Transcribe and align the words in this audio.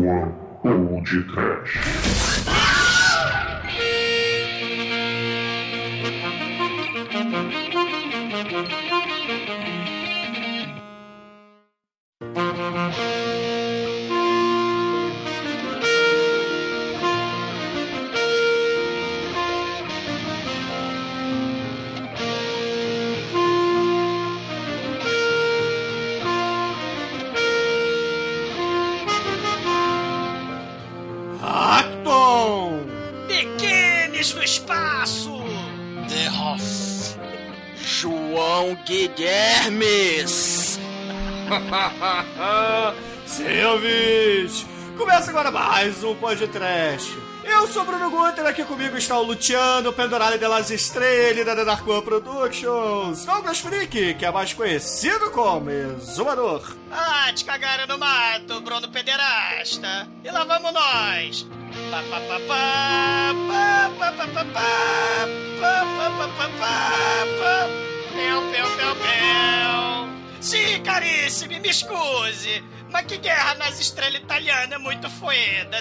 sua 0.00 0.32
Old 0.62 1.06
Trash. 1.26 2.39
Mais 45.80 46.04
um 46.04 46.14
podcast. 46.14 47.10
Eu 47.42 47.66
sou 47.66 47.86
Bruno 47.86 48.10
Guter, 48.10 48.44
aqui 48.44 48.62
comigo 48.64 48.98
está 48.98 49.18
o 49.18 49.22
Luciano 49.22 49.90
Pendurale 49.94 50.36
delas 50.36 50.70
Estrelas 50.70 51.46
da 51.46 51.64
Dark 51.64 51.88
One 51.88 52.02
Productions, 52.02 53.24
Douglas 53.24 53.60
Freak, 53.60 54.12
que 54.12 54.26
é 54.26 54.30
mais 54.30 54.52
conhecido 54.52 55.30
como 55.30 55.70
Exumador. 55.70 56.76
Ah, 56.92 57.32
te 57.34 57.46
cagaram 57.46 57.86
no 57.86 57.96
mato, 57.96 58.60
Bruno 58.60 58.90
Pederasta! 58.90 60.06
E 60.22 60.30
lá 60.30 60.44
vamos 60.44 60.70
nós! 60.70 61.46
Pá, 61.90 62.02
pá, 62.10 62.20
pá, 62.28 62.40
pá, 62.46 63.90
pá, 63.98 64.12
pá, 64.12 64.22
pá, 64.22 64.44
pá, 64.44 64.44
pá, 66.10 66.28
pá, 66.36 66.50
pá. 66.58 67.68
Pel, 68.12 68.42
pel, 68.52 68.76
pel, 68.76 68.96
pel. 68.96 70.10
Sim, 70.42 70.82
caríssimo, 70.82 71.58
me 71.58 71.70
escuse, 71.70 72.62
mas 72.90 73.06
que 73.06 73.16
guerra 73.18 73.54
nas 73.54 73.80
estrelas 73.80 74.20
italianas 74.20 74.72
é 74.72 74.78
muito 74.78 75.08
foeda. 75.08 75.78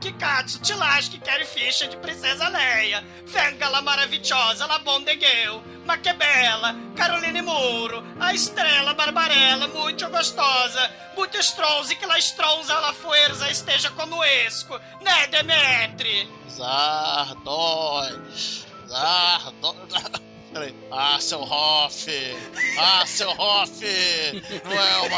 Que 0.00 0.12
cazzo 0.12 0.58
te 0.60 0.74
lasque 0.74 1.18
quer 1.18 1.46
ficha 1.46 1.86
de 1.88 1.96
Princesa 1.96 2.48
Leia. 2.48 3.02
Venga 3.26 3.68
la 3.68 3.80
maravilhosa, 3.80 4.66
la 4.66 4.78
bondegueu. 4.78 5.62
Ma 5.86 5.96
que 5.98 6.12
bela, 6.12 6.74
Caroline 6.96 7.42
Muro, 7.42 8.02
a 8.18 8.32
estrela 8.34 8.94
Barbarella, 8.94 9.68
muito 9.68 10.08
gostosa, 10.10 10.90
muito 11.16 11.38
stronze 11.38 11.94
que 11.94 12.06
la 12.06 12.18
stronza 12.18 12.78
la 12.80 12.92
fuerza 12.92 13.50
esteja 13.50 13.90
conosco, 13.90 14.80
né, 15.02 15.26
Demetri? 15.26 16.28
Zardões. 17.44 17.84
Zardões. 18.88 20.33
Peraí. 20.54 20.72
Ah, 20.88 21.18
seu 21.20 21.40
Hoff. 21.40 22.06
Ah, 22.78 23.04
seu 23.04 23.28
Hoff. 23.30 23.82
Não 24.64 24.72
é 24.72 25.00
o. 25.00 25.08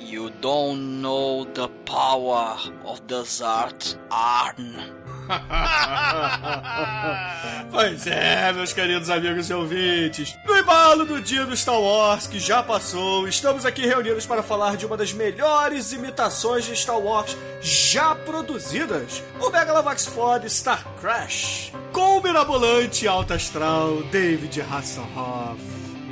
You 0.00 0.30
don't 0.40 1.02
know 1.02 1.44
the 1.44 1.68
power 1.84 2.56
of 2.86 3.02
the 3.06 3.22
Zart 3.24 3.98
Arn. 4.10 5.03
Pois 7.70 8.06
é, 8.06 8.52
meus 8.52 8.72
queridos 8.72 9.10
amigos 9.10 9.50
e 9.50 9.54
ouvintes. 9.54 10.36
No 10.46 10.56
embalo 10.56 11.04
do 11.04 11.20
dia 11.20 11.44
do 11.44 11.56
Star 11.56 11.80
Wars, 11.80 12.28
que 12.28 12.38
já 12.38 12.62
passou, 12.62 13.26
estamos 13.26 13.66
aqui 13.66 13.84
reunidos 13.84 14.26
para 14.26 14.44
falar 14.44 14.76
de 14.76 14.86
uma 14.86 14.96
das 14.96 15.12
melhores 15.12 15.92
imitações 15.92 16.64
de 16.64 16.76
Star 16.76 16.98
Wars 16.98 17.36
já 17.60 18.14
produzidas: 18.14 19.24
o 19.40 19.50
Megalovax 19.50 20.06
Ford 20.06 20.48
Star 20.48 20.84
Crash, 21.00 21.72
com 21.92 22.18
o 22.18 22.22
mirabolante 22.22 23.08
alto 23.08 23.34
astral 23.34 24.04
David 24.04 24.60
Hasselhoff. 24.60 25.60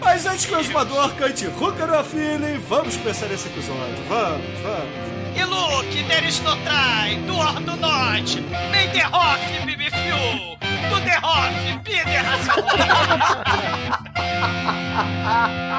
Mas 0.01 0.27
antes 0.27 0.47
que 0.47 0.55
o 0.55 0.59
exumador 0.59 1.15
cante 1.15 1.47
Hooker 1.47 1.93
of 1.93 2.11
Feeling, 2.11 2.59
vamos 2.69 2.97
começar 2.97 3.31
esse 3.31 3.47
episódio. 3.47 4.03
Vamos, 4.09 4.59
vamos 4.63 5.22
e 5.37 5.45
Luke, 5.45 6.03
Daenerys 6.03 6.39
Totrai, 6.41 7.17
Duor 7.27 7.55
do 7.61 7.77
Norte, 7.77 8.41
Menderhoff, 8.71 9.41
Bibi 9.65 9.91
Fiu, 9.91 10.57
Duderhoff, 10.91 11.53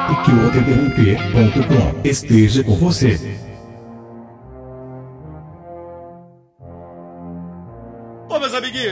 E 0.09 0.15
que 0.25 0.31
o 0.31 0.49
esteja 2.03 2.63
com 2.63 2.75
você. 2.75 3.42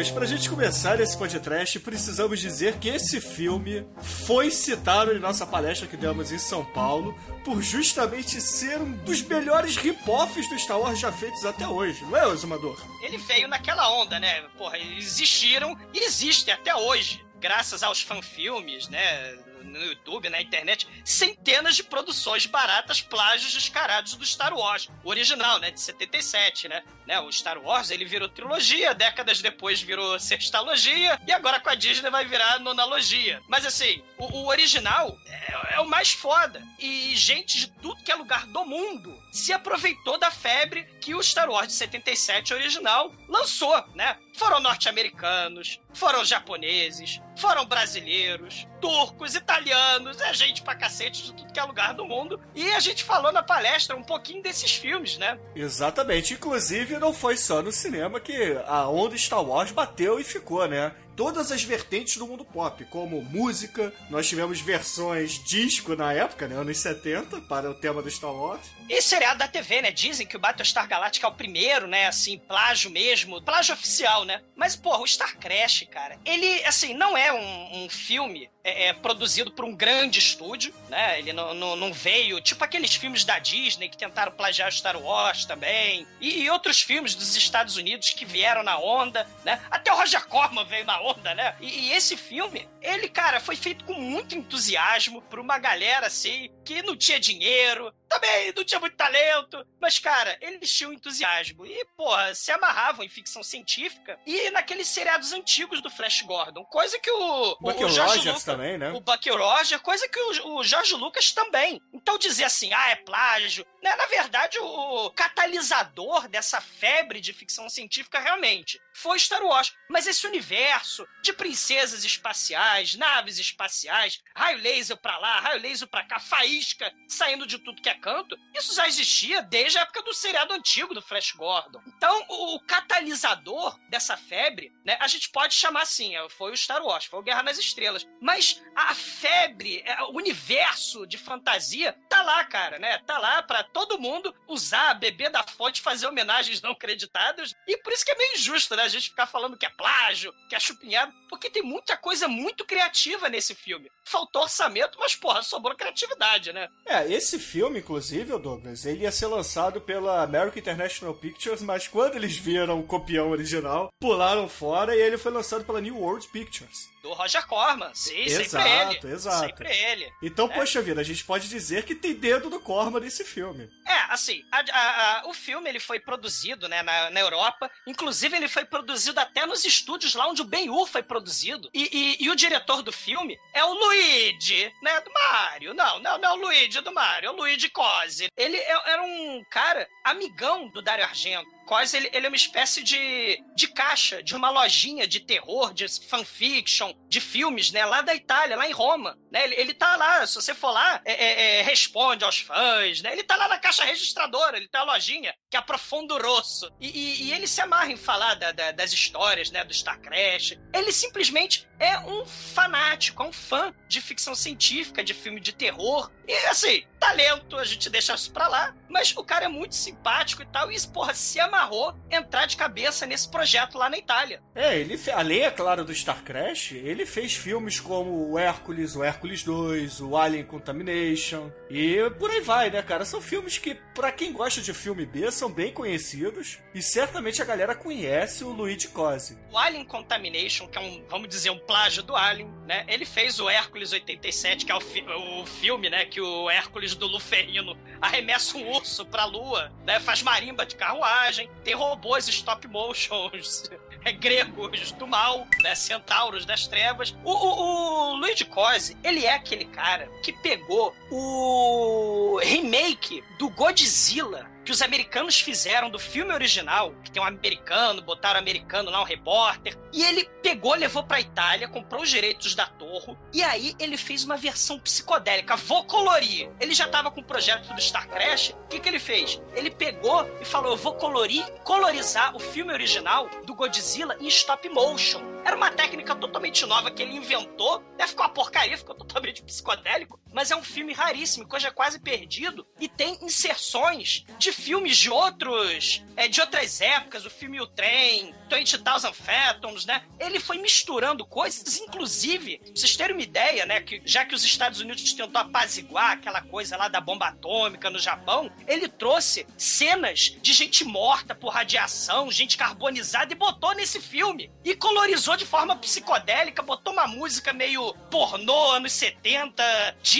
Amiguinhos, 0.01 0.11
pra 0.11 0.25
gente 0.25 0.49
começar 0.49 0.99
esse 0.99 1.15
podcast, 1.15 1.79
precisamos 1.79 2.39
dizer 2.39 2.77
que 2.77 2.89
esse 2.89 3.21
filme 3.21 3.85
foi 4.01 4.49
citado 4.49 5.11
em 5.11 5.19
nossa 5.19 5.45
palestra 5.45 5.87
que 5.87 5.95
demos 5.95 6.31
em 6.31 6.39
São 6.39 6.65
Paulo 6.65 7.13
por 7.45 7.61
justamente 7.61 8.41
ser 8.41 8.81
um 8.81 8.91
dos 8.91 9.21
melhores 9.21 9.77
rip-offs 9.77 10.49
do 10.49 10.57
Star 10.57 10.79
Wars 10.79 10.99
já 10.99 11.11
feitos 11.11 11.45
até 11.45 11.67
hoje, 11.67 12.03
não 12.05 12.17
é, 12.17 12.33
Exumador? 12.33 12.79
Ele 13.03 13.17
veio 13.17 13.47
naquela 13.47 13.91
onda, 13.91 14.19
né? 14.19 14.41
Porra, 14.57 14.77
existiram 14.77 15.77
e 15.93 15.99
existem 15.99 16.53
até 16.53 16.75
hoje. 16.75 17.23
Graças 17.39 17.83
aos 17.83 18.01
fanfilmes, 18.01 18.87
né? 18.89 19.35
No 19.63 19.83
YouTube, 19.83 20.29
na 20.29 20.41
internet, 20.41 20.87
centenas 21.03 21.75
de 21.75 21.83
produções 21.83 22.45
baratas, 22.45 23.01
plágios 23.01 23.53
descarados 23.53 24.15
do 24.15 24.25
Star 24.25 24.53
Wars. 24.53 24.89
O 25.03 25.09
original, 25.09 25.59
né? 25.59 25.71
De 25.71 25.79
77, 25.79 26.67
né? 26.67 26.83
né? 27.05 27.19
O 27.19 27.31
Star 27.31 27.57
Wars, 27.59 27.91
ele 27.91 28.05
virou 28.05 28.29
trilogia, 28.29 28.93
décadas 28.93 29.41
depois 29.41 29.81
virou 29.81 30.19
sextalogia, 30.19 31.19
e 31.27 31.31
agora 31.31 31.59
com 31.59 31.69
a 31.69 31.75
Disney 31.75 32.09
vai 32.09 32.25
virar 32.25 32.59
nonalogia. 32.59 33.41
Mas 33.47 33.65
assim, 33.65 34.01
o, 34.17 34.25
o 34.25 34.47
original 34.47 35.17
é, 35.25 35.75
é 35.75 35.79
o 35.79 35.87
mais 35.87 36.11
foda. 36.11 36.61
E 36.79 37.15
gente 37.15 37.57
de 37.57 37.67
tudo 37.67 38.03
que 38.03 38.11
é 38.11 38.15
lugar 38.15 38.45
do 38.47 38.65
mundo 38.65 39.17
se 39.31 39.53
aproveitou 39.53 40.17
da 40.17 40.29
febre 40.29 40.83
que 40.99 41.15
o 41.15 41.23
Star 41.23 41.49
Wars 41.49 41.67
de 41.67 41.73
77 41.73 42.53
original 42.53 43.13
lançou, 43.27 43.83
né? 43.95 44.17
Foram 44.33 44.59
norte-americanos, 44.59 45.79
foram 45.93 46.23
japoneses, 46.23 47.21
foram 47.37 47.65
brasileiros, 47.65 48.67
turcos, 48.79 49.35
italianos, 49.35 50.19
é 50.21 50.33
gente 50.33 50.61
pra 50.61 50.75
cacete 50.75 51.23
de 51.23 51.33
tudo 51.33 51.53
que 51.53 51.59
é 51.59 51.63
lugar 51.63 51.93
do 51.93 52.05
mundo. 52.05 52.39
E 52.55 52.71
a 52.71 52.79
gente 52.79 53.03
falou 53.03 53.31
na 53.31 53.43
palestra 53.43 53.95
um 53.95 54.03
pouquinho 54.03 54.41
desses 54.41 54.75
filmes, 54.75 55.17
né? 55.17 55.39
Exatamente. 55.55 56.33
Inclusive, 56.33 56.97
não 56.97 57.13
foi 57.13 57.37
só 57.37 57.61
no 57.61 57.71
cinema 57.71 58.19
que 58.19 58.57
a 58.65 58.87
onda 58.87 59.17
Star 59.17 59.43
Wars 59.43 59.71
bateu 59.71 60.19
e 60.19 60.23
ficou, 60.23 60.67
né? 60.67 60.93
Todas 61.15 61.51
as 61.51 61.63
vertentes 61.63 62.17
do 62.17 62.27
mundo 62.27 62.45
pop, 62.45 62.83
como 62.85 63.21
música, 63.21 63.93
nós 64.09 64.27
tivemos 64.27 64.59
versões 64.59 65.43
disco 65.43 65.95
na 65.95 66.13
época, 66.13 66.47
né? 66.47 66.55
Anos 66.55 66.77
70, 66.77 67.41
para 67.41 67.69
o 67.69 67.73
tema 67.73 68.01
do 68.01 68.09
Star 68.09 68.33
Wars. 68.33 68.61
E 68.89 69.01
seriado 69.01 69.39
da 69.39 69.47
TV, 69.47 69.81
né? 69.81 69.91
Dizem 69.91 70.25
que 70.25 70.35
o 70.35 70.39
Battlestar 70.39 70.87
Galactica 70.87 71.27
é 71.27 71.29
o 71.29 71.33
primeiro, 71.33 71.87
né? 71.87 72.07
Assim, 72.07 72.37
plágio 72.37 72.89
mesmo. 72.89 73.41
Plágio 73.41 73.73
oficial, 73.73 74.25
né? 74.25 74.41
Mas, 74.55 74.75
porra, 74.75 74.99
o 74.99 75.07
Star 75.07 75.37
Crash, 75.37 75.85
cara, 75.89 76.17
ele, 76.25 76.63
assim, 76.65 76.93
não 76.93 77.17
é 77.17 77.31
um, 77.33 77.83
um 77.83 77.89
filme 77.89 78.49
é, 78.63 78.87
é, 78.87 78.93
produzido 78.93 79.51
por 79.51 79.65
um 79.65 79.75
grande 79.75 80.19
estúdio, 80.19 80.73
né? 80.89 81.19
Ele 81.19 81.33
não, 81.33 81.53
não, 81.53 81.75
não, 81.75 81.91
veio, 81.91 82.39
tipo 82.41 82.63
aqueles 82.63 82.93
filmes 82.95 83.23
da 83.23 83.39
Disney 83.39 83.89
que 83.89 83.97
tentaram 83.97 84.31
plagiar 84.31 84.71
Star 84.71 85.01
Wars 85.01 85.45
também, 85.45 86.05
e, 86.19 86.43
e, 86.43 86.49
outros 86.49 86.81
filmes 86.81 87.15
dos 87.15 87.35
Estados 87.35 87.75
Unidos 87.75 88.11
que 88.11 88.23
vieram 88.23 88.61
na 88.61 88.77
onda, 88.77 89.27
né? 89.43 89.59
Até 89.69 89.91
o 89.91 89.95
Roger 89.95 90.25
Corman 90.27 90.65
veio 90.65 90.85
na 90.85 91.00
onda, 91.01 91.33
né? 91.33 91.55
E, 91.59 91.87
e 91.87 91.93
esse 91.93 92.15
filme, 92.15 92.67
ele, 92.81 93.09
cara, 93.09 93.39
foi 93.39 93.55
feito 93.55 93.83
com 93.85 93.93
muito 93.93 94.35
entusiasmo 94.35 95.21
por 95.23 95.39
uma 95.39 95.57
galera, 95.57 96.07
assim, 96.07 96.49
que 96.63 96.81
não 96.81 96.95
tinha 96.95 97.19
dinheiro, 97.19 97.93
também 98.11 98.53
não 98.53 98.63
tinha 98.65 98.79
muito 98.79 98.97
talento, 98.97 99.65
mas, 99.79 99.97
cara, 99.97 100.37
eles 100.41 100.69
tinham 100.69 100.91
entusiasmo 100.91 101.65
e, 101.65 101.85
porra, 101.95 102.35
se 102.35 102.51
amarravam 102.51 103.05
em 103.05 103.09
ficção 103.09 103.41
científica 103.41 104.19
e 104.25 104.49
naqueles 104.51 104.87
seriados 104.87 105.31
antigos 105.31 105.81
do 105.81 105.89
Flash 105.89 106.21
Gordon, 106.23 106.65
coisa 106.65 106.99
que 106.99 107.09
o, 107.09 107.57
o, 107.61 107.69
o 107.69 107.73
George 107.73 107.99
Rogers 107.99 108.25
Lucas, 108.25 108.43
também, 108.43 108.77
né? 108.77 108.91
o 108.91 108.99
Bucky 108.99 109.29
Roger, 109.29 109.79
coisa 109.79 110.07
que 110.09 110.19
o, 110.19 110.57
o 110.57 110.63
George 110.63 110.93
Lucas 110.95 111.31
também. 111.31 111.81
Então 111.93 112.17
dizer 112.17 112.43
assim, 112.43 112.73
ah, 112.73 112.89
é 112.89 112.95
plágio, 112.97 113.65
né? 113.81 113.95
Na 113.95 114.05
verdade, 114.07 114.59
o 114.59 115.09
catalisador 115.11 116.27
dessa 116.27 116.59
febre 116.59 117.21
de 117.21 117.31
ficção 117.31 117.69
científica 117.69 118.19
realmente 118.19 118.79
foi 118.93 119.17
Star 119.19 119.43
Wars. 119.43 119.73
Mas 119.89 120.05
esse 120.05 120.27
universo 120.27 121.07
de 121.21 121.31
princesas 121.31 122.03
espaciais, 122.03 122.95
naves 122.95 123.39
espaciais, 123.39 124.21
raio 124.35 124.59
laser 124.59 124.97
pra 124.97 125.17
lá, 125.17 125.39
raio 125.39 125.61
laser 125.61 125.87
pra 125.87 126.03
cá, 126.03 126.19
faísca 126.19 126.93
saindo 127.07 127.47
de 127.47 127.57
tudo 127.57 127.81
que 127.81 127.89
é 127.89 128.00
canto, 128.01 128.37
isso 128.53 128.75
já 128.75 128.87
existia 128.87 129.41
desde 129.41 129.77
a 129.77 129.81
época 129.81 130.01
do 130.01 130.13
seriado 130.13 130.53
antigo 130.53 130.93
do 130.93 131.01
Flash 131.01 131.31
Gordon. 131.31 131.81
Então, 131.87 132.25
o, 132.27 132.59
catalisador 132.61 133.79
dessa 133.89 134.17
febre, 134.17 134.71
né, 134.83 134.97
a 134.99 135.07
gente 135.07 135.29
pode 135.29 135.53
chamar 135.53 135.83
assim, 135.83 136.15
é, 136.15 136.29
foi 136.29 136.51
o 136.51 136.57
Star 136.57 136.83
Wars, 136.83 137.05
foi 137.05 137.19
o 137.19 137.23
Guerra 137.23 137.43
nas 137.43 137.57
Estrelas. 137.57 138.07
Mas 138.19 138.61
a 138.75 138.93
febre, 138.93 139.83
é, 139.85 140.01
o 140.03 140.17
universo 140.17 141.05
de 141.05 141.17
fantasia, 141.17 141.95
tá 142.09 142.23
lá, 142.23 142.43
cara, 142.43 142.79
né? 142.79 142.97
Tá 142.99 143.17
lá 143.17 143.43
pra 143.43 143.63
todo 143.63 143.99
mundo 143.99 144.33
usar, 144.47 144.95
beber 144.95 145.29
da 145.29 145.43
fonte, 145.43 145.81
fazer 145.81 146.07
homenagens 146.07 146.61
não 146.61 146.73
creditadas. 146.73 147.53
E 147.67 147.77
por 147.77 147.93
isso 147.93 148.03
que 148.03 148.11
é 148.11 148.17
meio 148.17 148.33
injusto, 148.35 148.75
né? 148.75 148.83
A 148.83 148.87
gente 148.87 149.09
ficar 149.09 149.27
falando 149.27 149.57
que 149.57 149.65
é 149.65 149.69
plágio, 149.69 150.33
que 150.49 150.55
é 150.55 150.59
chupinhado, 150.59 151.13
porque 151.29 151.49
tem 151.49 151.61
muita 151.61 151.95
coisa 151.95 152.27
muito 152.27 152.65
criativa 152.65 153.29
nesse 153.29 153.53
filme. 153.53 153.91
Faltou 154.03 154.41
orçamento, 154.43 154.97
mas, 154.99 155.15
porra, 155.15 155.43
sobrou 155.43 155.75
criatividade, 155.75 156.51
né? 156.51 156.69
É, 156.85 157.11
esse 157.11 157.37
filme, 157.39 157.81
inclusive, 157.91 158.37
Douglas, 158.39 158.85
ele 158.85 159.01
ia 159.01 159.11
ser 159.11 159.27
lançado 159.27 159.81
pela 159.81 160.23
American 160.23 160.59
International 160.59 161.13
Pictures, 161.13 161.61
mas 161.61 161.89
quando 161.89 162.15
eles 162.15 162.37
viram 162.37 162.79
o 162.79 162.83
copião 162.83 163.29
original, 163.31 163.91
pularam 163.99 164.47
fora 164.47 164.95
e 164.95 165.01
ele 165.01 165.17
foi 165.17 165.29
lançado 165.29 165.65
pela 165.65 165.81
New 165.81 165.97
World 165.97 166.25
Pictures. 166.29 166.89
Do 167.01 167.13
Roger 167.13 167.45
Corman, 167.47 167.89
sim, 167.95 168.15
Exato, 168.21 168.49
sempre 168.51 168.69
ele. 168.69 169.13
exato. 169.13 169.39
Sempre 169.47 169.75
ele. 169.75 170.13
Então, 170.21 170.45
É. 170.45 170.53
poxa 170.53 170.81
vida, 170.83 171.01
a 171.01 171.03
gente 171.03 171.23
pode 171.23 171.49
dizer 171.49 171.83
que 171.83 171.95
tem 171.95 172.13
dedo 172.13 172.47
do 172.49 172.59
Corman 172.59 172.99
nesse 173.01 173.25
filme. 173.25 173.67
É, 173.87 173.93
assim, 174.13 174.45
a- 174.51 174.63
a- 174.71 175.19
a- 175.21 175.27
o 175.27 175.33
filme 175.33 175.67
ele 175.67 175.79
foi 175.79 175.99
produzido 175.99 176.67
né, 176.69 176.83
na, 176.83 177.09
na 177.09 177.19
Europa, 177.19 177.71
inclusive 177.87 178.35
ele 178.37 178.47
foi 178.47 178.65
produzido 178.65 179.19
até 179.19 179.45
nos 179.47 179.65
estúdios 179.65 180.13
lá 180.13 180.27
onde 180.27 180.43
o 180.43 180.45
Ben-Hur 180.45 180.85
foi 180.87 181.01
produzido. 181.01 181.69
E, 181.73 181.89
e- 181.91 182.23
e 182.25 182.29
o 182.29 182.35
diretor 182.35 182.83
do 182.83 182.91
filme 182.91 183.35
é 183.53 183.63
o 183.65 183.73
Luigi, 183.73 184.71
né, 184.83 184.99
do 185.01 185.11
Mario. 185.11 185.73
Não, 185.73 185.99
não, 185.99 186.17
não 186.19 186.29
é 186.29 186.33
o 186.33 186.35
Luigi 186.41 186.81
do 186.81 186.93
Mario, 186.93 187.27
é 187.27 187.31
o 187.31 187.35
Luigi 187.35 187.69
Cosi. 187.69 188.27
Ele 188.37 188.57
é- 188.57 188.89
era 188.91 189.01
um 189.01 189.43
cara 189.49 189.87
amigão 190.03 190.67
do 190.69 190.81
Dario 190.83 191.05
Argento. 191.05 191.49
Cosi, 191.71 191.95
ele, 191.95 192.09
ele 192.11 192.25
é 192.25 192.29
uma 192.29 192.35
espécie 192.35 192.83
de, 192.83 193.41
de 193.55 193.65
caixa, 193.69 194.21
de 194.21 194.35
uma 194.35 194.49
lojinha 194.49 195.07
de 195.07 195.21
terror, 195.21 195.73
de 195.73 195.87
fanfiction, 196.09 196.93
de 197.07 197.21
filmes, 197.21 197.71
né, 197.71 197.85
lá 197.85 198.01
da 198.01 198.13
Itália, 198.13 198.57
lá 198.57 198.67
em 198.67 198.73
Roma, 198.73 199.17
né, 199.31 199.45
ele, 199.45 199.55
ele 199.55 199.73
tá 199.73 199.95
lá, 199.95 200.27
se 200.27 200.35
você 200.35 200.53
for 200.53 200.71
lá, 200.71 201.01
é- 201.05 201.13
é- 201.13 201.59
é, 201.59 201.61
responde 201.61 202.25
aos 202.25 202.39
fãs, 202.41 203.01
né, 203.01 203.13
ele 203.13 203.23
tá 203.23 203.37
lá 203.37 203.47
na 203.47 203.57
caixa 203.57 203.85
registradora, 203.85 204.57
ele 204.57 204.67
tem 204.67 204.81
a 204.81 204.83
lojinha 204.83 205.33
que 205.49 205.55
aprofunda 205.55 206.13
o 206.13 206.21
rosso, 206.21 206.69
e, 206.77 206.89
e- 206.89 207.23
e 207.29 207.33
ele 207.33 207.47
se 207.47 207.61
amarra 207.61 207.89
em 207.89 207.95
falar 207.95 208.33
da- 208.35 208.51
da- 208.51 208.71
das 208.73 208.91
histórias, 208.91 209.49
né, 209.49 209.63
do 209.63 209.73
Star 209.73 209.97
Crash, 210.01 210.57
ele 210.73 210.91
simplesmente 210.91 211.65
é 211.79 211.97
um 211.99 212.25
fanático, 212.25 213.23
é 213.23 213.25
um 213.25 213.31
fã 213.33 213.73
de 213.87 214.01
ficção 214.01 214.35
científica, 214.35 215.01
de 215.03 215.13
filme 215.13 215.39
de 215.39 215.53
terror, 215.53 216.11
e 216.27 216.33
assim, 216.47 216.83
talento, 216.99 217.57
a 217.57 217.63
gente 217.63 217.89
deixa 217.89 218.13
isso 218.13 218.31
pra 218.31 218.47
lá, 218.47 218.75
mas 218.89 219.15
o 219.15 219.23
cara 219.23 219.45
é 219.45 219.47
muito 219.47 219.73
simpático 219.73 220.41
e 220.43 220.45
tal, 220.45 220.71
e 220.71 220.79
porra, 220.87 221.13
se 221.13 221.39
amarrou 221.61 221.93
entrar 222.09 222.45
de 222.47 222.57
cabeça 222.57 223.05
nesse 223.05 223.29
projeto 223.29 223.77
lá 223.77 223.89
na 223.89 223.97
Itália. 223.97 224.41
É, 224.55 224.77
ele, 224.77 224.99
além, 225.13 225.41
é 225.41 225.51
claro, 225.51 225.85
do 225.85 225.93
Star 225.93 226.23
Crash, 226.23 226.71
ele 226.73 227.05
fez 227.05 227.33
filmes 227.35 227.79
como 227.79 228.31
o 228.31 228.37
Hércules, 228.39 228.95
o 228.95 229.03
Hércules 229.03 229.43
2, 229.43 230.01
o 230.01 230.17
Alien 230.17 230.43
Contamination, 230.45 231.51
e 231.69 231.97
por 232.19 232.31
aí 232.31 232.41
vai, 232.41 232.69
né, 232.69 232.81
cara? 232.81 233.05
São 233.05 233.21
filmes 233.21 233.57
que, 233.57 233.75
pra 233.93 234.11
quem 234.11 234.33
gosta 234.33 234.61
de 234.61 234.73
filme 234.73 235.05
B, 235.05 235.31
são 235.31 235.51
bem 235.51 235.71
conhecidos, 235.71 236.57
e 236.73 236.81
certamente 236.81 237.41
a 237.41 237.45
galera 237.45 237.75
conhece 237.75 238.43
o 238.43 238.49
Luigi 238.51 238.87
Cosi. 238.87 239.37
O 239.51 239.57
Alien 239.57 239.85
Contamination, 239.85 240.67
que 240.67 240.77
é 240.77 240.81
um, 240.81 241.03
vamos 241.09 241.29
dizer, 241.29 241.49
um 241.51 241.59
plágio 241.59 242.01
do 242.03 242.15
Alien, 242.15 242.49
né? 242.65 242.85
Ele 242.87 243.05
fez 243.05 243.39
o 243.39 243.49
Hércules 243.49 243.91
87, 243.91 244.65
que 244.65 244.71
é 244.71 244.75
o, 244.75 244.81
fi- 244.81 245.05
o 245.07 245.45
filme, 245.45 245.89
né? 245.89 246.05
Que 246.05 246.19
o 246.19 246.49
Hércules 246.49 246.95
do 246.95 247.05
Luferrino 247.07 247.77
arremessa 248.01 248.57
um 248.57 248.69
urso 248.71 249.05
pra 249.05 249.25
lua, 249.25 249.71
né? 249.85 249.99
Faz 249.99 250.21
marimba 250.23 250.65
de 250.65 250.75
carruagem, 250.75 251.49
tem 251.63 251.73
robôs 251.75 252.27
stop 252.27 252.67
motions 252.67 253.69
é, 254.03 254.11
gregos 254.11 254.91
do 254.93 255.07
mal, 255.07 255.47
né? 255.63 255.75
Centauros 255.75 256.45
das 256.45 256.67
trevas. 256.67 257.15
O, 257.23 257.31
o, 257.31 258.13
o 258.13 258.15
Luigi 258.15 258.45
Cosi, 258.45 258.97
ele 259.03 259.25
é 259.25 259.35
aquele 259.35 259.65
cara 259.65 260.09
que 260.23 260.33
pegou 260.33 260.95
o 261.09 262.39
remake 262.41 263.23
do 263.37 263.49
Godzilla 263.49 264.49
que 264.71 264.75
os 264.75 264.81
americanos 264.81 265.41
fizeram 265.41 265.89
do 265.89 265.99
filme 265.99 266.33
original, 266.33 266.95
que 267.03 267.11
tem 267.11 267.21
um 267.21 267.25
americano, 267.25 268.01
botaram 268.01 268.39
um 268.39 268.41
americano 268.41 268.89
lá, 268.89 269.01
um 269.01 269.05
repórter, 269.05 269.77
e 269.91 270.01
ele 270.01 270.23
pegou, 270.41 270.73
levou 270.75 271.03
pra 271.03 271.19
Itália, 271.19 271.67
comprou 271.67 272.03
os 272.03 272.09
direitos 272.09 272.55
da 272.55 272.65
Torre, 272.65 273.17
e 273.33 273.43
aí 273.43 273.75
ele 273.77 273.97
fez 273.97 274.23
uma 274.23 274.37
versão 274.37 274.79
psicodélica, 274.79 275.57
vou 275.57 275.83
colorir. 275.83 276.49
Ele 276.57 276.73
já 276.73 276.87
tava 276.87 277.11
com 277.11 277.19
o 277.19 277.23
projeto 277.23 277.73
do 277.73 277.81
Star 277.81 278.07
Crash, 278.07 278.51
o 278.51 278.67
que 278.69 278.79
que 278.79 278.87
ele 278.87 278.99
fez? 278.99 279.41
Ele 279.53 279.69
pegou 279.69 280.25
e 280.39 280.45
falou, 280.45 280.71
eu 280.71 280.77
vou 280.77 280.93
colorir, 280.93 281.45
colorizar 281.65 282.33
o 282.33 282.39
filme 282.39 282.71
original 282.71 283.29
do 283.45 283.53
Godzilla 283.53 284.15
em 284.21 284.27
stop 284.29 284.69
motion. 284.69 285.21
Era 285.43 285.57
uma 285.57 285.71
técnica 285.71 286.15
totalmente 286.15 286.65
nova 286.65 286.91
que 286.91 287.01
ele 287.01 287.17
inventou, 287.17 287.83
né? 287.97 288.07
ficou 288.07 288.25
uma 288.25 288.33
porcaria, 288.33 288.77
ficou 288.77 288.95
totalmente 288.95 289.43
psicodélico, 289.43 290.17
mas 290.33 290.51
é 290.51 290.55
um 290.55 290.63
filme 290.63 290.93
raríssimo, 290.93 291.47
coisa 291.47 291.71
quase 291.71 291.99
perdido, 291.99 292.65
e 292.79 292.87
tem 292.87 293.17
inserções 293.21 294.25
de 294.37 294.51
filmes 294.51 294.97
de 294.97 295.09
outros, 295.09 296.03
é, 296.15 296.27
de 296.27 296.41
outras 296.41 296.81
épocas, 296.81 297.25
o 297.25 297.29
filme 297.29 297.59
O 297.59 297.67
Trem, 297.67 298.33
20,000 298.49 299.13
Fathoms, 299.13 299.85
né? 299.85 300.03
Ele 300.19 300.39
foi 300.39 300.57
misturando 300.57 301.25
coisas, 301.25 301.79
inclusive, 301.79 302.57
pra 302.57 302.71
vocês 302.75 302.95
terem 302.95 303.15
uma 303.15 303.21
ideia, 303.21 303.65
né, 303.65 303.81
que 303.81 304.01
já 304.05 304.25
que 304.25 304.35
os 304.35 304.43
Estados 304.43 304.79
Unidos 304.79 305.13
tentou 305.13 305.41
apaziguar 305.41 306.11
aquela 306.11 306.41
coisa 306.41 306.75
lá 306.77 306.87
da 306.87 306.99
bomba 306.99 307.27
atômica 307.27 307.89
no 307.89 307.99
Japão, 307.99 308.51
ele 308.67 308.87
trouxe 308.87 309.45
cenas 309.57 310.35
de 310.41 310.53
gente 310.53 310.83
morta 310.83 311.33
por 311.33 311.49
radiação, 311.49 312.31
gente 312.31 312.57
carbonizada 312.57 313.31
e 313.31 313.35
botou 313.35 313.73
nesse 313.73 313.99
filme. 313.99 314.51
E 314.63 314.75
colorizou 314.75 315.35
de 315.35 315.45
forma 315.45 315.75
psicodélica, 315.75 316.61
botou 316.61 316.93
uma 316.93 317.07
música 317.07 317.53
meio 317.53 317.93
pornô, 318.09 318.71
anos 318.71 318.91
70, 318.93 319.63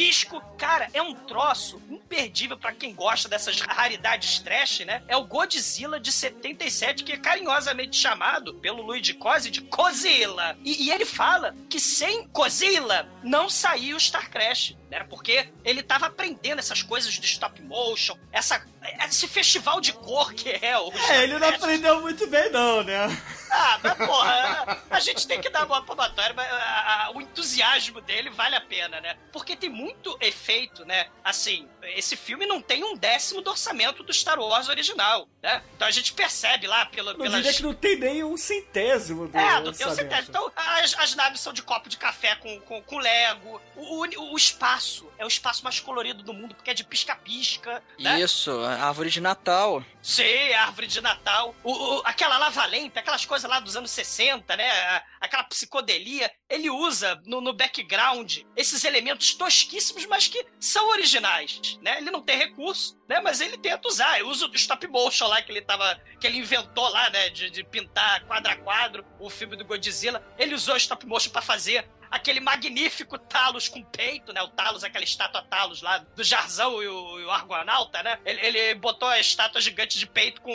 disco. 0.02 0.42
Cara, 0.58 0.88
é 0.94 1.02
um 1.02 1.14
troço 1.14 1.82
imperdível 1.90 2.58
pra 2.58 2.72
quem 2.72 2.94
gosta 2.94 3.30
dessas 3.30 3.60
raridades 3.62 4.40
trash, 4.40 4.80
né? 4.80 5.04
É 5.08 5.16
o 5.16 5.26
Godzilla 5.26 6.00
de 6.00 6.12
77, 6.12 7.04
que 7.04 7.14
é 7.14 7.18
carinhosamente 7.18 7.98
chamado 7.98 8.56
pelo 8.56 8.82
Luigi 8.82 9.14
Cosi 9.14 9.52
de 9.52 9.62
Cozilla. 9.62 10.58
E, 10.64 10.86
e 10.86 10.92
ele 10.92 11.06
fala 11.06 11.56
que 11.70 11.80
sem 11.80 12.28
Cozilla 12.30 13.08
não 13.24 13.50
saiu 13.50 13.98
o 13.98 14.00
Star 14.00 14.30
Crash. 14.30 14.76
Né? 14.90 15.06
Porque 15.10 15.48
ele 15.64 15.82
tava 15.82 16.08
aprendendo 16.08 16.60
essas 16.60 16.82
coisas 16.82 17.14
de 17.14 17.26
stop 17.26 17.62
motion, 17.62 18.18
essa, 18.32 18.62
esse 19.08 19.28
festival 19.28 19.80
de 19.80 19.94
cor 19.94 20.34
que 20.34 20.50
é 20.50 20.78
o. 20.78 20.92
É, 20.92 21.24
ele 21.24 21.40
não 21.40 21.48
aprendeu 21.48 22.02
muito 22.02 22.28
bem, 22.28 22.52
não, 22.52 22.84
né? 22.84 23.08
Ah, 23.54 23.80
mas 23.84 23.98
porra, 23.98 24.82
a 24.90 25.00
gente 25.02 25.28
tem 25.28 25.42
que 25.42 25.50
dar 25.50 25.66
bola 25.66 25.84
pra 25.84 25.94
Batória, 25.96 26.34
mas 26.34 26.50
a- 26.52 27.06
a- 27.08 27.12
o 27.12 27.22
entusiasmo 27.22 28.00
dele 28.02 28.30
vale 28.30 28.56
a 28.56 28.62
pena, 28.62 29.02
né? 29.02 29.18
Porque 29.32 29.56
tem 29.58 29.70
muito 29.70 30.18
efeito, 30.22 30.86
né? 30.86 31.08
Assim, 31.24 31.68
esse 31.96 32.16
filme 32.16 32.46
não 32.46 32.62
tem 32.62 32.84
um 32.84 32.96
décimo 32.96 33.42
do 33.42 33.50
orçamento 33.50 34.04
do 34.04 34.14
Star 34.14 34.40
Wars 34.40 34.70
original, 34.70 35.28
né? 35.42 35.64
Então 35.76 35.88
a 35.88 35.92
gente 35.92 36.14
percebe 36.14 36.68
lá 36.68 36.86
pela, 36.86 37.12
Eu 37.12 37.18
pelas... 37.18 37.34
diria 37.36 37.54
que 37.54 37.64
não 37.64 37.74
tem 37.74 37.98
nem 37.98 38.24
um 38.24 38.38
centésimo 38.38 39.28
do 39.28 39.38
É, 39.38 39.62
do 39.62 39.72
teu 39.74 39.88
orçamento. 39.88 39.96
centésimo. 39.96 40.30
Então, 40.30 40.52
as, 40.56 40.94
as 40.98 41.16
naves 41.16 41.40
são 41.42 41.52
de 41.54 41.62
copo 41.62 41.90
de 41.90 41.98
café 41.98 42.36
com, 42.36 42.60
com, 42.62 42.82
com 42.82 42.98
Lego. 43.00 43.62
O, 43.76 44.06
o, 44.06 44.34
o 44.34 44.38
espaço 44.38 45.10
é 45.18 45.26
o 45.26 45.28
espaço 45.28 45.64
mais 45.64 45.80
colorido 45.80 46.24
do 46.24 46.34
mundo, 46.34 46.54
porque 46.56 46.72
é 46.72 46.74
de 46.74 46.84
pisca-pisca, 46.84 47.84
né? 48.00 48.20
Isso, 48.22 48.52
árvore 48.64 49.10
de 49.10 49.22
Natal. 49.22 49.84
Sim, 50.02 50.54
árvore 50.54 50.88
de 50.88 51.02
Natal. 51.02 51.56
O, 51.64 51.72
o- 51.72 52.02
aquela 52.06 52.38
lava 52.38 52.66
lamp, 52.66 52.96
aquelas 52.98 53.26
coisas 53.26 53.50
lá 53.50 53.60
dos 53.60 53.76
anos 53.76 53.92
60, 53.92 54.56
né? 54.56 55.02
Aquela 55.22 55.44
psicodelia. 55.44 56.32
Ele 56.50 56.70
usa 56.70 57.22
no, 57.26 57.40
no 57.40 57.54
background 57.54 58.40
esses 58.56 58.84
elementos 58.84 59.34
tosquíssimos, 59.36 60.06
mas 60.08 60.28
que 60.28 60.46
são 60.60 60.90
originais, 60.90 61.80
né? 61.82 62.00
Ele 62.00 62.12
não 62.12 62.22
tem 62.22 62.38
recurso, 62.38 63.00
né? 63.08 63.22
Mas 63.22 63.40
ele 63.40 63.58
tenta 63.58 63.88
usar. 63.88 64.20
Ele 64.20 64.28
usa 64.28 64.48
o 64.48 64.56
stop 64.56 64.86
motion 64.88 65.28
lá 65.28 65.42
que 65.42 65.52
ele 65.52 65.62
tava. 65.62 65.96
que 66.20 66.26
ele 66.28 66.40
inventou 66.40 66.90
lá, 66.90 67.10
né? 67.12 67.30
De, 67.30 67.50
de 67.50 67.64
pintar 67.64 68.26
quadro 68.26 68.52
a 68.52 68.56
quadro 68.56 69.06
o 69.20 69.30
filme 69.30 69.56
do 69.56 69.64
Godzilla. 69.64 70.26
Ele 70.38 70.56
usou 70.56 70.76
stop 70.76 71.06
motion 71.06 71.30
pra 71.32 71.42
fazer 71.42 71.88
aquele 72.12 72.42
magnífico 72.42 73.18
Talos 73.18 73.70
com 73.70 73.82
peito, 73.82 74.34
né? 74.34 74.42
O 74.44 74.50
Talos, 74.50 74.84
aquela 74.84 75.04
estátua 75.04 75.42
Talos 75.44 75.82
lá 75.82 76.00
do 76.00 76.24
Jarzão 76.24 76.84
e 76.84 76.88
o, 76.88 77.20
e 77.20 77.24
o 77.24 77.32
Argonauta, 77.32 78.04
né? 78.04 78.20
Ele, 78.26 78.46
ele 78.46 78.76
botou 78.76 79.08
a 79.08 79.20
estátua 79.20 79.62
gigante 79.62 79.98
de 79.98 80.06
peito 80.06 80.42
com, 80.42 80.52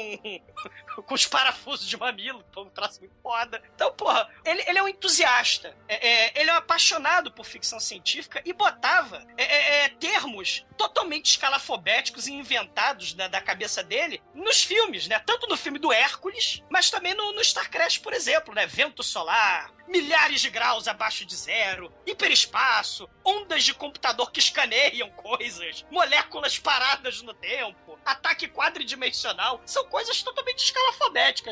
com 1.02 1.14
os 1.14 1.26
parafusos 1.26 1.86
de 1.86 1.96
mamilo, 1.96 2.44
foi 2.52 2.64
um 2.64 2.70
troço 2.70 3.00
muito 3.00 3.14
foda. 3.22 3.62
Então, 3.74 3.92
porra, 3.92 4.28
ele, 4.44 4.62
ele 4.66 4.78
é 4.78 4.82
um 4.82 4.88
entusiasta. 4.88 5.76
É, 5.88 6.08
é, 6.08 6.40
ele 6.40 6.50
é 6.50 6.52
um 6.52 6.56
apaixonado 6.56 7.30
por 7.32 7.44
ficção 7.44 7.78
científica 7.80 8.42
e 8.44 8.52
botava 8.52 9.24
é, 9.36 9.44
é, 9.44 9.84
é, 9.84 9.88
termos 9.88 10.64
totalmente 10.76 11.30
escalafobéticos 11.30 12.26
e 12.26 12.32
inventados 12.32 13.14
da, 13.14 13.28
da 13.28 13.40
cabeça 13.40 13.82
dele 13.82 14.22
nos 14.34 14.62
filmes, 14.62 15.08
né? 15.08 15.18
Tanto 15.20 15.46
no 15.46 15.56
filme 15.56 15.78
do 15.78 15.92
Hércules, 15.92 16.62
mas 16.70 16.90
também 16.90 17.14
no, 17.14 17.32
no 17.32 17.44
Star 17.44 17.70
Crash, 17.70 17.98
por 17.98 18.12
exemplo, 18.12 18.54
né? 18.54 18.66
Vento 18.66 19.02
solar, 19.02 19.72
milhares 19.88 20.40
de 20.40 20.50
graus 20.50 20.88
abaixo 20.88 21.24
de 21.24 21.34
zero, 21.34 21.92
hiperespaço, 22.06 23.08
ondas 23.24 23.64
de 23.64 23.74
computador 23.74 24.30
que 24.30 24.40
escaneiam 24.40 25.10
coisas, 25.10 25.84
moléculas 25.90 26.58
paradas 26.58 27.22
no 27.22 27.34
tempo, 27.34 27.98
ataque 28.04 28.48
quadridimensional. 28.48 29.60
São 29.64 29.84
coisas 29.88 30.22
totalmente 30.22 30.64
escalafobéticas, 30.64 30.85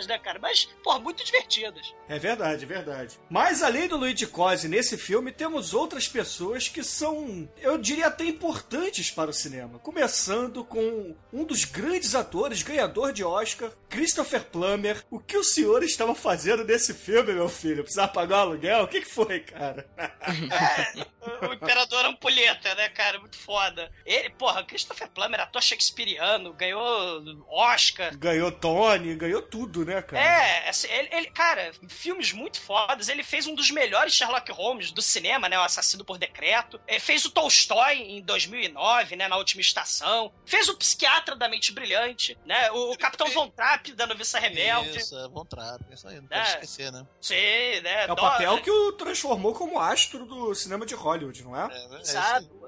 né, 0.07 0.19
cara? 0.19 0.39
Mas, 0.41 0.69
pô, 0.83 0.99
muito 0.99 1.25
divertidas. 1.25 1.95
É 2.09 2.19
verdade, 2.19 2.65
é 2.65 2.67
verdade. 2.67 3.19
Mas 3.31 3.63
além 3.63 3.89
do 3.89 3.97
Luigi 3.97 4.27
Cosi 4.27 4.69
nesse 4.69 4.97
filme, 4.97 5.33
temos 5.33 5.75
outras 5.75 6.09
pessoas 6.09 6.69
que 6.69 6.83
são, 6.83 7.49
eu 7.59 7.79
diria 7.79 8.07
até 8.07 8.25
importantes 8.25 9.11
para 9.11 9.31
o 9.31 9.35
cinema. 9.35 9.79
Começando 9.79 10.65
com 10.65 11.15
um 11.33 11.45
dos 11.45 11.65
grandes 11.65 12.15
atores, 12.15 12.63
ganhador 12.63 13.13
de 13.13 13.25
Oscar, 13.25 13.71
Christopher 13.89 14.45
Plummer. 14.45 15.05
O 15.11 15.19
que 15.19 15.37
o 15.37 15.45
senhor 15.45 15.83
estava 15.83 16.15
fazendo 16.15 16.65
nesse 16.65 16.95
filme, 16.95 17.33
meu 17.33 17.49
filho? 17.49 17.83
Precisava 17.83 18.13
pagar 18.13 18.39
o 18.39 18.41
aluguel? 18.41 18.85
O 18.85 18.89
que, 18.89 19.01
que 19.01 19.11
foi, 19.11 19.41
cara? 19.41 19.87
É, 20.25 21.47
o 21.47 21.53
Imperador 21.53 22.05
Ampulheta, 22.07 22.75
né, 22.75 22.89
cara? 22.89 23.19
Muito 23.19 23.37
foda. 23.37 23.91
Ele, 24.05 24.31
porra, 24.31 24.65
Christopher 24.65 25.09
Plummer, 25.09 25.41
ator 25.41 25.63
shakespeariano, 25.63 26.53
ganhou 26.53 27.23
Oscar. 27.49 28.17
Ganhou 28.17 28.51
Tony, 28.53 29.15
ganhou 29.25 29.43
tudo, 29.43 29.85
né, 29.85 30.01
cara? 30.03 30.23
É, 30.23 30.69
assim, 30.69 30.89
ele, 30.89 31.09
ele, 31.13 31.27
cara, 31.31 31.73
filmes 31.89 32.33
muito 32.33 32.61
fodas. 32.61 33.09
Ele 33.09 33.23
fez 33.23 33.47
um 33.47 33.55
dos 33.55 33.71
melhores 33.71 34.15
Sherlock 34.15 34.51
Holmes 34.53 34.93
do 34.93 35.03
cinema, 35.03 35.49
né? 35.49 35.59
O 35.59 35.63
Assassino 35.63 36.05
por 36.05 36.19
Decreto. 36.19 36.81
Ele 36.87 37.01
fez 37.01 37.25
o 37.25 37.31
Tolstói 37.31 37.99
em 37.99 38.23
2009, 38.23 39.17
né? 39.17 39.29
Na 39.29 39.37
Última 39.37 39.61
Estação. 39.61 40.33
Fez 40.45 40.69
o 40.69 40.77
Psiquiatra 40.77 41.35
da 41.35 41.49
Mente 41.49 41.73
Brilhante, 41.73 42.39
né? 42.45 42.71
O, 42.73 42.93
o 42.93 42.99
Capitão 42.99 43.29
Von 43.33 43.49
Trapp 43.51 43.93
da 43.93 44.07
Noviça 44.07 44.39
Rebelde. 44.39 44.99
Isso, 44.99 45.17
é 45.19 45.29
Von 45.29 45.45
Trapp, 45.45 45.85
isso 45.93 46.07
aí, 46.07 46.17
não 46.21 46.27
pode 46.29 46.41
É. 46.41 46.45
esquecer, 46.45 46.93
né? 46.93 47.07
Sim, 47.21 47.35
né? 47.83 48.07
É 48.07 48.13
o 48.13 48.17
papel 48.17 48.61
que 48.61 48.71
o 48.71 48.93
transformou 48.93 49.55
como 49.55 49.79
astro 49.79 50.27
do 50.27 50.55
cinema 50.55 50.85
de 50.87 50.95
Hollywood, 50.95 51.43
não 51.43 51.57
é? 51.57 51.69
É, 51.73 51.97
é. 51.97 52.01
Exato. 52.01 52.65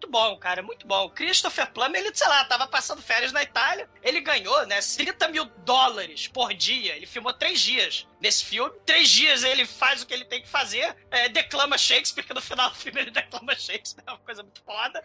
Muito 0.00 0.08
bom, 0.10 0.34
cara, 0.38 0.62
muito 0.62 0.86
bom. 0.86 1.10
Christopher 1.10 1.70
Plummer, 1.72 2.00
ele, 2.00 2.14
sei 2.14 2.26
lá, 2.26 2.42
tava 2.46 2.66
passando 2.66 3.02
férias 3.02 3.32
na 3.32 3.42
Itália. 3.42 3.86
Ele 4.02 4.22
ganhou, 4.22 4.66
né, 4.66 4.80
30 4.80 5.28
mil 5.28 5.44
dólares 5.58 6.26
por 6.26 6.54
dia. 6.54 6.96
Ele 6.96 7.04
filmou 7.04 7.34
três 7.34 7.60
dias 7.60 8.06
nesse 8.18 8.42
filme. 8.46 8.72
Três 8.86 9.10
dias 9.10 9.42
ele 9.44 9.66
faz 9.66 10.00
o 10.02 10.06
que 10.06 10.14
ele 10.14 10.24
tem 10.24 10.40
que 10.40 10.48
fazer, 10.48 10.96
é, 11.10 11.28
declama 11.28 11.76
Shakespeare, 11.76 12.24
que 12.24 12.32
no 12.32 12.40
final 12.40 12.70
do 12.70 12.76
filme 12.76 12.98
ele 13.02 13.10
declama 13.12 13.54
Shakespeare, 13.54 14.02
é 14.06 14.10
uma 14.10 14.18
coisa 14.20 14.42
muito 14.42 14.62
foda. 14.62 15.02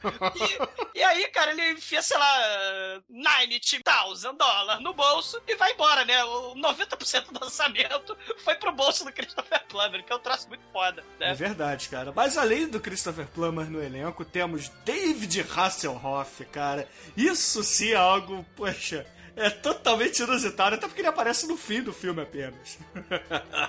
E, 0.93 0.99
e 0.99 1.03
aí, 1.03 1.27
cara, 1.27 1.51
ele 1.51 1.71
enfia, 1.73 2.01
sei 2.01 2.17
lá, 2.17 3.01
90,000 3.09 4.33
dólares 4.33 4.81
no 4.81 4.93
bolso 4.93 5.41
e 5.45 5.55
vai 5.55 5.73
embora, 5.73 6.05
né? 6.05 6.23
O 6.23 6.55
90% 6.55 7.31
do 7.33 7.43
orçamento 7.43 8.17
foi 8.45 8.55
pro 8.55 8.71
bolso 8.71 9.03
do 9.03 9.11
Christopher 9.11 9.65
Plummer, 9.67 10.05
que 10.05 10.13
é 10.13 10.15
um 10.15 10.19
troço 10.19 10.47
muito 10.47 10.63
foda, 10.71 11.03
É 11.19 11.27
né? 11.27 11.33
verdade, 11.33 11.89
cara. 11.89 12.13
Mas 12.15 12.37
além 12.37 12.67
do 12.67 12.79
Christopher 12.79 13.27
Plummer 13.27 13.69
no 13.69 13.83
elenco, 13.83 14.23
temos 14.23 14.69
David 14.85 15.45
Hasselhoff, 15.55 16.45
cara. 16.45 16.87
Isso 17.17 17.63
sim 17.63 17.91
é 17.91 17.95
algo, 17.95 18.45
poxa, 18.55 19.05
é 19.35 19.49
totalmente 19.49 20.21
inusitado, 20.21 20.75
até 20.75 20.87
porque 20.87 21.01
ele 21.01 21.09
aparece 21.09 21.45
no 21.45 21.57
fim 21.57 21.81
do 21.81 21.91
filme 21.91 22.21
apenas. 22.21 22.77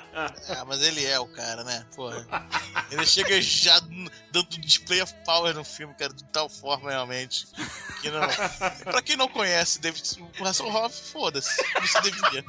Ah, 0.49 0.65
mas 0.65 0.81
ele 0.81 1.05
é 1.05 1.19
o 1.19 1.27
cara, 1.27 1.63
né? 1.63 1.85
Porra. 1.95 2.27
Ele 2.91 3.05
chega 3.05 3.41
já 3.43 3.79
dando 4.33 4.49
display 4.59 5.03
of 5.03 5.13
power 5.27 5.55
no 5.55 5.63
filme, 5.63 5.93
cara, 5.95 6.15
de 6.15 6.25
tal 6.25 6.49
forma 6.49 6.89
realmente. 6.89 7.47
Que 8.01 8.11
não... 8.11 8.21
Pra 8.85 9.03
quem 9.03 9.17
não 9.17 9.29
conhece, 9.29 9.79
David 9.81 10.19
Hasselhoff, 10.41 11.13
foda-se. 11.13 11.63
Isso 11.83 12.01
devia. 12.01 12.45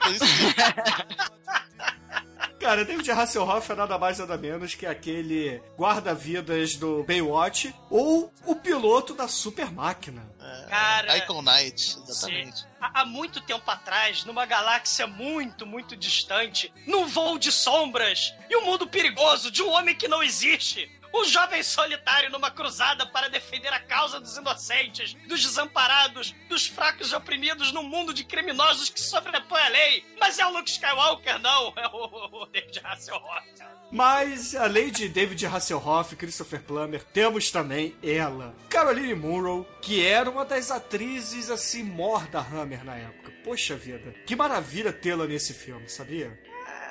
Cara, 2.59 2.83
David 2.83 3.09
Hasselhoff 3.11 3.71
é 3.71 3.75
nada 3.75 3.97
mais 3.97 4.17
nada 4.17 4.35
menos 4.37 4.73
que 4.73 4.85
aquele 4.85 5.61
guarda-vidas 5.77 6.75
do 6.75 7.03
Baywatch 7.03 7.73
ou 7.89 8.33
o 8.45 8.55
piloto 8.55 9.13
da 9.13 9.27
Super 9.27 9.71
Máquina. 9.71 10.27
é, 10.41 10.69
Cara, 10.69 11.17
Icon 11.17 11.41
Knight, 11.43 11.97
exatamente. 12.03 12.65
há 12.81 13.01
há 13.01 13.05
muito 13.05 13.41
tempo 13.41 13.69
atrás, 13.69 14.25
numa 14.25 14.45
galáxia 14.45 15.05
muito, 15.05 15.65
muito 15.65 15.95
distante, 15.95 16.73
num 16.85 17.05
voo 17.05 17.37
de 17.37 17.51
sombras 17.51 18.33
e 18.49 18.57
um 18.57 18.65
mundo 18.65 18.87
perigoso 18.87 19.51
de 19.51 19.61
um 19.61 19.69
homem 19.69 19.95
que 19.95 20.07
não 20.07 20.23
existe. 20.23 20.91
Um 21.13 21.25
jovem 21.25 21.63
solitário 21.63 22.29
numa 22.29 22.51
cruzada 22.51 23.05
para 23.05 23.29
defender 23.29 23.73
a 23.73 23.79
causa 23.79 24.19
dos 24.19 24.37
inocentes, 24.37 25.13
dos 25.27 25.41
desamparados, 25.41 26.33
dos 26.49 26.67
fracos 26.67 27.11
e 27.11 27.15
oprimidos 27.15 27.71
num 27.71 27.83
mundo 27.83 28.13
de 28.13 28.23
criminosos 28.23 28.89
que 28.89 28.99
sobrepõe 28.99 29.61
a 29.61 29.69
lei. 29.69 30.05
Mas 30.19 30.39
é 30.39 30.45
o 30.45 30.51
Luke 30.51 30.69
Skywalker, 30.69 31.39
não, 31.39 31.73
é 31.77 31.87
o, 31.87 32.43
o 32.43 32.45
David 32.47 32.79
Hasselhoff. 32.83 33.47
Mas, 33.89 34.53
além 34.53 34.91
de 34.91 35.07
David 35.07 35.45
Hasselhoff 35.45 36.13
e 36.13 36.17
Christopher 36.17 36.61
Plummer, 36.61 37.03
temos 37.05 37.49
também 37.49 37.95
ela, 38.03 38.53
Caroline 38.69 39.15
Munro, 39.15 39.65
que 39.81 40.05
era 40.05 40.29
uma 40.29 40.43
das 40.43 40.71
atrizes, 40.71 41.49
assim, 41.49 41.83
mor 41.83 42.27
da 42.27 42.39
Hammer 42.39 42.83
na 42.83 42.97
época. 42.97 43.31
Poxa 43.45 43.77
vida, 43.77 44.13
que 44.25 44.35
maravilha 44.35 44.91
tê-la 44.91 45.25
nesse 45.25 45.53
filme, 45.53 45.87
sabia? 45.87 46.37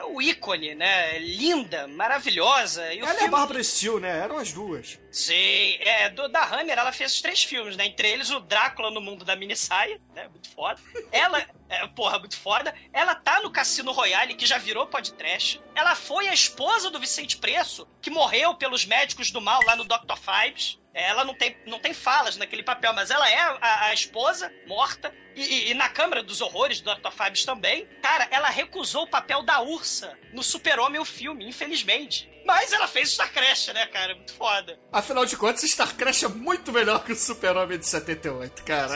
É 0.06 0.12
o 0.12 0.22
ícone, 0.22 0.74
né? 0.74 1.18
Linda, 1.18 1.88
maravilhosa. 1.88 2.92
E 2.94 3.02
o 3.02 3.04
ela 3.04 3.10
é 3.10 3.14
a 3.14 3.18
filme... 3.18 3.30
Barbara 3.30 3.64
Steele, 3.64 4.00
né? 4.00 4.18
Eram 4.18 4.38
as 4.38 4.52
duas. 4.52 4.98
Sim, 5.16 5.78
é, 5.80 6.10
do, 6.10 6.28
da 6.28 6.44
Hammer 6.44 6.78
ela 6.78 6.92
fez 6.92 7.14
os 7.14 7.22
três 7.22 7.42
filmes, 7.42 7.74
né? 7.74 7.86
Entre 7.86 8.06
eles 8.06 8.28
o 8.30 8.38
Drácula 8.38 8.90
no 8.90 9.00
mundo 9.00 9.24
da 9.24 9.34
minissaia, 9.34 9.98
né? 10.14 10.28
Muito 10.28 10.50
foda. 10.50 10.78
Ela, 11.10 11.42
é, 11.70 11.86
porra, 11.86 12.18
muito 12.18 12.36
foda. 12.36 12.74
Ela 12.92 13.14
tá 13.14 13.40
no 13.40 13.50
Cassino 13.50 13.92
Royale, 13.92 14.34
que 14.34 14.44
já 14.44 14.58
virou 14.58 14.86
podcast. 14.86 15.58
Ela 15.74 15.94
foi 15.94 16.28
a 16.28 16.34
esposa 16.34 16.90
do 16.90 17.00
Vicente 17.00 17.38
Preço, 17.38 17.88
que 18.02 18.10
morreu 18.10 18.56
pelos 18.56 18.84
médicos 18.84 19.30
do 19.30 19.40
mal 19.40 19.58
lá 19.64 19.74
no 19.74 19.84
Dr. 19.84 20.16
Fibes. 20.20 20.78
Ela 20.92 21.24
não 21.24 21.34
tem, 21.34 21.56
não 21.66 21.78
tem 21.78 21.94
falas 21.94 22.36
naquele 22.36 22.62
papel, 22.62 22.92
mas 22.92 23.10
ela 23.10 23.26
é 23.30 23.38
a, 23.38 23.84
a 23.86 23.94
esposa 23.94 24.52
morta. 24.66 25.14
E, 25.34 25.40
e- 25.42 25.70
e 25.70 25.74
na 25.74 25.88
Câmara 25.88 26.22
dos 26.22 26.42
Horrores 26.42 26.82
do 26.82 26.94
Dr. 26.94 27.10
Fibes 27.10 27.42
também. 27.46 27.86
Cara, 28.02 28.28
ela 28.30 28.50
recusou 28.50 29.04
o 29.04 29.08
papel 29.10 29.42
da 29.42 29.62
Ursa 29.62 30.14
no 30.34 30.42
Super-Homem, 30.42 31.00
o 31.00 31.06
filme, 31.06 31.48
infelizmente. 31.48 32.28
Mas 32.46 32.72
ela 32.72 32.86
fez 32.86 33.10
Star 33.12 33.32
Crash, 33.32 33.66
né, 33.74 33.86
cara? 33.86 34.14
Muito 34.14 34.32
foda. 34.34 34.78
Afinal 34.92 35.26
de 35.26 35.36
contas, 35.36 35.62
Star 35.68 35.94
Crash 35.96 36.22
é 36.22 36.28
muito 36.28 36.72
melhor 36.72 37.02
que 37.04 37.12
o 37.12 37.16
Super-Homem 37.16 37.78
de 37.78 37.86
78, 37.86 38.62
cara. 38.62 38.94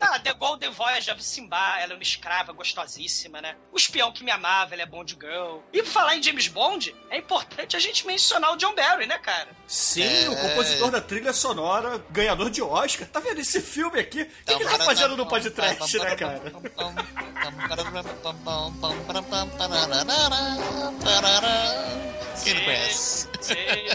Ah, 0.00 0.18
The 0.20 0.32
Golden 0.34 0.70
Voyage 0.70 1.10
of 1.10 1.22
Simba, 1.22 1.78
ela 1.80 1.92
é 1.92 1.96
uma 1.96 2.02
escrava 2.02 2.52
gostosíssima, 2.52 3.40
né? 3.42 3.56
O 3.72 3.76
espião 3.76 4.10
que 4.12 4.24
me 4.24 4.30
amava, 4.30 4.74
ela 4.74 4.82
é 4.82 4.86
Bond 4.86 5.18
Girl. 5.20 5.58
E 5.72 5.82
por 5.82 5.90
falar 5.90 6.16
em 6.16 6.22
James 6.22 6.48
Bond, 6.48 6.94
é 7.10 7.18
importante 7.18 7.76
a 7.76 7.78
gente 7.80 8.06
mencionar 8.06 8.52
o 8.52 8.56
John 8.56 8.74
Barry, 8.74 9.06
né, 9.06 9.18
cara? 9.18 9.48
Sim, 9.66 10.24
É. 10.24 10.28
o 10.30 10.36
compositor 10.36 10.90
da 10.90 11.00
trilha 11.00 11.32
sonora, 11.32 12.02
ganhador 12.10 12.48
de 12.48 12.62
Oscar. 12.62 13.06
Tá 13.08 13.20
vendo 13.20 13.40
esse 13.40 13.60
filme 13.60 14.00
aqui? 14.00 14.22
O 14.22 14.26
que, 14.26 14.56
que 14.56 14.62
ele 14.62 14.64
tá 14.78 14.84
fazendo 14.84 15.16
no 15.16 15.26
podcast, 15.26 15.98
né, 15.98 16.16
cara? 16.16 16.40
Quem 22.44 22.54
não 22.54 22.64
conhece? 22.64 23.28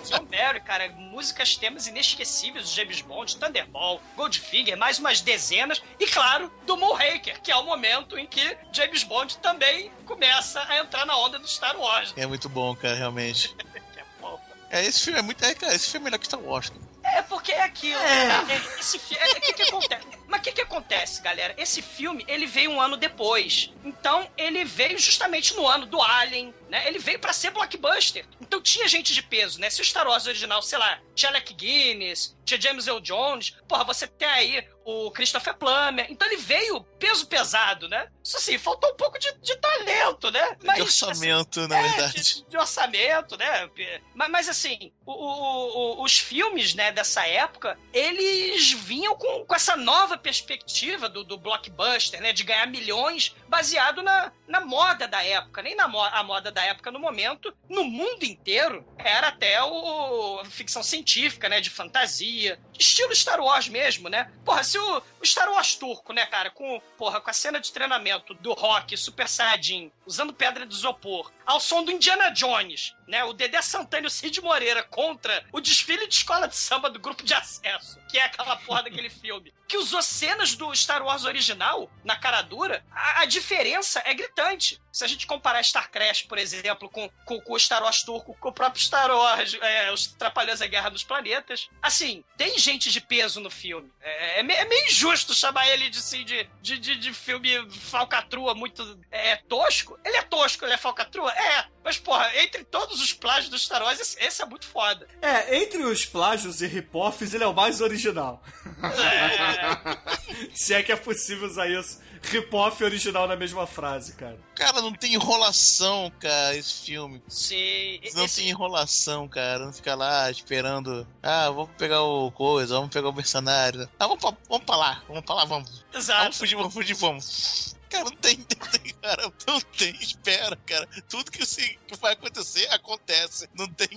John 0.09 0.25
Barry, 0.25 0.59
cara, 0.61 0.89
músicas, 0.97 1.55
temas 1.55 1.87
inesquecíveis 1.87 2.69
do 2.69 2.75
James 2.75 3.01
Bond, 3.01 3.37
Thunderball, 3.37 4.01
Goldfinger, 4.15 4.77
mais 4.77 4.99
umas 4.99 5.21
dezenas, 5.21 5.81
e 5.99 6.07
claro, 6.07 6.51
do 6.65 6.75
Moonraker, 6.75 7.39
que 7.41 7.51
é 7.51 7.55
o 7.55 7.63
momento 7.63 8.17
em 8.17 8.25
que 8.25 8.57
James 8.71 9.03
Bond 9.03 9.37
também 9.37 9.91
começa 10.05 10.61
a 10.67 10.77
entrar 10.79 11.05
na 11.05 11.15
onda 11.17 11.37
do 11.39 11.47
Star 11.47 11.77
Wars. 11.79 12.13
É 12.17 12.25
muito 12.25 12.49
bom, 12.49 12.75
cara, 12.75 12.95
realmente. 12.95 13.55
É 13.95 14.03
bom. 14.19 14.39
É, 14.71 14.83
esse 14.83 15.01
filme 15.03 15.19
é 15.19 15.21
muito. 15.21 15.43
É, 15.45 15.53
cara, 15.53 15.73
esse 15.75 15.89
filme 15.91 16.03
é 16.03 16.05
melhor 16.05 16.17
que 16.19 16.25
Star 16.25 16.39
Wars. 16.41 16.69
cara. 16.69 16.81
É 17.17 17.21
porque 17.21 17.51
é 17.51 17.61
aquilo. 17.63 17.99
né? 18.01 18.61
Esse 18.79 18.97
fi- 18.97 19.15
é, 19.17 19.31
O 19.37 19.41
que, 19.41 19.53
que 19.53 19.61
acontece? 19.63 20.07
Mas 20.27 20.39
o 20.39 20.43
que, 20.43 20.51
que 20.53 20.61
acontece, 20.61 21.21
galera? 21.21 21.53
Esse 21.57 21.81
filme, 21.81 22.23
ele 22.27 22.47
veio 22.47 22.71
um 22.71 22.81
ano 22.81 22.95
depois. 22.97 23.71
Então, 23.83 24.27
ele 24.37 24.63
veio 24.65 24.97
justamente 24.97 25.53
no 25.55 25.67
ano 25.67 25.85
do 25.85 26.01
Alien, 26.01 26.53
né? 26.73 26.87
Ele 26.87 26.97
veio 26.97 27.19
pra 27.19 27.31
ser 27.31 27.51
blockbuster. 27.51 28.25
Então, 28.41 28.59
tinha 28.59 28.87
gente 28.87 29.13
de 29.13 29.21
peso, 29.21 29.59
né? 29.59 29.69
Se 29.69 29.79
o 29.79 29.85
Star 29.85 30.07
Wars 30.07 30.25
original, 30.25 30.59
sei 30.63 30.79
lá, 30.79 30.99
tinha 31.13 31.29
Alec 31.29 31.53
Guinness, 31.53 32.35
tinha 32.43 32.59
James 32.59 32.87
Earl 32.87 32.99
Jones, 32.99 33.51
porra, 33.67 33.83
você 33.83 34.07
tem 34.07 34.27
aí 34.27 34.67
o 34.83 35.11
Christopher 35.11 35.53
Plummer. 35.53 36.07
Então, 36.09 36.27
ele 36.27 36.37
veio 36.37 36.83
peso 36.99 37.27
pesado, 37.27 37.87
né? 37.87 38.09
Isso 38.23 38.35
assim, 38.37 38.57
faltou 38.57 38.91
um 38.91 38.95
pouco 38.95 39.19
de, 39.19 39.31
de 39.39 39.55
talento, 39.57 40.31
né? 40.31 40.57
De 40.59 40.81
orçamento, 40.81 41.67
na 41.67 41.77
é, 41.77 41.83
verdade. 41.89 42.21
De, 42.21 42.49
de 42.49 42.57
orçamento, 42.57 43.37
né? 43.37 43.69
Mas, 44.15 44.29
mas 44.31 44.49
assim, 44.49 44.91
o- 45.05 45.11
o- 45.11 45.99
o- 45.99 46.03
os 46.03 46.17
filmes, 46.17 46.73
né, 46.73 46.91
dessa 46.91 47.25
época, 47.27 47.77
eles 47.93 48.71
vinham 48.73 49.15
com, 49.15 49.45
com 49.45 49.55
essa 49.55 49.75
nova 49.77 50.17
perspectiva 50.17 51.07
do, 51.07 51.23
do 51.23 51.37
blockbuster, 51.37 52.19
né? 52.19 52.33
De 52.33 52.43
ganhar 52.43 52.65
milhões 52.67 53.35
baseado 53.47 54.01
na, 54.01 54.31
na 54.47 54.59
moda 54.61 55.07
da 55.07 55.23
época. 55.23 55.61
Nem 55.61 55.75
na 55.75 55.87
mo 55.87 56.01
a 56.01 56.23
moda 56.23 56.51
da 56.51 56.62
época 56.65 56.91
no 56.91 56.99
momento, 56.99 57.53
no 57.69 57.83
mundo 57.83 58.23
inteiro, 58.23 58.85
era 58.97 59.27
até 59.27 59.61
o, 59.63 60.43
ficção 60.45 60.83
científica, 60.83 61.49
né? 61.49 61.59
De 61.61 61.69
fantasia, 61.69 62.59
estilo 62.79 63.15
Star 63.15 63.39
Wars 63.39 63.67
mesmo, 63.67 64.09
né? 64.09 64.31
Porra, 64.45 64.63
se 64.63 64.77
o, 64.77 65.01
o 65.21 65.25
Star 65.25 65.49
Wars 65.51 65.75
turco, 65.75 66.13
né, 66.13 66.25
cara, 66.25 66.49
com, 66.49 66.81
porra, 66.97 67.21
com 67.21 67.29
a 67.29 67.33
cena 67.33 67.59
de 67.59 67.71
treinamento 67.71 68.33
do 68.35 68.53
Rock 68.53 68.95
Super 68.97 69.27
Saiyajin, 69.27 69.91
usando 70.05 70.33
pedra 70.33 70.65
de 70.65 70.73
isopor, 70.73 71.31
ao 71.45 71.59
som 71.59 71.83
do 71.83 71.91
Indiana 71.91 72.29
Jones, 72.29 72.95
né? 73.07 73.23
O 73.23 73.33
Dedé 73.33 73.61
Santana 73.61 74.05
e 74.05 74.07
o 74.07 74.11
Cid 74.11 74.41
Moreira 74.41 74.83
contra 74.83 75.45
o 75.51 75.59
desfile 75.59 76.07
de 76.07 76.15
escola 76.15 76.47
de 76.47 76.55
samba 76.55 76.89
do 76.89 76.99
grupo 76.99 77.23
de 77.23 77.33
acesso, 77.33 77.99
que 78.09 78.17
é 78.17 78.23
aquela 78.23 78.55
porra 78.57 78.83
daquele 78.83 79.09
filme, 79.11 79.53
que 79.67 79.77
usou 79.77 80.01
cenas 80.01 80.55
do 80.55 80.73
Star 80.75 81.03
Wars 81.03 81.25
original 81.25 81.89
na 82.03 82.15
cara 82.15 82.41
dura, 82.41 82.85
a, 82.91 83.21
a 83.21 83.25
diferença 83.25 84.01
é 84.05 84.13
gritante. 84.13 84.81
Se 84.91 85.03
a 85.03 85.07
gente 85.07 85.25
comparar 85.25 85.63
Star 85.63 85.89
Crash, 85.89 86.23
por 86.23 86.37
exemplo, 86.37 86.89
com, 86.89 87.09
com, 87.25 87.41
com 87.41 87.53
o 87.53 87.59
Star 87.59 87.81
Wars 87.81 88.03
turco, 88.03 88.35
com 88.39 88.49
o 88.49 88.53
próprio 88.53 88.81
Star 88.81 89.09
Wars, 89.09 89.57
é, 89.61 89.91
os 89.91 90.07
Trapalhões 90.07 90.61
a 90.61 90.67
Guerra 90.67 90.89
dos 90.89 91.03
Planetas, 91.03 91.69
assim, 91.81 92.23
tem 92.37 92.57
gente 92.63 92.91
de 92.91 93.01
peso 93.01 93.39
no 93.39 93.49
filme. 93.49 93.91
É, 94.01 94.39
é, 94.39 94.39
é 94.39 94.65
meio 94.65 94.87
injusto 94.87 95.33
chamar 95.33 95.67
ele 95.69 95.89
de, 95.89 95.99
assim, 95.99 96.23
de, 96.23 96.47
de, 96.61 96.79
de, 96.79 96.95
de 96.95 97.13
filme 97.13 97.49
falcatrua 97.69 98.55
muito 98.55 98.97
é, 99.11 99.37
tosco. 99.37 99.99
Ele 100.03 100.17
é 100.17 100.21
tosco, 100.21 100.65
ele 100.65 100.73
é 100.73 100.77
falcatrua? 100.77 101.31
É. 101.31 101.65
Mas, 101.83 101.97
porra, 101.97 102.31
entre 102.41 102.63
todos 102.63 103.01
os 103.01 103.11
plágios 103.11 103.49
do 103.49 103.59
Star 103.59 103.83
Wars, 103.83 103.99
esse, 103.99 104.17
esse 104.23 104.41
é 104.41 104.45
muito 104.45 104.65
foda. 104.65 105.07
É, 105.21 105.57
entre 105.61 105.83
os 105.83 106.05
plágios 106.05 106.61
e 106.61 106.67
rip-offs, 106.67 107.33
ele 107.33 107.43
é 107.43 107.47
o 107.47 107.53
mais 107.53 107.81
original. 107.81 108.41
É. 108.81 110.53
Se 110.55 110.73
é 110.73 110.81
que 110.81 110.91
é 110.91 110.95
possível 110.95 111.47
usar 111.47 111.67
isso. 111.67 112.01
Rip-off 112.23 112.81
e 112.81 112.85
original 112.85 113.27
na 113.27 113.35
mesma 113.35 113.67
frase, 113.67 114.13
cara. 114.13 114.39
Cara, 114.55 114.81
não 114.81 114.93
tem 114.93 115.13
enrolação, 115.13 116.11
cara, 116.19 116.55
esse 116.55 116.85
filme. 116.85 117.21
Sim. 117.27 117.99
Não 118.15 118.25
esse- 118.25 118.37
tem 118.41 118.49
enrolação, 118.49 119.27
cara. 119.27 119.65
Não 119.65 119.73
fica 119.73 119.93
lá 119.93 120.31
esperando. 120.31 121.05
Ah, 121.21 121.49
vamos 121.49 121.69
pegar 121.77 122.01
o 122.01 122.31
coisa, 122.31 122.75
vamos 122.75 122.89
pegar 122.93 123.09
o 123.09 123.13
mercenário. 123.13 123.87
Ah, 123.99 124.07
vamos 124.07 124.21
pra, 124.23 124.33
vamos 124.49 124.65
pra 124.65 124.75
lá, 124.75 125.03
vamos 125.07 125.23
pra 125.25 125.35
lá, 125.35 125.45
vamos. 125.45 125.85
Exato. 125.93 126.21
Vamos 126.21 126.37
fugir, 126.37 126.55
vamos 126.55 126.73
fugir, 126.73 126.93
vamos. 126.95 127.72
Cara, 127.93 128.05
não 128.05 128.11
tem, 128.11 128.37
não 128.49 128.71
tem, 128.71 128.93
cara, 128.95 129.33
não 129.47 129.61
tem, 129.61 129.95
espera, 129.97 130.55
cara. 130.65 130.87
Tudo 131.07 131.29
que, 131.31 131.45
se, 131.45 131.77
que 131.87 131.95
vai 131.97 132.13
acontecer, 132.13 132.67
acontece. 132.71 133.47
Não 133.53 133.67
tem 133.67 133.87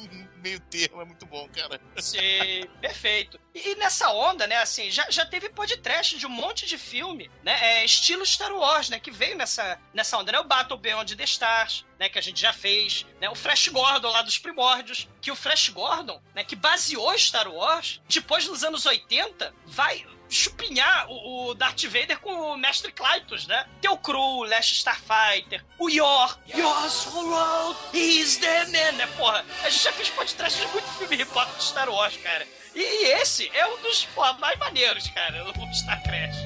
meio 0.43 0.61
termo, 0.61 1.01
é 1.01 1.05
muito 1.07 1.25
bom, 1.25 1.49
cara. 1.49 1.81
Sim, 1.97 2.69
perfeito. 2.79 3.41
E, 3.55 3.71
e 3.71 3.75
nessa 3.77 4.11
onda, 4.11 4.47
né, 4.47 4.57
assim, 4.57 4.91
já, 4.91 5.11
já 5.11 5.25
teve 5.25 5.49
podcast 5.49 6.19
de 6.19 6.27
um 6.27 6.31
monte 6.31 6.67
de 6.67 6.77
filme, 6.77 7.31
né, 7.43 7.59
é, 7.63 7.85
estilo 7.87 8.27
Star 8.27 8.53
Wars, 8.53 8.91
né, 8.91 9.01
que 9.01 9.11
veio 9.11 9.35
nessa, 9.35 9.81
nessa 9.95 10.19
onda, 10.19 10.31
né, 10.31 10.39
o 10.39 10.45
Battle 10.45 10.79
Beyond 10.79 11.17
the 11.17 11.25
Stars, 11.25 11.87
né, 11.99 12.11
que 12.11 12.19
a 12.19 12.23
gente 12.23 12.39
já 12.39 12.53
fez, 12.53 13.07
né, 13.19 13.31
o 13.31 13.35
Flash 13.35 13.69
Gordon 13.69 14.11
lá 14.11 14.21
dos 14.21 14.37
primórdios, 14.37 15.09
que 15.23 15.31
o 15.31 15.37
Flash 15.37 15.71
Gordon, 15.71 16.21
né, 16.35 16.45
que 16.45 16.55
baseou 16.55 17.19
Star 17.19 17.49
Wars, 17.49 18.03
depois 18.07 18.47
nos 18.47 18.63
anos 18.63 18.85
80, 18.85 19.55
vai 19.65 20.07
chupinhar 20.29 21.07
o, 21.09 21.49
o 21.49 21.55
Darth 21.55 21.85
Vader 21.85 22.19
com 22.21 22.33
o 22.33 22.57
Mestre 22.57 22.93
Clytus, 22.93 23.47
né? 23.47 23.67
Tem 23.81 23.91
o 23.91 23.97
Crew, 23.97 24.21
o 24.21 24.45
Last 24.45 24.75
Starfighter, 24.75 25.65
o 25.79 25.89
Yor, 25.89 26.39
Yor 26.55 26.91
Solo 26.91 27.77
is 27.93 28.37
the 28.39 28.65
man, 28.67 28.93
né? 28.93 29.07
Porra, 29.17 29.45
a 29.63 29.71
gente 29.71 29.85
já 29.85 29.93
fez 29.93 30.09
podcast 30.11 30.61
de 30.61 30.67
muito 30.69 30.89
filme 30.99 31.17
hip-hop 31.17 31.57
de 31.57 31.65
Star 31.65 31.89
Wars, 31.89 32.17
cara. 32.19 32.47
E, 32.75 32.81
e 32.81 33.13
esse 33.13 33.51
é 33.55 33.67
um 33.67 33.83
dos 33.83 34.05
porra, 34.07 34.35
mais 34.35 34.59
maneiros, 34.59 35.09
cara, 35.09 35.45
o 35.45 35.75
Star 35.75 36.03
Crash. 36.03 36.37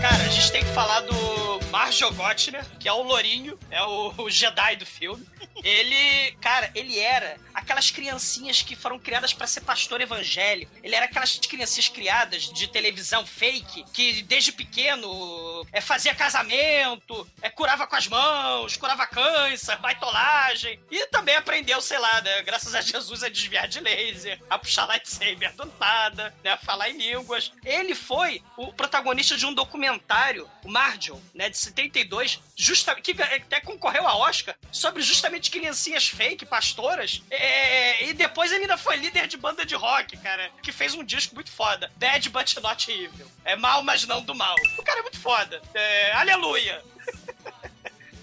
Cara, 0.00 0.24
a 0.24 0.28
gente 0.28 0.50
tem 0.50 0.64
que 0.64 0.72
falar 0.72 1.00
do 1.00 1.41
Marjo 1.72 2.12
Gotner, 2.12 2.66
que 2.78 2.86
é 2.86 2.92
o 2.92 3.02
Lourinho, 3.02 3.58
é 3.70 3.82
o, 3.82 4.12
o 4.18 4.30
Jedi 4.30 4.76
do 4.76 4.84
filme. 4.84 5.26
Ele, 5.64 6.32
cara, 6.32 6.70
ele 6.74 6.98
era 6.98 7.38
aquelas 7.54 7.90
criancinhas 7.90 8.60
que 8.60 8.76
foram 8.76 8.98
criadas 8.98 9.32
pra 9.32 9.46
ser 9.46 9.62
pastor 9.62 10.00
evangélico. 10.00 10.70
Ele 10.82 10.94
era 10.94 11.06
aquelas 11.06 11.38
criancinhas 11.38 11.88
criadas 11.88 12.52
de 12.52 12.68
televisão 12.68 13.24
fake, 13.24 13.84
que 13.92 14.22
desde 14.22 14.52
pequeno 14.52 15.66
é, 15.72 15.80
fazia 15.80 16.14
casamento, 16.14 17.26
é, 17.40 17.48
curava 17.48 17.86
com 17.86 17.96
as 17.96 18.06
mãos, 18.06 18.76
curava 18.76 19.06
câncer, 19.06 19.78
baitolagem. 19.78 20.78
E 20.90 21.06
também 21.06 21.36
aprendeu, 21.36 21.80
sei 21.80 21.98
lá, 21.98 22.20
né, 22.20 22.42
graças 22.42 22.74
a 22.74 22.82
Jesus, 22.82 23.22
a 23.22 23.30
desviar 23.30 23.66
de 23.66 23.80
laser, 23.80 24.40
a 24.50 24.58
puxar 24.58 24.84
lightsaber 24.86 25.54
do 25.54 25.72
nada, 25.80 26.34
né, 26.44 26.52
a 26.52 26.58
falar 26.58 26.90
em 26.90 26.98
línguas. 26.98 27.50
Ele 27.64 27.94
foi 27.94 28.42
o 28.58 28.72
protagonista 28.74 29.38
de 29.38 29.46
um 29.46 29.54
documentário, 29.54 30.50
o 30.64 30.70
Margel, 30.70 31.20
né, 31.34 31.48
de 31.48 31.61
72, 31.62 32.40
justamente, 32.56 33.14
que 33.14 33.22
até 33.22 33.60
concorreu 33.60 34.06
a 34.06 34.16
Oscar, 34.16 34.54
sobre 34.70 35.02
justamente 35.02 35.50
criancinhas 35.50 36.08
fake, 36.08 36.46
pastoras. 36.46 37.22
É, 37.30 38.04
e 38.04 38.12
depois 38.12 38.52
ele 38.52 38.62
ainda 38.62 38.76
foi 38.76 38.96
líder 38.96 39.26
de 39.26 39.36
banda 39.36 39.64
de 39.64 39.74
rock, 39.74 40.16
cara, 40.18 40.50
que 40.62 40.72
fez 40.72 40.94
um 40.94 41.04
disco 41.04 41.34
muito 41.34 41.50
foda. 41.50 41.90
Bad 41.96 42.28
but 42.30 42.56
not 42.62 42.90
evil. 42.90 43.30
É 43.44 43.56
mal, 43.56 43.82
mas 43.82 44.06
não 44.06 44.22
do 44.22 44.34
mal. 44.34 44.56
O 44.78 44.82
cara 44.82 45.00
é 45.00 45.02
muito 45.02 45.18
foda. 45.18 45.60
É, 45.74 46.12
aleluia. 46.12 46.82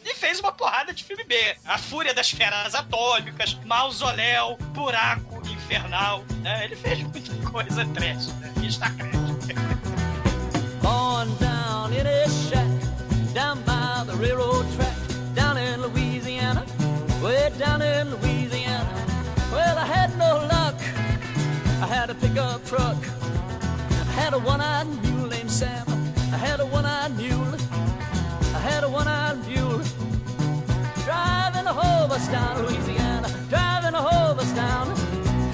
E 0.02 0.16
fez 0.16 0.40
uma 0.40 0.52
porrada 0.52 0.92
de 0.92 1.04
filme 1.04 1.24
B. 1.24 1.36
A 1.66 1.78
Fúria 1.78 2.14
das 2.16 2.32
Feras 2.32 2.74
Atômicas, 2.74 3.54
Mausoléu, 3.66 4.58
Buraco 4.74 5.48
Infernal. 5.48 6.26
né? 6.42 6.64
Ele 6.66 6.76
fez 6.76 7.00
muita 7.04 7.36
coisa 7.52 7.86
trash, 7.94 8.28
né? 8.40 8.52
Está 8.64 8.90
trash. 8.90 9.20
Down 11.40 11.92
in 11.94 12.08
a 12.08 12.59
down 13.34 13.62
by 13.62 14.04
the 14.08 14.16
railroad 14.16 14.66
track, 14.74 14.96
down 15.36 15.58
in 15.58 15.82
Louisiana, 15.82 16.66
way 17.24 17.52
down 17.58 17.82
in 17.82 18.10
Louisiana. 18.10 18.90
Well, 19.52 19.78
I 19.78 19.86
had 19.86 20.18
no 20.18 20.48
luck. 20.48 20.76
I 21.82 21.88
had 21.88 22.10
a 22.10 22.16
pickup 22.16 22.66
truck. 22.66 22.98
I 23.92 24.12
had 24.14 24.34
a 24.34 24.40
one-eyed 24.40 24.88
mule 25.04 25.28
named 25.28 25.52
Sam. 25.52 25.86
I 26.34 26.38
had 26.38 26.60
a 26.60 26.66
one-eyed 26.66 27.16
mule. 27.18 27.56
I 28.56 28.60
had 28.60 28.84
a 28.84 28.90
one-eyed 28.90 29.38
mule. 29.48 29.82
Driving 31.06 31.66
the 31.66 31.74
Hobus 31.74 32.32
down 32.32 32.66
Louisiana. 32.66 33.30
Driving 33.50 33.92
the 33.92 34.02
Hobus 34.10 34.56
down. 34.56 34.88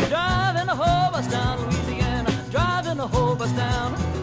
Driving 0.09 0.67
the 0.67 0.75
Hobus 0.83 1.29
down 1.29 1.59
Louisiana. 1.61 2.31
Driving 2.51 2.97
the 2.97 3.07
Hobus 3.07 3.55
down. 3.55 4.14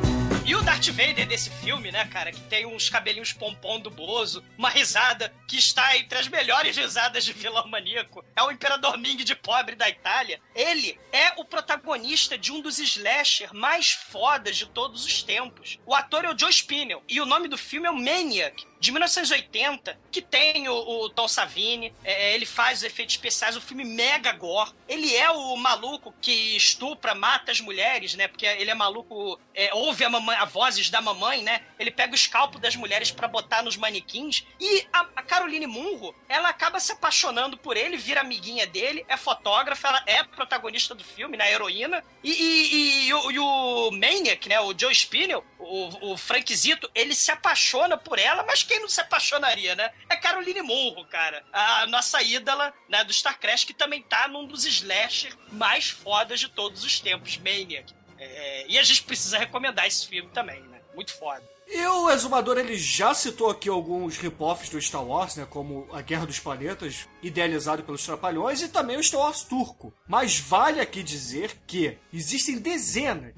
E 0.53 0.55
o 0.55 0.61
Darth 0.61 0.89
Vader 0.89 1.27
desse 1.27 1.49
filme, 1.49 1.91
né, 1.91 2.05
cara, 2.09 2.31
que 2.31 2.43
tem 2.43 2.67
uns 2.67 2.91
cabelinhos 2.91 3.33
pompom 3.33 3.81
do 3.81 3.89
Bozo, 3.89 4.45
uma 4.59 4.69
risada 4.69 5.33
que 5.49 5.57
está 5.57 5.97
entre 5.97 6.19
as 6.19 6.29
melhores 6.29 6.77
risadas 6.77 7.25
de 7.25 7.33
vilão 7.33 7.67
maníaco, 7.69 8.23
é 8.37 8.43
o 8.43 8.51
Imperador 8.51 8.99
Ming 8.99 9.17
de 9.25 9.35
pobre 9.35 9.75
da 9.75 9.89
Itália. 9.89 10.39
Ele 10.55 11.01
é 11.11 11.33
o 11.39 11.45
protagonista 11.47 12.37
de 12.37 12.53
um 12.53 12.61
dos 12.61 12.79
slasher 12.79 13.55
mais 13.55 13.93
fodas 13.93 14.59
de 14.59 14.67
todos 14.67 15.07
os 15.07 15.23
tempos. 15.23 15.79
O 15.87 15.95
ator 15.95 16.27
é 16.27 16.31
o 16.31 16.39
Joe 16.39 16.53
Spinell 16.53 17.03
e 17.09 17.19
o 17.19 17.25
nome 17.25 17.49
do 17.49 17.57
filme 17.57 17.87
é 17.87 17.91
o 17.91 17.97
Maniac, 17.97 18.67
de 18.83 18.91
1980, 18.91 19.97
que 20.11 20.21
tem 20.21 20.69
o, 20.69 20.75
o 20.75 21.09
Tom 21.09 21.29
Savini, 21.29 21.95
é, 22.03 22.35
ele 22.35 22.45
faz 22.45 22.79
os 22.79 22.85
efeitos 22.85 23.15
especiais, 23.15 23.57
o 23.57 23.61
filme 23.61 23.85
mega 23.85 24.33
gore. 24.33 24.73
Ele 24.89 25.15
é 25.15 25.31
o 25.31 25.57
maluco 25.57 26.13
que 26.21 26.57
estupra, 26.57 27.15
mata 27.15 27.53
as 27.53 27.61
mulheres, 27.61 28.17
né? 28.17 28.27
Porque 28.27 28.45
ele 28.45 28.73
é 28.73 28.75
maluco, 28.75 29.39
é, 29.55 29.73
ouve 29.73 30.05
a, 30.05 30.11
mamãe, 30.11 30.37
a 30.37 30.45
vozes 30.45 30.91
da 30.91 31.01
mamãe, 31.01 31.43
né? 31.43 31.63
Ele 31.79 31.93
pega 31.93 32.11
o 32.11 32.17
escalpo 32.17 32.59
das 32.59 32.75
mulheres 32.75 33.13
pra 33.13 33.29
botar 33.29 33.63
nos 33.63 33.77
manequins. 33.77 34.45
E 34.59 34.85
a, 34.93 35.07
a 35.15 35.23
Caroline 35.23 35.69
Munro, 35.69 36.13
ela 36.29 36.49
acaba 36.49 36.81
se 36.81 36.91
apaixonando 36.91 37.57
por 37.57 37.77
ele, 37.77 37.97
vira 37.97 38.21
amiguinha 38.21 38.67
dele, 38.67 39.05
é 39.09 39.17
fotógrafa, 39.17 39.87
ela 39.87 40.03
é 40.07 40.25
protagonista 40.25 40.93
do 40.93 41.05
filme, 41.05 41.37
né? 41.37 41.53
Heroína. 41.53 42.03
E, 42.25 42.31
e- 42.33 43.07
e 43.07 43.15
o, 43.15 43.31
e 43.31 43.39
o 43.39 43.91
Maniac, 43.93 44.49
né? 44.49 44.61
O 44.61 44.77
Joe 44.77 44.93
Spinell, 44.93 45.45
o, 45.63 46.13
o 46.13 46.17
Frank 46.17 46.55
Zito, 46.55 46.91
ele 46.95 47.15
se 47.15 47.31
apaixona 47.31 47.97
por 47.97 48.19
ela, 48.19 48.45
mas 48.45 48.63
quem 48.63 48.81
não 48.81 48.89
se 48.89 49.01
apaixonaria, 49.01 49.75
né? 49.75 49.91
É 50.09 50.17
Caroline 50.17 50.63
Munro, 50.63 51.05
cara. 51.07 51.45
A 51.53 51.87
nossa 51.87 52.23
ídola, 52.23 52.73
né, 52.89 53.05
do 53.05 53.13
Star 53.13 53.39
que 53.67 53.75
também 53.75 54.03
tá 54.03 54.29
num 54.29 54.47
dos 54.47 54.65
slasher 54.65 55.37
mais 55.51 55.89
fodas 55.89 56.41
de 56.41 56.49
todos 56.49 56.85
os 56.85 57.01
tempos, 57.01 57.37
Maniac. 57.39 57.93
É, 58.19 58.67
e 58.69 58.79
a 58.79 58.83
gente 58.83 59.03
precisa 59.03 59.39
recomendar 59.39 59.87
esse 59.87 60.07
filme 60.07 60.31
também, 60.33 60.61
né? 60.63 60.81
Muito 60.95 61.13
foda. 61.13 61.43
E 61.67 61.87
o 61.87 62.11
Exumador, 62.11 62.59
ele 62.59 62.77
já 62.77 63.15
citou 63.15 63.49
aqui 63.49 63.69
alguns 63.69 64.19
rip-offs 64.19 64.69
do 64.69 64.81
Star 64.81 65.03
Wars, 65.03 65.37
né? 65.37 65.47
Como 65.49 65.89
A 65.93 66.03
Guerra 66.03 66.27
dos 66.27 66.39
Planetas, 66.39 67.09
idealizado 67.23 67.83
pelos 67.83 68.05
Trapalhões, 68.05 68.61
e 68.61 68.69
também 68.69 68.99
o 68.99 69.03
Star 69.03 69.21
Wars 69.21 69.43
turco. 69.43 69.93
Mas 70.07 70.39
vale 70.39 70.81
aqui 70.81 71.03
dizer 71.03 71.57
que 71.67 71.97
existem 72.13 72.59
dezenas, 72.59 73.33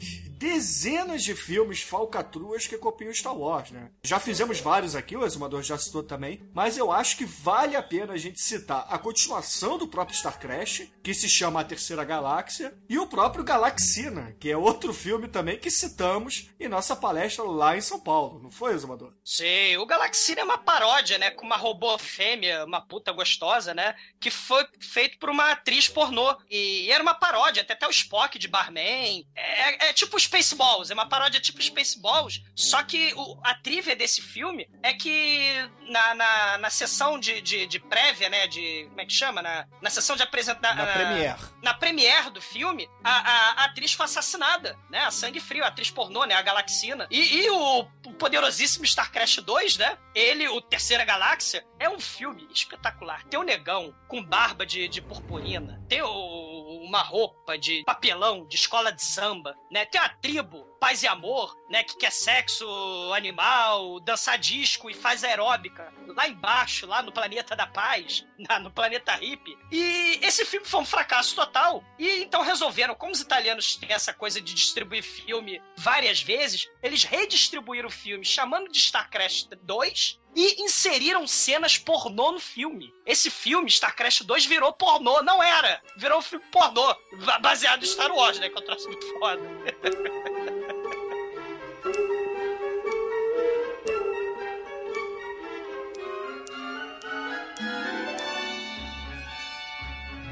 dezenas 0.44 1.24
de 1.24 1.35
filmes 1.35 1.80
falcatruas 1.80 2.66
que 2.66 2.76
copiam 2.76 3.12
Star 3.14 3.35
Wars, 3.35 3.70
né? 3.70 3.90
Já 4.02 4.20
fizemos 4.20 4.61
vários 4.61 4.94
aqui, 4.94 5.16
o 5.16 5.24
Exumador 5.24 5.62
já 5.62 5.78
citou 5.78 6.02
também, 6.02 6.46
mas 6.52 6.76
eu 6.76 6.92
acho 6.92 7.16
que 7.16 7.24
vale 7.24 7.74
a 7.74 7.83
pena 7.83 8.12
a 8.12 8.18
gente 8.18 8.38
citar 8.38 8.87
a 8.90 8.98
continuação 8.98 9.78
do 9.78 9.88
próprio 9.88 10.18
Star 10.18 10.38
Crash, 10.38 10.83
que 11.02 11.14
se 11.14 11.30
chama 11.30 11.62
A 11.62 11.64
Terceira 11.64 12.04
Galáxia, 12.04 12.76
e 12.90 12.98
o 12.98 13.07
próprio 13.07 13.42
Galaxina, 13.42 14.37
que 14.38 14.50
é 14.50 14.57
outro 14.57 14.92
filme 14.92 15.28
também 15.28 15.59
que 15.59 15.70
citamos 15.70 16.50
em 16.61 16.68
nossa 16.68 16.94
palestra 16.94 17.42
lá 17.44 17.74
em 17.74 17.80
São 17.80 17.98
Paulo, 17.98 18.38
não 18.42 18.50
foi, 18.50 18.74
Exumador? 18.74 19.14
Sim, 19.24 19.78
o 19.78 19.87
Galaxina 19.87 20.42
é 20.42 20.44
uma 20.44 20.59
paródia, 20.59 21.16
né? 21.16 21.30
Com 21.30 21.46
uma 21.46 21.57
robô 21.57 21.96
fêmea, 21.96 22.66
uma 22.66 22.83
puta 22.83 23.12
gostosa, 23.12 23.72
né? 23.72 23.94
Que 24.20 24.30
foi 24.30 24.66
feito 24.78 25.18
por 25.18 25.30
uma 25.30 25.52
atriz 25.52 25.88
pornô. 25.88 26.37
E 26.50 26.90
era 26.90 27.02
uma 27.02 27.14
paródia, 27.14 27.62
até, 27.62 27.72
até 27.72 27.87
o 27.87 27.90
Spock 27.90 28.38
de 28.38 28.46
Barman. 28.46 29.26
É, 29.35 29.88
é 29.88 29.92
tipo 29.94 30.18
Spaceballs, 30.42 30.90
é 30.90 30.94
uma 30.94 31.09
paródia 31.09 31.40
tipo 31.40 31.62
Spaceballs. 31.62 32.42
Só 32.55 32.83
que 32.83 33.12
o, 33.14 33.38
a 33.42 33.55
trivia 33.55 33.94
desse 33.94 34.20
filme 34.20 34.68
é 34.83 34.92
que 34.92 35.70
na, 35.88 36.14
na, 36.14 36.59
na 36.59 36.70
sessão 36.70 37.18
de, 37.18 37.40
de, 37.40 37.66
de 37.66 37.79
prévia, 37.79 38.29
né? 38.29 38.47
De. 38.47 38.87
Como 38.88 39.01
é 39.01 39.07
que 39.07 39.12
chama? 39.12 39.42
Na, 39.42 39.66
na 39.81 39.90
sessão 39.90 40.16
de 40.16 40.23
apresentação. 40.23 40.77
Na 40.77 40.87
premiere. 40.87 41.40
Na 41.62 41.75
premiere 41.75 42.31
do 42.31 42.40
filme, 42.40 42.88
a, 43.03 43.11
a, 43.11 43.51
a 43.62 43.64
atriz 43.66 43.92
foi 43.92 44.05
assassinada, 44.05 44.77
né? 44.90 45.01
A 45.01 45.11
sangue 45.11 45.40
frio, 45.40 45.64
a 45.64 45.68
atriz 45.68 45.90
pornô, 45.90 46.25
né? 46.25 46.35
A 46.35 46.42
Galaxina. 46.42 47.07
E, 47.11 47.42
e 47.42 47.51
o, 47.51 47.81
o 48.07 48.12
poderosíssimo 48.14 48.87
Star 48.87 49.11
Crash 49.11 49.37
2, 49.37 49.79
né? 49.79 49.99
Ele, 50.14 50.49
o 50.49 50.61
Terceira 50.61 51.05
Galáxia, 51.05 51.64
é 51.79 51.88
um 51.88 52.01
filme 52.01 52.47
espetacular. 52.53 53.25
Tem 53.25 53.38
o 53.38 53.42
negão 53.42 53.94
com 54.09 54.23
barba 54.23 54.64
de, 54.64 54.88
de 54.88 55.01
purpurina, 55.01 55.83
tem 55.88 56.03
o, 56.03 56.53
uma 56.85 57.03
roupa 57.03 57.57
de 57.59 57.83
papelão 57.85 58.47
de 58.47 58.57
escola 58.57 58.92
de 58.92 59.03
samba, 59.03 59.57
né? 59.70 59.85
Tem 59.85 60.01
a 60.01 60.09
tribo, 60.09 60.64
paz 60.81 61.03
e 61.03 61.07
amor, 61.07 61.57
né? 61.68 61.83
Que 61.83 61.97
quer 61.97 62.12
sexo 62.12 62.66
animal, 63.14 64.01
dançar 64.01 64.38
disco 64.38 64.90
e 64.90 64.94
faz 64.94 65.25
aeróbica. 65.25 65.92
Lá 66.09 66.29
embaixo, 66.29 66.87
lá 66.87 67.03
no 67.03 67.12
planeta 67.12 67.57
da 67.57 67.66
paz, 67.66 68.27
na, 68.38 68.59
no 68.59 68.70
planeta 68.70 69.14
hippie. 69.14 69.57
E 69.70 70.20
esse 70.23 70.44
filme 70.44 70.66
foi 70.66 70.81
um 70.81 70.87
fracasso 70.87 71.35
total. 71.35 71.83
E 71.99 72.23
então 72.23 72.42
resolveram, 72.42 72.94
como 72.94 73.12
os 73.12 73.20
italianos 73.20 73.77
têm 73.77 73.92
essa 73.92 74.12
coisa 74.12 74.40
de 74.40 74.55
distribuir 74.55 75.03
filme 75.03 75.62
várias 75.77 76.23
vezes, 76.23 76.68
eles 76.83 77.05
redistribuíram 77.05 77.88
o 77.88 77.92
filme 77.92 78.25
chamando 78.25 78.70
de 78.70 78.81
Star 78.81 79.11
Crash 79.11 79.49
2 79.62 80.23
e 80.35 80.62
inseriram 80.62 81.27
cenas 81.27 81.79
pornô 81.79 82.33
no 82.33 82.40
filme. 82.40 82.92
Esse 83.07 83.31
filme, 83.31 83.70
Star 83.70 83.94
Crash 83.94 84.23
2, 84.23 84.47
virou 84.47 84.73
pornô. 84.73 85.23
Não 85.23 85.42
era! 85.42 85.81
Virou 85.97 86.18
um 86.18 86.23
filme 86.23 86.44
pornô. 86.51 86.94
Baseado 87.40 87.83
em 87.83 87.87
Star 87.87 88.12
Wars, 88.12 88.38
né? 88.38 88.49
Que 88.49 88.59
eu 88.59 88.64
trouxe 88.64 88.87
muito 88.88 89.07
foda. 89.18 89.40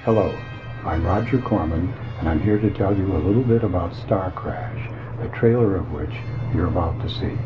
Hello, 0.05 0.35
I'm 0.85 1.05
Roger 1.05 1.38
Corman, 1.38 1.95
and 2.19 2.29
I'm 2.29 2.41
here 2.41 2.59
to 2.59 2.71
tell 2.71 2.93
you 2.93 3.15
a 3.15 3.23
little 3.23 3.45
bit 3.45 3.62
about 3.62 3.95
Star 3.95 4.33
Crash, 4.33 4.91
the 5.21 5.29
trailer 5.29 5.77
of 5.77 5.93
which 5.93 6.12
you're 6.53 6.67
about 6.67 7.01
to 7.03 7.09
see. 7.09 7.38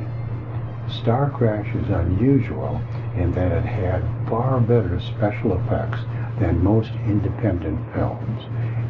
Star 0.89 1.31
Crash 1.31 1.75
is 1.75 1.89
unusual 1.91 2.81
in 3.17 3.33
that 3.33 3.53
it 3.53 3.65
had 3.65 4.03
far 4.29 4.61
better 4.61 5.01
special 5.01 5.59
effects 5.59 5.99
than 6.39 6.63
most 6.63 6.91
independent 7.07 7.79
films. 7.93 8.43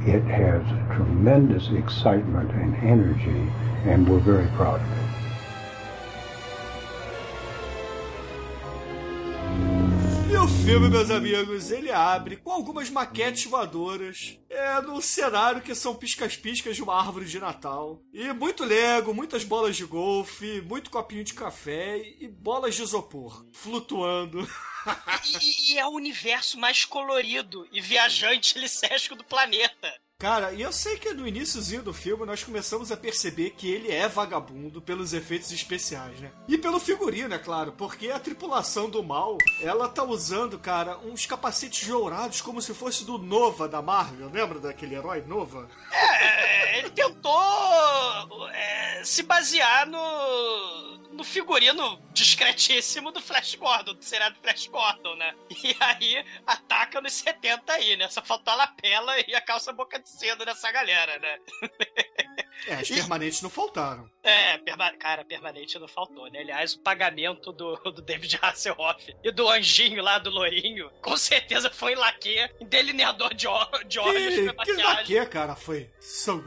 It 0.07 0.23
has 0.25 0.63
tremendous 0.95 1.71
excitement 1.71 2.51
and 2.53 2.75
energy, 2.77 3.51
and 3.85 4.09
we're 4.09 4.21
very 4.21 4.47
proud 4.57 4.81
of 4.81 4.93
it. 4.93 5.06
Filme, 10.67 10.89
meus 10.89 11.13
amigos, 11.13 11.71
ele 11.71 11.93
abre 11.93 12.39
com 12.39 12.51
algumas 12.51 12.91
maquetes 12.91 13.45
voadoras. 13.45 14.37
É 14.51 14.81
num 14.83 15.01
cenário 15.01 15.63
que 15.63 15.77
são 15.77 15.95
piscas-piscas 15.95 16.75
de 16.75 16.83
uma 16.83 16.99
árvore 17.01 17.25
de 17.27 17.39
Natal. 17.39 18.03
E 18.13 18.33
muito 18.33 18.65
Lego, 18.65 19.15
muitas 19.15 19.45
bolas 19.45 19.77
de 19.77 19.85
golfe, 19.85 20.61
muito 20.63 20.91
copinho 20.91 21.23
de 21.23 21.35
café 21.35 21.99
e 22.19 22.27
bolas 22.27 22.75
de 22.75 22.83
isopor 22.83 23.47
flutuando. 23.53 24.45
E, 25.41 25.75
e 25.75 25.79
é 25.79 25.87
o 25.87 25.91
universo 25.91 26.59
mais 26.59 26.85
colorido 26.85 27.69
e 27.71 27.81
viajante 27.81 28.59
licésco 28.59 29.15
do 29.15 29.23
planeta. 29.23 29.95
Cara, 30.19 30.51
e 30.55 30.63
eu 30.63 30.73
sei 30.73 30.97
que 30.97 31.13
no 31.13 31.29
iníciozinho 31.29 31.83
do 31.83 31.93
filme 31.93 32.25
nós 32.25 32.43
começamos 32.43 32.91
a 32.91 32.97
perceber 32.97 33.51
que 33.51 33.71
ele 33.71 33.93
é 33.93 34.09
vagabundo 34.09 34.81
pelos 34.81 35.13
efeitos 35.13 35.53
especiais, 35.53 36.19
né? 36.19 36.33
E 36.49 36.57
pelo 36.57 36.81
figurino, 36.81 37.35
é 37.35 37.39
claro, 37.39 37.73
porque 37.73 38.11
a 38.11 38.19
tripulação 38.19 38.89
do 38.89 39.03
mal, 39.03 39.37
ela 39.61 39.91
tá 39.91 40.03
usando, 40.03 40.59
cara, 40.59 40.97
uns 41.01 41.27
capacetes 41.27 41.87
dourados 41.87 42.41
como 42.41 42.63
se 42.63 42.73
fosse 42.73 43.05
do 43.05 43.19
Nova 43.19 43.69
da 43.69 43.83
Marvel, 43.83 44.31
lembra 44.31 44.59
daquele 44.59 44.95
herói 44.95 45.21
Nova? 45.21 45.69
É, 45.93 46.79
ele 46.79 46.89
tentou 46.89 48.49
é, 48.55 49.05
se 49.05 49.23
basear 49.23 49.87
no, 49.87 50.97
no 51.17 51.25
figurino 51.25 51.99
discretíssimo 52.13 53.11
do 53.11 53.21
Flash 53.21 53.55
Gordon, 53.55 53.95
do 53.95 54.05
seriado 54.05 54.37
Flash 54.41 54.67
Gordon, 54.69 55.17
né? 55.17 55.35
E 55.65 55.77
aí 55.81 56.25
ataca 56.47 57.01
nos 57.01 57.15
70 57.15 57.73
aí, 57.73 57.97
né? 57.97 58.09
Só 58.09 58.23
faltou 58.23 58.53
a 58.53 58.57
lapela 58.57 59.15
e 59.27 59.35
a 59.35 59.41
calça 59.41 59.73
boca 59.73 59.99
de 59.99 60.06
cedo 60.07 60.45
nessa 60.45 60.71
galera, 60.71 61.19
né? 61.19 61.39
É, 62.69 62.75
as 62.75 62.89
permanentes 62.89 63.43
não 63.43 63.51
faltaram. 63.51 64.09
É, 64.23 64.57
perma 64.59 64.91
cara, 64.97 65.25
permanente 65.25 65.79
não 65.79 65.87
faltou, 65.89 66.31
né? 66.31 66.41
Aliás, 66.41 66.75
o 66.75 66.81
pagamento 66.81 67.53
do, 67.53 67.75
do 67.93 68.01
David 68.03 68.39
Hasselhoff 68.41 69.15
e 69.23 69.31
do 69.31 69.49
anjinho 69.49 70.03
lá 70.03 70.19
do 70.19 70.31
Lourinho, 70.31 70.91
com 71.03 71.17
certeza 71.17 71.71
foi 71.71 71.93
em 71.93 71.97
laque, 71.97 72.37
em 72.61 72.67
delineador 72.67 73.35
de, 73.35 73.47
ó- 73.47 73.69
de 73.87 73.99
olhos, 73.99 74.35
Que, 74.65 74.73
laque, 74.73 75.27
cara, 75.27 75.55
foi 75.55 75.91
So. 76.01 76.43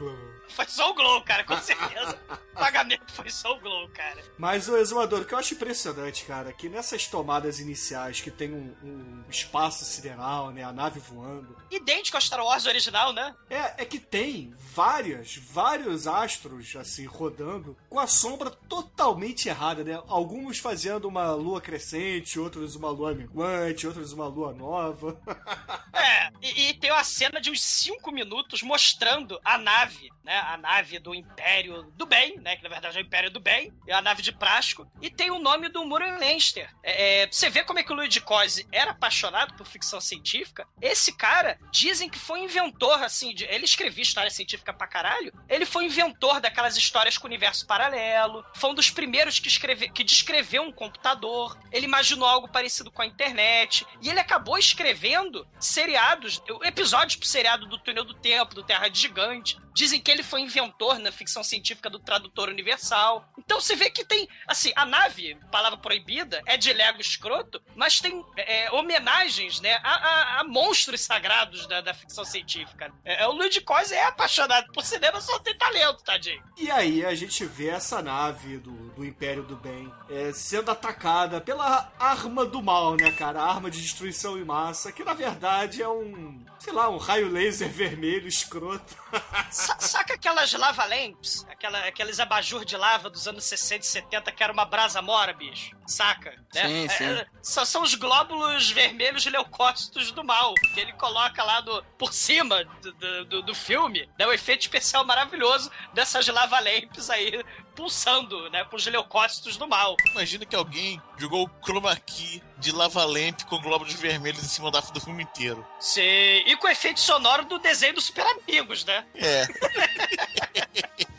Foi 0.60 0.66
só 0.66 0.90
o 0.90 0.94
Glow, 0.94 1.22
cara, 1.22 1.44
com 1.44 1.56
certeza. 1.58 2.18
o 2.54 2.58
pagamento 2.58 3.12
foi 3.12 3.30
só 3.30 3.52
o 3.52 3.60
Glow, 3.60 3.88
cara. 3.90 4.22
Mas 4.36 4.68
o 4.68 4.76
exumador, 4.76 5.20
o 5.20 5.24
que 5.24 5.32
eu 5.32 5.38
acho 5.38 5.54
impressionante, 5.54 6.24
cara, 6.24 6.52
que 6.52 6.68
nessas 6.68 7.06
tomadas 7.06 7.60
iniciais 7.60 8.20
que 8.20 8.30
tem 8.30 8.52
um, 8.52 8.74
um 8.82 9.24
espaço 9.30 9.84
sideral, 9.84 10.50
né, 10.50 10.62
a 10.62 10.72
nave 10.72 11.00
voando, 11.00 11.56
Idêntico 11.70 12.16
ao 12.16 12.20
Star 12.20 12.44
Wars 12.44 12.66
original, 12.66 13.12
né? 13.12 13.34
é, 13.48 13.82
é 13.82 13.84
que 13.84 13.98
tem 13.98 14.52
várias, 14.58 15.36
vários 15.36 16.06
astros, 16.06 16.74
assim, 16.76 17.06
rodando 17.06 17.76
com 17.88 17.98
a 17.98 18.06
sombra 18.06 18.50
totalmente 18.50 19.48
errada, 19.48 19.84
né? 19.84 20.02
Alguns 20.08 20.58
fazendo 20.58 21.06
uma 21.06 21.32
lua 21.32 21.60
crescente, 21.60 22.38
outros 22.38 22.74
uma 22.74 22.90
lua 22.90 23.14
minguante, 23.14 23.86
outros 23.86 24.12
uma 24.12 24.26
lua 24.26 24.52
nova. 24.52 25.20
É, 25.92 26.30
e, 26.40 26.68
e 26.68 26.74
tem 26.74 26.90
uma 26.90 27.04
cena 27.04 27.40
de 27.40 27.50
uns 27.50 27.62
5 27.62 28.10
minutos 28.10 28.62
mostrando 28.62 29.38
a 29.44 29.58
nave, 29.58 30.08
né? 30.24 30.39
A 30.40 30.56
nave 30.56 30.98
do 30.98 31.14
Império 31.14 31.82
do 31.94 32.06
Bem, 32.06 32.38
né? 32.38 32.56
Que 32.56 32.62
na 32.62 32.68
verdade 32.68 32.96
é 32.96 33.00
o 33.00 33.04
Império 33.04 33.30
do 33.30 33.40
Bem, 33.40 33.72
é 33.86 33.94
a 33.94 34.02
nave 34.02 34.22
de 34.22 34.32
plástico, 34.32 34.90
e 35.00 35.10
tem 35.10 35.30
o 35.30 35.38
nome 35.38 35.68
do 35.68 35.84
Muriel 35.84 36.18
Leinster. 36.18 36.70
É, 36.82 37.22
é, 37.22 37.26
você 37.26 37.48
vê 37.50 37.62
como 37.64 37.78
é 37.78 37.82
que 37.82 37.92
o 37.92 37.96
Luigi 37.96 38.20
Cosi 38.20 38.66
era 38.72 38.92
apaixonado 38.92 39.54
por 39.54 39.66
ficção 39.66 40.00
científica? 40.00 40.66
Esse 40.80 41.16
cara, 41.16 41.58
dizem 41.70 42.08
que 42.08 42.18
foi 42.18 42.40
inventor, 42.40 43.02
assim, 43.02 43.34
de, 43.34 43.44
ele 43.44 43.64
escrevia 43.64 44.02
história 44.02 44.30
científica 44.30 44.72
pra 44.72 44.86
caralho, 44.86 45.32
ele 45.48 45.66
foi 45.66 45.84
inventor 45.84 46.40
daquelas 46.40 46.76
histórias 46.76 47.16
com 47.18 47.26
universo 47.26 47.66
paralelo, 47.66 48.44
foi 48.54 48.70
um 48.70 48.74
dos 48.74 48.90
primeiros 48.90 49.38
que, 49.38 49.48
escreve, 49.48 49.88
que 49.90 50.04
descreveu 50.04 50.62
um 50.62 50.72
computador, 50.72 51.58
ele 51.72 51.86
imaginou 51.86 52.28
algo 52.28 52.48
parecido 52.48 52.90
com 52.90 53.02
a 53.02 53.06
internet, 53.06 53.86
e 54.00 54.08
ele 54.08 54.20
acabou 54.20 54.58
escrevendo 54.58 55.46
seriados, 55.58 56.42
episódios 56.62 57.16
pro 57.16 57.26
seriado 57.26 57.66
do 57.66 57.78
Túnel 57.78 58.04
do 58.04 58.14
Tempo, 58.14 58.54
do 58.54 58.62
Terra 58.62 58.88
de 58.88 59.00
Gigante. 59.00 59.58
Dizem 59.74 60.00
que 60.00 60.10
ele 60.10 60.22
foi 60.22 60.40
inventor 60.40 60.98
na 60.98 61.12
ficção 61.12 61.42
científica 61.44 61.88
do 61.88 61.98
Tradutor 61.98 62.48
Universal. 62.48 63.24
Então 63.38 63.60
você 63.60 63.74
vê 63.76 63.90
que 63.90 64.04
tem, 64.04 64.28
assim, 64.46 64.72
a 64.76 64.84
nave, 64.84 65.36
palavra 65.50 65.78
proibida, 65.78 66.42
é 66.46 66.56
de 66.56 66.72
Lego 66.72 67.00
escroto, 67.00 67.62
mas 67.76 68.00
tem 68.00 68.24
é, 68.36 68.70
homenagens, 68.72 69.60
né, 69.60 69.78
a, 69.82 69.94
a- 69.94 70.40
a 70.40 70.44
monstros 70.44 71.00
sagrados 71.02 71.66
da, 71.66 71.80
da 71.80 71.94
ficção 71.94 72.24
científica. 72.24 72.92
É, 73.04 73.26
o 73.26 73.32
Luigi 73.32 73.60
Cosi 73.60 73.94
é 73.94 74.04
apaixonado 74.06 74.72
por 74.72 74.84
cinema, 74.84 75.20
só 75.20 75.38
tem 75.38 75.56
talento, 75.56 76.02
tadinho. 76.02 76.42
E 76.56 76.70
aí 76.70 77.04
a 77.04 77.14
gente 77.14 77.44
vê 77.44 77.68
essa 77.68 78.02
nave 78.02 78.58
do, 78.58 78.72
do 78.90 79.04
Império 79.04 79.42
do 79.42 79.56
Bem 79.56 79.92
é, 80.08 80.32
sendo 80.32 80.70
atacada 80.70 81.40
pela 81.40 81.92
arma 81.98 82.44
do 82.44 82.62
mal, 82.62 82.96
né, 82.96 83.10
cara? 83.12 83.40
A 83.40 83.48
arma 83.48 83.70
de 83.70 83.80
destruição 83.80 84.36
em 84.38 84.44
massa, 84.44 84.90
que 84.92 85.04
na 85.04 85.14
verdade 85.14 85.82
é 85.82 85.88
um, 85.88 86.44
sei 86.58 86.72
lá, 86.72 86.88
um 86.88 86.96
raio 86.98 87.28
laser 87.30 87.68
vermelho 87.70 88.26
escroto. 88.28 88.96
Sa- 89.60 89.78
saca 89.78 90.14
aquelas 90.14 90.52
lava 90.54 90.84
lamps? 90.86 91.44
Aquela, 91.50 91.78
aqueles 91.86 92.18
abajur 92.18 92.64
de 92.64 92.76
lava 92.76 93.10
dos 93.10 93.28
anos 93.28 93.44
60 93.44 93.84
e 93.84 93.86
70 93.88 94.32
que 94.32 94.42
era 94.42 94.52
uma 94.52 94.64
brasa 94.64 95.02
mora, 95.02 95.32
bicho? 95.32 95.76
Saca? 95.90 96.30
né? 96.54 96.66
Sim, 96.68 96.84
É, 96.84 96.88
sim. 96.88 97.04
é, 97.04 97.26
só 97.42 97.64
são 97.64 97.82
os 97.82 97.94
glóbulos 97.94 98.70
vermelhos 98.70 99.26
leucócitos 99.26 100.10
do 100.12 100.22
mal, 100.24 100.54
que 100.74 100.80
ele 100.80 100.92
coloca 100.94 101.42
lá 101.42 101.60
do, 101.60 101.82
por 101.98 102.12
cima 102.12 102.64
do, 102.64 103.24
do, 103.24 103.42
do- 103.42 103.54
filme. 103.54 104.08
Dá 104.16 104.28
um 104.28 104.32
efeito 104.32 104.62
especial 104.62 105.04
maravilhoso 105.04 105.70
dessas 105.92 106.26
lava 106.28 106.58
lamps 106.60 107.10
aí 107.10 107.44
pulsando, 107.74 108.48
né? 108.50 108.64
Com 108.64 108.76
os 108.76 108.86
leucócitos 108.86 109.56
do 109.56 109.66
mal. 109.68 109.96
Imagina 110.12 110.44
que 110.46 110.54
alguém 110.56 111.00
jogou 111.18 111.44
o 111.46 111.50
chroma 111.66 111.94
key 111.96 112.42
de 112.58 112.72
lava 112.72 113.04
lamp 113.04 113.42
com 113.48 113.60
glóbulos 113.60 113.94
vermelhos 113.94 114.42
em 114.44 114.48
cima 114.48 114.70
da, 114.70 114.80
do 114.80 115.00
filme 115.00 115.22
inteiro. 115.22 115.66
Sim, 115.78 116.02
e 116.02 116.56
com 116.56 116.66
o 116.66 116.70
efeito 116.70 117.00
sonoro 117.00 117.44
do 117.46 117.58
desenho 117.58 117.94
dos 117.94 118.04
Super 118.04 118.26
Amigos, 118.26 118.84
né? 118.84 119.04
É. 119.14 119.46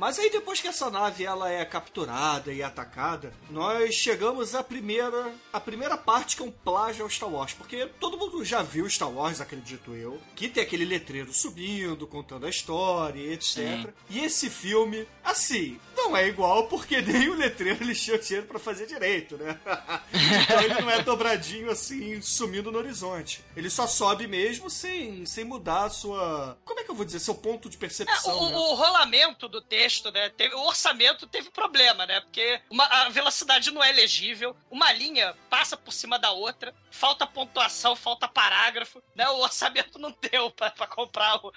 Mas 0.00 0.18
aí 0.18 0.30
depois 0.30 0.62
que 0.62 0.66
essa 0.66 0.90
nave 0.90 1.26
ela 1.26 1.52
é 1.52 1.62
capturada 1.62 2.50
e 2.50 2.62
atacada, 2.62 3.34
nós 3.50 3.94
chegamos 3.94 4.54
à 4.54 4.64
primeira, 4.64 5.30
a 5.52 5.60
primeira 5.60 5.94
parte 5.94 6.36
que 6.36 6.42
é 6.42 6.46
um 6.46 6.50
plágio 6.50 7.04
ao 7.04 7.10
Star 7.10 7.28
Wars, 7.28 7.52
porque 7.52 7.84
todo 8.00 8.16
mundo 8.16 8.42
já 8.42 8.62
viu 8.62 8.88
Star 8.88 9.10
Wars, 9.10 9.42
acredito 9.42 9.94
eu, 9.94 10.18
que 10.34 10.48
tem 10.48 10.62
aquele 10.62 10.86
letreiro 10.86 11.34
subindo, 11.34 12.06
contando 12.06 12.46
a 12.46 12.48
história, 12.48 13.30
etc. 13.30 13.56
Sim. 13.56 13.86
E 14.08 14.20
esse 14.20 14.48
filme, 14.48 15.06
assim, 15.22 15.78
não 16.04 16.16
é 16.16 16.26
igual 16.28 16.66
porque 16.68 17.00
nem 17.02 17.28
o 17.28 17.34
letreiro 17.34 17.82
eles 17.82 18.02
tinham 18.02 18.18
dinheiro 18.18 18.46
pra 18.46 18.58
fazer 18.58 18.86
direito, 18.86 19.36
né? 19.36 19.58
então 20.42 20.60
ele 20.62 20.80
não 20.80 20.90
é 20.90 21.02
dobradinho 21.02 21.70
assim, 21.70 22.20
sumindo 22.20 22.70
no 22.72 22.78
horizonte. 22.78 23.44
Ele 23.56 23.68
só 23.70 23.86
sobe 23.86 24.26
mesmo 24.26 24.68
sem, 24.70 25.24
sem 25.26 25.44
mudar 25.44 25.84
a 25.84 25.90
sua. 25.90 26.58
Como 26.64 26.80
é 26.80 26.84
que 26.84 26.90
eu 26.90 26.94
vou 26.94 27.04
dizer? 27.04 27.20
Seu 27.20 27.34
ponto 27.34 27.68
de 27.68 27.76
É, 27.76 27.80
percepção. 27.80 28.38
o, 28.38 28.48
né? 28.50 28.56
o 28.56 28.74
rolamento 28.74 29.48
do 29.48 29.60
texto, 29.60 30.10
né? 30.10 30.28
Teve, 30.30 30.54
o 30.54 30.66
orçamento 30.66 31.26
teve 31.26 31.50
problema, 31.50 32.06
né? 32.06 32.20
Porque 32.20 32.60
uma- 32.70 32.86
a 32.86 33.08
velocidade 33.08 33.70
não 33.70 33.82
é 33.82 33.92
legível, 33.92 34.56
uma 34.70 34.92
linha 34.92 35.34
passa 35.48 35.76
por 35.76 35.92
cima 35.92 36.18
da 36.18 36.30
outra, 36.30 36.74
falta 36.90 37.26
pontuação, 37.26 37.94
falta 37.96 38.26
parágrafo, 38.28 39.02
né? 39.14 39.28
O 39.30 39.38
orçamento 39.40 39.98
não 39.98 40.14
deu 40.30 40.50
pra, 40.50 40.70
pra 40.70 40.86
comprar 40.86 41.36
o- 41.44 41.52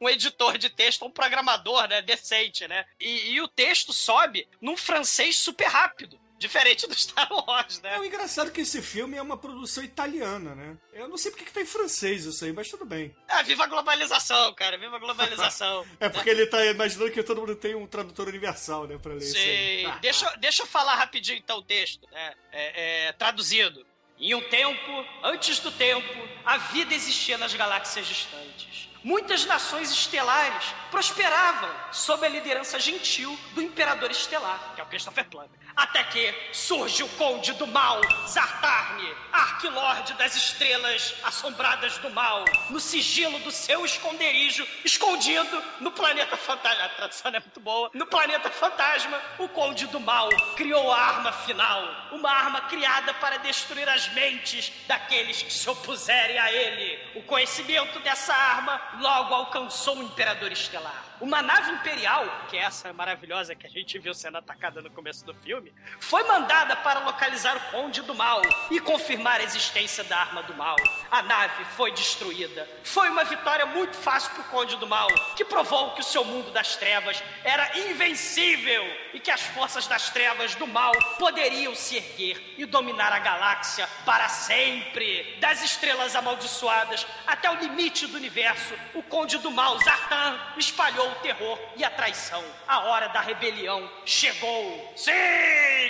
um 0.00 0.08
editor 0.08 0.58
de 0.58 0.68
texto, 0.70 1.04
um 1.04 1.10
programador, 1.10 1.86
né? 1.88 2.02
Decente, 2.02 2.66
né? 2.68 2.84
E, 3.00 3.32
e 3.32 3.40
o 3.40 3.48
texto 3.48 3.83
sobe 3.92 4.48
num 4.60 4.76
francês 4.76 5.36
super 5.36 5.66
rápido. 5.68 6.18
Diferente 6.36 6.86
do 6.86 6.94
Star 6.98 7.28
Wars, 7.32 7.78
É 7.82 7.90
né? 7.92 7.98
o 8.00 8.04
engraçado 8.04 8.50
que 8.50 8.60
esse 8.62 8.82
filme 8.82 9.16
é 9.16 9.22
uma 9.22 9.36
produção 9.36 9.82
italiana, 9.82 10.54
né? 10.54 10.76
Eu 10.92 11.08
não 11.08 11.16
sei 11.16 11.30
porque 11.30 11.44
que 11.44 11.52
tá 11.52 11.62
em 11.62 11.64
francês 11.64 12.24
isso 12.26 12.44
aí, 12.44 12.52
mas 12.52 12.68
tudo 12.68 12.84
bem. 12.84 13.16
Ah, 13.28 13.40
viva 13.42 13.64
a 13.64 13.66
globalização, 13.66 14.52
cara. 14.52 14.76
Viva 14.76 14.96
a 14.96 14.98
globalização. 14.98 15.86
É 16.00 16.08
porque 16.08 16.28
ele 16.28 16.44
tá 16.46 16.62
imaginando 16.66 17.12
que 17.12 17.22
todo 17.22 17.40
mundo 17.40 17.54
tem 17.56 17.74
um 17.74 17.86
tradutor 17.86 18.28
universal, 18.28 18.86
né, 18.86 18.98
pra 18.98 19.12
ler 19.14 19.22
isso 19.22 19.36
aí. 19.36 19.84
Sim. 19.86 19.92
Deixa, 20.02 20.26
eu- 20.28 20.36
deixa 20.38 20.62
eu 20.64 20.66
falar 20.66 20.96
rapidinho 20.96 21.38
então 21.38 21.58
o 21.58 21.62
texto, 21.62 22.06
né? 22.10 22.34
É, 22.52 23.06
é, 23.08 23.12
traduzido. 23.12 23.86
Em 24.18 24.34
um 24.34 24.42
tempo, 24.50 25.06
antes 25.22 25.60
do 25.60 25.70
tempo, 25.70 26.28
a 26.44 26.56
vida 26.58 26.92
existia 26.94 27.38
nas 27.38 27.54
galáxias 27.54 28.06
distantes. 28.06 28.88
Muitas 29.04 29.44
nações 29.44 29.90
estelares 29.90 30.74
prosperavam 30.90 31.68
sob 31.92 32.24
a 32.24 32.28
liderança 32.28 32.78
gentil 32.80 33.38
do 33.52 33.60
Imperador 33.60 34.10
Estelar, 34.10 34.72
que 34.74 34.80
é 34.80 34.84
o 34.84 34.86
Christopher 34.86 35.28
Plummer. 35.28 35.63
Até 35.76 36.04
que 36.04 36.34
surge 36.52 37.02
o 37.02 37.08
Conde 37.10 37.52
do 37.54 37.66
Mal, 37.66 38.00
Zartarne, 38.28 39.12
Arquilorde 39.32 40.12
das 40.14 40.36
Estrelas 40.36 41.14
Assombradas 41.24 41.98
do 41.98 42.10
Mal, 42.10 42.44
no 42.70 42.78
sigilo 42.78 43.38
do 43.40 43.50
seu 43.50 43.84
esconderijo, 43.84 44.66
escondido 44.84 45.62
no 45.80 45.90
planeta 45.90 46.36
fantasma. 46.36 46.84
A 46.84 46.88
tradução 46.90 47.30
é 47.34 47.40
muito 47.40 47.60
boa. 47.60 47.90
No 47.92 48.06
planeta 48.06 48.50
fantasma, 48.50 49.20
o 49.38 49.48
Conde 49.48 49.86
do 49.88 49.98
Mal 49.98 50.28
criou 50.56 50.92
a 50.92 50.98
arma 50.98 51.32
final. 51.32 51.82
Uma 52.12 52.30
arma 52.30 52.60
criada 52.62 53.12
para 53.14 53.38
destruir 53.38 53.88
as 53.88 54.08
mentes 54.12 54.72
daqueles 54.86 55.42
que 55.42 55.52
se 55.52 55.68
opuserem 55.68 56.38
a 56.38 56.52
ele. 56.52 57.18
O 57.18 57.22
conhecimento 57.22 57.98
dessa 58.00 58.34
arma 58.34 58.80
logo 59.00 59.34
alcançou 59.34 59.98
o 59.98 60.02
Imperador 60.04 60.52
Estelar. 60.52 61.03
Uma 61.20 61.40
nave 61.40 61.70
imperial, 61.70 62.26
que 62.48 62.56
é 62.56 62.62
essa 62.62 62.92
maravilhosa 62.92 63.54
que 63.54 63.66
a 63.66 63.70
gente 63.70 63.98
viu 63.98 64.12
sendo 64.12 64.38
atacada 64.38 64.82
no 64.82 64.90
começo 64.90 65.24
do 65.24 65.32
filme, 65.32 65.72
foi 66.00 66.24
mandada 66.24 66.74
para 66.76 67.00
localizar 67.00 67.56
o 67.56 67.60
Conde 67.70 68.02
do 68.02 68.14
Mal 68.14 68.42
e 68.70 68.80
confirmar 68.80 69.40
a 69.40 69.44
existência 69.44 70.02
da 70.04 70.18
arma 70.18 70.42
do 70.42 70.54
mal. 70.54 70.76
A 71.10 71.22
nave 71.22 71.64
foi 71.76 71.92
destruída. 71.92 72.68
Foi 72.82 73.08
uma 73.08 73.22
vitória 73.24 73.64
muito 73.64 73.96
fácil 73.96 74.32
para 74.32 74.42
o 74.42 74.44
Conde 74.46 74.76
do 74.76 74.88
Mal, 74.88 75.06
que 75.36 75.44
provou 75.44 75.92
que 75.92 76.00
o 76.00 76.04
seu 76.04 76.24
mundo 76.24 76.50
das 76.50 76.76
trevas 76.76 77.22
era 77.44 77.78
invencível 77.78 78.84
e 79.12 79.20
que 79.20 79.30
as 79.30 79.40
forças 79.40 79.86
das 79.86 80.10
trevas 80.10 80.56
do 80.56 80.66
mal 80.66 80.92
poderiam 81.18 81.74
se 81.74 81.96
erguer 81.96 82.54
e 82.58 82.66
dominar 82.66 83.12
a 83.12 83.20
galáxia 83.20 83.88
para 84.04 84.28
sempre. 84.28 85.36
Das 85.38 85.62
estrelas 85.62 86.16
amaldiçoadas 86.16 87.06
até 87.26 87.48
o 87.50 87.54
limite 87.54 88.06
do 88.08 88.16
universo, 88.16 88.74
o 88.94 89.02
Conde 89.02 89.38
do 89.38 89.50
Mal, 89.50 89.78
Zartan, 89.78 90.38
espalhou 90.56 91.03
o 91.10 91.14
terror 91.16 91.58
e 91.76 91.84
a 91.84 91.90
traição. 91.90 92.42
A 92.66 92.80
hora 92.84 93.08
da 93.08 93.20
rebelião 93.20 93.88
chegou. 94.04 94.92
Sim! 94.96 95.12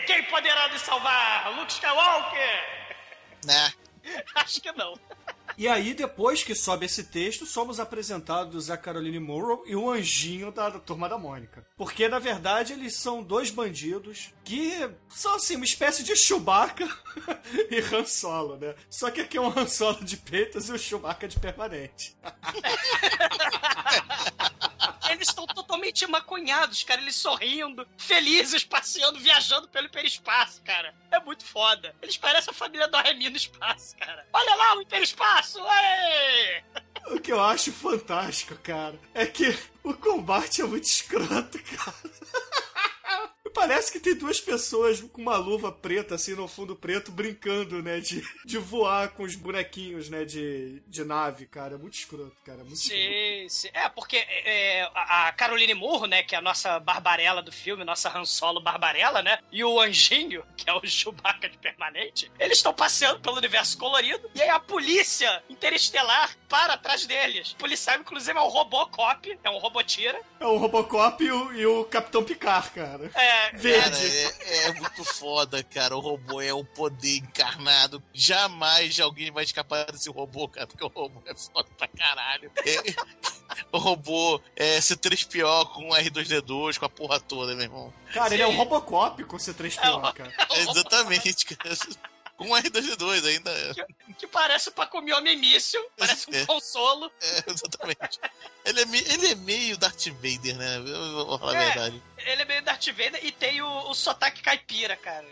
Quem 0.07 0.23
poderá 0.25 0.69
nos 0.69 0.83
salvar? 0.83 1.57
Luke 1.57 1.73
Skywalker! 1.73 2.75
Né? 3.45 3.75
Acho 4.37 4.59
que 4.59 4.73
não. 4.73 4.99
E 5.57 5.69
aí, 5.69 5.95
depois 5.95 6.43
que 6.43 6.55
sobe 6.55 6.87
esse 6.87 7.05
texto, 7.05 7.47
somos 7.47 7.79
apresentados 7.79 8.71
a 8.71 8.77
Caroline 8.77 9.21
Morrow 9.21 9.63
e 9.67 9.77
o 9.77 9.89
anjinho 9.89 10.51
da, 10.51 10.69
da 10.69 10.81
Turma 10.81 11.09
da 11.09 11.17
Mônica. 11.17 11.65
Porque, 11.77 12.09
na 12.09 12.19
verdade, 12.19 12.73
eles 12.73 12.97
são 12.97 13.23
dois 13.23 13.51
bandidos 13.51 14.35
que 14.43 14.73
são, 15.09 15.37
assim, 15.37 15.55
uma 15.55 15.65
espécie 15.65 16.03
de 16.03 16.17
Chewbacca 16.17 16.89
e 17.71 17.79
Han 17.95 18.05
Solo, 18.05 18.57
né? 18.57 18.75
Só 18.91 19.13
que 19.13 19.21
aqui 19.21 19.37
é 19.37 19.41
um 19.41 19.57
Han 19.57 19.69
Solo 19.69 20.05
de 20.05 20.17
peitas 20.17 20.69
e 20.69 20.73
o 20.73 20.79
Chewbacca 20.79 21.29
de 21.29 21.39
permanente. 21.39 22.17
Eles 25.15 25.29
estão 25.29 25.47
totalmente 25.47 26.07
maconhados, 26.07 26.83
cara. 26.83 27.01
Eles 27.01 27.17
sorrindo, 27.17 27.87
felizes, 27.97 28.65
passeando, 28.65 29.19
viajando 29.19 29.69
pelo 29.69 29.87
hiperespaço, 29.87 30.63
cara. 30.63 30.95
É 31.11 31.21
muito 31.21 31.45
foda. 31.45 31.95
Eles 32.03 32.17
parecem 32.17 32.51
a 32.51 32.55
família 32.55 32.89
do 32.89 32.97
Remy 32.99 33.31
no 33.31 33.37
espaço, 33.37 33.97
cara. 33.97 34.27
Olha 34.33 34.55
lá 34.57 34.77
o 34.77 34.83
hiperespaço! 34.83 35.59
O 37.09 37.21
que 37.21 37.33
eu 37.33 37.41
acho 37.43 37.71
fantástico, 37.73 38.57
cara, 38.57 38.99
é 39.13 39.27
que 39.27 39.57
o 39.83 39.93
combate 39.95 40.63
é 40.63 40.65
muito 40.65 40.85
escroto, 40.85 41.59
cara. 41.63 41.95
Parece 43.55 43.91
que 43.91 44.01
tem 44.01 44.15
duas 44.15 44.41
pessoas 44.41 45.01
com 45.01 45.23
uma 45.23 45.37
luva 45.37 45.73
preta, 45.73 46.15
assim, 46.15 46.35
no 46.35 46.47
fundo 46.47 46.77
preto, 46.77 47.11
brincando, 47.11 47.83
né? 47.83 48.01
De, 48.01 48.23
de 48.45 48.59
voar 48.59 49.11
com 49.11 49.23
os 49.23 49.35
bonequinhos, 49.35 50.11
né? 50.11 50.25
De, 50.25 50.81
de 50.87 51.05
nave, 51.05 51.47
cara. 51.47 51.77
É 51.77 51.79
muito 51.79 51.95
escroto, 51.95 52.37
cara. 52.45 52.59
Muito 52.59 52.75
escroto. 52.75 53.03
Sim, 53.03 53.47
sim. 53.49 53.71
É, 53.73 53.89
porque 53.89 54.17
é, 54.17 54.89
a 54.95 55.15
a 55.15 55.33
Caroline 55.33 55.75
Murro, 55.75 56.07
né, 56.07 56.23
que 56.23 56.35
é 56.35 56.39
a 56.39 56.43
nossa 56.43 56.79
Barbarella 56.81 57.41
do 57.41 57.53
filme, 57.53 57.85
nossa 57.85 58.11
Han 58.17 58.25
Solo 58.25 58.61
Barbarella, 58.61 59.23
né, 59.23 59.39
e 59.51 59.63
o 59.65 59.81
Anjinho, 59.81 60.45
que 60.57 60.69
é 60.69 60.73
o 60.73 60.85
Chewbacca 60.85 61.49
de 61.49 61.57
permanente, 61.57 62.31
eles 62.39 62.59
estão 62.59 62.75
passeando 62.75 63.21
pelo 63.21 63.37
universo 63.37 63.79
colorido, 63.79 64.29
e 64.35 64.43
aí 64.43 64.49
a 64.49 64.59
polícia 64.59 65.43
interestelar 65.49 66.37
para 66.49 66.75
atrás 66.75 67.07
deles. 67.07 67.53
O 67.53 67.57
policial, 67.57 67.99
inclusive, 67.99 68.39
é 68.39 68.43
um 68.43 68.49
Robocop, 68.49 69.39
é 69.43 69.51
um 69.51 69.59
robotira. 69.59 70.21
É 70.39 70.47
o 70.47 70.57
Robocop 70.57 71.23
e 71.23 71.31
o, 71.31 71.53
e 71.53 71.67
o 71.67 71.85
Capitão 71.85 72.25
Picard, 72.25 72.71
cara. 72.71 73.11
É, 73.15 73.44
Cara, 73.51 73.59
Verde. 73.59 74.07
é, 74.07 74.57
é 74.67 74.73
muito 74.73 75.05
foda, 75.05 75.63
cara. 75.63 75.97
O 75.97 76.01
robô 76.01 76.41
é 76.41 76.53
o 76.53 76.65
poder 76.65 77.17
encarnado. 77.19 78.03
Jamais 78.13 78.99
alguém 79.01 79.31
vai 79.31 79.45
escapar 79.45 79.91
desse 79.91 80.11
robô, 80.11 80.49
cara, 80.49 80.67
porque 80.67 80.85
o 80.85 80.89
robô 80.89 81.23
é 81.27 81.35
foda 81.35 81.69
pra 81.77 81.89
caralho. 81.89 82.51
É- 82.65 82.95
o 83.73 83.79
robô 83.79 84.41
é 84.57 84.79
C3PO 84.81 85.67
com 85.75 85.89
R2D2, 85.91 86.79
com 86.79 86.85
a 86.87 86.89
porra 86.89 87.21
toda, 87.21 87.55
meu 87.55 87.65
irmão. 87.65 87.93
Cara, 88.13 88.33
ele 88.35 88.43
é 88.43 88.47
o 88.47 88.51
Sim. 88.51 88.57
Robocop 88.57 89.23
com 89.25 89.37
C3PO, 89.37 90.13
cara. 90.13 90.33
É 90.51 90.61
exatamente, 90.61 91.45
cara. 91.57 91.77
Com 92.37 92.49
R2D2 92.49 93.25
ainda. 93.27 93.53
que 94.19 94.27
parece 94.27 94.69
o 94.69 94.73
Pacomiome 94.73 95.37
Míssil, 95.37 95.81
parece 95.97 96.29
um 96.29 96.35
É. 96.35 96.45
consolo. 96.45 97.09
É, 97.21 97.45
exatamente. 97.49 98.19
Ele 98.65 98.81
é, 98.81 99.13
ele 99.15 99.27
é 99.29 99.35
meio 99.37 99.77
Darth 99.79 100.07
Vader, 100.09 100.57
né? 100.57 100.81
Vou 100.81 101.39
falar 101.39 101.53
a 101.53 101.63
É. 101.63 101.65
verdade. 101.67 102.03
Ele 102.27 102.43
é 102.43 102.45
meio 102.45 102.63
da 102.63 102.73
Darth 102.73 102.87
Vader 102.89 103.21
e 103.23 103.31
tem 103.33 103.63
o, 103.63 103.91
o 103.91 103.95
sotaque 103.95 104.43
caipira, 104.43 104.97
cara. 104.97 105.27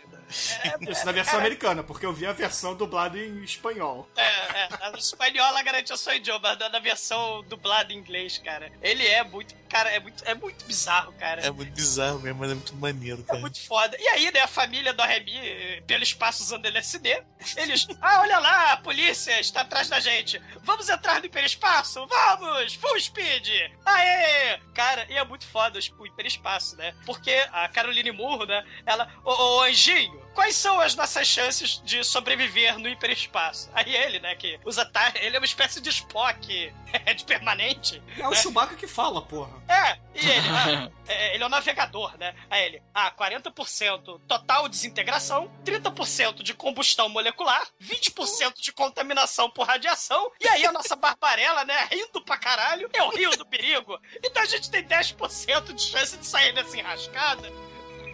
É, 0.63 0.91
Isso 0.91 1.05
na 1.05 1.11
versão 1.11 1.37
americana, 1.37 1.83
porque 1.83 2.05
eu 2.05 2.13
vi 2.13 2.25
a 2.25 2.31
versão 2.31 2.73
dublada 2.75 3.19
em 3.19 3.43
espanhol. 3.43 4.09
É, 4.15 4.23
é, 4.23 4.69
a 4.81 4.91
espanhola 4.97 5.61
garante 5.61 5.91
eu 5.91 5.97
sou 5.97 6.13
idioma, 6.13 6.55
mas 6.59 6.71
na 6.71 6.79
versão 6.79 7.43
dublada 7.43 7.93
em 7.93 7.97
inglês, 7.97 8.37
cara. 8.39 8.71
Ele 8.81 9.05
é 9.05 9.23
muito, 9.23 9.53
cara, 9.69 9.91
é 9.91 9.99
muito, 9.99 10.23
é 10.25 10.33
muito 10.33 10.65
bizarro, 10.65 11.13
cara. 11.13 11.41
É 11.41 11.51
muito 11.51 11.71
bizarro 11.73 12.19
mesmo, 12.19 12.39
mas 12.39 12.51
é 12.51 12.55
muito 12.55 12.75
maneiro, 12.75 13.21
É 13.21 13.25
cara. 13.25 13.39
muito 13.39 13.61
foda. 13.61 13.95
E 13.99 14.07
aí, 14.07 14.31
né, 14.31 14.39
a 14.41 14.47
família 14.47 14.93
do 14.93 15.03
Remy, 15.03 15.83
pelo 15.85 16.03
espaço 16.03 16.41
usando 16.41 16.65
LSD, 16.65 17.23
eles. 17.57 17.87
Ah, 18.01 18.21
olha 18.21 18.39
lá, 18.39 18.71
a 18.73 18.77
polícia 18.77 19.39
está 19.39 19.61
atrás 19.61 19.87
da 19.89 19.99
gente. 19.99 20.41
Vamos 20.63 20.89
entrar 20.89 21.19
no 21.19 21.25
hiperespaço? 21.25 22.07
Vamos! 22.07 22.73
Full 22.75 22.99
speed! 22.99 23.49
Aê! 23.85 24.57
Cara, 24.73 25.05
e 25.09 25.17
é 25.17 25.23
muito 25.23 25.45
foda 25.45 25.79
o 25.99 26.07
hiperespaço, 26.07 26.75
né? 26.75 26.82
Porque 27.05 27.31
a 27.51 27.67
Caroline 27.67 28.11
Murro, 28.11 28.45
né, 28.45 28.63
ela. 28.85 29.07
Ô, 29.23 29.31
ô, 29.31 29.61
anjinho, 29.61 30.22
quais 30.33 30.55
são 30.55 30.79
as 30.79 30.95
nossas 30.95 31.27
chances 31.27 31.81
de 31.83 32.03
sobreviver 32.03 32.77
no 32.79 32.89
hiperespaço? 32.89 33.69
Aí 33.73 33.95
ele, 33.95 34.19
né, 34.19 34.35
que 34.35 34.59
usa. 34.65 34.85
ta- 34.85 35.13
Ele 35.15 35.35
é 35.35 35.39
uma 35.39 35.45
espécie 35.45 35.79
de 35.81 35.89
Spock 35.89 36.73
é 37.05 37.13
de 37.13 37.23
permanente. 37.23 38.01
É 38.17 38.27
o 38.27 38.33
Chewbacca 38.35 38.75
que 38.75 38.87
fala, 38.87 39.21
porra. 39.21 39.51
É, 39.67 39.97
e 40.15 40.29
ele, 40.29 40.47
ah, 40.49 40.91
é, 41.11 41.33
ele 41.35 41.43
é 41.43 41.45
o 41.45 41.49
navegador, 41.49 42.17
né? 42.17 42.35
Aí 42.49 42.63
ele, 42.65 42.83
ah, 42.93 43.11
40% 43.11 44.21
total 44.27 44.67
desintegração, 44.69 45.51
30% 45.65 46.43
de 46.43 46.53
combustão 46.53 47.09
molecular, 47.09 47.67
20% 47.81 48.59
de 48.61 48.71
contaminação 48.71 49.49
por 49.49 49.67
radiação, 49.67 50.31
e 50.39 50.47
aí 50.47 50.65
a 50.65 50.71
nossa 50.71 50.95
barbarela, 50.95 51.63
né, 51.65 51.87
rindo 51.91 52.21
pra 52.23 52.37
caralho, 52.37 52.89
é 52.93 53.01
o 53.03 53.09
rio 53.09 53.31
do 53.37 53.45
perigo. 53.45 53.99
Então 54.23 54.41
a 54.41 54.45
gente 54.45 54.69
tem 54.69 54.83
10% 54.83 55.73
de 55.73 55.81
chance 55.81 56.17
de 56.17 56.25
sair 56.25 56.53
dessa 56.53 56.77
enrascada. 56.77 57.51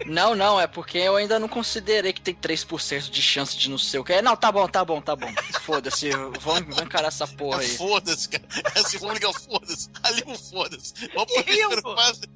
Não, 0.06 0.34
não, 0.34 0.60
é 0.60 0.66
porque 0.66 0.98
eu 0.98 1.16
ainda 1.16 1.38
não 1.38 1.48
considerei 1.48 2.12
que 2.12 2.20
tem 2.20 2.34
3% 2.34 3.10
de 3.10 3.22
chance 3.22 3.56
de 3.56 3.68
não 3.68 3.78
ser 3.78 3.98
o 3.98 4.04
que. 4.04 4.12
É, 4.12 4.22
Não, 4.22 4.36
tá 4.36 4.50
bom, 4.50 4.66
tá 4.66 4.84
bom, 4.84 5.00
tá 5.00 5.14
bom. 5.14 5.32
Foda-se, 5.62 6.10
vamos, 6.40 6.78
encarar 6.78 7.08
essa 7.08 7.26
porra 7.26 7.60
aí. 7.60 7.68
Foda-se, 7.76 8.28
cara. 8.28 8.44
Vamos 8.98 9.14
ligar 9.14 9.30
o 9.30 9.32
foda-se. 9.34 9.90
Ali 10.02 10.22
o 10.26 10.34
foda-se. 10.36 10.94
Vamos 11.14 11.30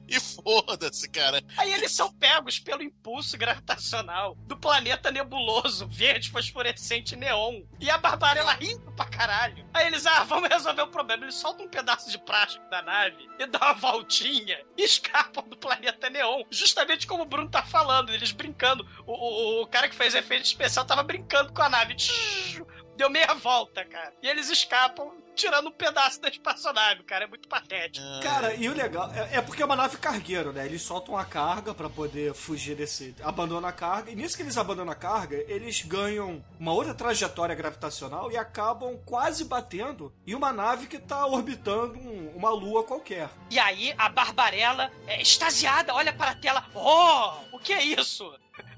E 0.09 0.17
e 0.17 0.21
foda-se, 0.21 1.09
cara. 1.09 1.43
Aí 1.57 1.73
eles 1.73 1.93
são 1.93 2.13
pegos 2.13 2.59
pelo 2.59 2.83
impulso 2.83 3.37
gravitacional 3.37 4.37
do 4.47 4.57
planeta 4.57 5.11
nebuloso, 5.11 5.89
verde, 5.89 6.31
fosforescente 6.31 7.17
neon. 7.17 7.63
E 7.81 7.91
a 7.91 7.99
Barbarella 7.99 8.53
rindo 8.53 8.93
pra 8.93 9.07
caralho. 9.07 9.67
Aí 9.73 9.87
eles, 9.87 10.07
ah, 10.07 10.25
vamos 10.25 10.49
resolver 10.49 10.83
o 10.83 10.89
problema. 10.89 11.25
Eles 11.25 11.35
soltam 11.35 11.67
um 11.67 11.69
pedaço 11.69 12.11
de 12.11 12.19
plástico 12.19 12.69
da 12.71 12.83
nave 12.83 13.29
e 13.39 13.47
dão 13.47 13.61
uma 13.61 13.73
voltinha 13.75 14.61
e 14.77 14.85
escapam 14.85 15.45
do 15.49 15.57
planeta 15.57 16.11
neon. 16.11 16.43
Justamente 16.51 17.07
como 17.07 17.23
o 17.23 17.27
Bruno 17.27 17.51
tá 17.55 17.63
falando, 17.63 18.13
eles 18.13 18.33
brincando. 18.33 18.87
O, 19.07 19.13
o, 19.13 19.63
o 19.63 19.67
cara 19.67 19.89
que 19.89 19.95
fez 19.95 20.15
efeito 20.15 20.45
especial 20.45 20.85
tava 20.85 21.03
brincando 21.03 21.53
com 21.53 21.63
a 21.63 21.69
nave. 21.69 21.95
Tchiu, 21.95 22.67
Deu 22.97 23.11
meia 23.11 23.35
volta, 23.35 23.85
cara. 23.85 24.13
E 24.23 24.29
eles 24.29 24.49
escapam 24.51 25.13
tirando 25.35 25.67
um 25.69 25.73
pedaço 25.73 26.21
da 26.21 26.29
espaçonave, 26.29 27.03
cara. 27.03 27.25
É 27.25 27.27
muito 27.27 27.49
patético. 27.49 28.07
Cara, 28.23 28.55
e 28.55 28.69
o 28.69 28.75
legal 28.75 29.11
é, 29.13 29.39
é 29.39 29.43
porque 29.43 29.63
é 29.63 29.67
uma 29.67 29.75
nave 29.75 29.97
cargueiro, 29.97 30.53
né? 30.53 30.65
Eles 30.65 30.83
soltam 30.83 31.17
a 31.17 31.25
carga 31.25 31.75
pra 31.75 31.91
poder 31.91 32.33
fugir 32.35 32.77
desse. 32.77 33.15
Abandonam 33.21 33.69
a 33.69 33.73
carga. 33.73 34.13
E 34.13 34.15
nisso 34.15 34.37
que 34.37 34.43
eles 34.45 34.57
abandonam 34.57 34.93
a 34.93 34.97
carga, 34.97 35.37
eles 35.49 35.83
ganham 35.83 36.45
uma 36.59 36.73
outra 36.73 36.95
trajetória 36.95 37.55
gravitacional 37.55 38.31
e 38.31 38.37
acabam 38.37 38.97
quase 39.05 39.45
batendo 39.45 40.13
em 40.25 40.35
uma 40.37 40.53
nave 40.53 40.87
que 40.87 40.99
tá 41.01 41.27
orbitando 41.27 41.99
um- 41.99 42.33
uma 42.37 42.51
lua 42.51 42.85
qualquer. 42.85 43.29
E 43.51 43.59
aí 43.59 43.93
a 43.99 44.09
Barbarella 44.09 44.91
é 45.09 45.21
extasiada, 45.21 45.93
olha 45.95 46.13
para 46.13 46.31
a 46.31 46.35
tela. 46.37 46.65
Oh, 46.75 47.57
o 47.57 47.59
que 47.59 47.73
é 47.73 47.83
isso? 47.83 48.33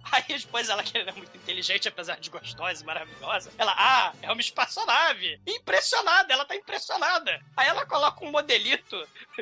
Aí 0.12 0.22
depois 0.38 0.68
ela, 0.68 0.82
que 0.82 0.96
é 0.96 1.12
muito 1.12 1.36
inteligente, 1.36 1.88
apesar 1.88 2.16
de 2.18 2.30
gostosa 2.30 2.82
e 2.82 2.86
maravilhosa, 2.86 3.50
ela, 3.58 3.74
ah, 3.76 4.12
é 4.22 4.30
uma 4.30 4.40
espaçonave. 4.40 5.40
Impressionada, 5.46 6.32
ela 6.32 6.44
tá 6.44 6.54
impressionada. 6.54 7.40
Aí 7.56 7.68
ela 7.68 7.84
coloca 7.86 8.24
um 8.24 8.30
modelito 8.30 8.96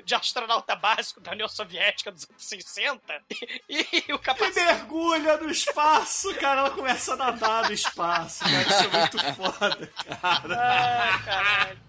de 0.05 0.15
astronauta 0.15 0.75
básico 0.75 1.21
da 1.21 1.33
União 1.33 1.49
Soviética 1.49 2.11
dos 2.11 2.29
anos 2.29 2.43
60 2.45 3.23
e, 3.69 4.05
e 4.09 4.13
o 4.13 4.17
E 4.17 4.19
capacete. 4.19 4.65
mergulha 4.67 5.37
no 5.37 5.51
espaço, 5.51 6.35
cara. 6.37 6.61
Ela 6.61 6.71
começa 6.71 7.13
a 7.15 7.17
nadar 7.17 7.65
no 7.69 7.73
espaço, 7.73 8.45
cara. 8.45 8.63
Isso 8.63 8.85
é 8.85 8.99
muito 8.99 9.19
foda, 9.35 9.87
cara. 10.21 10.59
Ai, 10.61 11.25
caralho. 11.25 11.81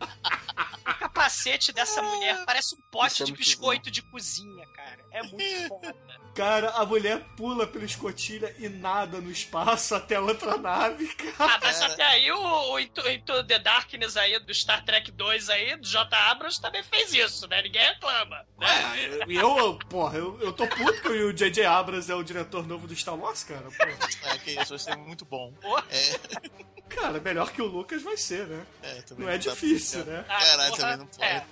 O 0.87 0.93
capacete 0.99 1.71
dessa 1.71 2.01
mulher 2.01 2.43
parece 2.45 2.75
um 2.75 2.81
pote 2.91 3.23
é 3.23 3.25
de 3.25 3.31
biscoito 3.31 3.89
de 3.89 4.01
cozinha, 4.01 4.65
cara. 4.67 4.99
É 5.11 5.23
muito 5.23 5.67
foda. 5.67 6.24
Cara, 6.35 6.69
a 6.71 6.85
mulher 6.85 7.21
pula 7.37 7.65
pela 7.65 7.85
escotilha 7.85 8.53
e 8.59 8.67
nada 8.67 9.21
no 9.21 9.31
espaço 9.31 9.95
até 9.95 10.19
outra 10.19 10.57
nave, 10.57 11.07
cara. 11.15 11.53
Ah, 11.55 11.59
mas 11.63 11.81
até 11.81 12.03
aí 12.03 12.29
o, 12.29 12.73
o 12.73 12.77
Into, 12.77 13.09
Into 13.09 13.43
the 13.45 13.57
Darkness 13.57 14.17
aí 14.17 14.37
do 14.39 14.53
Star 14.53 14.83
Trek 14.83 15.11
2 15.11 15.49
aí, 15.49 15.77
do 15.77 15.87
J. 15.87 16.13
Abrams, 16.29 16.59
também 16.59 16.83
fez 16.83 17.13
isso, 17.13 17.47
né? 17.47 17.61
Ninguém 17.61 17.81
reclama. 17.83 18.45
Né? 18.59 19.25
E 19.29 19.35
eu, 19.35 19.79
porra, 19.89 20.17
eu, 20.17 20.37
eu 20.41 20.51
tô 20.51 20.67
puto 20.67 21.01
que 21.01 21.07
o 21.07 21.31
J.J. 21.31 21.65
Abrams 21.65 22.11
é 22.11 22.15
o 22.15 22.23
diretor 22.23 22.67
novo 22.67 22.85
do 22.85 22.95
Star 22.95 23.15
Wars, 23.15 23.45
cara. 23.45 23.63
Pô. 23.63 23.83
É, 24.27 24.37
que 24.39 24.51
isso, 24.59 24.69
vai 24.69 24.79
ser 24.79 24.97
muito 24.97 25.23
bom. 25.23 25.53
Porra. 25.61 25.85
É, 25.89 26.19
Cara, 26.89 27.19
melhor 27.19 27.51
que 27.51 27.61
o 27.61 27.65
Lucas 27.65 28.03
vai 28.03 28.15
ser, 28.15 28.45
né? 28.45 28.65
é, 28.83 29.01
também 29.01 29.25
Não 29.25 29.33
é 29.33 29.37
difícil, 29.37 30.05
né? 30.05 30.23
Ah, 30.29 30.39
Caralho, 30.39 30.69
porra, 30.69 30.81
também 30.81 30.97
não 30.97 31.07
pode. 31.07 31.23
É. 31.23 31.45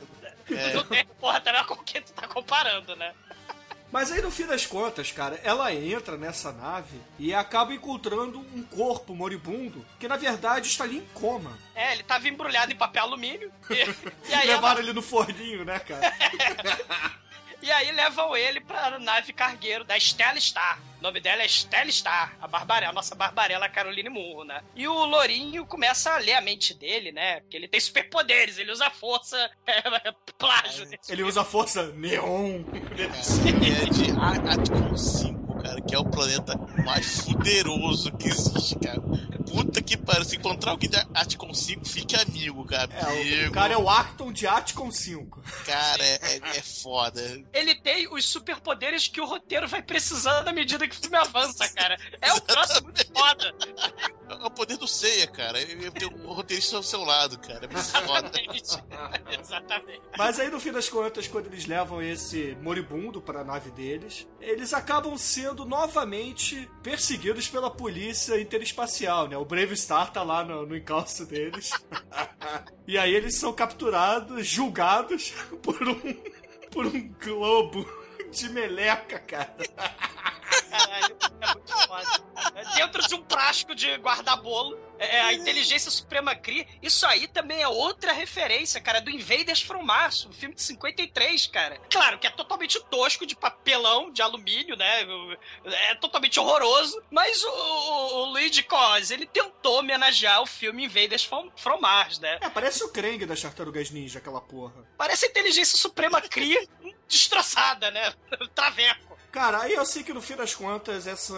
É. 0.51 0.69
Tudo 0.71 0.89
bem, 0.89 1.05
porra, 1.19 1.41
também 1.41 1.63
com 1.63 1.75
quem 1.77 2.01
tu 2.01 2.13
tá 2.13 2.27
comparando, 2.27 2.95
né? 2.95 3.13
Mas 3.93 4.11
aí, 4.11 4.23
no 4.23 4.31
fim 4.31 4.47
das 4.47 4.65
contas, 4.65 5.11
cara, 5.11 5.39
ela 5.43 5.71
entra 5.71 6.17
nessa 6.17 6.51
nave 6.51 6.99
e 7.19 7.31
acaba 7.31 7.75
encontrando 7.75 8.39
um 8.39 8.63
corpo 8.63 9.13
moribundo 9.13 9.85
que, 9.99 10.07
na 10.07 10.17
verdade, 10.17 10.67
está 10.67 10.83
ali 10.83 10.97
em 10.97 11.05
coma. 11.13 11.55
É, 11.75 11.93
ele 11.93 12.01
tava 12.01 12.27
embrulhado 12.27 12.71
em 12.71 12.75
papel 12.75 13.03
alumínio. 13.03 13.51
E, 13.69 13.73
e 14.29 14.33
aí, 14.33 14.47
Levaram 14.47 14.71
ela- 14.71 14.79
ele 14.79 14.93
no 14.93 15.01
forninho, 15.03 15.63
né, 15.63 15.77
cara? 15.77 16.11
e 17.63 17.71
aí 17.71 17.91
levam 17.91 18.35
ele 18.35 18.59
pra 18.61 18.99
nave 18.99 19.33
cargueiro 19.33 19.83
da 19.83 19.97
Stella 19.97 20.39
Star. 20.39 20.79
O 20.99 21.03
nome 21.03 21.19
dela 21.19 21.41
é 21.41 21.47
Stella 21.47 21.91
Star, 21.91 22.35
a 22.41 22.47
Barbarella, 22.47 22.91
a 22.91 22.93
nossa 22.93 23.13
Barbarella 23.15 23.67
Caroline 23.67 24.09
Murro, 24.09 24.43
né? 24.43 24.61
E 24.75 24.87
o 24.87 25.05
Lourinho 25.05 25.65
começa 25.65 26.11
a 26.13 26.17
ler 26.17 26.33
a 26.33 26.41
mente 26.41 26.73
dele, 26.73 27.11
né? 27.11 27.41
Porque 27.41 27.57
ele 27.57 27.67
tem 27.67 27.79
superpoderes, 27.79 28.57
ele 28.57 28.71
usa 28.71 28.89
força, 28.89 29.49
é, 29.67 29.81
plágio. 30.37 30.85
desse 30.85 31.11
Ele 31.11 31.23
usa 31.23 31.41
a 31.41 31.45
força 31.45 31.87
neon. 31.93 32.63
é 32.97 33.85
de 33.89 34.11
A- 34.11 34.53
Atcon 34.53 34.95
5, 34.97 35.61
cara, 35.61 35.81
que 35.81 35.93
é 35.95 35.99
o 35.99 36.05
planeta 36.05 36.55
mais 36.85 37.21
fuderoso 37.21 38.11
que 38.17 38.27
existe, 38.29 38.77
cara. 38.79 39.01
Puta 39.53 39.81
que 39.83 39.95
pariu, 39.95 40.25
se 40.25 40.35
encontrar 40.35 40.71
alguém 40.71 40.89
da 40.89 41.05
Atcon 41.13 41.53
5, 41.53 41.85
fique 41.85 42.15
amigo, 42.15 42.65
cara. 42.65 42.91
É, 42.91 43.03
o 43.05 43.21
Amigo. 43.21 43.53
cara 43.53 43.73
é 43.73 43.77
o 43.77 43.87
Acton 43.87 44.31
de 44.31 44.47
Atcon 44.47 44.89
5. 44.91 45.41
Cara, 45.65 46.03
é, 46.03 46.13
é- 46.23 46.57
é 46.57 46.61
foda. 46.61 47.21
Ele 47.53 47.75
tem 47.75 48.11
os 48.11 48.25
superpoderes 48.25 49.07
que 49.07 49.21
o 49.21 49.25
roteiro 49.25 49.67
vai 49.67 49.83
precisando 49.83 50.47
à 50.47 50.51
medida 50.51 50.87
que 50.87 50.95
o 50.95 50.99
filme 50.99 51.17
avança, 51.17 51.69
cara. 51.69 51.97
É 52.19 52.33
um 52.33 52.39
troço 52.39 52.83
muito 52.83 53.05
foda. 53.15 53.53
É 54.29 54.45
o 54.47 54.49
poder 54.49 54.77
do 54.77 54.87
Ceia, 54.87 55.27
cara. 55.27 55.61
Ele 55.61 55.91
tem 55.91 56.07
o 56.07 56.33
roteirista 56.33 56.75
ao 56.77 56.81
seu 56.83 57.03
lado, 57.03 57.37
cara. 57.37 57.65
É 57.65 57.67
muito 57.67 57.85
foda. 58.07 58.31
Exatamente. 58.33 58.83
Exatamente. 59.39 60.01
Mas 60.17 60.39
aí, 60.39 60.49
no 60.49 60.59
fim 60.59 60.71
das 60.71 60.89
contas, 60.89 61.27
quando 61.27 61.45
eles 61.47 61.67
levam 61.67 62.01
esse 62.01 62.57
moribundo 62.61 63.21
para 63.21 63.41
a 63.41 63.43
nave 63.43 63.69
deles, 63.69 64.27
eles 64.41 64.73
acabam 64.73 65.15
sendo 65.17 65.63
novamente 65.65 66.67
perseguidos 66.81 67.47
pela 67.47 67.69
polícia 67.69 68.39
interespacial, 68.41 69.27
né? 69.27 69.37
O 69.43 69.45
Brave 69.45 69.75
Star 69.75 70.09
tá 70.09 70.23
lá 70.23 70.41
no, 70.41 70.65
no 70.65 70.73
encalço 70.73 71.25
deles. 71.25 71.71
e 72.87 72.97
aí 72.97 73.13
eles 73.13 73.37
são 73.37 73.51
capturados, 73.51 74.47
julgados 74.47 75.31
por 75.61 75.85
um, 75.85 75.99
por 76.71 76.85
um 76.85 77.13
globo 77.21 77.85
de 78.31 78.47
meleca, 78.47 79.19
cara. 79.19 79.53
Caralho, 80.69 81.17
é 81.41 81.53
muito 81.53 81.73
foda. 81.73 82.23
É 82.55 82.75
Dentro 82.75 83.05
de 83.05 83.15
um 83.15 83.21
plástico 83.21 83.75
de 83.75 83.93
guarda-bolo, 83.95 84.79
é, 85.03 85.21
a 85.21 85.33
inteligência 85.33 85.91
suprema 85.91 86.35
cria. 86.35 86.65
Isso 86.81 87.05
aí 87.05 87.27
também 87.27 87.61
é 87.61 87.67
outra 87.67 88.11
referência, 88.13 88.81
cara, 88.81 89.01
do 89.01 89.09
Invaders 89.09 89.61
from 89.61 89.83
Mars, 89.83 90.25
um 90.25 90.31
filme 90.31 90.55
de 90.55 90.61
53, 90.61 91.47
cara. 91.47 91.79
Claro 91.89 92.17
que 92.19 92.27
é 92.27 92.29
totalmente 92.29 92.79
tosco, 92.85 93.25
de 93.25 93.35
papelão, 93.35 94.11
de 94.11 94.21
alumínio, 94.21 94.75
né? 94.75 95.05
É 95.89 95.95
totalmente 95.95 96.39
horroroso. 96.39 97.01
Mas 97.11 97.43
o, 97.43 97.49
o, 97.49 98.15
o 98.15 98.25
Luigi 98.31 98.63
Cos, 98.63 99.11
ele 99.11 99.25
tentou 99.25 99.79
homenagear 99.79 100.41
o 100.41 100.45
filme 100.45 100.85
Invaders 100.85 101.23
from, 101.23 101.51
from 101.55 101.79
Mars, 101.79 102.19
né? 102.19 102.39
É, 102.41 102.49
parece 102.49 102.83
o 102.83 102.89
Krang 102.89 103.25
das 103.25 103.41
Tartarugas 103.41 103.91
Ninja, 103.91 104.19
aquela 104.19 104.41
porra. 104.41 104.85
Parece 104.97 105.25
a 105.25 105.29
inteligência 105.29 105.77
suprema 105.77 106.21
cria 106.21 106.67
destroçada, 107.07 107.91
né? 107.91 108.13
Traveco. 108.55 109.13
Cara, 109.33 109.63
aí 109.63 109.73
eu 109.73 109.83
sei 109.83 110.03
que 110.03 110.13
no 110.13 110.21
fim 110.21 110.35
das 110.35 110.53
contas, 110.53 111.07
essa, 111.07 111.35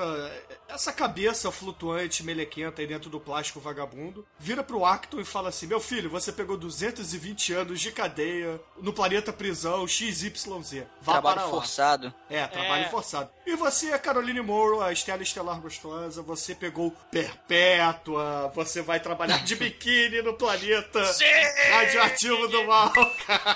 essa 0.67 0.91
cabeça 0.91 1.51
flutuante, 1.51 2.23
melequenta 2.23 2.81
aí 2.81 2.87
dentro 2.87 3.09
do 3.09 3.19
plástico 3.19 3.59
vagabundo, 3.59 4.25
vira 4.39 4.63
pro 4.63 4.83
Acton 4.85 5.19
e 5.19 5.25
fala 5.25 5.49
assim: 5.49 5.67
Meu 5.67 5.79
filho, 5.79 6.09
você 6.09 6.31
pegou 6.31 6.57
220 6.57 7.53
anos 7.53 7.79
de 7.79 7.91
cadeia 7.91 8.59
no 8.77 8.91
planeta 8.93 9.31
prisão 9.31 9.87
XYZ. 9.87 10.85
Vá 11.01 11.13
Trabalho 11.13 11.35
para 11.35 11.45
lá. 11.45 11.49
forçado. 11.51 12.13
É, 12.29 12.45
trabalho 12.47 12.85
É. 12.85 12.89
forçado. 12.89 13.29
E 13.45 13.55
você, 13.55 13.93
a 13.93 13.99
Caroline 13.99 14.41
Morrow, 14.41 14.81
a 14.81 14.91
Estela 14.91 15.21
Estelar 15.21 15.59
Gostosa, 15.61 16.21
você 16.23 16.55
pegou 16.55 16.91
Perpétua, 17.11 18.51
você 18.55 18.81
vai 18.81 18.99
trabalhar 18.99 19.43
de 19.43 19.55
biquíni 19.55 20.21
no 20.21 20.33
planeta 20.33 21.03
Sim! 21.13 21.25
radioativo 21.71 22.47
do 22.47 22.63
mal, 22.65 22.91
cara. 23.25 23.55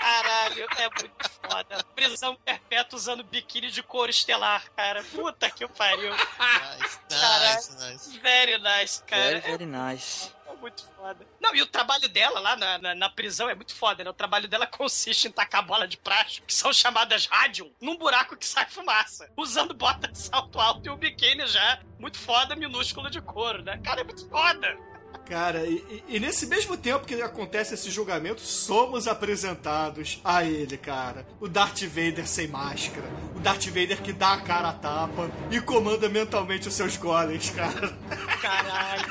Caralho, 0.00 0.66
é 0.78 0.88
muito 0.88 1.30
foda. 1.42 1.84
Prisão 1.94 2.36
perpétua 2.44 2.96
usando 2.96 3.22
biquíni 3.22 3.70
de 3.70 3.82
couro 3.82 4.10
estelar, 4.10 4.64
cara. 4.74 5.02
Puta 5.04 5.50
que 5.50 5.66
pariu. 5.68 6.12
Nice, 6.38 7.00
nice, 7.10 7.90
nice. 7.92 8.18
Very 8.18 8.58
nice, 8.58 9.02
cara. 9.06 9.22
Very, 9.22 9.40
very 9.40 9.66
nice. 9.66 10.30
É 10.46 10.54
muito 10.54 10.84
foda. 10.96 11.26
Não, 11.40 11.54
e 11.54 11.62
o 11.62 11.66
trabalho 11.66 12.08
dela 12.08 12.40
lá 12.40 12.56
na, 12.56 12.78
na, 12.78 12.94
na 12.94 13.08
prisão 13.10 13.48
é 13.48 13.54
muito 13.54 13.74
foda, 13.74 14.04
né? 14.04 14.10
O 14.10 14.14
trabalho 14.14 14.48
dela 14.48 14.66
consiste 14.66 15.28
em 15.28 15.30
tacar 15.30 15.64
bola 15.64 15.86
de 15.88 15.96
plástico, 15.96 16.46
que 16.46 16.54
são 16.54 16.72
chamadas 16.72 17.26
rádio, 17.26 17.72
num 17.80 17.96
buraco 17.96 18.36
que 18.36 18.46
sai 18.46 18.68
fumaça. 18.68 19.30
Usando 19.36 19.74
bota 19.74 20.08
de 20.08 20.18
salto 20.18 20.60
alto 20.60 20.86
e 20.86 20.90
um 20.90 20.96
biquíni 20.96 21.46
já 21.46 21.80
muito 21.98 22.18
foda, 22.18 22.54
minúsculo 22.54 23.10
de 23.10 23.20
couro, 23.20 23.62
né? 23.62 23.78
Cara, 23.84 24.00
é 24.00 24.04
muito 24.04 24.28
foda. 24.28 24.91
Cara, 25.28 25.64
e, 25.66 25.76
e- 26.08 26.16
e 26.16 26.20
nesse 26.20 26.46
mesmo 26.46 26.76
tempo 26.76 27.06
que 27.06 27.20
acontece 27.22 27.74
esse 27.74 27.90
julgamento, 27.90 28.40
somos 28.40 29.06
apresentados 29.08 30.20
a 30.24 30.44
ele, 30.44 30.76
cara. 30.76 31.26
O 31.40 31.48
Darth 31.48 31.82
Vader 31.84 32.26
sem 32.26 32.48
máscara. 32.48 33.08
O 33.34 33.40
Darth 33.40 33.66
Vader 33.66 34.02
que 34.02 34.12
dá 34.12 34.34
a 34.34 34.40
cara 34.40 34.68
a 34.70 34.72
tapa 34.72 35.30
e 35.50 35.60
comanda 35.60 36.08
mentalmente 36.08 36.68
os 36.68 36.74
seus 36.74 36.96
golems, 36.96 37.50
cara. 37.50 37.96
Caralho. 38.40 39.04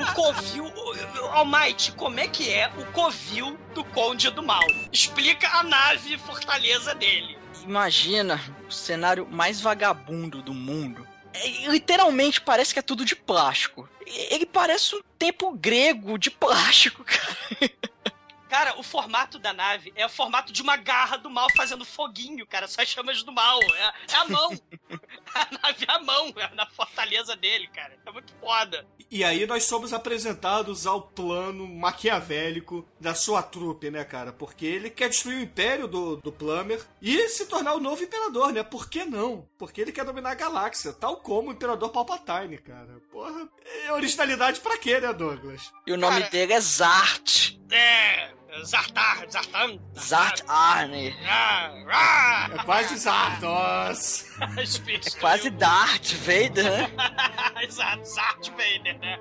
O 0.00 0.14
covil. 0.14 0.64
Almighty, 1.32 1.92
como 1.92 2.18
é 2.18 2.26
que 2.26 2.50
é 2.52 2.68
o 2.78 2.86
covil 2.92 3.56
do 3.74 3.84
Conde 3.84 4.30
do 4.30 4.42
Mal? 4.42 4.66
Explica 4.92 5.46
a 5.48 5.62
nave 5.62 6.18
fortaleza 6.18 6.94
dele. 6.94 7.38
Imagina 7.62 8.40
o 8.68 8.72
cenário 8.72 9.28
mais 9.30 9.60
vagabundo 9.60 10.42
do 10.42 10.52
mundo. 10.54 11.06
É, 11.32 11.68
literalmente 11.68 12.40
parece 12.40 12.72
que 12.72 12.78
é 12.78 12.82
tudo 12.82 13.04
de 13.04 13.14
plástico. 13.14 13.88
Ele 14.06 14.46
parece 14.46 14.96
um 14.96 15.00
tempo 15.18 15.52
grego 15.52 16.18
de 16.18 16.30
plástico, 16.30 17.04
cara. 17.04 17.70
Cara, 18.50 18.76
o 18.80 18.82
formato 18.82 19.38
da 19.38 19.52
nave 19.52 19.92
é 19.94 20.04
o 20.04 20.08
formato 20.08 20.52
de 20.52 20.60
uma 20.60 20.76
garra 20.76 21.16
do 21.16 21.30
mal 21.30 21.46
fazendo 21.56 21.84
foguinho, 21.84 22.44
cara. 22.44 22.66
Só 22.66 22.82
as 22.82 22.88
chamas 22.88 23.22
do 23.22 23.30
mal. 23.30 23.60
É, 23.62 23.92
é 24.12 24.16
a 24.16 24.24
mão. 24.24 24.50
a 25.32 25.48
nave 25.62 25.86
é 25.86 25.92
a 25.92 26.00
mão, 26.00 26.34
é 26.36 26.52
na 26.56 26.66
fortaleza 26.66 27.36
dele, 27.36 27.68
cara. 27.68 27.96
É 28.04 28.10
muito 28.10 28.32
foda. 28.40 28.84
E 29.08 29.22
aí 29.22 29.46
nós 29.46 29.62
somos 29.64 29.92
apresentados 29.92 30.84
ao 30.84 31.00
plano 31.00 31.64
maquiavélico 31.68 32.84
da 32.98 33.14
sua 33.14 33.40
trupe, 33.40 33.88
né, 33.88 34.02
cara? 34.02 34.32
Porque 34.32 34.66
ele 34.66 34.90
quer 34.90 35.08
destruir 35.08 35.38
o 35.38 35.42
império 35.42 35.86
do, 35.86 36.16
do 36.16 36.32
Plummer 36.32 36.84
e 37.00 37.28
se 37.28 37.46
tornar 37.46 37.74
o 37.74 37.80
novo 37.80 38.02
imperador, 38.02 38.52
né? 38.52 38.64
Por 38.64 38.90
que 38.90 39.04
não? 39.04 39.48
Porque 39.56 39.80
ele 39.80 39.92
quer 39.92 40.04
dominar 40.04 40.32
a 40.32 40.34
galáxia, 40.34 40.92
tal 40.92 41.18
como 41.18 41.50
o 41.50 41.52
imperador 41.52 41.90
Palpatine, 41.90 42.58
cara. 42.58 43.00
Porra, 43.12 43.48
é 43.84 43.92
originalidade 43.92 44.58
pra 44.58 44.76
quê, 44.76 44.98
né, 44.98 45.12
Douglas? 45.12 45.72
E 45.86 45.92
o 45.92 45.96
nome 45.96 46.18
Cara. 46.18 46.30
dele 46.30 46.52
é 46.52 46.60
Zart. 46.60 47.59
É. 47.70 48.30
Zartar, 48.64 49.30
Zartan. 49.30 49.78
Zart 49.96 50.42
Arne. 50.48 51.16
Ah, 51.24 51.70
ah, 51.88 52.50
É 52.52 52.64
quase 52.64 52.96
Zardos. 52.96 54.26
É 54.40 55.20
quase 55.20 55.50
Darth 55.50 56.12
Vader, 56.14 56.64
né? 56.64 56.90
Exato, 57.62 58.04
Zart 58.04 58.50
Vader, 58.50 58.98
né? 58.98 59.20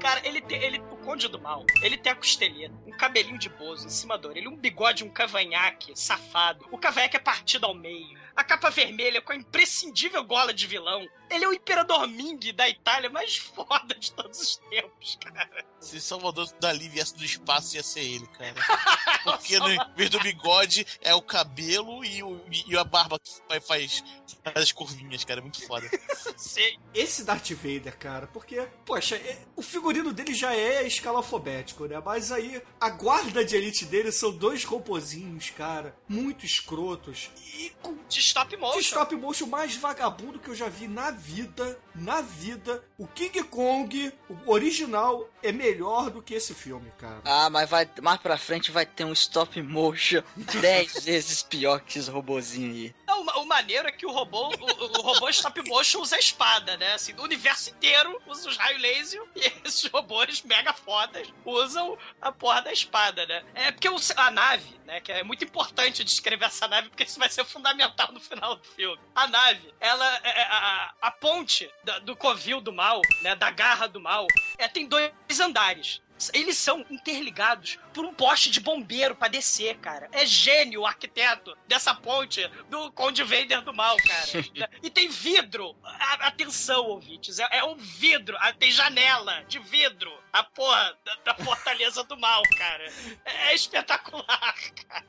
Cara, 0.00 0.20
ele 0.24 0.40
tem. 0.40 0.62
Ele, 0.62 0.78
o 0.90 0.96
Conde 0.98 1.26
do 1.28 1.40
Mal, 1.40 1.64
ele 1.82 1.96
tem 1.96 2.12
a 2.12 2.14
costeleta, 2.14 2.74
um 2.86 2.92
cabelinho 2.92 3.38
de 3.38 3.48
bozo 3.48 3.86
em 3.86 3.90
cima 3.90 4.18
da 4.18 4.28
orelha, 4.28 4.48
um 4.48 4.56
bigode, 4.56 5.02
um 5.02 5.10
cavanhaque 5.10 5.92
safado. 5.98 6.66
O 6.70 6.78
cavanhaque 6.78 7.16
é 7.16 7.20
partido 7.20 7.66
ao 7.66 7.74
meio. 7.74 8.17
A 8.38 8.44
capa 8.44 8.70
vermelha 8.70 9.20
com 9.20 9.32
a 9.32 9.34
imprescindível 9.34 10.22
gola 10.22 10.54
de 10.54 10.64
vilão. 10.64 11.04
Ele 11.28 11.44
é 11.44 11.48
o 11.48 11.52
Imperador 11.52 12.06
Ming 12.06 12.52
da 12.52 12.68
Itália 12.68 13.10
mais 13.10 13.36
foda 13.36 13.96
de 13.96 14.12
todos 14.12 14.40
os 14.40 14.56
tempos, 14.70 15.18
cara. 15.20 15.66
Se 15.80 16.00
Salvador 16.00 16.48
Dali 16.60 16.88
viesse 16.88 17.16
do 17.16 17.24
espaço, 17.24 17.74
ia 17.74 17.82
ser 17.82 18.00
ele, 18.00 18.26
cara. 18.28 18.54
Porque 19.24 19.58
no 19.58 19.66
vez 19.96 20.08
do 20.08 20.20
bigode 20.20 20.86
é 21.00 21.12
o 21.12 21.20
cabelo 21.20 22.04
e, 22.04 22.22
o, 22.22 22.40
e 22.48 22.78
a 22.78 22.84
barba 22.84 23.18
que 23.18 23.30
faz, 23.60 24.04
faz 24.44 24.56
as 24.56 24.70
curvinhas, 24.72 25.24
cara. 25.24 25.40
É 25.40 25.42
muito 25.42 25.66
foda. 25.66 25.90
Sei. 26.36 26.78
Esse 26.94 27.24
Darth 27.24 27.50
Vader, 27.50 27.98
cara, 27.98 28.28
porque, 28.28 28.60
poxa, 28.86 29.16
é- 29.16 29.38
o 29.56 29.62
figurino 29.62 30.12
dele 30.12 30.32
já 30.32 30.54
é 30.54 30.86
escalafobético, 30.86 31.86
né? 31.86 32.00
Mas 32.04 32.30
aí 32.30 32.62
a 32.80 32.88
guarda 32.88 33.44
de 33.44 33.56
elite 33.56 33.84
dele 33.84 34.12
são 34.12 34.30
dois 34.30 34.64
robozinhos, 34.64 35.50
cara, 35.50 35.96
muito 36.08 36.46
escrotos 36.46 37.30
e 37.58 37.70
com 37.82 37.98
De 38.08 38.27
stop 38.28 38.56
motion. 38.56 38.78
de 38.78 38.84
stop 38.84 39.16
motion 39.16 39.46
mais 39.46 39.76
vagabundo 39.76 40.38
que 40.38 40.48
eu 40.48 40.54
já 40.54 40.68
vi 40.68 40.86
na 40.86 41.10
vida, 41.10 41.78
na 41.94 42.20
vida. 42.20 42.84
O 42.96 43.06
King 43.06 43.42
Kong, 43.44 44.12
o 44.28 44.50
original, 44.50 45.28
é 45.42 45.52
melhor 45.52 46.10
do 46.10 46.22
que 46.22 46.34
esse 46.34 46.54
filme, 46.54 46.90
cara. 46.98 47.20
Ah, 47.24 47.48
mas 47.50 47.68
vai, 47.68 47.88
mais 48.02 48.20
pra 48.20 48.36
frente 48.38 48.70
vai 48.70 48.84
ter 48.86 49.04
um 49.04 49.12
stop 49.12 49.60
motion 49.62 50.22
10 50.36 51.04
vezes 51.04 51.42
pior 51.42 51.80
que 51.80 51.98
esse 51.98 52.10
robozinho 52.10 52.72
aí. 52.72 52.94
Não, 53.06 53.22
o, 53.22 53.42
o 53.42 53.46
maneiro 53.46 53.88
é 53.88 53.92
que 53.92 54.04
o 54.06 54.10
robô, 54.10 54.48
o, 54.48 54.98
o 54.98 55.02
robô 55.02 55.28
stop 55.28 55.60
motion 55.68 56.00
usa 56.00 56.16
a 56.16 56.18
espada, 56.18 56.76
né? 56.76 56.94
Assim, 56.94 57.12
o 57.18 57.22
universo 57.22 57.70
inteiro 57.70 58.20
usa 58.26 58.48
os 58.48 58.56
raios 58.56 58.80
laser 58.82 59.22
e 59.36 59.52
esses 59.66 59.84
robôs 59.90 60.42
mega 60.42 60.72
fodas 60.72 61.28
usam 61.44 61.96
a 62.20 62.30
porra 62.32 62.62
da 62.62 62.72
espada, 62.72 63.24
né? 63.26 63.42
É 63.54 63.72
porque 63.72 63.88
o- 63.88 63.96
a 64.16 64.30
nave, 64.30 64.78
né? 64.84 65.00
Que 65.00 65.12
é 65.12 65.22
muito 65.22 65.44
importante 65.44 66.04
descrever 66.04 66.46
essa 66.46 66.66
nave, 66.68 66.88
porque 66.88 67.04
isso 67.04 67.18
vai 67.18 67.28
ser 67.28 67.44
fundamental 67.44 68.12
no 68.12 68.20
final 68.20 68.56
do 68.56 68.64
filme. 68.64 68.98
A 69.14 69.26
nave, 69.26 69.72
ela 69.80 70.16
é, 70.24 70.40
é, 70.40 70.42
a, 70.42 70.94
a 71.02 71.10
ponte 71.10 71.70
da- 71.84 71.98
do 72.00 72.16
covil 72.16 72.60
do 72.60 72.72
mal, 72.72 73.00
né? 73.22 73.34
Da 73.34 73.50
garra 73.50 73.86
do 73.86 74.00
mal, 74.00 74.26
é, 74.58 74.68
tem 74.68 74.86
dois 74.86 75.10
andares. 75.40 76.00
Eles 76.32 76.58
são 76.58 76.84
interligados 76.90 77.78
por 77.94 78.04
um 78.04 78.12
poste 78.12 78.50
de 78.50 78.58
bombeiro 78.58 79.14
pra 79.14 79.28
descer, 79.28 79.76
cara. 79.78 80.08
É 80.10 80.26
gênio 80.26 80.80
o 80.80 80.86
arquiteto 80.86 81.56
dessa 81.68 81.94
ponte 81.94 82.44
do 82.68 82.90
Conde 82.90 83.22
Vader 83.22 83.62
do 83.62 83.72
mal, 83.72 83.96
cara. 83.96 84.70
e 84.82 84.90
tem 84.90 85.08
vidro. 85.08 85.76
Atenção, 86.18 86.86
ouvintes. 86.86 87.38
É, 87.38 87.58
é 87.58 87.64
um 87.64 87.76
vidro. 87.76 88.36
Ah, 88.40 88.52
Tem 88.52 88.70
janela 88.70 89.44
de 89.44 89.60
vidro. 89.60 90.12
A 90.32 90.42
porra 90.42 90.98
da, 91.04 91.14
da 91.32 91.34
fortaleza 91.36 92.02
do 92.02 92.16
mal, 92.16 92.42
cara. 92.56 92.92
É, 93.24 93.50
é 93.50 93.54
espetacular, 93.54 94.54
cara. 94.88 95.06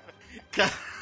Cara. 0.52 0.99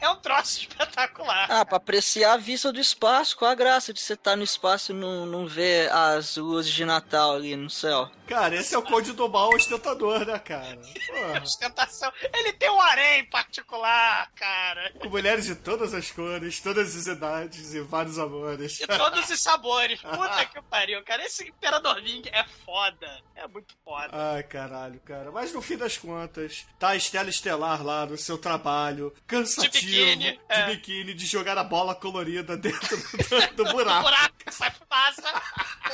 É 0.00 0.08
um 0.08 0.16
troço 0.16 0.60
espetacular. 0.60 1.46
Ah, 1.50 1.64
pra 1.64 1.76
apreciar 1.76 2.34
a 2.34 2.36
vista 2.36 2.72
do 2.72 2.80
espaço, 2.80 3.36
qual 3.36 3.50
a 3.50 3.54
graça 3.54 3.92
de 3.92 4.00
você 4.00 4.14
estar 4.14 4.36
no 4.36 4.42
espaço 4.42 4.92
e 4.92 4.94
não, 4.94 5.26
não 5.26 5.46
ver 5.46 5.90
as 5.92 6.36
luzes 6.36 6.72
de 6.72 6.84
Natal 6.84 7.34
ali 7.34 7.56
no 7.56 7.70
céu? 7.70 8.10
Cara, 8.26 8.56
esse 8.56 8.74
é 8.74 8.78
o 8.78 8.82
Conde 8.82 9.12
do 9.12 9.28
Mal 9.28 9.50
ostentador, 9.54 10.26
né, 10.26 10.38
cara? 10.40 10.80
Ostentação. 11.42 12.12
Ele 12.34 12.52
tem 12.54 12.68
um 12.68 12.80
harém 12.80 13.24
particular, 13.26 14.28
cara. 14.34 14.92
Com 14.98 15.08
mulheres 15.08 15.46
de 15.46 15.54
todas 15.54 15.94
as 15.94 16.10
cores, 16.10 16.60
todas 16.60 16.96
as 16.96 17.06
idades 17.06 17.72
e 17.72 17.80
vários 17.80 18.18
amores. 18.18 18.72
De 18.78 18.86
todos 18.86 19.30
os 19.30 19.40
sabores. 19.40 20.00
Puta 20.02 20.44
que 20.46 20.60
pariu, 20.62 21.02
cara. 21.04 21.24
Esse 21.24 21.48
Imperador 21.48 22.02
Ming 22.02 22.28
é 22.32 22.44
foda. 22.64 23.22
É 23.36 23.46
muito 23.46 23.76
foda. 23.84 24.08
Ai, 24.10 24.42
caralho, 24.42 24.98
cara. 25.00 25.30
Mas 25.30 25.52
no 25.52 25.62
fim 25.62 25.76
das 25.76 25.96
contas, 25.96 26.66
tá 26.80 26.90
a 26.90 26.96
Estela 26.96 27.30
Estelar 27.30 27.84
lá 27.84 28.06
no 28.06 28.16
seu 28.16 28.36
trabalho, 28.36 29.14
cansativo, 29.26 29.85
De 29.85 29.85
biquíni, 29.86 30.32
de 30.32 30.40
é. 30.48 30.66
biquíni, 30.66 31.14
de 31.14 31.26
jogar 31.26 31.58
a 31.58 31.64
bola 31.64 31.94
colorida 31.94 32.56
dentro 32.56 32.96
do, 33.56 33.64
do 33.64 33.72
buraco. 33.72 34.02
Buraco, 34.02 34.34
sai 34.50 34.70
fumaça. 34.70 35.42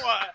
Porra. 0.00 0.34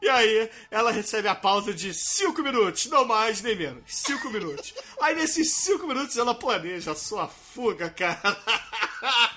E 0.00 0.08
aí, 0.08 0.50
ela 0.70 0.92
recebe 0.92 1.26
a 1.26 1.34
pausa 1.34 1.74
de 1.74 1.92
5 1.92 2.40
minutos, 2.40 2.86
não 2.86 3.04
mais 3.04 3.42
nem 3.42 3.56
menos. 3.56 3.82
5 3.86 4.30
minutos. 4.30 4.72
Aí, 5.02 5.14
nesses 5.14 5.52
5 5.56 5.86
minutos, 5.88 6.16
ela 6.16 6.34
planeja 6.34 6.92
a 6.92 6.94
sua 6.94 7.26
fuga, 7.26 7.90
cara. 7.90 8.36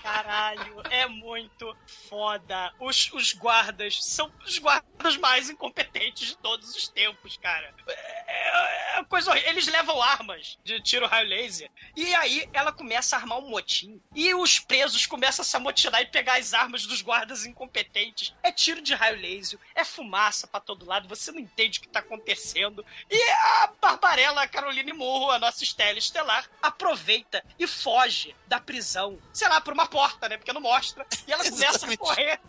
Caralho, 0.04 0.82
é 0.92 1.08
muito 1.08 1.76
foda. 2.08 2.72
Os, 2.80 3.12
os 3.12 3.34
guardas 3.34 3.98
são 4.06 4.32
os 4.46 4.60
guardas 4.60 5.18
mais 5.18 5.50
incompetentes 5.50 6.30
de 6.30 6.38
todos 6.38 6.76
os 6.76 6.88
tempos, 6.88 7.38
cara. 7.38 7.74
Coisa 9.08 9.32
horrível. 9.32 9.49
Eles 9.49 9.68
levam 9.68 10.02
armas 10.02 10.58
de 10.64 10.82
tiro 10.82 11.08
raio 11.08 11.28
laser. 11.28 11.70
E 11.95 12.14
aí 12.16 12.49
ela 12.54 12.72
começa 12.72 13.16
a 13.16 13.20
armar 13.20 13.39
um 13.39 13.49
motim. 13.49 14.02
E 14.16 14.34
os 14.34 14.60
presos 14.60 15.06
começam 15.06 15.43
a 15.43 15.45
se 15.45 15.56
amotinar 15.56 16.02
e 16.02 16.06
pegar 16.06 16.38
as 16.38 16.54
armas 16.54 16.86
dos 16.86 17.02
guardas 17.02 17.45
incompetentes. 17.45 18.34
É 18.43 18.52
tiro 18.52 18.82
de 18.82 18.93
raio 18.93 19.20
laser, 19.20 19.60
é 19.76 19.84
fumaça 19.84 20.47
pra 20.47 20.60
todo 20.60 20.86
lado, 20.86 21.08
você 21.08 21.32
não 21.32 21.39
entende 21.39 21.80
o 21.80 21.82
que 21.82 21.88
tá 21.88 21.99
acontecendo. 21.99 22.86
E 23.10 23.22
a 23.32 23.72
Barbarella 23.80 24.47
Caroline 24.47 24.93
Morro, 24.93 25.32
a 25.32 25.39
nossa 25.39 25.64
Estela 25.64 25.97
Estelar, 25.97 26.49
aproveita 26.62 27.43
e 27.58 27.68
foge 27.68 28.36
da 28.47 28.60
prisão. 28.60 29.20
Sei 29.34 29.47
lá, 29.47 29.62
por 29.62 29.74
uma 29.74 29.88
porta, 29.88 30.28
né? 30.28 30.38
Porque 30.38 30.54
não 30.54 30.62
mostra. 30.62 31.06
E 31.28 31.32
ela 31.32 31.43
começa 31.49 31.86
a 31.86 31.97
correr 31.97 32.39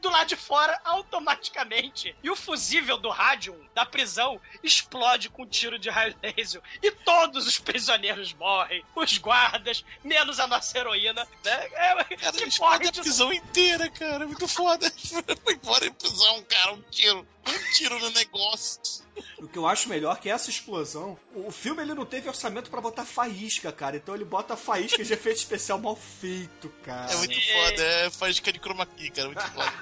do 0.00 0.10
lado 0.10 0.28
de 0.28 0.36
fora 0.36 0.80
automaticamente. 0.84 2.14
E 2.22 2.30
o 2.30 2.36
fusível 2.36 2.98
do 2.98 3.08
rádio 3.08 3.58
da 3.74 3.84
prisão 3.86 4.40
explode 4.62 5.28
com 5.28 5.42
um 5.42 5.46
tiro 5.46 5.71
de 5.78 5.90
raio 5.90 6.14
laser. 6.22 6.60
E 6.82 6.90
todos 6.90 7.46
os 7.46 7.58
prisioneiros 7.58 8.32
morrem. 8.34 8.84
Os 8.94 9.18
guardas, 9.18 9.84
menos 10.02 10.38
a 10.40 10.46
nossa 10.46 10.78
heroína. 10.78 11.26
Né? 11.44 11.68
É, 11.74 12.04
Cara, 12.16 12.32
que 12.36 12.58
porra 12.58 12.76
a 12.76 12.78
de 12.78 13.00
prisão 13.00 13.32
inteira, 13.32 13.88
cara. 13.90 14.26
Muito 14.26 14.48
foda. 14.48 14.90
Foi 15.42 15.54
embora 15.54 15.86
em 15.86 15.92
prisão, 15.92 16.42
cara. 16.44 16.72
Um 16.72 16.82
tiro. 16.90 17.26
Um 17.46 17.72
tiro 17.72 17.98
no 17.98 18.10
negócio. 18.10 18.80
O 19.38 19.46
que 19.48 19.58
eu 19.58 19.66
acho 19.66 19.88
melhor 19.88 20.16
é 20.16 20.20
que 20.20 20.30
essa 20.30 20.48
explosão, 20.48 21.18
o 21.34 21.50
filme 21.50 21.82
ele 21.82 21.92
não 21.94 22.06
teve 22.06 22.28
orçamento 22.28 22.70
pra 22.70 22.80
botar 22.80 23.04
faísca, 23.04 23.70
cara. 23.72 23.96
Então 23.96 24.14
ele 24.14 24.24
bota 24.24 24.56
faísca 24.56 25.04
de 25.04 25.12
efeito 25.12 25.36
especial 25.38 25.78
mal 25.78 25.94
feito, 25.96 26.68
cara. 26.82 27.12
É 27.12 27.16
muito 27.16 27.34
Sim. 27.34 27.52
foda. 27.52 27.82
É 27.82 28.10
faísca 28.10 28.52
de 28.52 28.58
chroma 28.58 28.86
key, 28.86 29.10
cara. 29.10 29.28
Muito 29.28 29.42
foda. 29.42 29.72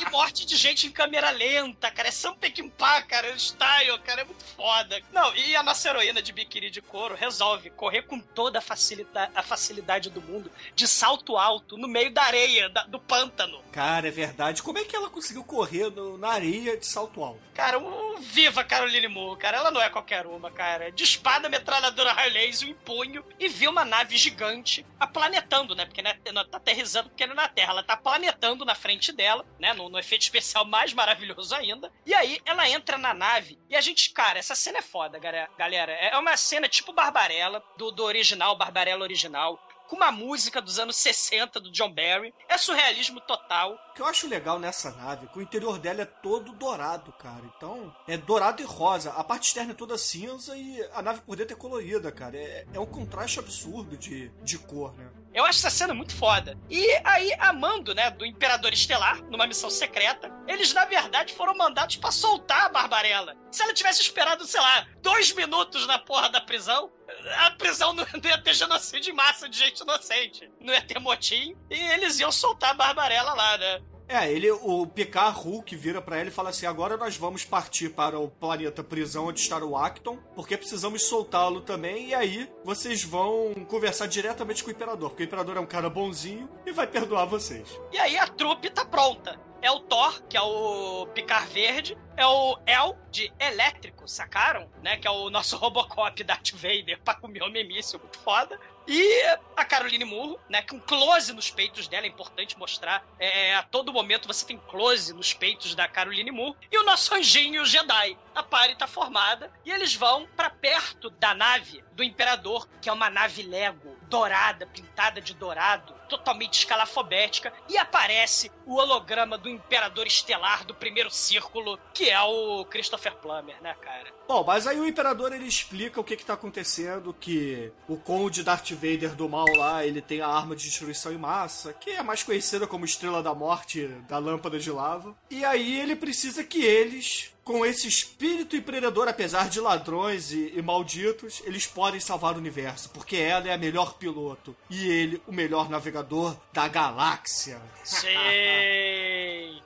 E 0.00 0.10
morte 0.10 0.46
de 0.46 0.56
gente 0.56 0.86
em 0.86 0.90
câmera 0.90 1.30
lenta, 1.30 1.90
cara. 1.90 2.08
É 2.08 2.10
Sam 2.12 2.34
Peckinpah, 2.34 3.02
cara. 3.02 3.26
É 3.26 3.36
style, 3.38 3.98
cara. 3.98 4.22
É 4.22 4.24
muito 4.24 4.44
foda. 4.56 5.02
Não, 5.12 5.34
e 5.36 5.54
a 5.56 5.62
nossa 5.62 5.88
heroína 5.88 6.22
de 6.22 6.32
biquíni 6.32 6.70
de 6.70 6.80
couro 6.80 7.14
resolve 7.14 7.68
correr 7.70 8.02
com 8.02 8.18
toda 8.20 8.60
a 8.60 8.62
facilidade, 8.62 9.32
a 9.34 9.42
facilidade 9.42 10.08
do 10.08 10.22
mundo, 10.22 10.50
de 10.74 10.86
salto 10.88 11.36
alto, 11.36 11.76
no 11.76 11.88
meio 11.88 12.12
da 12.12 12.22
areia, 12.22 12.68
da- 12.70 12.84
do 12.84 12.98
pântano. 13.00 13.60
Cara, 13.72 14.08
é 14.08 14.10
verdade. 14.10 14.62
Como 14.62 14.78
é 14.78 14.84
que 14.84 14.94
ela 14.96 15.10
conseguiu 15.10 15.44
correr 15.44 15.90
no- 15.90 16.16
na 16.16 16.28
areia 16.28 16.76
de 16.76 16.86
salto 16.86 16.99
alto? 17.00 17.40
Cara, 17.54 17.78
o 17.78 18.18
viva 18.18 18.64
Caroline 18.64 19.08
Moore, 19.08 19.38
cara. 19.38 19.58
Ela 19.58 19.70
não 19.70 19.80
é 19.80 19.90
qualquer 19.90 20.26
uma, 20.26 20.50
cara. 20.50 20.90
De 20.90 21.04
espada, 21.04 21.48
metralhadora 21.48 22.12
raio 22.12 22.32
laser 22.32 22.68
em 22.68 22.74
punho 22.74 23.24
e 23.38 23.48
vê 23.48 23.68
uma 23.68 23.84
nave 23.84 24.16
gigante 24.16 24.84
aplanetando, 24.98 25.74
né? 25.74 25.84
Porque 25.84 26.02
né, 26.02 26.18
não 26.32 26.48
tá 26.48 26.58
aterrissando 26.58 27.10
porque 27.10 27.22
ela 27.22 27.32
é 27.32 27.36
na 27.36 27.48
Terra. 27.48 27.72
Ela 27.72 27.82
tá 27.82 27.96
planetando 27.96 28.64
na 28.64 28.74
frente 28.74 29.12
dela, 29.12 29.46
né? 29.58 29.72
No, 29.72 29.88
no 29.88 29.98
efeito 29.98 30.22
especial 30.22 30.64
mais 30.64 30.92
maravilhoso 30.92 31.54
ainda. 31.54 31.92
E 32.04 32.14
aí 32.14 32.40
ela 32.44 32.68
entra 32.68 32.96
na 32.96 33.12
nave 33.12 33.58
e 33.68 33.76
a 33.76 33.80
gente, 33.80 34.10
cara, 34.10 34.38
essa 34.38 34.54
cena 34.54 34.78
é 34.78 34.82
foda, 34.82 35.18
galera. 35.18 35.92
É 35.92 36.16
uma 36.16 36.36
cena 36.36 36.68
tipo 36.68 36.92
Barbarella, 36.92 37.62
do, 37.76 37.90
do 37.90 38.04
original, 38.04 38.56
Barbarella 38.56 39.02
original. 39.02 39.60
Com 39.90 39.96
uma 39.96 40.12
música 40.12 40.62
dos 40.62 40.78
anos 40.78 40.94
60 40.94 41.58
do 41.58 41.72
John 41.72 41.92
Barry. 41.92 42.32
É 42.48 42.56
surrealismo 42.56 43.20
total. 43.22 43.74
O 43.90 43.94
que 43.94 44.00
eu 44.00 44.06
acho 44.06 44.28
legal 44.28 44.56
nessa 44.60 44.92
nave 44.92 45.26
é 45.26 45.28
que 45.28 45.36
o 45.36 45.42
interior 45.42 45.80
dela 45.80 46.02
é 46.02 46.04
todo 46.04 46.52
dourado, 46.52 47.12
cara. 47.14 47.42
Então, 47.56 47.92
é 48.06 48.16
dourado 48.16 48.62
e 48.62 48.64
rosa. 48.64 49.10
A 49.10 49.24
parte 49.24 49.48
externa 49.48 49.72
é 49.72 49.74
toda 49.74 49.98
cinza 49.98 50.56
e 50.56 50.80
a 50.92 51.02
nave 51.02 51.22
por 51.22 51.34
dentro 51.34 51.56
é 51.56 51.58
colorida, 51.58 52.12
cara. 52.12 52.36
É, 52.36 52.64
é 52.72 52.78
um 52.78 52.86
contraste 52.86 53.40
absurdo 53.40 53.96
de, 53.96 54.28
de 54.44 54.58
cor, 54.58 54.94
né? 54.94 55.10
Eu 55.32 55.44
acho 55.44 55.58
essa 55.60 55.70
cena 55.70 55.94
muito 55.94 56.14
foda. 56.14 56.58
E 56.68 56.84
aí, 57.04 57.32
a 57.38 57.52
mando, 57.52 57.94
né, 57.94 58.10
do 58.10 58.26
Imperador 58.26 58.72
Estelar, 58.72 59.22
numa 59.24 59.46
missão 59.46 59.70
secreta, 59.70 60.30
eles, 60.46 60.72
na 60.72 60.84
verdade, 60.84 61.34
foram 61.34 61.56
mandados 61.56 61.96
pra 61.96 62.10
soltar 62.10 62.66
a 62.66 62.68
Barbarella. 62.68 63.36
Se 63.50 63.62
ela 63.62 63.72
tivesse 63.72 64.02
esperado, 64.02 64.44
sei 64.44 64.60
lá, 64.60 64.86
dois 65.00 65.32
minutos 65.32 65.86
na 65.86 65.98
porra 65.98 66.28
da 66.28 66.40
prisão, 66.40 66.90
a 67.38 67.50
prisão 67.52 67.92
não 67.92 68.04
ia 68.24 68.38
ter 68.38 68.54
genocídio 68.54 69.12
em 69.12 69.16
massa 69.16 69.48
de 69.48 69.58
gente 69.58 69.80
inocente. 69.80 70.50
Não 70.60 70.72
ia 70.72 70.82
ter 70.82 70.98
motim. 70.98 71.56
E 71.70 71.78
eles 71.78 72.18
iam 72.18 72.32
soltar 72.32 72.70
a 72.70 72.74
Barbarella 72.74 73.34
lá, 73.34 73.58
né? 73.58 73.82
É, 74.12 74.28
ele, 74.28 74.50
o 74.50 74.84
Picard 74.88 75.38
Hulk 75.38 75.76
vira 75.76 76.02
pra 76.02 76.18
ele 76.18 76.30
e 76.30 76.32
fala 76.32 76.50
assim: 76.50 76.66
agora 76.66 76.96
nós 76.96 77.16
vamos 77.16 77.44
partir 77.44 77.90
para 77.90 78.18
o 78.18 78.28
planeta 78.28 78.82
prisão 78.82 79.28
onde 79.28 79.38
está 79.38 79.64
o 79.64 79.76
Acton, 79.76 80.18
porque 80.34 80.56
precisamos 80.56 81.04
soltá-lo 81.04 81.60
também. 81.60 82.08
E 82.08 82.14
aí 82.14 82.50
vocês 82.64 83.04
vão 83.04 83.54
conversar 83.68 84.08
diretamente 84.08 84.64
com 84.64 84.70
o 84.70 84.72
Imperador, 84.72 85.10
porque 85.10 85.22
o 85.22 85.26
Imperador 85.26 85.56
é 85.58 85.60
um 85.60 85.66
cara 85.66 85.88
bonzinho 85.88 86.50
e 86.66 86.72
vai 86.72 86.88
perdoar 86.88 87.24
vocês. 87.26 87.80
E 87.92 87.98
aí 87.98 88.18
a 88.18 88.26
trupe 88.26 88.68
tá 88.68 88.84
pronta. 88.84 89.38
É 89.62 89.70
o 89.70 89.80
Thor, 89.80 90.22
que 90.28 90.36
é 90.36 90.40
o 90.40 91.06
Picar 91.14 91.46
Verde. 91.48 91.96
É 92.16 92.26
o 92.26 92.58
El, 92.66 92.98
de 93.10 93.32
Elétrico, 93.38 94.06
sacaram? 94.06 94.70
Né? 94.82 94.96
Que 94.96 95.06
é 95.06 95.10
o 95.10 95.30
nosso 95.30 95.56
Robocop 95.58 96.22
Darth 96.24 96.52
Vader 96.52 97.00
pra 97.02 97.14
comer 97.14 97.42
o 97.42 97.50
míssil, 97.50 97.98
muito 97.98 98.18
foda. 98.18 98.58
E 98.86 99.22
a 99.56 99.64
Caroline 99.64 100.04
Murro, 100.04 100.38
né? 100.48 100.62
Com 100.62 100.80
close 100.80 101.32
nos 101.32 101.50
peitos 101.50 101.86
dela, 101.86 102.06
é 102.06 102.08
importante 102.08 102.58
mostrar. 102.58 103.06
É, 103.18 103.54
a 103.54 103.62
todo 103.62 103.92
momento 103.92 104.26
você 104.26 104.44
tem 104.44 104.58
close 104.68 105.14
nos 105.14 105.32
peitos 105.32 105.74
da 105.74 105.86
Caroline 105.86 106.30
Murro. 106.30 106.56
E 106.70 106.78
o 106.78 106.82
nosso 106.82 107.14
anjinho 107.14 107.64
Jedi. 107.64 108.16
A 108.34 108.42
pare 108.42 108.74
tá 108.74 108.86
formada. 108.86 109.50
E 109.64 109.70
eles 109.70 109.94
vão 109.94 110.26
pra 110.36 110.50
perto 110.50 111.10
da 111.10 111.34
nave 111.34 111.82
do 111.92 112.04
Imperador, 112.04 112.68
que 112.80 112.88
é 112.88 112.92
uma 112.92 113.10
nave 113.10 113.42
Lego, 113.42 113.96
dourada, 114.08 114.66
pintada 114.66 115.20
de 115.20 115.34
dourado, 115.34 115.94
totalmente 116.08 116.58
escalafobética. 116.58 117.52
E 117.68 117.76
aparece 117.76 118.50
o 118.66 118.76
holograma 118.76 119.36
do 119.36 119.48
Imperador 119.48 120.06
Estelar 120.06 120.64
do 120.64 120.74
primeiro 120.74 121.10
círculo, 121.10 121.78
que 121.92 122.08
é 122.08 122.20
o 122.20 122.64
Christopher 122.64 123.14
Plummer, 123.16 123.60
né, 123.60 123.74
cara? 123.80 124.08
Bom, 124.26 124.44
mas 124.44 124.66
aí 124.66 124.78
o 124.78 124.86
Imperador 124.86 125.32
ele 125.32 125.46
explica 125.46 126.00
o 126.00 126.04
que 126.04 126.16
que 126.16 126.24
tá 126.24 126.34
acontecendo, 126.34 127.12
que 127.12 127.72
o 127.88 127.96
Conde 127.96 128.42
Darth 128.42 128.70
Vader 128.70 129.14
do 129.14 129.28
mal 129.28 129.46
lá, 129.56 129.84
ele 129.84 130.00
tem 130.00 130.20
a 130.20 130.28
arma 130.28 130.54
de 130.54 130.64
destruição 130.64 131.12
em 131.12 131.18
massa, 131.18 131.72
que 131.72 131.90
é 131.90 132.02
mais 132.02 132.22
conhecida 132.22 132.66
como 132.66 132.84
Estrela 132.84 133.22
da 133.22 133.34
Morte 133.34 133.86
da 134.08 134.18
Lâmpada 134.18 134.58
de 134.58 134.70
Lava. 134.70 135.16
E 135.28 135.44
aí 135.44 135.80
ele 135.80 135.96
precisa 135.96 136.44
que 136.44 136.64
eles, 136.64 137.34
com 137.50 137.66
esse 137.66 137.88
espírito 137.88 138.54
empreendedor, 138.54 139.08
apesar 139.08 139.48
de 139.48 139.58
ladrões 139.58 140.30
e, 140.30 140.52
e 140.54 140.62
malditos, 140.62 141.42
eles 141.44 141.66
podem 141.66 141.98
salvar 141.98 142.36
o 142.36 142.38
universo, 142.38 142.88
porque 142.90 143.16
ela 143.16 143.48
é 143.48 143.52
a 143.52 143.58
melhor 143.58 143.94
piloto 143.94 144.54
e 144.70 144.88
ele 144.88 145.20
o 145.26 145.32
melhor 145.32 145.68
navegador 145.68 146.36
da 146.52 146.68
galáxia. 146.68 147.60
Sei. 147.82 148.14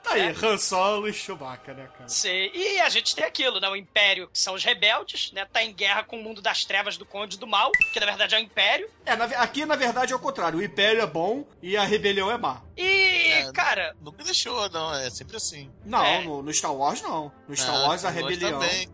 Tá 0.03 0.13
aí, 0.13 0.35
Han 0.41 0.57
Solo 0.57 1.07
e 1.07 1.13
Chewbacca, 1.13 1.73
né, 1.73 1.89
cara? 1.97 2.07
Sei. 2.07 2.51
E 2.53 2.79
a 2.79 2.89
gente 2.89 3.15
tem 3.15 3.25
aquilo, 3.25 3.59
né? 3.59 3.67
O 3.67 3.75
Império, 3.75 4.27
que 4.27 4.37
são 4.37 4.53
os 4.53 4.63
rebeldes, 4.63 5.31
né? 5.31 5.45
Tá 5.51 5.63
em 5.63 5.73
guerra 5.73 6.03
com 6.03 6.19
o 6.19 6.23
mundo 6.23 6.41
das 6.41 6.63
trevas 6.63 6.95
do 6.97 7.05
Conde 7.05 7.37
do 7.39 7.47
Mal, 7.47 7.71
que 7.91 7.99
na 7.99 8.05
verdade 8.05 8.35
é 8.35 8.37
o 8.37 8.41
Império. 8.41 8.89
É, 9.05 9.15
na 9.15 9.25
aqui 9.25 9.65
na 9.65 9.75
verdade 9.75 10.13
é 10.13 10.15
o 10.15 10.19
contrário. 10.19 10.59
O 10.59 10.63
Império 10.63 11.01
é 11.01 11.07
bom 11.07 11.45
e 11.61 11.75
a 11.75 11.83
rebelião 11.83 12.29
é 12.29 12.37
má. 12.37 12.61
E, 12.77 13.31
É, 13.31 13.51
cara, 13.51 13.95
Nunca 14.01 14.23
deixou, 14.23 14.69
não. 14.69 14.93
É 14.93 15.09
sempre 15.09 15.37
assim. 15.37 15.71
Não, 15.83 16.05
É. 16.05 16.23
no, 16.23 16.41
no 16.43 16.53
Star 16.53 16.73
Wars 16.75 17.01
não. 17.01 17.31
No 17.47 17.55
Star 17.55 17.75
Ah, 17.75 17.87
Wars 17.87 18.05
a 18.05 18.09
rebelião. 18.09 18.59
Também. 18.59 18.87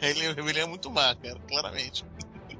Ele, 0.00 0.26
a 0.28 0.32
rebelião 0.32 0.64
é 0.64 0.68
muito 0.68 0.90
má, 0.90 1.14
cara, 1.14 1.38
claramente. 1.48 2.04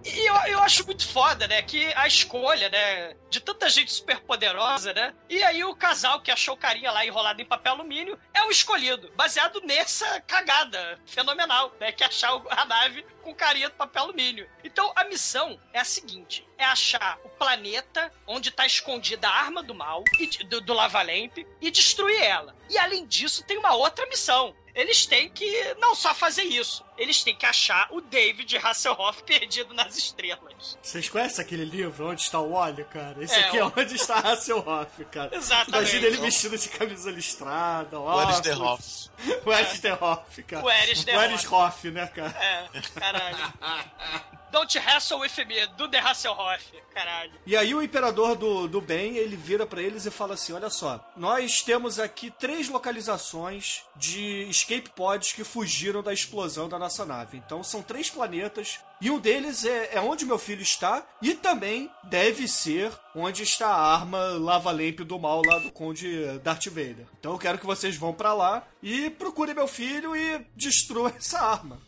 E 0.05 0.26
eu, 0.28 0.34
eu 0.46 0.61
acho 0.61 0.84
muito 0.86 1.07
foda, 1.07 1.46
né? 1.46 1.61
Que 1.62 1.92
a 1.94 2.07
escolha, 2.07 2.68
né? 2.68 3.14
De 3.28 3.40
tanta 3.40 3.68
gente 3.68 3.92
super 3.92 4.18
poderosa, 4.20 4.92
né? 4.94 5.14
E 5.28 5.42
aí 5.42 5.62
o 5.62 5.74
casal 5.76 6.20
que 6.20 6.30
achou 6.30 6.55
o 6.55 6.57
carinha 6.57 6.90
lá 6.90 7.05
enrolado 7.05 7.40
em 7.42 7.44
papel 7.44 7.72
alumínio 7.74 8.18
é 8.32 8.42
o 8.44 8.51
escolhido, 8.51 9.12
baseado 9.14 9.61
nessa 9.62 10.20
cagada 10.22 10.98
fenomenal, 11.07 11.74
né? 11.78 11.92
Que 11.92 12.03
é 12.03 12.07
achar 12.07 12.32
a 12.51 12.64
nave 12.64 13.05
com 13.22 13.34
carinha 13.34 13.68
do 13.68 13.74
papel 13.74 14.05
alumínio. 14.05 14.48
Então 14.64 14.90
a 14.96 15.05
missão 15.05 15.61
é 15.72 15.80
a 15.80 15.84
seguinte: 15.84 16.46
é 16.57 16.64
achar 16.64 17.18
o 17.24 17.28
planeta 17.28 18.11
onde 18.26 18.51
tá 18.51 18.64
escondida 18.66 19.28
a 19.28 19.32
arma 19.32 19.62
do 19.62 19.74
mal 19.74 20.03
e 20.18 20.26
de- 20.26 20.44
do, 20.44 20.61
do 20.61 20.72
Lavalamp 20.72 21.38
e 21.61 21.70
destruir 21.70 22.22
ela. 22.22 22.57
E 22.70 22.78
além 22.78 23.07
disso, 23.07 23.44
tem 23.44 23.59
uma 23.59 23.74
outra 23.74 24.07
missão. 24.07 24.55
Eles 24.72 25.05
têm 25.05 25.28
que 25.28 25.74
não 25.80 25.96
só 25.96 26.14
fazer 26.14 26.44
isso, 26.44 26.84
eles 27.01 27.24
têm 27.24 27.34
que 27.34 27.44
achar 27.46 27.88
o 27.90 28.01
David 28.01 28.57
Hasselhoff 28.59 29.22
perdido 29.24 29.74
nas 29.74 29.96
estrelas. 29.96 30.78
Vocês 30.82 31.09
conhecem 31.09 31.44
aquele 31.44 31.64
livro 31.64 32.09
Onde 32.11 32.20
está 32.22 32.38
o 32.38 32.53
óleo, 32.53 32.84
cara? 32.84 33.24
Esse 33.24 33.34
É, 33.34 33.44
aqui 33.48 33.59
é 33.59 33.64
o- 33.64 33.72
Onde 33.76 33.94
está 33.96 34.18
Hasselhoff, 34.20 35.05
cara. 35.07 35.34
Exatamente. 35.34 35.70
Imagina 35.70 36.07
ele 36.07 36.16
vestido 36.18 36.57
de 36.59 36.68
camisa 36.68 37.11
listrada, 37.11 37.98
ó. 37.98 38.18
O 38.18 38.22
Eris 38.22 38.40
the 38.40 38.55
Hoff. 38.55 39.11
O 39.44 39.53
Eris 39.53 39.80
the 39.80 39.92
Hoff, 39.94 40.42
cara. 40.44 40.64
O 40.64 40.70
Eris 40.70 41.05
the 41.05 41.16
O 41.16 41.22
Eris 41.22 41.44
Hoff, 41.51 41.90
né, 41.90 42.07
cara? 42.07 42.30
É, 42.38 42.80
caralho. 43.01 43.53
Don't 44.51 44.76
hassle 44.80 45.20
with 45.20 45.30
me, 45.46 45.64
do 45.76 45.86
the 45.88 45.98
Hasselhoff, 46.01 46.64
caralho. 46.92 47.30
E 47.46 47.57
aí 47.57 47.72
o 47.72 47.80
imperador 47.80 48.34
do, 48.34 48.66
do 48.66 48.80
bem, 48.80 49.16
ele 49.16 49.36
vira 49.36 49.64
pra 49.64 49.80
eles 49.80 50.07
e 50.07 50.11
fala 50.11 50.34
assim, 50.34 50.53
olha 50.53 50.68
só, 50.68 51.09
nós 51.16 51.59
temos 51.64 52.01
aqui 52.01 52.32
três 52.32 52.68
localizações 52.68 53.82
de 53.94 54.48
escape 54.51 54.90
pods 54.90 55.32
que 55.32 55.44
fugiram 55.44 56.03
da 56.03 56.12
explosão 56.12 56.68
da 56.68 56.80
nossa 56.80 56.89
nave. 57.05 57.38
Então 57.38 57.62
são 57.62 57.82
três 57.82 58.11
planetas 58.11 58.80
E 59.01 59.11
um 59.11 59.18
deles 59.18 59.64
é, 59.64 59.94
é 59.94 60.01
onde 60.01 60.26
meu 60.26 60.38
filho 60.38 60.62
está, 60.62 61.03
e 61.22 61.34
também 61.34 61.90
deve 62.05 62.46
ser 62.46 62.92
onde 63.14 63.42
está 63.42 63.68
a 63.68 63.94
arma 63.94 64.18
lava-lamp 64.38 65.01
do 65.01 65.18
mal 65.18 65.42
lá 65.44 65.59
do 65.59 65.72
Conde 65.72 66.38
Darth 66.44 66.66
Vader. 66.66 67.07
Então 67.18 67.32
eu 67.32 67.38
quero 67.38 67.59
que 67.59 67.66
vocês 67.66 67.96
vão 67.96 68.12
para 68.12 68.34
lá 68.34 68.62
e 68.82 69.11
procurem 69.11 69.55
meu 69.55 69.66
filho 69.66 70.14
e 70.14 70.44
destruam 70.55 71.09
essa 71.16 71.40
arma. 71.40 71.78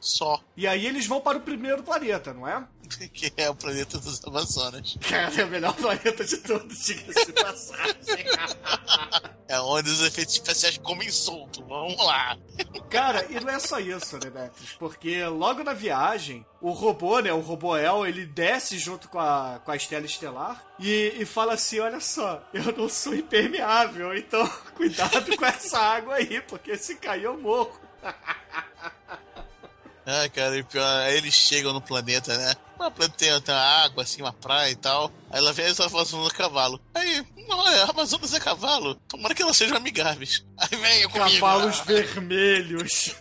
Só. 0.00 0.40
E 0.56 0.66
aí 0.66 0.86
eles 0.86 1.06
vão 1.06 1.20
para 1.20 1.38
o 1.38 1.42
primeiro 1.42 1.82
planeta, 1.82 2.32
não 2.32 2.46
é? 2.46 2.64
Que 3.12 3.30
é 3.36 3.50
o 3.50 3.54
planeta 3.54 3.98
dos 3.98 4.24
Amazonas. 4.24 4.96
Cara, 5.08 5.32
é 5.40 5.44
o 5.44 5.48
melhor 5.48 5.74
planeta 5.74 6.24
de 6.24 6.38
todos, 6.38 6.84
diga-se 6.84 7.32
passagem. 7.32 8.24
É 9.46 9.60
onde 9.60 9.90
os 9.90 10.00
efeitos 10.02 10.34
especiais 10.34 10.78
comem 10.78 11.10
solto. 11.10 11.64
Vamos 11.64 11.96
lá. 11.98 12.38
Cara, 12.90 13.26
e 13.30 13.40
não 13.40 13.50
é 13.50 13.58
só 13.58 13.78
isso, 13.78 14.16
né? 14.18 14.50
Porque 14.78 15.24
logo 15.26 15.62
na 15.62 15.72
viagem, 15.72 16.37
o 16.60 16.72
robô, 16.72 17.20
né, 17.20 17.32
o 17.32 17.40
Roboel, 17.40 18.06
ele 18.06 18.26
desce 18.26 18.78
junto 18.78 19.08
com 19.08 19.18
a, 19.18 19.60
com 19.64 19.70
a 19.70 19.76
Estela 19.76 20.06
Estelar 20.06 20.64
e, 20.78 21.14
e 21.18 21.24
fala 21.24 21.54
assim, 21.54 21.78
olha 21.78 22.00
só, 22.00 22.42
eu 22.52 22.72
não 22.76 22.88
sou 22.88 23.14
impermeável, 23.14 24.16
então 24.16 24.46
cuidado 24.76 25.36
com 25.36 25.44
essa 25.44 25.78
água 25.78 26.16
aí, 26.16 26.40
porque 26.42 26.76
se 26.76 26.96
cair 26.96 27.24
eu 27.24 27.38
morro. 27.38 27.78
Ah, 30.10 30.26
cara, 30.30 30.56
e 30.56 30.62
pior, 30.62 30.82
aí 31.02 31.18
eles 31.18 31.34
chegam 31.34 31.70
no 31.70 31.82
planeta, 31.82 32.34
né? 32.34 32.54
O 32.78 32.90
planeta 32.90 33.42
tem, 33.42 33.54
água, 33.54 34.02
assim, 34.02 34.22
uma 34.22 34.32
praia 34.32 34.70
e 34.70 34.74
tal. 34.74 35.12
Aí 35.30 35.38
ela 35.38 35.52
vem 35.52 35.66
essa 35.66 35.84
Amazonas 35.84 36.28
a 36.28 36.34
cavalo. 36.34 36.80
Aí, 36.94 37.26
não 37.46 37.68
é, 37.68 37.82
Amazonas 37.82 38.32
é 38.32 38.40
cavalo. 38.40 38.94
Tomara 39.06 39.34
que 39.34 39.42
elas 39.42 39.54
sejam 39.54 39.76
amigáveis. 39.76 40.46
Aí 40.56 40.78
vem 40.78 41.08
comigo. 41.10 41.40
Cavalos 41.40 41.80
vermelhos. 41.80 43.14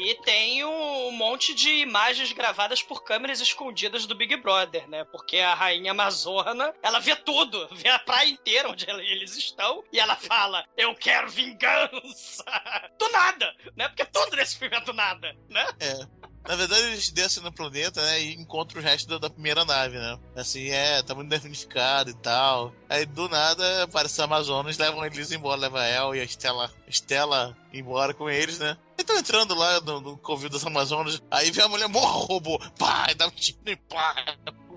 E 0.00 0.14
tem 0.22 0.64
um 0.64 1.12
monte 1.12 1.54
de 1.54 1.68
imagens 1.68 2.32
gravadas 2.32 2.82
por 2.82 3.04
câmeras 3.04 3.38
escondidas 3.38 4.06
do 4.06 4.14
Big 4.14 4.34
Brother, 4.36 4.88
né? 4.88 5.04
Porque 5.04 5.36
a 5.36 5.52
rainha 5.52 5.90
Amazona, 5.90 6.74
ela 6.82 7.00
vê 7.00 7.14
tudo, 7.14 7.68
vê 7.76 7.90
a 7.90 7.98
praia 7.98 8.30
inteira 8.30 8.70
onde 8.70 8.88
eles 8.88 9.36
estão, 9.36 9.84
e 9.92 10.00
ela 10.00 10.16
fala: 10.16 10.64
Eu 10.74 10.94
quero 10.94 11.28
vingança! 11.28 12.44
Do 12.98 13.10
nada, 13.10 13.54
né? 13.76 13.88
Porque 13.88 14.06
tudo 14.06 14.36
nesse 14.36 14.58
filme 14.58 14.76
é 14.76 14.80
do 14.80 14.92
nada, 14.92 15.36
né? 15.48 15.66
É. 15.80 16.19
Na 16.48 16.56
verdade, 16.56 16.82
eles 16.82 17.10
descem 17.10 17.42
no 17.42 17.52
planeta, 17.52 18.00
né? 18.02 18.22
E 18.22 18.34
encontram 18.34 18.80
o 18.80 18.84
resto 18.84 19.08
da, 19.08 19.18
da 19.18 19.30
primeira 19.30 19.64
nave, 19.64 19.98
né? 19.98 20.18
Assim, 20.34 20.68
é, 20.70 21.02
tá 21.02 21.14
muito 21.14 21.28
danificado 21.28 22.10
e 22.10 22.14
tal. 22.14 22.72
Aí, 22.88 23.04
do 23.06 23.28
nada, 23.28 23.84
aparece 23.84 24.14
os 24.14 24.20
Amazonas, 24.20 24.78
levam 24.78 25.04
eles 25.04 25.30
embora, 25.32 25.60
leva 25.60 25.80
a 25.80 25.86
El 25.86 26.14
e 26.14 26.20
a 26.20 26.24
Estela, 26.24 26.72
Estela 26.88 27.56
embora 27.72 28.14
com 28.14 28.28
eles, 28.28 28.58
né? 28.58 28.76
E 28.98 29.02
estão 29.02 29.16
entrando 29.18 29.54
lá 29.54 29.80
no, 29.80 30.00
no 30.00 30.16
covil 30.16 30.48
das 30.48 30.66
Amazonas. 30.66 31.22
Aí 31.30 31.50
vem 31.50 31.64
a 31.64 31.68
mulher, 31.68 31.88
morra 31.88 32.26
robô! 32.26 32.58
Pá! 32.78 33.06
e 33.10 33.14
Dá 33.14 33.26
um 33.26 33.30
tiro 33.30 33.58
e 33.66 33.76
pá! 33.76 34.14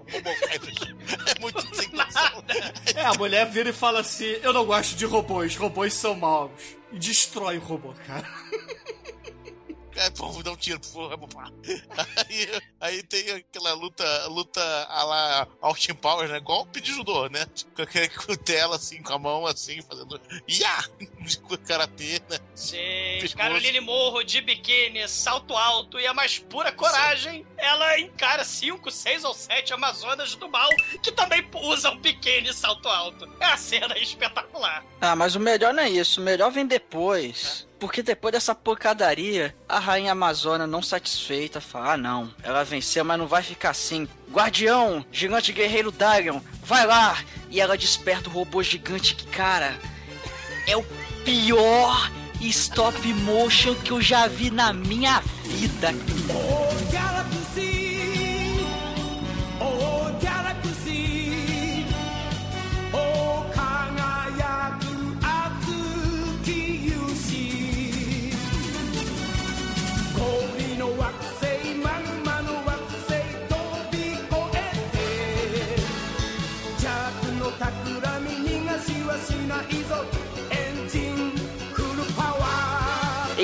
É 0.13 1.39
muito 1.39 1.75
sem 1.75 1.89
noção. 1.95 2.43
É, 2.93 3.05
a 3.05 3.13
mulher 3.13 3.49
vira 3.49 3.69
e 3.69 3.73
fala 3.73 4.01
assim: 4.01 4.25
Eu 4.43 4.53
não 4.53 4.65
gosto 4.65 4.95
de 4.95 5.05
robôs, 5.05 5.55
robôs 5.55 5.93
são 5.93 6.13
maus. 6.13 6.51
E 6.91 6.99
destrói 6.99 7.57
o 7.57 7.61
robô, 7.61 7.93
cara. 8.05 8.27
Aí, 9.97 10.11
pô, 10.11 10.29
vou 10.29 10.43
dar 10.43 10.51
um 10.51 10.55
tiro, 10.55 10.79
porra, 10.79 11.17
pá. 11.17 11.51
Aí, 12.27 12.61
aí 12.79 13.03
tem 13.03 13.31
aquela 13.31 13.73
luta, 13.73 14.27
luta 14.27 14.61
a 14.89 15.03
lá 15.03 15.47
Austin 15.61 15.93
Powers, 15.93 16.29
né? 16.29 16.39
Golpe 16.39 16.81
de 16.81 16.91
judô, 16.91 17.27
né? 17.27 17.45
Com 17.75 17.81
aquele 17.81 18.09
cutela, 18.09 18.75
assim, 18.75 19.01
com 19.01 19.13
a 19.13 19.19
mão, 19.19 19.45
assim, 19.45 19.81
fazendo... 19.81 20.19
Iá! 20.47 20.83
De 21.19 21.37
karatê, 21.65 22.21
né? 22.29 22.39
Sim, 22.55 22.77
Pescoço. 23.21 23.37
Caroline 23.37 23.79
Morro 23.79 24.23
de 24.23 24.41
biquíni, 24.41 25.07
salto 25.07 25.55
alto 25.55 25.99
e 25.99 26.07
a 26.07 26.13
mais 26.13 26.39
pura 26.39 26.71
coragem, 26.71 27.45
ela 27.57 27.99
encara 27.99 28.43
cinco, 28.43 28.91
seis 28.91 29.23
ou 29.23 29.33
sete 29.33 29.73
Amazonas 29.73 30.35
do 30.35 30.49
mal 30.49 30.69
que 31.01 31.11
também 31.11 31.47
usam 31.55 31.97
biquíni 31.97 32.49
e 32.49 32.53
salto 32.53 32.87
alto. 32.87 33.29
É 33.39 33.45
a 33.45 33.57
cena 33.57 33.97
espetacular. 33.97 34.83
Ah, 34.99 35.15
mas 35.15 35.35
o 35.35 35.39
melhor 35.39 35.73
não 35.73 35.83
é 35.83 35.89
isso. 35.89 36.21
O 36.21 36.23
melhor 36.23 36.51
vem 36.51 36.65
depois. 36.65 37.67
Porque 37.83 38.01
depois 38.01 38.31
dessa 38.31 38.55
porcadaria, 38.55 39.53
a 39.67 39.77
rainha 39.77 40.13
amazona 40.13 40.65
não 40.65 40.81
satisfeita 40.81 41.59
fala: 41.59 41.91
Ah, 41.91 41.97
não, 41.97 42.33
ela 42.41 42.63
venceu, 42.63 43.03
mas 43.03 43.19
não 43.19 43.27
vai 43.27 43.43
ficar 43.43 43.71
assim. 43.71 44.07
Guardião, 44.31 45.05
gigante 45.11 45.51
guerreiro 45.51 45.91
Darion, 45.91 46.39
vai 46.63 46.87
lá! 46.87 47.17
E 47.49 47.59
ela 47.59 47.77
desperta 47.77 48.29
o 48.29 48.31
robô 48.31 48.63
gigante 48.63 49.13
que, 49.13 49.27
cara, 49.27 49.77
é 50.65 50.77
o 50.77 50.83
pior 51.25 52.09
stop 52.39 53.05
motion 53.15 53.75
que 53.75 53.91
eu 53.91 54.01
já 54.01 54.27
vi 54.27 54.49
na 54.49 54.71
minha 54.71 55.21
vida. 55.43 55.89
Oh, 56.29 57.72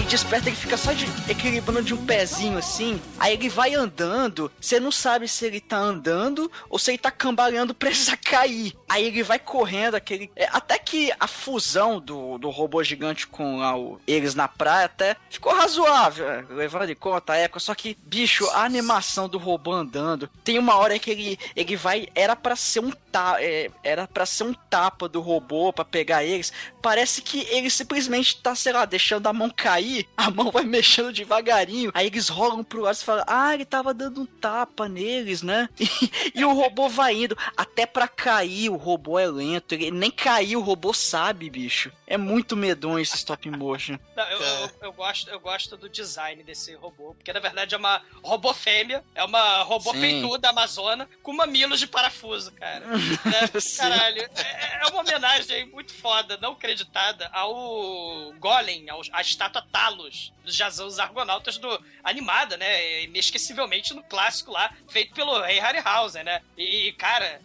desperta, 0.09 0.49
ele 0.49 0.55
fica 0.55 0.75
só 0.75 0.91
de, 0.91 1.05
equilibrando 1.29 1.83
de 1.83 1.93
um 1.93 2.05
pezinho 2.05 2.57
assim. 2.57 2.99
Aí 3.19 3.33
ele 3.33 3.47
vai 3.47 3.75
andando. 3.75 4.51
Você 4.59 4.79
não 4.79 4.91
sabe 4.91 5.27
se 5.27 5.45
ele 5.45 5.61
tá 5.61 5.77
andando 5.77 6.51
ou 6.69 6.79
se 6.79 6.91
ele 6.91 6.97
tá 6.97 7.11
cambaleando 7.11 7.73
prestes 7.75 8.09
a 8.13 8.17
cair. 8.17 8.73
Aí 8.89 9.05
ele 9.05 9.21
vai 9.21 9.37
correndo, 9.37 9.95
aquele. 9.95 10.31
é, 10.35 10.47
até 10.51 10.79
que 10.79 11.11
a 11.19 11.27
fusão 11.27 11.99
do, 11.99 12.37
do 12.39 12.49
robô 12.49 12.83
gigante 12.83 13.27
com 13.27 13.59
lá, 13.59 13.77
o- 13.77 13.99
eles 14.07 14.33
na 14.33 14.47
praia 14.47 14.85
até 14.85 15.15
ficou 15.29 15.53
razoável, 15.53 16.27
é, 16.29 16.43
levando 16.49 16.89
em 16.89 16.95
conta 16.95 17.33
a 17.33 17.37
época. 17.37 17.59
Só 17.59 17.75
que, 17.75 17.95
bicho, 18.05 18.49
a 18.49 18.63
animação 18.63 19.29
do 19.29 19.37
robô 19.37 19.73
andando. 19.73 20.27
Tem 20.43 20.57
uma 20.57 20.75
hora 20.75 20.97
que 20.97 21.11
ele, 21.11 21.39
ele 21.55 21.75
vai. 21.75 22.07
Era 22.15 22.35
pra 22.35 22.55
ser 22.55 22.79
um 22.79 22.91
ta, 23.11 23.35
é, 23.39 23.69
era 23.83 24.07
para 24.07 24.25
ser 24.25 24.43
um 24.43 24.53
tapa 24.53 25.07
do 25.07 25.21
robô 25.21 25.71
pra 25.71 25.85
pegar 25.85 26.23
eles. 26.23 26.51
Parece 26.81 27.21
que 27.21 27.41
ele 27.51 27.69
simplesmente 27.69 28.37
tá, 28.41 28.55
sei 28.55 28.73
lá, 28.73 28.85
deixando 28.85 29.27
a 29.27 29.33
mão 29.33 29.49
cair, 29.49 29.98
a 30.15 30.29
mão 30.29 30.51
vai 30.51 30.63
mexendo 30.63 31.13
devagarinho. 31.13 31.91
Aí 31.93 32.07
eles 32.07 32.29
rolam 32.29 32.63
pro 32.63 32.81
lado 32.81 32.95
e 32.95 33.03
falam: 33.03 33.23
Ah, 33.27 33.53
ele 33.53 33.65
tava 33.65 33.93
dando 33.93 34.21
um 34.21 34.25
tapa 34.25 34.87
neles, 34.87 35.41
né? 35.41 35.69
E, 35.79 36.39
e 36.39 36.45
o 36.45 36.53
robô 36.53 36.87
vai 36.87 37.23
indo. 37.23 37.37
Até 37.57 37.85
pra 37.85 38.07
cair, 38.07 38.69
o 38.69 38.75
robô 38.75 39.17
é 39.19 39.27
lento. 39.27 39.73
Ele 39.73 39.91
nem 39.91 40.11
caiu, 40.11 40.59
o 40.59 40.63
robô 40.63 40.93
sabe, 40.93 41.49
bicho. 41.49 41.91
É 42.09 42.17
muito 42.17 42.57
medonho 42.57 42.99
esse 42.99 43.15
stop 43.15 43.47
motion. 43.51 43.97
Não, 44.15 44.23
eu, 44.31 44.43
É. 44.43 44.63
eu, 44.63 44.71
eu 44.81 44.93
gosto, 44.93 45.29
eu 45.29 45.39
gosto 45.39 45.77
do 45.77 45.87
design 45.87 46.41
desse 46.43 46.73
robô, 46.73 47.13
porque 47.13 47.31
na 47.31 47.39
verdade 47.39 47.75
é 47.75 47.77
uma 47.77 48.01
robô 48.23 48.51
fêmea, 48.51 49.05
é 49.13 49.23
uma 49.23 49.61
robô 49.61 49.93
Sim. 49.93 50.01
peituda 50.01 50.49
amazona 50.49 51.07
com 51.21 51.31
mamilos 51.33 51.79
de 51.79 51.85
parafuso, 51.85 52.51
cara. 52.53 52.83
Né? 53.29 53.59
Sim. 53.61 53.77
Caralho, 53.77 54.21
é, 54.23 54.79
é 54.81 54.87
uma 54.87 55.01
homenagem 55.01 55.67
muito 55.67 55.93
foda, 55.93 56.35
não 56.41 56.53
acreditada, 56.53 57.29
ao 57.31 58.33
Golem, 58.39 58.89
ao, 58.89 59.01
à 59.11 59.21
estátua 59.21 59.61
Talos, 59.71 60.33
dos 60.43 60.55
Jazão 60.55 60.87
os 60.87 60.97
Argonautas 60.97 61.57
do 61.59 61.69
animada, 62.03 62.57
né? 62.57 63.03
Inesquecivelmente 63.03 63.93
no 63.93 64.01
clássico 64.03 64.51
lá, 64.51 64.73
feito 64.87 65.13
pelo 65.13 65.39
Ray 65.39 65.59
Harryhausen, 65.59 66.23
né? 66.23 66.41
E, 66.57 66.91
cara, 66.93 67.39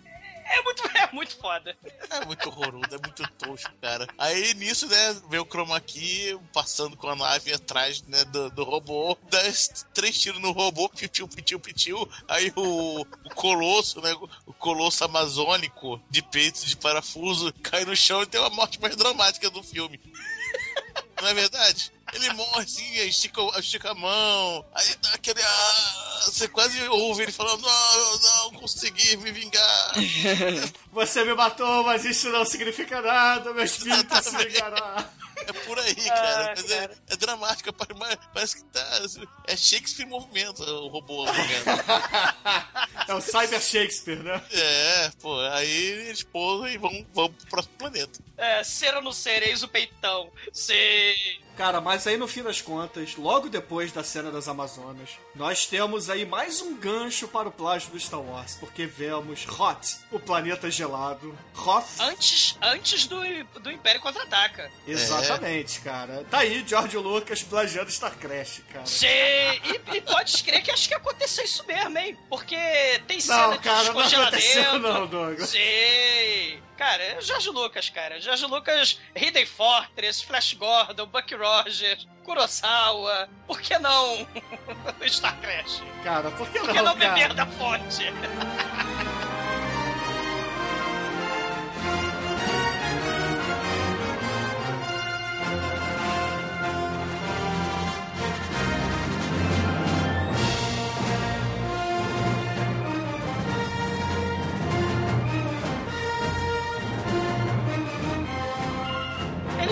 é 0.45 0.63
muito, 0.63 0.83
é 0.97 1.13
muito 1.13 1.37
foda. 1.37 1.77
É 2.11 2.25
muito 2.25 2.49
horroroso, 2.49 2.95
é 2.95 2.99
muito 2.99 3.29
tosco, 3.39 3.73
cara. 3.81 4.07
Aí 4.19 4.55
nisso, 4.55 4.87
né, 4.87 5.21
vê 5.29 5.39
o 5.39 5.45
Chroma 5.45 5.81
Key 5.81 6.39
passando 6.53 6.97
com 6.97 7.09
a 7.09 7.17
nave 7.17 7.53
atrás, 7.53 8.03
né, 8.03 8.25
do, 8.27 8.51
do 8.51 8.65
robô, 8.65 9.17
dá 9.31 9.39
três 9.93 10.19
tiros 10.21 10.41
no 10.41 10.53
robô, 10.53 10.89
pitiu, 10.89 11.27
pitiu, 11.29 11.59
pitiu. 11.59 12.09
Aí 12.29 12.53
o, 12.57 13.01
o 13.01 13.35
colosso, 13.35 14.01
né, 14.01 14.15
o 14.47 14.53
colosso 14.53 15.05
amazônico 15.05 16.01
de 16.11 16.23
peito 16.23 16.65
de 16.65 16.77
parafuso 16.77 17.53
cai 17.63 17.85
no 17.85 17.97
chão 17.97 18.23
e 18.23 18.27
tem 18.27 18.41
uma 18.41 18.51
morte 18.51 18.81
mais 18.81 18.97
dramática 18.97 19.51
do 19.51 19.63
filme. 19.63 20.01
Não 21.21 21.29
é 21.29 21.35
verdade? 21.35 21.93
Ele 22.15 22.33
morre 22.35 22.63
assim, 22.63 22.99
aí 23.01 23.09
estica, 23.09 23.41
estica 23.59 23.91
a 23.91 23.95
mão, 23.95 24.65
aí 24.75 24.95
dá 25.03 25.11
aquele. 25.15 25.43
Ah, 25.43 26.21
você 26.27 26.49
quase 26.49 26.81
ouve 26.89 27.25
ele 27.25 27.33
falando: 27.33 27.63
Não, 27.63 28.19
não 28.19 28.61
consegui 28.61 29.17
me 29.19 29.33
vingar. 29.33 29.93
Você 30.93 31.25
me 31.25 31.35
matou, 31.35 31.83
mas 31.83 32.05
isso 32.05 32.29
não 32.31 32.45
significa 32.45 33.03
nada, 33.03 33.53
meu 33.53 33.65
espírito 33.65 34.23
se 34.23 34.37
vingará. 34.37 35.11
É 35.47 35.53
por 35.53 35.79
aí, 35.79 35.95
cara. 35.95 36.45
Ah, 36.47 36.55
Mas 36.57 36.71
é, 36.71 36.81
cara. 36.81 36.99
é 37.09 37.17
dramático, 37.17 37.73
parece 38.33 38.57
que 38.57 38.65
tá. 38.65 39.03
É 39.47 39.57
Shakespeare 39.57 40.07
em 40.07 40.11
movimento, 40.11 40.63
o 40.63 40.89
robô. 40.89 41.25
É 43.07 43.13
o 43.13 43.21
Cyber 43.21 43.61
Shakespeare, 43.61 44.23
né? 44.23 44.43
é, 44.51 45.11
pô, 45.21 45.39
aí 45.41 45.69
eles 46.09 46.23
pousam 46.23 46.69
e 46.69 46.79
vão, 46.79 47.07
vão 47.13 47.31
pro 47.31 47.47
próximo 47.49 47.75
planeta. 47.77 48.19
É, 48.39 48.65
ser 48.65 48.95
ou 48.95 49.03
não 49.03 49.13
ser, 49.13 49.43
eis 49.43 49.63
o 49.63 49.69
peitão. 49.69 50.33
Sim. 50.53 51.15
Cara, 51.57 51.81
mas 51.81 52.07
aí 52.07 52.17
no 52.17 52.27
fim 52.27 52.43
das 52.43 52.61
contas, 52.61 53.17
logo 53.17 53.49
depois 53.49 53.93
da 53.93 54.03
cena 54.03 54.31
das 54.31 54.49
Amazonas, 54.49 55.19
nós 55.35 55.67
temos 55.67 56.09
aí 56.09 56.25
mais 56.25 56.61
um 56.63 56.77
gancho 56.77 57.27
para 57.27 57.49
o 57.49 57.53
plágio 57.53 57.91
do 57.91 57.99
Star 57.99 58.21
Wars, 58.21 58.57
porque 58.61 58.87
vemos 58.87 59.47
Hot, 59.49 59.97
o 60.13 60.19
planeta 60.21 60.71
gelado. 60.71 61.37
Hoth. 61.57 62.01
Antes, 62.01 62.57
antes 62.63 63.07
do, 63.07 63.19
do 63.61 63.71
Império 63.71 64.01
Contra-Ataca. 64.01 64.71
Exatamente, 64.87 65.81
cara. 65.81 66.25
Tá 66.31 66.39
aí 66.39 66.65
George 66.67 66.97
Lucas 66.97 67.43
plagiando 67.43 67.91
Star 67.91 68.17
Crash, 68.17 68.63
cara. 68.73 68.87
Sim, 68.87 69.07
e, 69.07 69.97
e 69.97 70.01
pode 70.01 70.43
crer 70.45 70.63
que 70.63 70.71
acho 70.71 70.87
que 70.89 70.95
aconteceu 70.95 71.45
isso 71.45 71.67
mesmo, 71.67 71.99
hein? 71.99 72.17
Porque 72.29 72.57
tem 73.07 73.21
cena 73.21 73.49
Não, 73.49 73.53
de 73.55 73.59
cara, 73.59 73.93
não 73.93 74.01
aconteceu 74.01 74.31
descongelamento. 74.31 74.81
não, 75.01 75.07
Douglas. 75.07 75.49
Sim. 75.51 76.61
Cara, 76.77 77.03
é 77.03 77.21
Jorge 77.21 77.51
Lucas, 77.51 77.89
cara. 77.89 78.21
Jorge 78.21 78.47
Lucas, 78.47 78.99
Hidden 79.15 79.47
Fortress, 79.47 80.25
Flash 80.25 80.55
Gordon, 80.55 81.07
Buck 81.07 81.33
Rogers, 81.35 82.07
Kurosawa. 82.25 83.29
Por 83.47 83.61
que 83.61 83.79
não 83.79 84.27
Star 85.07 85.37
Crash? 85.41 85.83
Cara, 86.03 86.31
por 86.33 86.49
que 86.49 86.59
Por 86.59 86.67
não, 86.69 86.75
que 86.75 86.83
não 86.83 86.97
cara? 86.97 87.11
beber 87.15 87.35
da 87.35 87.47
fonte? 87.47 88.13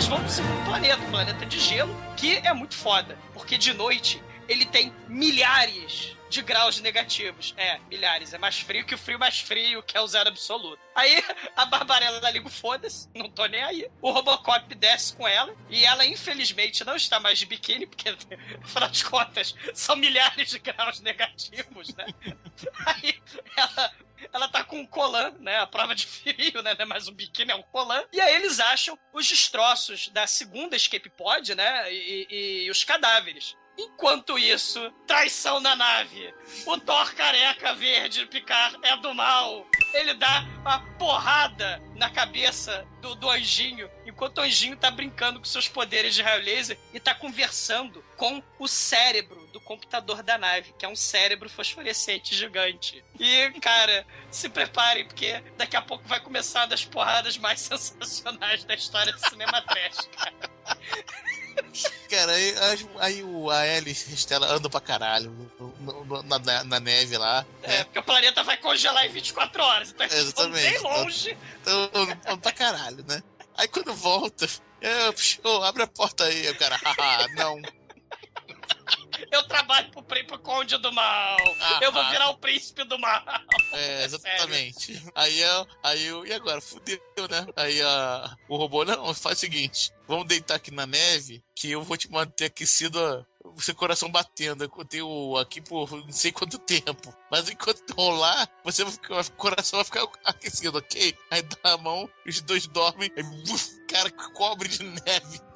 Eles 0.03 0.11
vão 0.11 0.21
pro 0.21 0.33
segundo 0.33 0.65
planeta, 0.65 1.01
um 1.01 1.11
planeta 1.13 1.47
de 1.47 1.61
gelo, 1.61 1.95
que 2.17 2.35
é 2.39 2.53
muito 2.53 2.75
foda. 2.75 3.17
Porque 3.33 3.57
de 3.57 3.73
noite 3.73 4.21
ele 4.49 4.67
tem 4.67 4.93
milhares 5.07 6.17
de 6.33 6.43
graus 6.43 6.81
negativos. 6.81 7.55
É, 7.57 7.79
milhares. 7.91 8.33
É 8.33 8.39
mais 8.39 8.59
frio 8.59 8.85
que 8.87 8.95
o 8.95 8.99
frio 8.99 9.19
mais 9.19 9.39
frio, 9.41 9.83
que 9.83 9.97
é 9.97 10.01
o 10.01 10.07
zero 10.07 10.29
absoluto. 10.31 10.81
Aí 10.95 11.23
a 11.55 11.65
Barbarella 11.67 12.31
liga 12.31 12.49
foda-se, 12.49 13.09
não 13.15 13.29
tô 13.31 13.45
nem 13.47 13.63
aí. 13.63 13.91
O 14.01 14.11
Robocop 14.11 14.75
desce 14.75 15.15
com 15.15 15.29
ela 15.29 15.55
e 15.69 15.85
ela, 15.85 16.05
infelizmente, 16.07 16.85
não 16.85 16.97
está 16.97 17.21
mais 17.21 17.39
de 17.39 17.47
biquíni, 17.47 17.87
porque, 17.87 18.09
afinal 18.65 18.89
de 18.89 19.05
contas, 19.05 19.55
são 19.75 19.95
milhares 19.95 20.51
de 20.51 20.59
graus 20.59 21.01
negativos, 21.01 21.95
né? 21.95 22.07
Aí 22.87 23.21
ela 23.57 23.93
ela 24.33 24.49
tá 24.49 24.63
com 24.63 24.79
um 24.79 24.87
colan, 24.87 25.33
né? 25.41 25.59
A 25.59 25.67
prova 25.67 25.97
de 25.97 26.07
frio, 26.07 26.63
né? 26.63 26.75
Não 26.75 26.83
é 26.83 26.85
mais 26.87 27.09
um 27.09 27.13
biquíni, 27.13 27.51
é 27.51 27.57
um 27.57 27.63
colan. 27.63 28.05
E 28.13 28.21
aí 28.21 28.37
eles 28.37 28.61
acham 28.61 28.97
os 29.13 29.27
destroços 29.29 30.09
da 30.09 30.29
segunda 30.29 30.77
escape 30.77 31.11
pod, 31.11 31.55
né? 31.57 31.93
E, 31.93 32.27
e- 32.31 32.65
e 32.67 32.71
os 32.71 32.85
cadáveres. 32.85 33.57
Enquanto 33.77 34.39
isso, 34.39 34.93
traição 35.07 35.59
na 35.61 35.75
nave. 35.75 36.33
O 36.67 36.79
Thor 36.79 37.15
careca 37.15 37.75
verde 37.75 38.27
Picard 38.27 38.79
é 38.83 38.97
do 38.99 39.15
mal. 39.15 39.67
Ele 39.95 40.15
dá 40.15 40.45
uma 40.61 40.81
porrada 40.99 41.83
na 41.97 42.11
cabeça 42.11 42.87
do, 43.01 43.15
do 43.15 43.31
anjinho, 43.31 43.91
enquanto 44.07 44.39
o 44.39 44.41
anjinho 44.43 44.77
tá 44.77 44.91
brincando 44.91 45.39
com 45.39 45.45
seus 45.45 45.69
poderes 45.69 46.15
de 46.15 46.23
raio 46.23 46.45
laser 46.45 46.79
e 46.93 47.01
tá 47.01 47.15
conversando 47.15 48.05
com 48.17 48.43
o 48.59 48.69
cérebro 48.69 49.47
do 49.47 49.61
computador 49.61 50.23
da 50.23 50.37
nave, 50.37 50.75
que 50.79 50.85
é 50.85 50.89
um 50.89 50.97
cérebro 50.97 51.49
fosforescente 51.49 52.35
gigante. 52.35 53.05
E, 53.19 53.51
cara, 53.61 54.07
se 54.31 54.49
preparem, 54.49 55.07
porque 55.07 55.43
daqui 55.57 55.77
a 55.77 55.83
pouco 55.83 56.05
vai 56.07 56.21
começar 56.21 56.61
uma 56.61 56.69
das 56.69 56.85
porradas 56.85 57.39
mais 57.39 57.61
sensacionais 57.63 58.65
da 58.65 58.75
história 58.75 59.13
do 59.13 59.29
cinema 59.29 59.63
trash, 59.63 60.09
cara. 60.17 60.51
Cara, 62.11 62.33
aí, 62.33 62.55
aí- 63.01 63.23
o 63.25 63.51
a 63.51 63.61
Alice 63.61 64.11
e 64.11 64.13
a 64.13 64.17
Stella 64.17 64.47
andam 64.53 64.71
pra 64.71 64.81
caralho 64.81 65.33
na, 66.27 66.39
na- 66.39 66.65
na 66.65 66.81
neve 66.81 67.17
lá. 67.17 67.45
É, 67.63 67.69
né? 67.79 67.85
porque 67.85 67.99
o 67.99 68.03
planeta 68.03 68.43
vai 68.45 68.57
congelar 68.59 69.07
em 69.07 69.11
24 69.11 69.63
horas, 69.63 69.91
então 69.91 70.05
eles 70.07 70.19
Exatamente. 70.19 70.71
bem 70.71 70.79
longe. 70.81 71.37
Então, 71.63 71.91
andam 72.27 72.39
pra 72.39 72.53
caralho, 72.53 73.05
né? 73.09 73.23
Aí 73.57 73.69
quando 73.69 73.95
volta, 73.95 74.47
é, 74.81 75.13
psh, 75.13 75.41
ô, 75.45 75.63
abre 75.63 75.83
a 75.83 75.87
porta 75.87 76.25
aí, 76.25 76.49
o 76.51 76.57
cara, 76.57 76.77
haha, 76.83 77.29
não. 77.29 77.61
Eu 79.31 79.43
trabalho 79.45 79.91
pro, 79.91 80.03
pro 80.03 80.39
Conde 80.39 80.77
do 80.79 80.93
Mal. 80.93 81.37
Ah, 81.61 81.79
eu 81.83 81.93
vou 81.93 82.09
virar 82.11 82.31
o 82.31 82.39
príncipe 82.39 82.85
do 82.85 82.99
mal. 82.99 83.23
É, 83.73 84.05
exatamente. 84.05 85.03
Aí, 85.15 85.41
eu, 85.41 85.67
aí 85.83 86.05
eu, 86.05 86.27
e 86.27 86.33
agora? 86.33 86.61
Fudeu, 86.61 86.99
né? 87.31 87.47
Aí 87.57 87.81
a, 87.83 88.37
o 88.49 88.57
robô, 88.57 88.85
não, 88.85 89.15
faz 89.15 89.39
o 89.39 89.41
seguinte: 89.41 89.93
vamos 90.07 90.27
deitar 90.27 90.57
aqui 90.57 90.71
na 90.71 90.87
neve, 90.87 91.43
que 91.55 91.71
eu 91.71 91.83
vou 91.83 91.97
te 91.97 92.11
manter 92.11 92.47
aquecido, 92.47 92.99
ó, 93.01 93.51
o 93.57 93.61
seu 93.61 93.75
coração 93.75 94.11
batendo. 94.11 94.65
Eu 94.65 94.85
tenho 94.85 95.37
aqui 95.37 95.61
por 95.61 95.91
não 95.91 96.13
sei 96.13 96.33
quanto 96.33 96.59
tempo. 96.59 97.15
Mas 97.31 97.49
enquanto 97.49 97.95
rolar, 97.95 98.49
você 98.65 98.85
vai 98.85 98.93
ficar, 98.93 99.21
o 99.21 99.33
coração 99.33 99.79
vai 99.79 99.85
ficar 99.85 100.07
aquecido, 100.25 100.79
ok? 100.79 101.17
Aí 101.31 101.43
dá 101.43 101.73
a 101.73 101.79
mão, 101.79 102.09
os 102.27 102.41
dois 102.41 102.67
dormem, 102.67 103.11
aí, 103.17 103.23
buf, 103.23 103.87
cara, 103.87 104.11
cobre 104.11 104.69
de 104.69 104.83
neve 104.83 105.52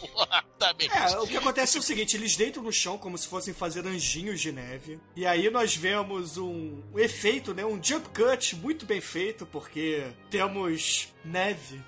Porradamente. 0.00 0.94
É, 0.94 1.18
o 1.18 1.26
que 1.26 1.36
acontece 1.36 1.76
é 1.76 1.80
o 1.80 1.82
seguinte, 1.82 2.16
eles 2.16 2.36
deitam 2.36 2.62
no 2.62 2.72
chão 2.72 2.98
como 2.98 3.16
se 3.16 3.28
fossem 3.28 3.52
fazer 3.52 3.86
anjinhos 3.86 4.40
de 4.40 4.52
neve. 4.52 4.98
E 5.16 5.26
aí 5.26 5.50
nós 5.50 5.74
vemos 5.74 6.36
um 6.36 6.80
efeito, 6.96 7.54
né? 7.54 7.64
Um 7.64 7.82
jump 7.82 8.08
cut 8.10 8.56
muito 8.56 8.86
bem 8.86 9.00
feito, 9.00 9.46
porque 9.46 10.06
temos 10.30 11.08
neve 11.24 11.80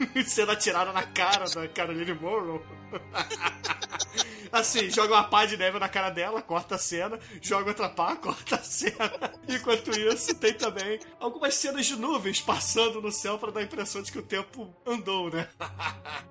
sendo 0.26 0.52
atirada 0.52 0.92
na 0.92 1.02
cara 1.02 1.44
da 1.46 1.68
Caroline 1.68 2.14
Morrow. 2.14 2.62
Assim, 4.50 4.90
joga 4.90 5.14
uma 5.14 5.24
pá 5.24 5.44
de 5.44 5.56
neve 5.56 5.78
na 5.78 5.88
cara 5.88 6.08
dela, 6.10 6.40
corta 6.40 6.76
a 6.76 6.78
cena, 6.78 7.18
joga 7.42 7.68
outra 7.70 7.88
pá, 7.88 8.16
corta 8.16 8.56
a 8.56 8.62
cena. 8.62 9.12
Enquanto 9.46 9.90
isso, 9.90 10.34
tem 10.34 10.54
também 10.54 10.98
algumas 11.20 11.54
cenas 11.54 11.86
de 11.86 11.96
nuvens 11.96 12.40
passando 12.40 13.00
no 13.00 13.12
céu 13.12 13.38
pra 13.38 13.50
dar 13.50 13.60
a 13.60 13.64
impressão 13.64 14.02
de 14.02 14.10
que 14.10 14.18
o 14.18 14.22
tempo 14.22 14.74
andou, 14.86 15.30
né? 15.30 15.48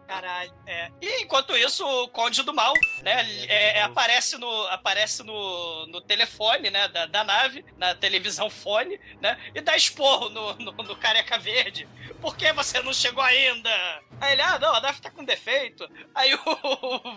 Caralho, 0.07 0.53
é. 0.65 0.91
E 1.01 1.22
enquanto 1.22 1.55
isso, 1.55 1.86
o 1.86 2.07
Conde 2.09 2.41
do 2.41 2.53
Mal, 2.53 2.74
né, 3.03 3.24
é, 3.47 3.80
é, 3.80 3.82
aparece, 3.84 4.38
no, 4.38 4.68
aparece 4.68 5.22
no, 5.24 5.86
no 5.88 6.01
telefone, 6.01 6.70
né, 6.72 6.88
da, 6.88 7.05
da 7.05 7.24
nave, 7.24 7.63
na 7.78 7.93
televisão 7.93 8.49
fone, 8.49 8.99
né, 9.22 9.38
e 9.53 9.61
dá 9.61 9.76
esporro 9.76 10.30
no, 10.30 10.53
no, 10.55 10.72
no 10.72 10.95
careca 10.95 11.38
verde. 11.38 11.88
Por 12.22 12.36
que 12.36 12.51
você 12.53 12.82
não 12.82 12.93
chegou 12.93 13.24
ainda? 13.24 13.57
Aí 14.20 14.34
ele, 14.34 14.41
ah, 14.41 14.60
não, 14.60 14.74
a 14.76 14.82
nave 14.82 15.01
tá 15.01 15.10
com 15.12 15.24
defeito. 15.24 15.88
Aí 16.14 16.34
o, 16.34 16.39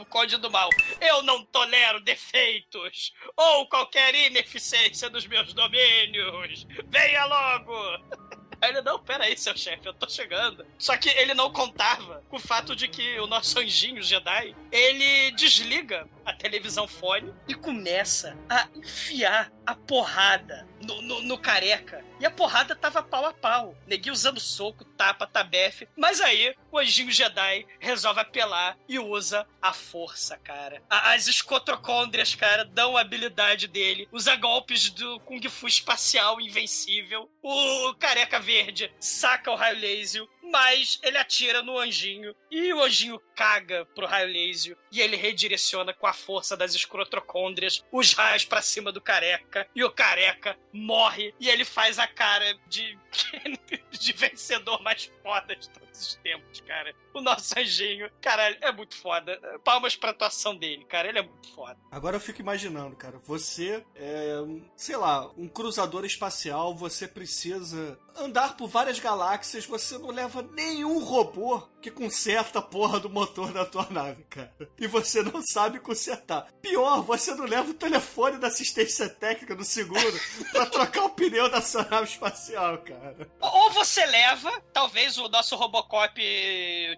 o 0.00 0.06
Conde 0.06 0.36
do 0.36 0.50
Mal, 0.50 0.68
eu 1.00 1.22
não 1.22 1.44
tolero 1.44 2.00
defeitos 2.00 3.12
ou 3.36 3.66
qualquer 3.68 4.14
ineficiência 4.14 5.08
dos 5.10 5.26
meus 5.26 5.52
domínios. 5.52 6.66
Venha 6.88 7.24
logo! 7.24 8.30
Aí 8.62 8.68
ele, 8.72 8.82
não, 8.82 8.98
peraí, 9.02 9.34
seu 9.38 9.56
chefe, 9.56 9.86
eu 9.88 9.94
tô 9.94 10.06
chegando. 10.06 10.66
Só 10.78 10.94
que 10.94 11.08
ele 11.08 11.32
não 11.32 11.50
contava 11.50 12.22
com 12.28 12.36
o 12.36 12.40
fato 12.40 12.76
de 12.76 12.88
que 12.88 13.18
o 13.18 13.26
nosso 13.26 13.58
anjinho 13.58 14.02
Jedi, 14.02 14.54
ele 14.70 15.30
desliga 15.30 16.06
a 16.26 16.34
televisão 16.34 16.86
fone 16.86 17.32
e 17.48 17.54
começa 17.54 18.36
a 18.50 18.68
enfiar 18.76 19.50
a 19.64 19.74
porrada 19.74 20.68
no, 20.86 21.00
no- 21.00 21.22
no 21.22 21.38
careca. 21.38 22.04
E 22.20 22.26
a 22.26 22.30
porrada 22.30 22.76
tava 22.76 23.02
pau 23.02 23.24
a 23.24 23.32
pau. 23.32 23.74
Neguinho 23.86 24.12
usando 24.12 24.38
soco, 24.38 24.84
tapa, 25.00 25.26
tabefe. 25.26 25.88
Mas 25.96 26.20
aí, 26.20 26.54
o 26.70 26.78
anjinho 26.78 27.10
Jedi 27.10 27.66
resolve 27.78 28.20
apelar 28.20 28.76
e 28.86 28.98
usa 28.98 29.46
a 29.62 29.72
força, 29.72 30.36
cara. 30.36 30.82
As 30.90 31.26
escotocôndrias, 31.26 32.34
cara, 32.34 32.66
dão 32.66 32.98
a 32.98 33.00
habilidade 33.00 33.66
dele. 33.66 34.06
Usa 34.12 34.36
golpes 34.36 34.90
do 34.90 35.18
Kung 35.20 35.40
Fu 35.48 35.66
espacial 35.66 36.38
invencível. 36.38 37.30
O 37.42 37.94
careca 37.94 38.38
verde 38.38 38.92
saca 39.00 39.50
o 39.50 39.54
raio 39.54 39.80
laser, 39.80 40.26
mas 40.50 40.98
ele 41.02 41.18
atira 41.18 41.62
no 41.62 41.78
anjinho. 41.78 42.34
E 42.50 42.72
o 42.72 42.82
anjinho 42.82 43.20
caga 43.34 43.86
pro 43.94 44.06
raio 44.06 44.32
laser. 44.32 44.76
E 44.92 45.00
ele 45.00 45.16
redireciona 45.16 45.92
com 45.92 46.06
a 46.06 46.12
força 46.12 46.56
das 46.56 46.74
escrotocôndrias 46.74 47.84
os 47.92 48.12
raios 48.12 48.44
pra 48.44 48.62
cima 48.62 48.92
do 48.92 49.00
careca. 49.00 49.68
E 49.74 49.82
o 49.84 49.90
careca 49.90 50.58
morre. 50.72 51.34
E 51.38 51.48
ele 51.48 51.64
faz 51.64 51.98
a 51.98 52.06
cara 52.06 52.54
de, 52.68 52.98
de 53.90 54.12
vencedor 54.12 54.82
mais 54.82 55.10
foda 55.22 55.54
de 55.56 55.68
todos 55.70 56.00
os 56.00 56.14
tempos, 56.16 56.60
cara. 56.60 56.94
O 57.12 57.20
nosso 57.20 57.58
anjinho, 57.58 58.10
caralho, 58.20 58.56
é 58.60 58.72
muito 58.72 58.96
foda. 58.96 59.38
Palmas 59.64 59.96
pra 59.96 60.10
atuação 60.10 60.56
dele, 60.56 60.84
cara. 60.84 61.08
Ele 61.08 61.18
é 61.18 61.22
muito 61.22 61.52
foda. 61.54 61.78
Agora 61.90 62.16
eu 62.16 62.20
fico 62.20 62.40
imaginando, 62.40 62.96
cara, 62.96 63.18
você 63.24 63.84
é, 63.94 64.34
sei 64.76 64.96
lá, 64.96 65.30
um 65.36 65.48
cruzador 65.48 66.04
espacial, 66.04 66.74
você 66.74 67.06
precisa 67.08 67.98
andar 68.16 68.56
por 68.56 68.68
várias 68.68 68.98
galáxias, 68.98 69.66
você 69.66 69.98
não 69.98 70.10
leva 70.10 70.39
nenhum 70.42 71.02
robô 71.02 71.62
que 71.80 71.90
conserta 71.90 72.58
a 72.58 72.62
porra 72.62 73.00
do 73.00 73.08
motor 73.08 73.52
da 73.52 73.64
tua 73.64 73.86
nave, 73.90 74.24
cara. 74.24 74.52
E 74.78 74.86
você 74.86 75.22
não 75.22 75.42
sabe 75.42 75.80
consertar. 75.80 76.46
Pior, 76.60 77.02
você 77.02 77.34
não 77.34 77.46
leva 77.46 77.70
o 77.70 77.74
telefone 77.74 78.38
da 78.38 78.48
assistência 78.48 79.08
técnica 79.08 79.56
do 79.56 79.64
seguro 79.64 80.20
pra 80.52 80.66
trocar 80.66 81.04
o 81.04 81.10
pneu 81.10 81.48
da 81.50 81.60
sua 81.60 81.84
nave 81.84 82.04
espacial, 82.04 82.78
cara. 82.78 83.30
Ou 83.40 83.70
você 83.70 84.04
leva, 84.04 84.50
talvez 84.72 85.16
o 85.16 85.28
nosso 85.28 85.56
Robocop 85.56 86.20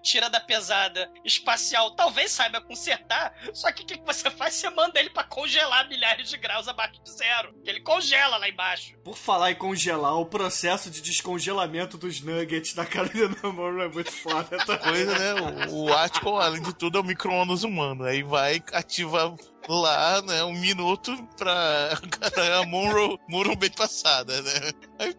tira 0.03 0.29
da 0.29 0.41
pesada 0.41 1.11
espacial, 1.25 1.93
talvez 1.93 2.33
saiba 2.33 2.61
consertar, 2.61 3.35
só 3.55 3.71
que 3.71 3.83
o 3.83 3.87
que, 3.87 3.99
que 3.99 4.05
você 4.05 4.31
faz? 4.31 4.55
Você 4.55 4.69
manda 4.71 4.99
ele 4.99 5.11
pra 5.11 5.25
congelar 5.25 5.89
milhares 5.89 6.29
de 6.29 6.37
graus 6.37 6.67
abaixo 6.67 7.01
de 7.03 7.11
zero. 7.11 7.55
Ele 7.65 7.81
congela 7.81 8.37
lá 8.37 8.49
embaixo. 8.49 8.95
Por 9.05 9.17
falar 9.17 9.53
em 9.53 9.55
congelar, 9.55 10.19
o 10.19 10.27
processo 10.27 10.91
de 10.91 11.01
descongelamento 11.01 11.97
dos 11.97 12.21
nuggets 12.21 12.75
da 12.75 12.85
Carolina 12.85 13.32
Monroe 13.53 13.85
é 13.85 13.89
muito 13.89 14.13
foda. 14.13 14.57
Tá? 14.65 14.79
Coisa, 14.79 15.19
né? 15.19 15.69
O, 15.71 15.85
o 15.85 16.39
além 16.39 16.63
de 16.63 16.73
tudo, 16.75 16.99
é 16.99 17.01
o 17.01 17.05
micro-ondas 17.05 17.63
humano. 17.63 18.05
Aí 18.05 18.23
vai, 18.23 18.63
ativa 18.73 19.35
lá, 19.69 20.21
né, 20.23 20.43
um 20.45 20.55
minuto 20.55 21.17
pra 21.37 21.91
a 22.61 22.67
Monroe, 22.67 23.19
Monroe 23.29 23.57
bem 23.57 23.71
passada, 23.71 24.43
né? 24.43 24.73
Aí, 24.99 25.15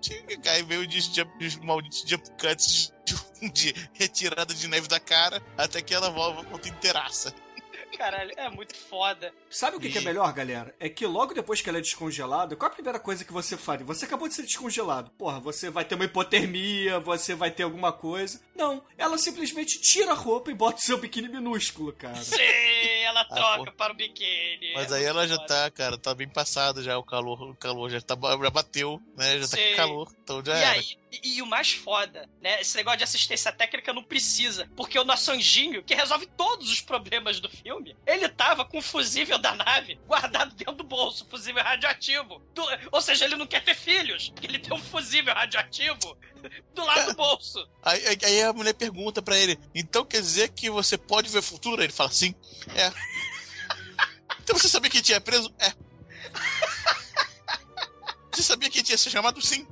aí 0.47 0.63
veio 0.63 0.81
os, 0.81 1.05
jump, 1.05 1.45
os 1.45 1.55
malditos 1.57 2.03
jump 2.05 2.29
cuts 2.39 2.93
de, 3.05 3.49
de, 3.51 3.89
retirada 3.93 4.53
de 4.53 4.67
neve 4.67 4.87
da 4.87 4.99
cara 4.99 5.41
até 5.57 5.81
que 5.81 5.93
ela 5.93 6.09
volta 6.09 6.43
conta 6.43 6.69
inteiraça. 6.69 7.33
Caralho, 7.97 8.31
é 8.35 8.49
muito 8.49 8.75
foda. 8.75 9.33
Sabe 9.49 9.77
o 9.77 9.79
que, 9.79 9.89
que, 9.89 9.97
é 9.97 10.01
melhor, 10.01 10.31
galera? 10.33 10.75
É 10.79 10.89
que 10.89 11.05
logo 11.05 11.33
depois 11.33 11.61
que 11.61 11.69
ela 11.69 11.77
é 11.77 11.81
descongelada, 11.81 12.55
qual 12.55 12.71
a 12.71 12.73
primeira 12.73 12.99
coisa 12.99 13.23
que 13.23 13.31
você 13.31 13.55
faria? 13.55 13.85
Você 13.85 14.05
acabou 14.05 14.27
de 14.27 14.33
ser 14.33 14.43
descongelado. 14.43 15.11
Porra, 15.11 15.39
você 15.39 15.69
vai 15.69 15.85
ter 15.85 15.95
uma 15.95 16.05
hipotermia, 16.05 16.99
você 16.99 17.35
vai 17.35 17.51
ter 17.51 17.63
alguma 17.63 17.91
coisa. 17.91 18.41
Não, 18.55 18.83
ela 18.97 19.17
simplesmente 19.17 19.79
tira 19.79 20.11
a 20.11 20.15
roupa 20.15 20.51
e 20.51 20.55
bota 20.55 20.77
o 20.77 20.81
seu 20.81 20.97
biquíni 20.97 21.29
minúsculo, 21.29 21.93
cara. 21.93 22.15
Sim, 22.23 22.41
ela 23.05 23.21
ah, 23.21 23.35
troca 23.35 23.69
ah, 23.69 23.73
para 23.73 23.93
o 23.93 23.95
biquíni. 23.95 24.73
Mas 24.73 24.91
é 24.91 24.97
aí 24.97 25.05
ela 25.05 25.27
já 25.27 25.37
tá, 25.37 25.69
cara, 25.71 25.97
tá 25.97 26.13
bem 26.13 26.27
passada 26.27 26.81
já 26.81 26.97
o 26.97 27.03
calor, 27.03 27.41
o 27.41 27.55
calor 27.55 27.89
já, 27.89 28.01
tá, 28.01 28.15
já 28.41 28.49
bateu, 28.49 29.01
né? 29.15 29.39
Já 29.39 29.47
Sim. 29.47 29.55
tá 29.55 29.69
com 29.69 29.75
calor, 29.75 30.11
então 30.23 30.45
já 30.45 30.57
e 30.57 30.61
era. 30.61 30.71
Aí, 30.71 30.97
e, 31.21 31.37
e, 31.37 31.41
o 31.41 31.45
mais 31.45 31.71
foda, 31.71 32.27
né? 32.41 32.59
Esse 32.59 32.75
negócio 32.75 32.97
de 32.97 33.03
assistência 33.03 33.51
técnica 33.51 33.93
não 33.93 34.03
precisa. 34.03 34.67
Porque 34.75 34.97
o 34.97 35.03
nosso 35.03 35.31
anjinho, 35.31 35.83
que 35.83 35.93
resolve 35.93 36.25
todos 36.37 36.71
os 36.71 36.81
problemas 36.81 37.39
do 37.39 37.49
filme, 37.49 37.95
ele 38.07 38.27
tava 38.29 38.65
com 38.65 38.79
o 38.79 38.81
fusível 38.81 39.37
da 39.37 39.53
nave 39.53 39.99
guardado 40.07 40.55
dentro 40.55 40.73
do 40.73 40.83
bolso, 40.83 41.27
fusível 41.29 41.63
radioativo. 41.63 42.39
Do, 42.53 42.63
ou 42.91 43.01
seja, 43.01 43.25
ele 43.25 43.35
não 43.35 43.45
quer 43.45 43.63
ter 43.63 43.75
filhos, 43.75 44.33
ele 44.41 44.57
tem 44.57 44.73
um 44.73 44.81
fusível 44.81 45.33
radioativo 45.33 46.17
do 46.73 46.83
lado 46.83 47.11
do 47.11 47.15
bolso. 47.15 47.69
Aí, 47.83 48.01
aí 48.23 48.41
a 48.41 48.53
mulher 48.53 48.73
pergunta 48.73 49.21
para 49.21 49.37
ele: 49.37 49.59
então 49.75 50.03
quer 50.03 50.21
dizer 50.21 50.49
que 50.49 50.69
você 50.69 50.97
pode 50.97 51.29
ver 51.29 51.39
o 51.39 51.43
futuro? 51.43 51.83
Ele 51.83 51.93
fala: 51.93 52.09
sim. 52.11 52.33
É. 52.75 52.91
Então 54.43 54.57
você 54.57 54.67
sabia 54.67 54.89
que 54.89 55.01
tinha 55.01 55.21
preso? 55.21 55.53
É. 55.57 55.71
Você 58.29 58.43
sabia 58.43 58.69
que 58.69 58.83
tinha 58.83 58.97
se 58.97 59.09
chamado? 59.09 59.41
Sim. 59.41 59.65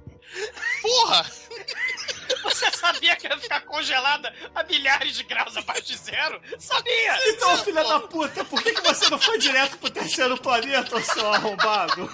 Porra! 0.82 1.26
Você 2.44 2.72
sabia 2.72 3.16
que 3.16 3.28
ia 3.28 3.38
ficar 3.38 3.62
congelada 3.62 4.34
a 4.56 4.64
milhares 4.64 5.16
de 5.16 5.24
graus 5.24 5.56
abaixo 5.56 5.84
de 5.84 5.98
zero? 5.98 6.42
Sabia! 6.58 7.30
Então, 7.30 7.58
filha 7.64 7.84
da 7.84 8.00
puta, 8.00 8.44
por 8.46 8.62
que, 8.64 8.74
que 8.74 8.82
você 8.82 9.10
não 9.10 9.20
foi 9.20 9.38
direto 9.38 9.78
pro 9.78 9.90
terceiro 9.90 10.38
planeta, 10.38 11.02
seu 11.02 11.32
arrombado? 11.32 12.10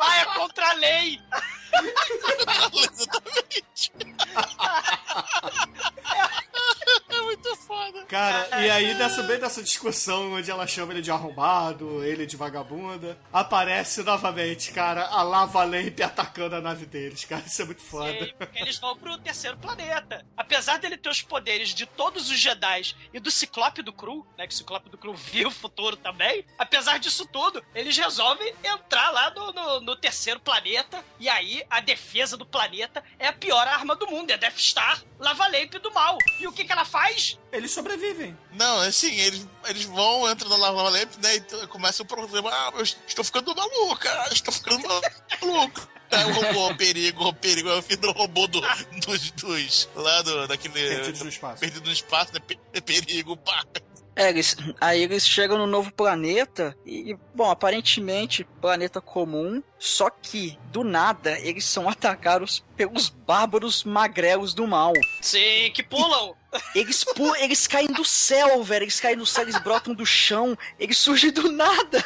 Ah, 0.00 0.18
é 0.18 0.24
contra 0.24 0.68
a 0.70 0.72
lei! 0.72 1.20
Exatamente! 2.90 3.92
Cara, 8.10 8.48
e 8.66 8.68
aí, 8.68 8.94
nessa, 8.94 9.22
bem 9.22 9.38
dessa 9.38 9.62
discussão 9.62 10.32
onde 10.32 10.50
ela 10.50 10.66
chama 10.66 10.92
ele 10.92 11.00
de 11.00 11.12
arrombado, 11.12 12.04
ele 12.04 12.26
de 12.26 12.36
vagabunda, 12.36 13.16
aparece 13.32 14.02
novamente, 14.02 14.72
cara, 14.72 15.06
a 15.06 15.22
lava 15.22 15.62
lamp 15.62 16.00
atacando 16.00 16.56
a 16.56 16.60
nave 16.60 16.86
deles, 16.86 17.24
cara. 17.24 17.44
Isso 17.46 17.62
é 17.62 17.64
muito 17.64 17.82
foda. 17.82 18.12
Sim, 18.12 18.32
eles 18.56 18.78
vão 18.78 18.96
pro 18.96 19.16
terceiro 19.18 19.56
planeta. 19.56 20.26
Apesar 20.36 20.78
dele 20.78 20.96
ter 20.96 21.08
os 21.08 21.22
poderes 21.22 21.68
de 21.68 21.86
todos 21.86 22.28
os 22.28 22.38
Jedi 22.38 22.96
e 23.14 23.20
do 23.20 23.30
Ciclope 23.30 23.82
do 23.82 23.92
Cru, 23.92 24.26
né? 24.36 24.46
Que 24.46 24.54
o 24.54 24.56
Ciclope 24.56 24.90
do 24.90 24.98
Cru 24.98 25.14
viu 25.14 25.48
o 25.48 25.52
futuro 25.52 25.96
também. 25.96 26.44
Apesar 26.58 26.98
disso 26.98 27.24
tudo, 27.26 27.62
eles 27.74 27.96
resolvem 27.96 28.52
entrar 28.64 29.10
lá 29.10 29.30
no, 29.30 29.52
no, 29.52 29.80
no 29.80 29.96
terceiro 29.96 30.40
planeta. 30.40 31.04
E 31.20 31.28
aí, 31.28 31.62
a 31.70 31.80
defesa 31.80 32.36
do 32.36 32.44
planeta 32.44 33.04
é 33.18 33.28
a 33.28 33.32
pior 33.32 33.68
arma 33.68 33.94
do 33.94 34.08
mundo. 34.08 34.30
É 34.30 34.36
Death 34.36 34.58
Star, 34.58 35.00
lava 35.18 35.46
lamp 35.46 35.74
do 35.74 35.92
mal. 35.92 36.18
E 36.40 36.48
o 36.48 36.52
que, 36.52 36.64
que 36.64 36.72
ela 36.72 36.84
faz? 36.84 37.38
Eles 37.52 37.72
sobrevivem. 37.72 38.36
Não, 38.52 38.82
é 38.82 38.88
assim, 38.88 39.12
eles, 39.18 39.46
eles 39.68 39.84
vão, 39.84 40.30
entram 40.30 40.48
na 40.48 40.56
lava 40.56 40.88
lamp, 40.88 41.10
né? 41.22 41.36
E 41.36 41.66
começa 41.66 42.02
o 42.02 42.06
problema. 42.06 42.50
Ah, 42.52 42.72
eu 42.76 42.82
estou 42.82 43.24
ficando 43.24 43.54
maluco, 43.54 43.96
cara. 43.96 44.32
Estou 44.32 44.54
ficando 44.54 44.82
maluco. 45.42 45.88
É 46.10 46.26
o 46.26 46.32
robô, 46.32 46.74
perigo, 46.76 47.28
o 47.28 47.34
perigo. 47.34 47.68
É 47.68 47.78
o 47.78 47.82
filho 47.82 48.00
do 48.00 48.12
robô 48.12 48.46
do, 48.46 48.60
dos, 49.06 49.30
dos. 49.32 49.88
Lá 49.94 50.22
do, 50.22 50.46
daquele. 50.48 50.74
Perdido 50.74 51.24
no 51.24 51.30
espaço. 51.30 51.60
Perdido 51.60 51.86
no 51.86 51.92
espaço, 51.92 52.32
né? 52.34 52.80
Perigo, 52.80 53.36
pá. 53.36 53.64
É, 54.16 54.28
eles, 54.28 54.56
aí 54.80 55.02
eles 55.02 55.26
chegam 55.26 55.56
no 55.56 55.66
novo 55.66 55.92
planeta 55.92 56.76
e, 56.84 57.16
bom, 57.34 57.48
aparentemente 57.48 58.44
planeta 58.60 59.00
comum, 59.00 59.62
só 59.78 60.10
que 60.10 60.58
do 60.70 60.84
nada 60.84 61.38
eles 61.38 61.64
são 61.64 61.88
atacados 61.88 62.64
pelos 62.76 63.08
bárbaros 63.08 63.84
magrelos 63.84 64.52
do 64.52 64.66
mal. 64.66 64.92
Sim, 65.22 65.70
que 65.72 65.82
pulam. 65.82 66.36
Eles, 66.74 67.04
eles 67.38 67.66
caem 67.66 67.88
do 67.88 68.04
céu, 68.04 68.62
velho. 68.62 68.84
Eles 68.84 69.00
caem 69.00 69.16
do 69.16 69.26
céu, 69.26 69.44
eles 69.44 69.58
brotam 69.58 69.94
do 69.94 70.04
chão, 70.04 70.56
eles 70.78 70.98
surgem 70.98 71.30
do 71.30 71.50
nada. 71.50 72.04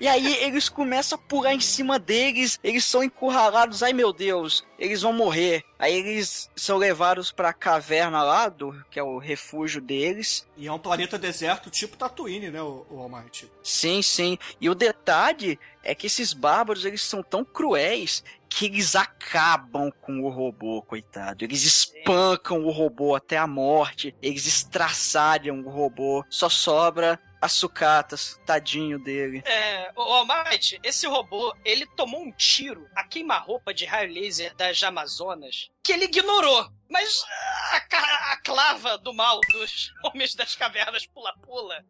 E 0.00 0.08
aí 0.08 0.34
eles 0.44 0.68
começam 0.68 1.16
a 1.16 1.20
pular 1.20 1.54
em 1.54 1.60
cima 1.60 1.98
deles, 1.98 2.58
eles 2.62 2.84
são 2.84 3.02
encurralados. 3.02 3.82
Ai 3.82 3.92
meu 3.92 4.12
Deus, 4.12 4.64
eles 4.78 5.02
vão 5.02 5.12
morrer. 5.12 5.64
Aí 5.78 5.94
eles 5.94 6.50
são 6.54 6.76
levados 6.76 7.32
pra 7.32 7.52
caverna 7.52 8.22
lá, 8.22 8.48
do, 8.48 8.84
que 8.90 8.98
é 8.98 9.02
o 9.02 9.18
refúgio 9.18 9.80
deles. 9.80 10.46
E 10.56 10.66
é 10.66 10.72
um 10.72 10.78
planeta 10.78 11.18
deserto 11.18 11.70
tipo 11.70 11.96
Tatooine, 11.96 12.50
né, 12.50 12.62
o, 12.62 12.86
o 12.90 13.00
Almighty? 13.00 13.50
Sim, 13.62 14.02
sim. 14.02 14.38
E 14.60 14.68
o 14.68 14.74
detalhe 14.74 15.58
é 15.82 15.94
que 15.94 16.06
esses 16.06 16.32
bárbaros, 16.32 16.84
eles 16.84 17.02
são 17.02 17.22
tão 17.22 17.44
cruéis 17.44 18.22
que 18.50 18.66
eles 18.66 18.96
acabam 18.96 19.90
com 20.02 20.20
o 20.20 20.28
robô, 20.28 20.82
coitado. 20.82 21.44
Eles 21.44 21.62
espancam 21.62 22.64
o 22.64 22.70
robô 22.70 23.14
até 23.14 23.38
a 23.38 23.46
morte, 23.46 24.14
eles 24.20 24.46
estraçalham 24.46 25.60
o 25.60 25.70
robô. 25.70 26.24
Só 26.28 26.48
sobra 26.48 27.18
as 27.40 27.52
sucatas, 27.52 28.38
tadinho 28.44 28.98
dele. 28.98 29.42
É, 29.46 29.90
o 29.96 30.02
Almighty, 30.02 30.78
esse 30.82 31.06
robô, 31.06 31.54
ele 31.64 31.86
tomou 31.96 32.20
um 32.20 32.32
tiro 32.32 32.86
a 32.94 33.02
queima-roupa 33.04 33.72
de 33.72 33.86
raio 33.86 34.12
laser 34.12 34.54
das 34.56 34.82
Amazonas 34.82 35.70
que 35.90 35.94
ele 35.94 36.04
ignorou. 36.04 36.70
Mas 36.88 37.24
a, 37.70 38.32
a, 38.32 38.36
clava 38.38 38.98
do 38.98 39.12
mal 39.14 39.40
dos 39.52 39.92
homens 40.02 40.34
das 40.34 40.56
cavernas 40.56 41.06
pula-pula 41.06 41.84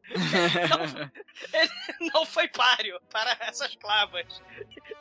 não, 0.68 1.10
ele 1.58 2.10
não 2.12 2.26
foi 2.26 2.48
páreo 2.48 3.00
para 3.10 3.34
essas 3.40 3.74
clavas. 3.76 4.26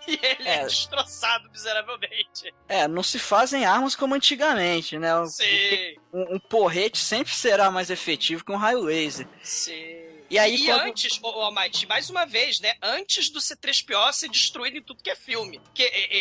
E 0.08 0.14
ele 0.24 0.48
é. 0.48 0.60
é. 0.60 0.66
destroçado 0.66 1.50
miseravelmente. 1.50 2.54
É, 2.68 2.88
não 2.88 3.04
se 3.04 3.20
fazem 3.20 3.66
armas 3.66 3.96
como 3.96 4.16
antigamente, 4.16 4.98
né? 4.98 5.10
Sim. 5.26 5.98
Um, 6.14 6.36
um 6.36 6.40
porrete 6.40 6.98
sempre 6.98 7.34
será 7.34 7.70
mais 7.70 7.90
efetivo 7.90 8.44
que 8.44 8.52
um 8.52 8.58
raio 8.58 8.82
laser. 8.82 9.28
Sim. 9.44 10.09
E 10.30 10.38
aí, 10.38 10.56
e 10.56 10.66
quando... 10.66 10.82
antes, 10.82 11.20
ô, 11.24 11.48
oh, 11.48 11.52
Might, 11.52 11.88
mais 11.88 12.10
uma 12.10 12.26
vez, 12.26 12.60
né? 12.60 12.76
Antes 12.82 13.30
do 13.30 13.40
C3PO 13.40 14.14
ser 14.14 14.30
destruído 14.30 14.78
em 14.78 14.82
tudo 14.82 15.02
que 15.02 15.10
é 15.10 15.16
filme. 15.16 15.60
Que 15.74 15.84
é, 15.84 16.18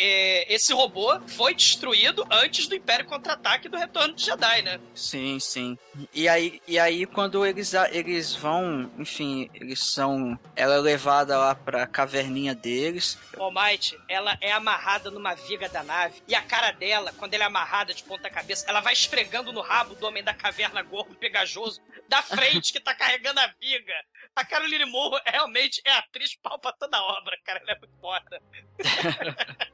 é, 0.49 0.55
esse 0.55 0.73
robô 0.73 1.21
foi 1.29 1.55
destruído 1.55 2.27
antes 2.31 2.67
do 2.67 2.75
Império 2.75 3.05
Contra-Ataque 3.05 3.69
do 3.69 3.77
Retorno 3.77 4.15
de 4.15 4.25
Jedi, 4.25 4.63
né? 4.63 4.81
Sim, 4.95 5.39
sim. 5.39 5.79
E 6.15 6.29
aí, 6.29 6.61
e 6.67 6.79
aí 6.79 7.05
quando 7.05 7.45
eles, 7.45 7.75
eles 7.91 8.35
vão, 8.35 8.91
enfim, 8.99 9.51
eles 9.53 9.81
são. 9.81 10.39
Ela 10.57 10.77
é 10.77 10.79
levada 10.79 11.37
lá 11.37 11.55
pra 11.55 11.87
caverninha 11.87 12.55
deles. 12.55 13.19
Ô, 13.37 13.45
oh, 13.45 13.51
Might, 13.51 13.99
ela 14.09 14.39
é 14.41 14.53
amarrada 14.53 15.11
numa 15.11 15.35
viga 15.35 15.69
da 15.69 15.83
nave. 15.83 16.23
E 16.27 16.35
a 16.35 16.41
cara 16.41 16.71
dela, 16.71 17.13
quando 17.19 17.35
ela 17.35 17.45
é 17.45 17.47
amarrada 17.47 17.93
de 17.93 18.03
ponta 18.03 18.31
cabeça, 18.31 18.65
ela 18.69 18.81
vai 18.81 18.95
esfregando 18.95 19.53
no 19.53 19.61
rabo 19.61 19.95
do 19.95 20.07
homem 20.07 20.25
da 20.25 20.33
caverna 20.33 20.83
gordo 20.83 21.15
pegajoso 21.15 21.83
da 22.09 22.23
frente 22.23 22.73
que 22.73 22.81
tá 22.81 22.95
carregando 22.95 23.39
a 23.41 23.47
viga. 23.61 23.95
A 24.35 24.45
Caroline 24.45 24.85
Moore 24.85 25.23
realmente 25.27 25.81
é 25.85 25.93
atriz 25.93 26.37
pau 26.37 26.59
pra 26.59 26.73
toda 26.73 27.03
obra, 27.03 27.37
cara. 27.45 27.61
Ela 27.61 27.73
é 27.73 27.79
muito 27.79 27.97
foda. 28.01 28.43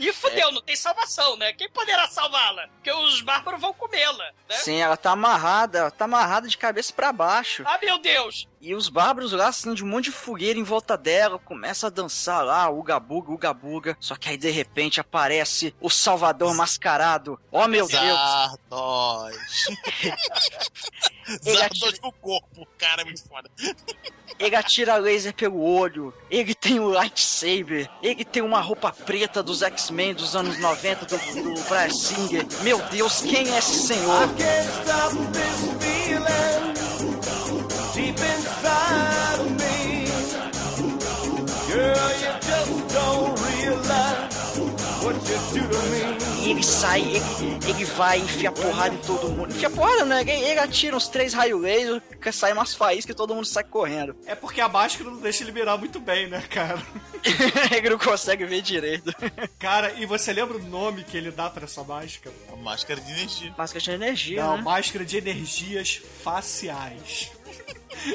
E 0.00 0.10
fudeu, 0.14 0.48
é. 0.48 0.52
não 0.52 0.62
tem 0.62 0.74
salvação, 0.74 1.36
né? 1.36 1.52
Quem 1.52 1.68
poderá 1.68 2.08
salvá-la? 2.08 2.66
Porque 2.68 2.90
os 2.90 3.20
bárbaros 3.20 3.60
vão 3.60 3.74
comê-la, 3.74 4.32
né? 4.48 4.56
Sim, 4.56 4.80
ela 4.80 4.96
tá 4.96 5.10
amarrada, 5.10 5.78
ela 5.78 5.90
tá 5.90 6.06
amarrada 6.06 6.48
de 6.48 6.56
cabeça 6.56 6.90
para 6.90 7.12
baixo. 7.12 7.62
Ah, 7.66 7.78
meu 7.82 7.98
Deus! 7.98 8.48
E 8.60 8.74
os 8.74 8.90
bárbaros 8.90 9.32
lá, 9.32 9.48
assim, 9.48 9.72
de 9.72 9.82
um 9.82 9.86
monte 9.86 10.04
de 10.04 10.10
fogueira 10.10 10.58
em 10.58 10.62
volta 10.62 10.94
dela, 10.94 11.38
começa 11.38 11.86
a 11.86 11.90
dançar 11.90 12.44
lá, 12.44 12.68
uga 12.68 13.00
buga, 13.00 13.32
uga 13.32 13.54
buga. 13.54 13.96
Só 13.98 14.14
que 14.16 14.28
aí 14.28 14.36
de 14.36 14.50
repente 14.50 15.00
aparece 15.00 15.74
o 15.80 15.88
Salvador 15.88 16.54
mascarado. 16.54 17.40
Oh 17.50 17.66
meu 17.66 17.86
Deus! 17.86 18.02
Zardoz. 18.02 19.36
Ele 21.46 21.56
Zardoz 21.56 21.98
com 22.00 22.08
o 22.08 22.12
corpo, 22.12 22.66
cara, 22.76 23.00
é 23.00 23.04
muito 23.04 23.22
foda. 23.26 23.48
Ele 24.38 24.56
atira 24.56 24.96
laser 24.96 25.32
pelo 25.32 25.62
olho, 25.62 26.12
ele 26.30 26.54
tem 26.54 26.80
o 26.80 26.88
lightsaber, 26.88 27.88
ele 28.02 28.24
tem 28.24 28.42
uma 28.42 28.60
roupa 28.60 28.90
preta 28.90 29.42
dos 29.42 29.62
X-Men 29.62 30.14
dos 30.14 30.34
anos 30.34 30.58
90 30.58 31.06
do, 31.06 31.16
do 31.16 31.62
Brian 31.68 31.90
Singer. 31.90 32.46
Meu 32.62 32.78
Deus, 32.88 33.20
quem 33.20 33.48
é 33.54 33.58
esse 33.58 33.86
senhor? 33.86 34.28
Can't 34.28 34.68
stop 34.82 35.16
this 35.32 35.70
feeling 35.78 37.09
of 38.64 39.50
me. 39.52 40.06
Girl, 41.68 42.10
you 42.22 42.32
just 42.42 42.94
don't 42.94 43.40
realize 43.56 44.58
what 45.02 45.16
you 45.28 45.38
do 45.60 45.68
to 45.68 45.90
me. 45.90 46.20
E 46.42 46.50
ele 46.52 46.62
sai, 46.62 47.02
ele, 47.02 47.20
ele 47.68 47.84
vai 47.84 48.18
enfiar 48.18 48.50
porrada 48.52 48.94
em 48.94 48.98
todo 48.98 49.28
mundo. 49.28 49.54
Enfia 49.54 49.68
porrada, 49.68 50.04
né? 50.06 50.22
Ele, 50.22 50.30
ele 50.32 50.58
atira 50.58 50.96
uns 50.96 51.06
três 51.06 51.34
raios 51.34 51.60
laser, 51.60 52.00
que 52.20 52.32
sai 52.32 52.52
umas 52.54 52.74
faíscas 52.74 53.12
e 53.12 53.16
todo 53.16 53.34
mundo 53.34 53.44
sai 53.44 53.62
correndo. 53.62 54.16
É 54.24 54.34
porque 54.34 54.58
a 54.60 54.68
máscara 54.68 55.10
não 55.10 55.18
deixa 55.18 55.44
ele 55.44 55.52
mirar 55.52 55.76
muito 55.76 56.00
bem, 56.00 56.28
né, 56.28 56.42
cara? 56.48 56.82
ele 57.76 57.90
não 57.90 57.98
consegue 57.98 58.46
ver 58.46 58.62
direito. 58.62 59.12
Cara, 59.58 59.92
e 59.98 60.06
você 60.06 60.32
lembra 60.32 60.56
o 60.56 60.62
nome 60.62 61.04
que 61.04 61.16
ele 61.16 61.30
dá 61.30 61.50
pra 61.50 61.64
essa 61.64 61.84
máscara? 61.84 62.34
A 62.50 62.56
máscara 62.56 62.98
de 63.00 63.12
energia. 63.12 63.54
Máscara 63.56 63.80
de 63.84 63.90
energia, 63.90 64.42
Não, 64.42 64.56
né? 64.56 64.62
máscara 64.62 65.04
de 65.04 65.18
energias 65.18 66.00
faciais. 66.24 67.30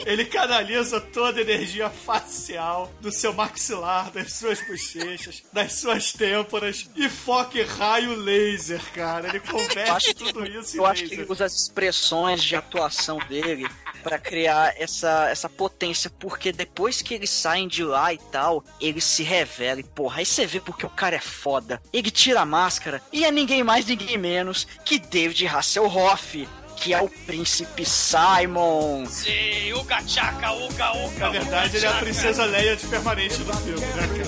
Ele 0.06 0.26
canaliza 0.26 1.00
toda 1.02 1.40
a 1.40 1.42
energia 1.42 1.90
facial 1.90 2.92
do 3.02 3.12
seu 3.12 3.34
maxilar, 3.34 4.12
das 4.12 4.34
suas 4.34 4.62
bochechas, 4.68 5.44
das 5.52 5.74
suas 5.74 6.12
têmporas 6.14 6.90
e 6.96 7.10
foca 7.10 7.60
em 7.60 7.64
raio 7.64 8.16
laser, 8.16 8.82
cara. 8.94 9.30
Ele 9.30 9.40
converte 9.40 10.14
tudo 10.14 10.46
isso 10.46 10.76
em 10.76 10.80
Eu 10.80 10.86
acho 10.86 11.04
que 11.04 11.14
ele 11.14 11.22
laser. 11.22 11.32
usa 11.32 11.46
as 11.46 11.54
expressões 11.54 12.44
de 12.44 12.56
atuação 12.56 13.20
dele 13.28 13.68
pra 14.04 14.20
criar 14.20 14.74
essa, 14.78 15.30
essa 15.30 15.50
potência, 15.50 16.10
porque 16.10 16.52
depois 16.52 17.02
que 17.02 17.14
eles 17.14 17.30
saem 17.30 17.68
de 17.68 17.84
lá 17.84 18.14
e 18.14 18.18
tal, 18.18 18.64
ele 18.80 19.02
se 19.02 19.24
revela 19.24 19.80
e 19.80 19.84
porra, 19.84 20.20
aí 20.20 20.26
você 20.26 20.46
vê 20.46 20.60
porque 20.60 20.86
o 20.86 20.90
cara 20.90 21.16
é 21.16 21.22
foda. 21.22 21.82
Ele 21.92 22.12
tira 22.12 22.42
a 22.42 22.46
máscara 22.46 23.02
e 23.12 23.26
é 23.26 23.32
ninguém 23.32 23.64
mais, 23.64 23.86
ninguém 23.86 24.18
menos 24.18 24.68
que 24.86 25.00
David 25.00 25.48
Hasselhoff, 25.48 26.48
que 26.76 26.94
é 26.94 27.02
o 27.02 27.10
príncipe 27.10 27.86
Simon. 27.86 29.06
Sim, 29.08 29.74
uga 29.74 30.02
tchaca, 30.04 30.52
uga 30.52 30.92
uga. 30.94 31.20
Na 31.20 31.30
verdade, 31.30 31.78
ele 31.78 31.86
é 31.86 31.90
a 31.90 31.94
princesa 31.94 32.46
Leia 32.46 32.76
de 32.76 32.88
permanente 32.88 33.38
do 33.44 33.54
filme, 33.58 33.86
né, 33.86 34.08
cara? 34.08 34.26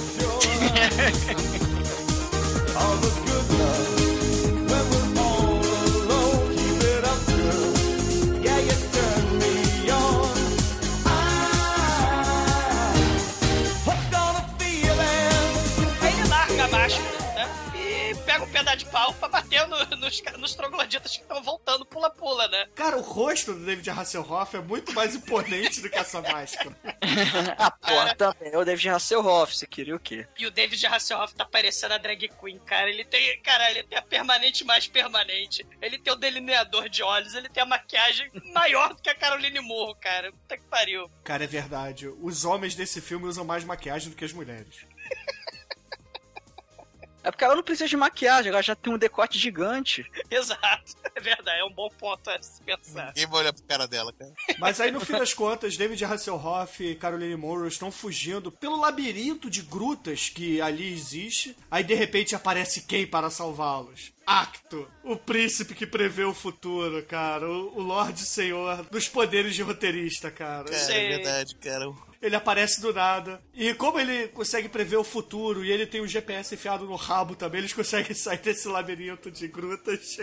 Né? 17.35 17.49
E 17.75 18.15
pega 18.25 18.43
um 18.43 18.47
pedaço 18.47 18.77
de 18.77 18.85
pau 18.85 19.13
pra 19.13 19.27
bater 19.27 19.46
no- 19.65 19.85
nos, 19.97 20.21
nos 20.37 20.53
trogloditas 20.55 21.15
que 21.15 21.23
estão 21.23 21.41
voltando 21.41 21.85
pula-pula, 21.85 22.47
né? 22.49 22.67
Cara, 22.75 22.97
o 22.97 23.01
rosto 23.01 23.53
do 23.53 23.65
David 23.65 23.89
Hasselhoff 23.89 24.55
é 24.55 24.59
muito 24.59 24.93
mais 24.93 25.15
imponente 25.15 25.81
do 25.81 25.89
que 25.89 25.97
essa 25.97 26.21
máscara. 26.21 26.75
ah, 27.57 27.71
porra, 27.71 28.13
também. 28.15 28.51
É 28.51 28.57
o 28.57 28.65
David 28.65 28.89
Hasselhoff, 28.89 29.55
você 29.55 29.65
queria 29.65 29.95
o 29.95 29.99
quê? 29.99 30.27
E 30.37 30.45
o 30.45 30.51
David 30.51 30.85
Hasselhoff 30.85 31.33
tá 31.33 31.45
parecendo 31.45 31.93
a 31.93 31.97
drag 31.97 32.27
queen, 32.29 32.59
cara. 32.59 32.89
Ele 32.89 33.05
tem, 33.05 33.41
cara, 33.41 33.71
ele 33.71 33.83
tem 33.83 33.97
a 33.97 34.01
permanente 34.01 34.63
mais 34.63 34.87
permanente. 34.87 35.65
Ele 35.81 35.97
tem 35.97 36.11
o 36.13 36.15
delineador 36.15 36.89
de 36.89 37.01
olhos, 37.01 37.33
ele 37.33 37.49
tem 37.49 37.63
a 37.63 37.65
maquiagem 37.65 38.29
maior 38.53 38.93
do 38.93 39.01
que 39.01 39.09
a 39.09 39.15
Caroline 39.15 39.59
Morro, 39.61 39.95
cara. 39.95 40.31
Puta 40.31 40.57
que 40.57 40.63
pariu. 40.65 41.09
Cara, 41.23 41.43
é 41.43 41.47
verdade. 41.47 42.07
Os 42.07 42.45
homens 42.45 42.75
desse 42.75 42.99
filme 43.01 43.25
usam 43.25 43.45
mais 43.45 43.63
maquiagem 43.63 44.09
do 44.09 44.15
que 44.15 44.25
as 44.25 44.33
mulheres. 44.33 44.85
É 47.27 47.31
porque 47.31 47.43
ela 47.43 47.57
não 47.57 47.61
precisa 47.63 47.89
de 47.89 47.97
maquiagem, 47.97 48.49
ela 48.49 48.61
já 48.61 48.73
tem 48.73 48.93
um 48.93 48.97
decote 48.97 49.37
gigante. 49.37 50.09
Exato. 50.31 50.95
É 51.13 51.19
verdade, 51.19 51.59
é 51.59 51.65
um 51.65 51.69
bom 51.69 51.89
ponto 51.89 52.29
a 52.29 52.41
se 52.41 52.61
pensar. 52.61 53.07
Ninguém 53.07 53.27
vai 53.27 53.41
olhar 53.41 53.51
pro 53.51 53.63
cara 53.63 53.85
dela, 53.85 54.13
cara. 54.13 54.31
Mas 54.57 54.79
aí, 54.79 54.91
no 54.91 55.01
fim 55.01 55.11
das 55.11 55.33
contas, 55.33 55.75
David 55.75 56.05
Hasselhoff 56.05 56.81
e 56.81 56.95
Caroline 56.95 57.35
Morrow 57.35 57.67
estão 57.67 57.91
fugindo 57.91 58.49
pelo 58.49 58.79
labirinto 58.79 59.49
de 59.49 59.61
grutas 59.61 60.29
que 60.29 60.61
ali 60.61 60.93
existe. 60.93 61.53
Aí, 61.69 61.83
de 61.83 61.95
repente, 61.95 62.33
aparece 62.33 62.83
quem 62.83 63.05
para 63.05 63.29
salvá-los? 63.29 64.13
Acto, 64.27 64.85
o 65.05 65.15
príncipe 65.15 65.73
que 65.73 65.87
prevê 65.87 66.25
o 66.25 66.33
futuro, 66.33 67.01
cara. 67.03 67.49
O, 67.49 67.77
o 67.77 67.81
Lorde 67.81 68.25
Senhor 68.25 68.83
dos 68.91 69.07
poderes 69.07 69.55
de 69.55 69.61
roteirista, 69.61 70.29
cara. 70.29 70.65
Cara, 70.65 70.93
é 70.93 71.07
verdade, 71.07 71.55
cara. 71.55 71.85
Ele 72.21 72.35
aparece 72.35 72.81
do 72.81 72.93
nada. 72.93 73.41
E 73.53 73.73
como 73.75 73.97
ele 73.97 74.27
consegue 74.29 74.67
prever 74.67 74.97
o 74.97 75.03
futuro 75.03 75.63
e 75.63 75.71
ele 75.71 75.85
tem 75.85 76.01
o 76.01 76.07
GPS 76.07 76.53
enfiado 76.53 76.85
no 76.85 76.95
rabo 76.95 77.35
também, 77.35 77.59
eles 77.59 77.71
conseguem 77.71 78.13
sair 78.15 78.39
desse 78.39 78.67
labirinto 78.67 79.31
de 79.31 79.47
grutas. 79.47 80.17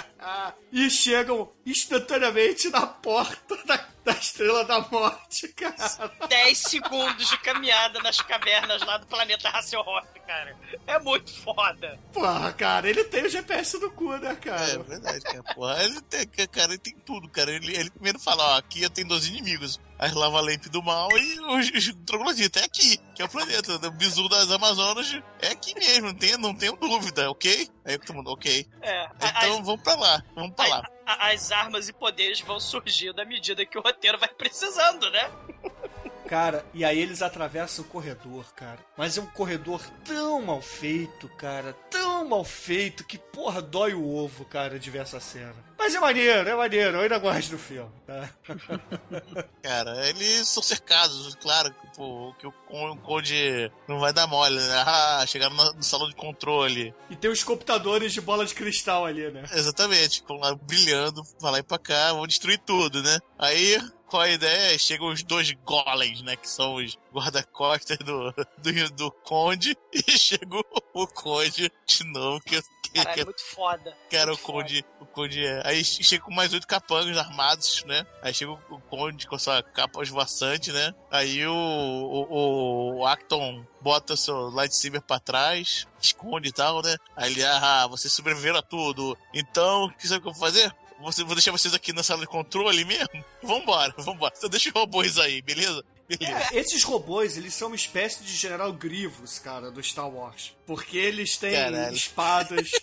e 0.72 0.88
chegam 0.88 1.52
instantaneamente 1.66 2.70
na 2.70 2.86
porta 2.86 3.56
da, 3.66 3.88
da 4.04 4.12
Estrela 4.12 4.64
da 4.64 4.80
Morte, 4.80 5.48
cara. 5.48 6.12
10 6.28 6.58
segundos 6.58 7.28
de 7.28 7.38
caminhada 7.38 7.98
nas 8.00 8.20
cavernas 8.20 8.82
lá 8.82 8.98
do 8.98 9.06
planeta 9.06 9.48
Hasselhoff, 9.48 10.06
cara. 10.26 10.56
É 10.86 10.98
muito 10.98 11.32
foda. 11.42 11.98
Porra, 12.12 12.52
cara, 12.52 12.88
ele 12.88 13.04
tem 13.04 13.24
o 13.24 13.28
GPS 13.30 13.78
no 13.78 13.90
cu, 13.90 14.16
né, 14.18 14.32
É 14.32 14.34
cara? 14.36 14.82
verdade, 14.82 15.20
cara. 15.22 15.42
Porra, 15.54 15.82
ele 15.84 16.00
tem, 16.02 16.26
cara, 16.48 16.68
ele 16.72 16.78
tem 16.78 16.94
tudo, 17.04 17.28
cara. 17.28 17.50
Ele, 17.50 17.74
ele 17.76 17.90
primeiro 17.90 18.18
fala, 18.18 18.42
ó, 18.54 18.58
aqui 18.58 18.82
eu 18.82 18.90
tenho 18.90 19.08
12 19.08 19.28
inimigos. 19.30 19.80
As 19.98 20.12
lava-lamp 20.12 20.66
do 20.66 20.82
mal 20.82 21.08
e 21.16 21.40
os, 21.40 21.70
os 21.70 21.94
trogloditas. 22.04 22.62
É 22.62 22.66
aqui, 22.66 22.98
que 23.14 23.22
é 23.22 23.24
o 23.24 23.28
planeta. 23.28 23.74
O 23.86 23.90
bizu 23.92 24.28
das 24.28 24.50
Amazonas 24.50 25.20
é 25.40 25.48
aqui 25.52 25.74
mesmo, 25.74 26.06
não 26.08 26.14
tenho, 26.14 26.38
não 26.38 26.54
tenho 26.54 26.76
dúvida, 26.76 27.30
ok? 27.30 27.68
Aí 27.84 27.98
todo 27.98 28.16
mundo, 28.16 28.30
ok. 28.32 28.66
É, 28.82 29.08
Então 29.16 29.62
vamos 29.64 29.82
pra 29.82 29.94
lá, 29.94 30.22
vamos 30.34 30.54
pra 30.54 30.66
lá. 30.66 30.88
as 31.06 31.52
armas 31.52 31.88
e 31.88 31.92
poderes 31.92 32.40
vão 32.40 32.58
surgindo 32.58 33.20
à 33.20 33.24
medida 33.24 33.64
que 33.64 33.78
o 33.78 33.82
roteiro 33.82 34.18
vai 34.18 34.28
precisando, 34.28 35.08
né? 35.10 35.30
Cara, 36.28 36.64
e 36.72 36.84
aí 36.84 36.98
eles 36.98 37.20
atravessam 37.22 37.84
o 37.84 37.88
corredor, 37.88 38.44
cara. 38.54 38.78
Mas 38.96 39.18
é 39.18 39.20
um 39.20 39.26
corredor 39.26 39.80
tão 40.04 40.40
mal 40.42 40.60
feito, 40.62 41.28
cara. 41.36 41.72
Tão 41.90 42.26
mal 42.28 42.44
feito 42.44 43.04
que, 43.04 43.18
porra, 43.18 43.60
dói 43.60 43.92
o 43.94 44.08
ovo, 44.16 44.44
cara, 44.44 44.78
de 44.78 44.90
ver 44.90 45.02
essa 45.02 45.20
cena. 45.20 45.54
Mas 45.78 45.94
é 45.94 46.00
maneiro, 46.00 46.48
é 46.48 46.54
maneiro. 46.56 46.96
Eu 46.96 47.00
ainda 47.02 47.18
gosto 47.18 47.50
do 47.50 47.58
filme, 47.58 47.90
tá? 48.06 48.30
Cara, 49.62 50.08
eles 50.08 50.48
são 50.48 50.62
cercados, 50.62 51.34
claro, 51.36 51.72
que, 51.72 51.96
pô, 51.96 52.34
que 52.38 52.46
o 52.46 52.52
Con- 52.52 52.92
o 52.92 52.96
Conde 52.98 53.70
não 53.88 53.98
vai 53.98 54.12
dar 54.12 54.26
mole, 54.26 54.56
né? 54.58 54.82
Ah, 54.86 55.24
chegaram 55.26 55.54
no, 55.54 55.72
no 55.74 55.82
salão 55.82 56.08
de 56.08 56.14
controle. 56.14 56.94
E 57.10 57.16
tem 57.16 57.30
os 57.30 57.42
computadores 57.44 58.12
de 58.12 58.20
bola 58.20 58.44
de 58.46 58.54
cristal 58.54 59.04
ali, 59.06 59.30
né? 59.30 59.44
Exatamente, 59.52 60.20
ficam 60.20 60.36
lá 60.36 60.54
brilhando, 60.54 61.22
pra 61.38 61.50
lá 61.50 61.58
e 61.58 61.62
pra 61.62 61.78
cá, 61.78 62.12
vão 62.12 62.26
destruir 62.26 62.58
tudo, 62.58 63.02
né? 63.02 63.18
Aí, 63.38 63.78
qual 64.14 64.22
a 64.22 64.30
ideia? 64.30 64.78
Chegam 64.78 65.08
os 65.08 65.24
dois 65.24 65.50
golems, 65.64 66.22
né? 66.22 66.36
Que 66.36 66.48
são 66.48 66.76
os 66.76 66.96
guarda-costas 67.12 67.98
do, 67.98 68.32
do, 68.58 68.90
do 68.92 69.10
Conde, 69.10 69.76
e 69.92 70.12
chega 70.16 70.56
o, 70.94 71.06
Conde 71.08 71.68
de 71.84 72.04
novo, 72.04 72.40
que, 72.44 72.62
que, 72.80 72.92
Cara, 72.92 73.12
que 73.12 73.20
é 73.20 73.24
muito 73.24 73.42
foda. 73.42 73.96
Cara, 74.08 74.26
o 74.26 74.28
Muito 74.28 74.40
foda. 74.40 74.62
Conde, 74.62 74.84
o 75.00 75.06
Conde 75.06 75.44
é. 75.44 75.62
Aí 75.64 75.84
chega 75.84 76.22
com 76.22 76.32
mais 76.32 76.52
oito 76.52 76.64
capangas 76.64 77.18
armados, 77.18 77.82
né? 77.86 78.06
Aí 78.22 78.32
chega 78.32 78.52
o 78.52 78.58
o 78.70 78.80
Conde 78.82 79.26
com 79.26 79.36
sua 79.36 79.60
capa 79.64 80.00
esvoaçante, 80.00 80.70
né? 80.70 80.94
Aí 81.10 81.44
o, 81.44 81.52
o, 81.52 82.98
o 82.98 83.06
Acton 83.06 83.66
bota 83.80 84.16
seu 84.16 84.48
lightsaber 84.50 85.02
pra 85.02 85.18
trás, 85.18 85.88
esconde 86.00 86.50
e 86.50 86.52
tal, 86.52 86.82
né? 86.82 86.96
Aí 87.16 87.32
ele, 87.32 87.44
ah, 87.44 87.88
vocês 87.88 88.12
sobreviveram 88.12 88.60
a 88.60 88.62
tudo. 88.62 89.18
Então, 89.32 89.86
o 89.86 89.92
que 89.92 90.06
sabe 90.06 90.20
o 90.20 90.22
que 90.22 90.28
eu 90.28 90.32
vou 90.32 90.40
fazer? 90.40 90.72
Você, 91.00 91.24
vou 91.24 91.34
deixar 91.34 91.52
vocês 91.52 91.74
aqui 91.74 91.92
na 91.92 92.02
sala 92.02 92.20
de 92.20 92.26
controle 92.26 92.84
mesmo? 92.84 93.24
Vambora, 93.42 93.92
vambora. 93.98 94.32
Então 94.36 94.48
deixa 94.48 94.68
os 94.70 94.74
robôs 94.74 95.18
aí, 95.18 95.42
beleza? 95.42 95.84
Beleza. 96.08 96.48
É, 96.54 96.58
esses 96.58 96.82
robôs, 96.82 97.36
eles 97.36 97.52
são 97.54 97.68
uma 97.68 97.76
espécie 97.76 98.22
de 98.22 98.34
General 98.34 98.72
Grievous, 98.72 99.38
cara, 99.38 99.70
do 99.70 99.82
Star 99.82 100.08
Wars. 100.08 100.54
Porque 100.66 100.96
eles 100.96 101.36
têm 101.36 101.52
Caralho. 101.52 101.94
espadas. 101.94 102.70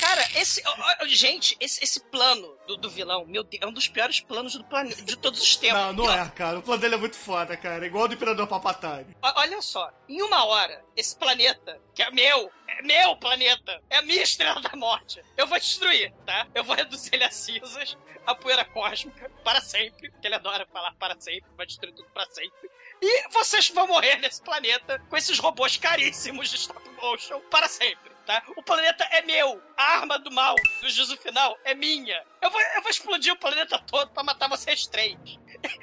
Cara, 0.00 0.22
esse. 0.40 0.62
ó, 0.66 0.74
ó, 1.02 1.06
Gente, 1.06 1.56
esse, 1.58 1.82
esse 1.82 2.00
plano 2.10 2.54
do, 2.66 2.76
do 2.76 2.90
vilão, 2.90 3.24
meu 3.26 3.42
Deus, 3.42 3.62
é 3.62 3.66
um 3.66 3.72
dos 3.72 3.88
piores 3.88 4.20
planos 4.20 4.54
do 4.54 4.62
planeta, 4.64 5.02
de 5.02 5.16
todos 5.16 5.40
os 5.40 5.56
tempos. 5.56 5.78
Não, 5.80 5.92
não 5.94 6.04
Ó, 6.04 6.12
é, 6.12 6.28
cara. 6.30 6.58
O 6.58 6.62
plano 6.62 6.80
dele 6.80 6.94
é 6.96 6.98
muito 6.98 7.16
foda, 7.16 7.56
cara. 7.56 7.84
É 7.84 7.88
igual 7.88 8.02
ao 8.02 8.08
do 8.08 8.14
Imperador 8.14 8.46
Papatani. 8.46 9.16
ó, 9.22 9.32
Olha 9.40 9.60
só, 9.62 9.90
em 10.08 10.20
uma 10.22 10.44
hora, 10.44 10.84
esse 10.96 11.16
planeta, 11.16 11.80
que 11.94 12.02
é 12.02 12.10
meu, 12.10 12.50
é, 12.78 12.82
meu 12.82 13.16
planeta. 13.16 13.82
É 13.88 13.98
a 13.98 14.02
minha 14.02 14.22
estrela 14.22 14.60
da 14.60 14.76
morte. 14.76 15.22
Eu 15.36 15.46
vou 15.46 15.58
destruir, 15.58 16.12
tá? 16.24 16.46
Eu 16.54 16.64
vou 16.64 16.76
reduzir 16.76 17.10
ele 17.14 17.24
a 17.24 17.30
cinzas, 17.30 17.96
a 18.26 18.34
poeira 18.34 18.64
cósmica, 18.64 19.30
para 19.44 19.60
sempre. 19.60 20.10
Porque 20.10 20.26
ele 20.26 20.34
adora 20.34 20.66
falar 20.72 20.94
para 20.94 21.18
sempre, 21.20 21.50
vai 21.56 21.66
destruir 21.66 21.94
tudo 21.94 22.08
para 22.10 22.26
sempre. 22.26 22.70
E 23.00 23.28
vocês 23.28 23.68
vão 23.70 23.86
morrer 23.86 24.16
nesse 24.16 24.42
planeta 24.42 24.98
com 25.10 25.16
esses 25.16 25.38
robôs 25.38 25.76
caríssimos 25.76 26.50
de 26.50 26.56
stop 26.56 26.88
motion 26.90 27.40
para 27.50 27.68
sempre. 27.68 28.14
Tá? 28.26 28.42
O 28.56 28.62
planeta 28.62 29.04
é 29.04 29.22
meu. 29.22 29.62
A 29.76 29.98
arma 29.98 30.18
do 30.18 30.32
mal, 30.32 30.56
do 30.80 30.90
juízo 30.90 31.16
final, 31.18 31.56
é 31.64 31.74
minha. 31.74 32.24
Eu 32.42 32.50
vou, 32.50 32.60
eu 32.60 32.82
vou 32.82 32.90
explodir 32.90 33.32
o 33.32 33.38
planeta 33.38 33.78
todo 33.78 34.10
pra 34.10 34.24
matar 34.24 34.48
vocês 34.48 34.86
três. 34.86 35.16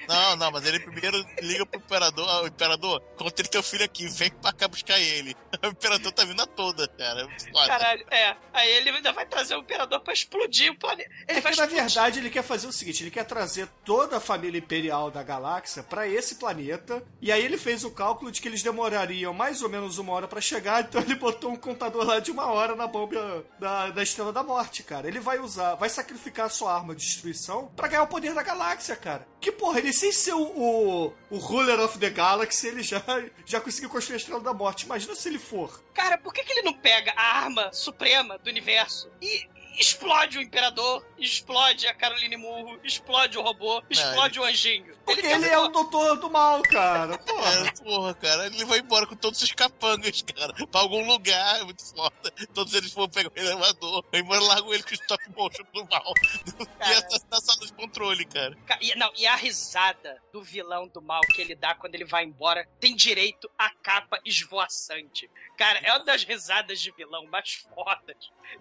Não, 0.08 0.36
não, 0.36 0.52
mas 0.52 0.66
ele 0.66 0.80
primeiro 0.80 1.18
liga 1.42 1.66
pro 1.66 1.80
imperador, 1.80 2.28
ah, 2.30 2.42
o 2.44 2.48
imperador, 2.48 3.02
encontrei 3.16 3.48
teu 3.50 3.64
filho 3.64 3.84
aqui, 3.86 4.08
vem 4.08 4.30
pra 4.32 4.52
cá 4.54 4.68
buscar 4.68 5.00
ele. 5.00 5.36
O 5.64 5.68
imperador 5.68 6.12
tá 6.12 6.26
vindo 6.26 6.42
a 6.42 6.46
toda, 6.48 6.88
cara. 6.90 7.28
É. 7.56 7.68
Caralho, 7.68 8.06
é. 8.12 8.36
Aí 8.52 8.70
ele 8.72 8.90
ainda 8.90 9.14
vai 9.14 9.26
trazer 9.26 9.56
o 9.56 9.60
imperador 9.60 10.00
pra 10.02 10.12
explodir 10.14 10.72
o 10.72 10.78
planeta. 10.78 11.10
Ele 11.28 11.38
É 11.38 11.42
vai 11.42 11.52
que, 11.54 11.58
na 11.58 11.64
explodir. 11.66 11.86
verdade, 11.86 12.20
ele 12.20 12.30
quer 12.30 12.44
fazer 12.44 12.68
o 12.68 12.72
seguinte: 12.72 13.04
ele 13.04 13.12
quer 13.12 13.24
trazer 13.24 13.68
toda 13.86 14.18
a 14.18 14.20
família 14.20 14.58
imperial 14.58 15.10
da 15.12 15.24
galáxia 15.24 15.82
pra 15.84 16.08
esse 16.08 16.36
planeta. 16.36 17.04
E 17.22 17.32
aí 17.32 17.44
ele 17.46 17.58
fez 17.58 17.84
o 17.84 17.92
cálculo 17.92 18.32
de 18.32 18.42
que 18.42 18.48
eles 18.48 18.62
demorariam 18.64 19.34
mais 19.34 19.62
ou 19.62 19.70
menos 19.70 19.98
uma 20.00 20.12
hora 20.14 20.28
pra 20.28 20.42
chegar. 20.42 20.84
Então 20.94 21.02
ele 21.02 21.16
botou 21.16 21.52
um 21.52 21.56
contador 21.56 22.04
lá 22.04 22.20
de 22.20 22.30
uma 22.32 22.46
hora 22.48 22.76
na 22.76 22.88
bomba 22.88 23.46
da, 23.60 23.90
da 23.90 24.04
Estrela 24.04 24.34
da 24.34 24.44
Morte, 24.44 24.84
cara. 24.84 25.08
Ele 25.08 25.20
vai 25.20 25.40
usar, 25.40 25.76
vai 25.76 25.90
sacrificar 25.90 26.48
a 26.48 26.50
sua 26.50 26.74
arma 26.76 26.94
de 26.96 27.06
destruição 27.06 27.68
pra 27.76 27.88
ganhar 27.88 28.04
o 28.04 28.08
poder 28.08 28.34
da 28.34 28.44
galáxia, 28.44 28.96
cara. 28.96 29.26
Que 29.44 29.52
porra, 29.52 29.80
ele 29.80 29.92
sem 29.92 30.10
ser 30.10 30.32
o, 30.32 30.42
o, 30.42 31.14
o 31.30 31.38
Ruler 31.38 31.78
of 31.82 32.00
the 32.00 32.10
Galaxy, 32.10 32.66
ele 32.66 32.82
já, 32.82 33.04
já 33.46 33.60
conseguiu 33.60 33.90
construir 33.90 34.14
a 34.14 34.18
Estrela 34.18 34.40
da 34.40 34.54
Morte. 34.54 34.86
Imagina 34.86 35.14
se 35.16 35.28
ele 35.28 35.38
for. 35.38 35.84
Cara, 35.94 36.18
por 36.18 36.34
que, 36.34 36.46
que 36.46 36.54
ele 36.54 36.62
não 36.62 36.74
pega 36.74 37.12
a 37.12 37.40
arma 37.40 37.70
suprema 37.74 38.38
do 38.38 38.50
universo 38.50 39.12
e 39.22 39.46
explode 39.78 40.38
o 40.38 40.42
Imperador, 40.42 41.06
explode 41.18 41.86
a 41.88 41.94
Caroline 41.94 42.38
Murro, 42.38 42.80
explode 42.86 43.38
o 43.38 43.42
robô, 43.42 43.84
explode 43.90 44.40
o 44.40 44.46
anjinho? 44.46 44.96
Porque 45.06 45.22
tem 45.22 45.32
ele 45.34 45.48
é 45.50 45.58
o 45.60 45.68
doutor 45.68 46.18
do 46.18 46.30
mal, 46.30 46.62
cara. 46.64 47.18
Porra. 47.24 47.50
É, 47.68 47.72
porra, 47.84 48.14
cara, 48.14 48.46
ele 48.48 48.64
vai 48.66 48.80
embora 48.80 49.06
com 49.06 49.16
todos 49.16 49.42
os 49.42 49.52
capangas, 49.52 50.22
cara, 50.22 50.54
pra 50.68 50.82
algum 50.82 51.06
lugar, 51.06 51.60
é 51.60 51.64
muito 51.64 51.84
foda. 51.94 52.32
Todos 52.54 52.74
eles 52.74 52.94
vão 52.94 53.08
pegar 53.10 53.30
o 53.30 53.40
elevador, 53.40 54.06
vai 54.12 54.22
embora 54.22 54.42
largo 54.42 54.74
ele 54.74 54.84
com 54.84 54.92
o 54.92 54.94
stop 54.94 55.24
motion 55.36 55.64
do 55.74 55.86
mal. 55.90 56.14
E 56.60 56.66
Cara. 56.80 56.92
essa 56.94 57.26
na 57.30 57.42
sala 57.42 57.60
de 57.66 57.74
controle, 57.74 58.26
cara. 58.26 58.56
Ca- 58.66 58.80
E, 58.82 58.96
não, 58.96 59.12
e 59.16 59.26
a 59.28 59.36
risada 59.36 60.22
do 60.32 60.42
vilão 60.44 60.88
do 60.88 61.02
mal 61.02 61.22
que 61.22 61.42
ele 61.42 61.56
dá 61.56 61.76
quando 61.76 61.96
ele 61.96 62.06
vai 62.06 62.24
embora 62.24 62.68
tem 62.80 62.96
direito 62.96 63.50
à 63.58 63.70
capa 63.82 64.20
esvoaçante. 64.26 65.30
Cara, 65.58 65.80
é 65.80 65.92
uma 65.92 66.04
das 66.04 66.24
risadas 66.24 66.80
de 66.80 66.92
vilão 66.92 67.26
mais 67.28 67.66
fodas 67.74 68.16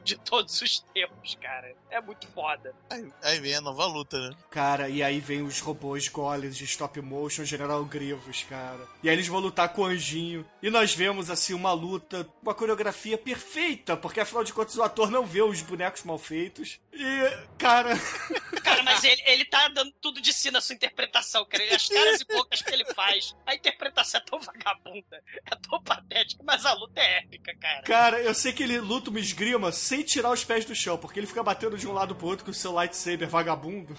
de 0.05 0.17
todos 0.19 0.61
os 0.61 0.81
tempos, 0.95 1.35
cara. 1.41 1.75
É 1.91 2.01
muito 2.01 2.27
foda. 2.29 2.75
Aí, 2.91 3.13
aí 3.23 3.41
vem 3.41 3.55
a 3.55 3.61
nova 3.61 3.87
luta, 3.87 4.19
né? 4.19 4.37
Cara, 4.51 4.89
e 4.89 5.03
aí 5.03 5.21
vem 5.21 5.43
os 5.43 5.61
robôs 5.61 6.09
de 6.41 6.65
stop 6.65 7.01
motion, 7.01 7.45
General 7.45 7.85
Grievous, 7.85 8.45
cara. 8.49 8.87
E 9.03 9.09
aí 9.09 9.15
eles 9.15 9.29
vão 9.29 9.41
lutar 9.41 9.69
com 9.71 9.83
o 9.83 9.87
Anjinho. 9.87 10.45
E 10.63 10.71
nós 10.71 10.95
vemos, 10.95 11.31
assim, 11.31 11.55
uma 11.55 11.73
luta, 11.73 12.29
uma 12.43 12.55
coreografia 12.55 13.19
perfeita, 13.19 13.97
porque 13.97 14.21
afinal 14.21 14.45
de 14.45 14.53
contas 14.53 14.77
o 14.77 14.83
ator 14.83 15.11
não 15.11 15.25
vê 15.25 15.43
os 15.43 15.61
bonecos 15.63 16.03
mal 16.03 16.19
feitos. 16.19 16.81
E, 16.93 17.47
cara, 17.59 17.93
Cara, 18.63 18.83
mas 18.83 19.05
ele, 19.05 19.23
ele 19.27 19.45
tá 19.45 19.69
dando 19.69 19.93
tudo 20.01 20.21
de 20.21 20.33
si 20.33 20.51
na 20.51 20.61
sua 20.61 20.75
interpretação, 20.75 21.45
cara. 21.45 21.63
As 21.75 21.89
caras 21.89 22.21
e 22.21 22.25
bocas 22.25 22.63
que 22.63 22.73
ele 22.73 22.85
faz. 22.95 23.35
A 23.47 23.55
interpretação 23.55 24.21
é 24.21 24.25
tão 24.25 24.41
vagabunda, 24.41 25.23
é 25.45 25.57
tão 25.57 25.83
patética, 25.83 26.43
mas 26.45 26.65
a 26.65 26.73
luta 26.73 27.01
é 27.01 27.19
épica, 27.19 27.55
cara. 27.57 27.83
cara, 27.83 28.21
eu 28.21 28.35
sei 28.35 28.53
que 28.53 28.63
ele 28.63 28.79
luta 28.79 29.11
uma 29.11 29.21
esgrima 29.21 29.73
sem 29.73 30.03
tirar 30.03 30.31
os 30.31 30.45
pés 30.45 30.65
do 30.65 30.75
chão, 30.75 30.97
porque 30.97 31.19
ele 31.19 31.27
fica 31.27 31.43
batendo 31.43 31.77
de 31.77 31.87
um 31.87 31.93
lado 31.93 32.15
pro 32.15 32.27
outro 32.27 32.45
com 32.45 32.51
o 32.51 32.55
seu 32.55 32.73
lightsaber 32.73 33.29
vagabundo. 33.29 33.95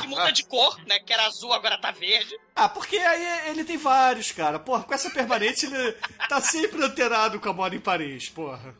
Que 0.00 0.08
muda 0.08 0.30
de 0.32 0.44
cor, 0.44 0.78
né? 0.86 0.98
Que 0.98 1.12
era 1.12 1.26
azul, 1.26 1.52
agora 1.52 1.75
tá 1.76 1.90
verde. 1.90 2.36
Ah, 2.54 2.68
porque 2.68 2.96
aí 2.96 3.50
ele 3.50 3.64
tem 3.64 3.76
vários, 3.76 4.32
cara. 4.32 4.58
Porra, 4.58 4.82
com 4.84 4.94
essa 4.94 5.10
permanente 5.10 5.66
ele 5.66 5.92
tá 6.28 6.40
sempre 6.40 6.82
antenado 6.82 7.38
com 7.38 7.48
a 7.50 7.52
moda 7.52 7.76
em 7.76 7.80
Paris, 7.80 8.28
porra. 8.30 8.74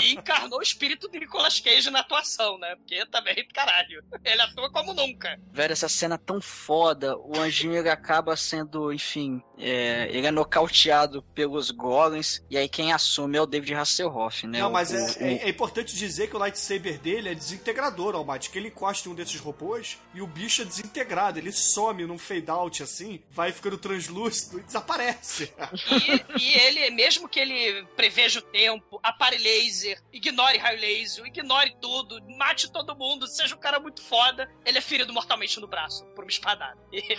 E 0.00 0.12
encarnou 0.14 0.58
o 0.58 0.62
espírito 0.62 1.08
de 1.10 1.20
Nicolas 1.20 1.60
Cage 1.60 1.90
na 1.90 2.00
atuação, 2.00 2.58
né? 2.58 2.74
Porque 2.76 3.04
também, 3.06 3.46
caralho. 3.52 4.02
Ele 4.24 4.40
atua 4.42 4.70
como 4.70 4.94
nunca. 4.94 5.38
Velho, 5.52 5.72
essa 5.72 5.88
cena 5.88 6.14
é 6.14 6.18
tão 6.18 6.40
foda. 6.40 7.16
O 7.18 7.38
anjinho 7.38 7.76
ele 7.76 7.90
acaba 7.90 8.34
sendo, 8.36 8.92
enfim, 8.92 9.42
é, 9.58 10.08
ele 10.10 10.26
é 10.26 10.30
nocauteado 10.30 11.22
pelos 11.34 11.70
golems. 11.70 12.42
E 12.50 12.56
aí 12.56 12.68
quem 12.68 12.92
assume 12.92 13.36
é 13.36 13.42
o 13.42 13.46
David 13.46 13.74
Hasselhoff, 13.74 14.46
né? 14.46 14.58
Não, 14.60 14.68
O- 14.70 14.72
mas 14.72 14.90
o- 14.90 14.96
é, 14.96 15.34
é- 15.34 15.42
é 15.44 15.48
importante 15.48 15.94
dizer 15.94 16.28
que 16.28 16.36
o 16.36 16.38
lightsaber 16.38 16.98
dele 16.98 17.28
é 17.28 17.34
desintegrador, 17.34 18.14
Almighty. 18.14 18.48
Que 18.50 18.58
ele 18.58 18.68
encosta 18.68 19.08
em 19.08 19.12
um 19.12 19.14
desses 19.14 19.38
robôs 19.38 19.98
e 20.14 20.22
o 20.22 20.26
bicho 20.26 20.62
é 20.62 20.64
desintegrado. 20.64 21.38
Ele 21.38 21.52
some 21.90 22.06
num 22.06 22.18
fade 22.18 22.50
out 22.50 22.82
assim, 22.82 23.20
vai 23.30 23.52
ficando 23.52 23.76
translúcido 23.76 24.58
e 24.58 24.62
desaparece. 24.62 25.52
E, 25.90 26.42
e 26.42 26.54
ele, 26.54 26.90
mesmo 26.90 27.28
que 27.28 27.38
ele 27.40 27.84
preveja 27.96 28.38
o 28.38 28.42
tempo, 28.42 29.00
apare 29.02 29.36
laser, 29.36 30.00
ignore 30.12 30.58
raio 30.58 30.80
laser, 30.80 31.26
ignore 31.26 31.76
tudo, 31.80 32.20
mate 32.36 32.70
todo 32.70 32.96
mundo, 32.96 33.26
seja 33.26 33.54
um 33.54 33.58
cara 33.58 33.80
muito 33.80 34.02
foda, 34.02 34.50
ele 34.64 34.78
é 34.78 34.80
ferido 34.80 35.12
mortalmente 35.12 35.58
no 35.60 35.66
braço 35.66 36.04
por 36.14 36.24
uma 36.24 36.30
espadada. 36.30 36.78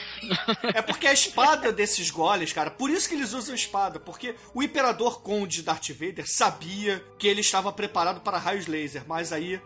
É 0.73 0.81
porque 0.81 1.07
a 1.07 1.13
espada 1.13 1.71
desses 1.71 2.09
golems, 2.09 2.53
cara, 2.53 2.71
por 2.71 2.89
isso 2.89 3.07
que 3.09 3.15
eles 3.15 3.33
usam 3.33 3.53
espada, 3.53 3.99
porque 3.99 4.35
o 4.53 4.63
Imperador 4.63 5.21
Conde 5.21 5.61
Darth 5.63 5.89
Vader 5.89 6.25
sabia 6.27 7.03
que 7.17 7.27
ele 7.27 7.41
estava 7.41 7.71
preparado 7.73 8.21
para 8.21 8.37
raios 8.37 8.67
laser, 8.67 9.03
mas 9.07 9.33
aí 9.33 9.61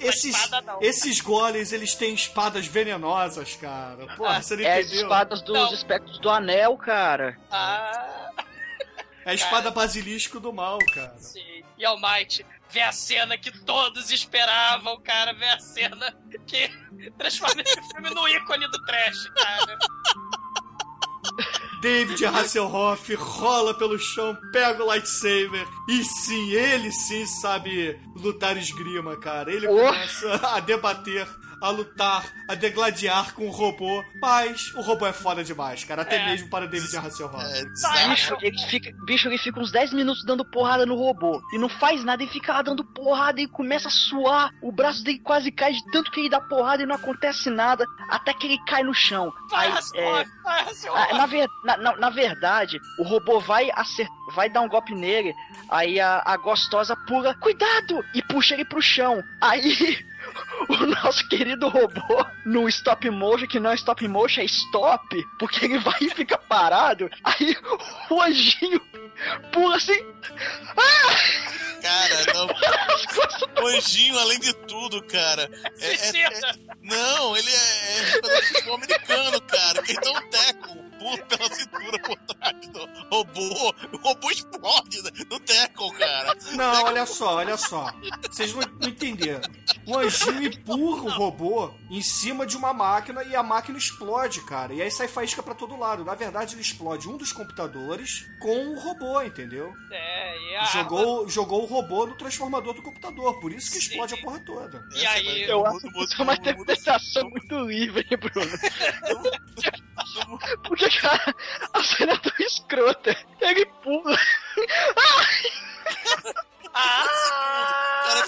esses, 0.00 0.34
espada 0.36 0.76
esses 0.80 1.20
golems, 1.20 1.72
eles 1.72 1.94
têm 1.94 2.14
espadas 2.14 2.66
venenosas, 2.66 3.54
cara. 3.56 4.06
Porra, 4.16 4.40
você 4.42 4.56
não 4.56 4.64
É 4.64 4.78
as 4.78 4.86
entendeu? 4.86 5.02
espadas 5.02 5.42
dos 5.42 5.54
Não. 5.54 5.72
espectros 5.74 6.18
do 6.18 6.30
anel, 6.30 6.76
cara. 6.76 7.38
ah, 7.50 8.30
É 9.24 9.30
a 9.30 9.34
espada 9.34 9.70
basilisco 9.70 10.38
do 10.40 10.52
mal, 10.52 10.78
cara. 10.94 11.14
sim. 11.18 11.62
E 11.76 11.84
Almighty 11.84 12.46
vê 12.70 12.82
a 12.82 12.92
cena 12.92 13.36
que 13.36 13.50
todos 13.64 14.10
esperavam, 14.10 15.00
cara, 15.00 15.32
vê 15.32 15.48
a 15.48 15.58
cena 15.58 16.16
que 16.46 16.68
transforma 17.18 17.60
esse 17.62 17.80
filme 17.92 18.10
no 18.10 18.28
ícone 18.28 18.68
do 18.70 18.84
trash, 18.84 19.24
cara. 19.34 19.78
David 21.84 22.24
Hasselhoff 22.24 23.14
rola 23.14 23.74
pelo 23.74 23.98
chão, 23.98 24.34
pega 24.52 24.82
o 24.82 24.86
lightsaber 24.86 25.66
e 25.86 26.02
sim, 26.02 26.50
ele 26.52 26.90
sim 26.90 27.26
sabe 27.26 28.00
lutar 28.16 28.56
esgrima, 28.56 29.16
cara. 29.18 29.52
Ele 29.52 29.66
Oh. 29.68 29.76
começa 29.76 30.34
a 30.48 30.60
debater, 30.60 31.28
a 31.64 31.70
lutar, 31.70 32.24
a 32.48 32.54
degladiar 32.54 33.32
com 33.34 33.46
o 33.46 33.50
robô, 33.50 34.04
mas 34.20 34.72
o 34.74 34.82
robô 34.82 35.06
é 35.06 35.12
foda 35.12 35.42
demais, 35.42 35.82
cara, 35.84 36.02
até 36.02 36.16
É. 36.16 36.26
mesmo 36.26 36.48
para 36.50 36.66
David 36.66 36.94
Hasselhoff. 36.96 37.36
É, 37.42 38.08
Bicho, 38.08 38.36
ele 38.42 38.58
fica, 38.68 38.90
bicho, 39.06 39.28
ele 39.28 39.38
fica 39.38 39.58
uns 39.60 39.72
10 39.72 39.92
minutos 39.94 40.24
dando 40.24 40.44
porrada 40.44 40.84
no 40.84 40.94
robô. 40.94 41.40
E 41.52 41.58
não 41.58 41.68
faz 41.68 42.04
nada, 42.04 42.22
e 42.22 42.26
fica 42.28 42.52
lá 42.52 42.62
dando 42.62 42.84
porrada 42.84 43.40
e 43.40 43.48
começa 43.48 43.88
a 43.88 43.90
suar. 43.90 44.50
O 44.62 44.70
braço 44.70 45.02
dele 45.02 45.18
quase 45.20 45.50
cai 45.50 45.72
de 45.72 45.82
tanto 45.90 46.10
que 46.10 46.20
ele 46.20 46.28
dá 46.30 46.40
porrada 46.40 46.82
e 46.82 46.86
não 46.86 46.96
acontece 46.96 47.48
nada. 47.50 47.86
Até 48.10 48.34
que 48.34 48.46
ele 48.46 48.58
cai 48.66 48.82
no 48.82 48.92
chão. 48.94 49.32
Vai, 49.50 49.66
Aí, 49.72 49.78
é, 49.94 50.24
vai. 50.42 50.66
Ah, 50.94 51.14
na, 51.14 51.26
ver- 51.26 51.48
na- 51.64 51.76
na- 51.78 51.96
na 51.96 52.10
verdade, 52.10 52.78
o 52.98 53.02
robô 53.04 53.40
vai 53.40 53.70
acer- 53.74 54.08
vai 54.34 54.50
dar 54.50 54.60
um 54.60 54.68
golpe 54.68 54.94
nele, 54.94 55.32
aí 55.70 55.98
a, 56.00 56.22
a 56.26 56.36
gostosa 56.36 56.94
pula, 57.06 57.34
cuidado! 57.36 58.04
E 58.14 58.22
puxa 58.22 58.54
ele 58.54 58.64
pro 58.64 58.82
chão. 58.82 59.22
Aí 59.40 59.62
o 60.68 60.86
nosso 60.86 61.28
querido 61.28 61.68
robô, 61.68 62.26
no 62.44 62.68
stop 62.68 63.08
motion, 63.10 63.46
que 63.46 63.60
não 63.60 63.70
é 63.70 63.74
stop 63.74 64.06
motion, 64.08 64.40
é 64.40 64.44
stop, 64.44 65.24
porque 65.38 65.64
ele 65.64 65.78
vai 65.78 65.98
e 66.00 66.10
fica 66.10 66.38
parado, 66.38 67.10
aí 67.22 67.56
o 68.10 68.22
anjinho 68.22 68.80
pula 69.52 69.76
assim, 69.76 70.00
cara, 71.82 72.24
não. 72.34 73.62
O 73.62 73.66
anjinho, 73.68 74.18
além 74.18 74.40
de 74.40 74.52
tudo, 74.66 75.02
cara. 75.04 75.48
É, 75.80 75.92
é- 75.92 75.96
Suicida. 75.96 76.58
não, 76.82 77.36
ele 77.36 77.50
é, 77.50 78.18
é 78.18 78.42
futebol 78.42 78.74
americano, 78.76 79.40
cara. 79.42 79.82
Ele 79.86 80.00
dá 80.00 80.12
um 80.12 80.30
teco 80.30 80.84
pela 81.28 81.54
cintura 81.54 81.98
por 82.00 82.16
trás 82.18 82.68
do 82.68 82.78
robô. 83.10 83.74
O 83.92 83.96
robô 83.98 84.30
explode 84.30 85.02
né, 85.02 85.10
no 85.30 85.38
teco, 85.40 85.92
cara. 85.94 86.34
Não, 86.54 86.84
olha 86.84 87.06
só, 87.06 87.36
olha 87.36 87.56
só. 87.56 87.90
Vocês 88.30 88.52
não, 88.54 88.62
não 88.80 88.88
entenderam. 88.88 89.42
O 89.86 89.98
anjinho 89.98 90.44
empurra 90.44 91.02
o 91.04 91.10
robô 91.10 91.72
em 91.90 92.00
cima 92.02 92.46
de 92.46 92.56
uma 92.56 92.72
máquina 92.72 93.22
e 93.22 93.36
a 93.36 93.42
máquina 93.42 93.76
explode, 93.78 94.40
cara. 94.46 94.72
E 94.72 94.80
aí 94.80 94.90
sai 94.90 95.06
faísca 95.08 95.42
pra 95.42 95.54
todo 95.54 95.76
lado. 95.78 96.04
Na 96.04 96.14
verdade, 96.14 96.54
ele 96.54 96.62
explode 96.62 97.08
um 97.08 97.16
dos 97.16 97.32
computadores 97.32 98.24
com 98.40 98.68
o 98.68 98.78
robô, 98.80 99.20
entendeu? 99.22 99.72
É, 99.90 100.52
e 100.52 100.56
a 100.56 100.64
Jogou, 100.64 101.28
jogou 101.28 101.62
o 101.62 101.66
robô 101.66 102.06
no 102.06 102.16
transformador 102.16 102.74
do 102.74 102.82
computador. 102.82 103.38
Por 103.40 103.52
isso 103.52 103.70
que 103.70 103.78
Sim. 103.78 103.88
explode 103.90 104.14
a 104.14 104.16
porra 104.22 104.40
toda. 104.40 104.82
E 104.94 105.06
aí, 105.06 105.42
Essa 105.42 105.50
Eu 105.52 105.58
não 105.58 105.66
acho 105.66 105.86
muda- 105.90 106.14
que 106.14 106.20
é 106.20 106.24
uma 106.24 106.34
interpretação 106.34 107.30
muito 107.30 107.58
livre, 107.60 108.04
Bruno. 108.16 108.50
azul. 110.14 110.38
Porque, 110.62 110.88
cara, 111.00 111.34
a 111.72 111.82
cena 111.82 112.12
é 112.12 112.18
tão 112.18 112.32
escrota. 112.38 113.16
Pega 113.38 113.60
e 113.60 113.66
pula. 113.82 114.18
Ah! 116.76 117.06
cara, 118.04 118.26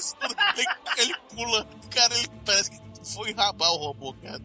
ele, 0.57 0.69
ele 0.99 1.17
pula. 1.35 1.67
Cara, 1.93 2.17
ele 2.17 2.29
parece 2.45 2.71
que 2.71 2.81
foi 3.13 3.33
rabar 3.33 3.73
o 3.73 3.77
robô, 3.77 4.15
cara. 4.23 4.41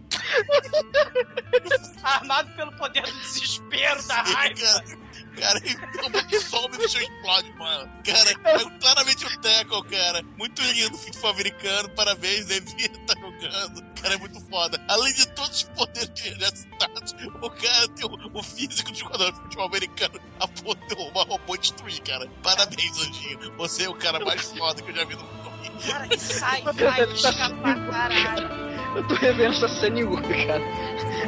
Armado 2.02 2.52
pelo 2.56 2.76
poder 2.78 3.04
do 3.04 3.12
desespero, 3.12 4.02
da 4.08 4.24
raiva. 4.24 4.66
Sim, 4.88 5.01
cara. 5.32 5.62
Cara, 5.62 5.98
o 5.98 6.02
robô 6.04 6.40
some 6.40 6.74
e 6.74 6.78
o 6.78 6.80
bicho 6.82 6.98
explode, 7.00 7.54
mano. 7.58 7.92
Cara, 8.04 8.32
é 8.32 8.80
claramente 8.80 9.26
um 9.26 9.42
tackle, 9.42 9.84
cara. 9.84 10.24
Muito 10.38 10.62
lindo, 10.62 10.98
futebol 10.98 11.32
americano. 11.32 11.90
Parabéns, 11.90 12.46
devia 12.46 12.86
estar 12.86 13.16
jogando. 13.20 13.84
Cara, 14.02 14.14
é 14.16 14.18
muito 14.18 14.40
foda. 14.42 14.84
Além 14.88 15.14
de 15.14 15.28
todos 15.30 15.58
os 15.58 15.64
poderes 15.64 16.10
que 16.16 16.40
já 16.40 16.48
citados, 16.56 17.16
o 17.42 17.50
cara 17.50 17.88
tem 17.90 18.06
o, 18.06 18.38
o 18.38 18.44
físico 18.44 18.92
de 18.92 19.00
jogador 19.00 19.32
de 19.32 19.40
futebol 19.40 19.66
americano 19.66 20.20
a 20.40 20.48
ponto 20.48 20.76
de 20.88 20.96
derrubar 20.96 21.28
robô 21.28 21.56
e 21.56 21.58
destruir, 21.60 22.02
cara. 22.02 22.28
Parabéns, 22.42 22.98
Anjinho. 23.00 23.54
Você 23.58 23.84
é 23.84 23.90
o 23.90 23.96
cara 23.96 24.20
mais 24.24 24.42
foda 24.44 24.82
que 24.82 24.92
eu 24.92 24.96
já 24.96 25.06
vi 25.06 25.16
no 25.16 25.22
filme. 25.22 25.42
Cara, 25.88 26.08
e 26.14 26.20
sai 26.20 26.62
faísca 26.62 27.50
pra 27.62 27.76
caralho. 27.88 28.72
Eu 28.96 29.08
tô 29.08 29.16
revendo 29.16 29.54
essa 29.56 29.70
cena 29.70 30.00
em 30.00 30.04
Uber, 30.04 30.48
cara. 30.48 30.64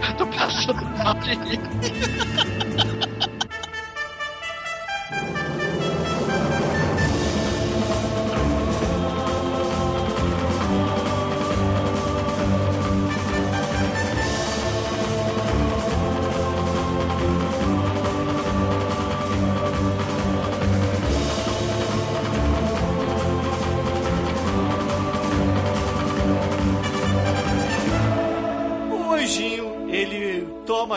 Eu 0.10 0.18
tô 0.18 0.28
passando 0.28 0.86
mal 0.98 1.14
de 1.16 1.34
rir. 1.36 1.60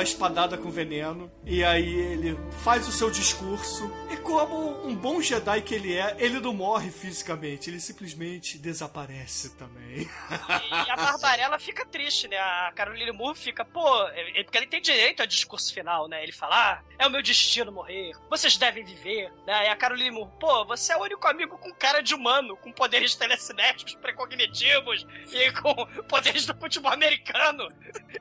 espadada 0.06 0.56
com 0.56 0.70
veneno 0.70 1.30
e 1.44 1.62
aí 1.62 1.94
ele 1.94 2.38
faz 2.62 2.88
o 2.88 2.92
seu 2.92 3.10
discurso 3.10 3.90
como 4.26 4.86
um 4.86 4.94
bom 4.94 5.20
Jedi 5.20 5.62
que 5.62 5.74
ele 5.74 5.96
é, 5.96 6.16
ele 6.18 6.40
não 6.40 6.52
morre 6.52 6.90
fisicamente, 6.90 7.70
ele 7.70 7.78
simplesmente 7.80 8.58
desaparece 8.58 9.50
também. 9.56 10.08
E 10.86 10.90
a 10.90 10.96
Barbarella 10.96 11.58
fica 11.58 11.86
triste, 11.86 12.26
né? 12.28 12.36
A 12.38 12.72
Caroline 12.74 13.12
Moore 13.12 13.38
fica, 13.38 13.64
pô, 13.64 14.02
é- 14.08 14.40
é 14.40 14.42
porque 14.44 14.58
ele 14.58 14.66
tem 14.66 14.80
direito 14.82 15.20
ao 15.20 15.26
discurso 15.26 15.72
final, 15.72 16.08
né? 16.08 16.22
Ele 16.22 16.32
fala, 16.32 16.72
ah, 16.72 16.82
é 16.98 17.06
o 17.06 17.10
meu 17.10 17.22
destino 17.22 17.70
morrer, 17.70 18.12
vocês 18.28 18.56
devem 18.56 18.84
viver, 18.84 19.32
né? 19.46 19.66
E 19.66 19.68
a 19.68 19.76
Caroline 19.76 20.10
Moore, 20.10 20.30
pô, 20.40 20.64
você 20.66 20.92
é 20.92 20.96
o 20.96 21.02
único 21.02 21.26
amigo 21.28 21.56
com 21.58 21.72
cara 21.72 22.00
de 22.02 22.14
humano, 22.14 22.56
com 22.56 22.72
poderes 22.72 23.14
telecinéticos, 23.14 23.94
precognitivos 23.94 25.06
e 25.32 25.52
com 25.52 25.74
poderes 26.08 26.44
do 26.46 26.54
futebol 26.56 26.92
americano 26.92 27.68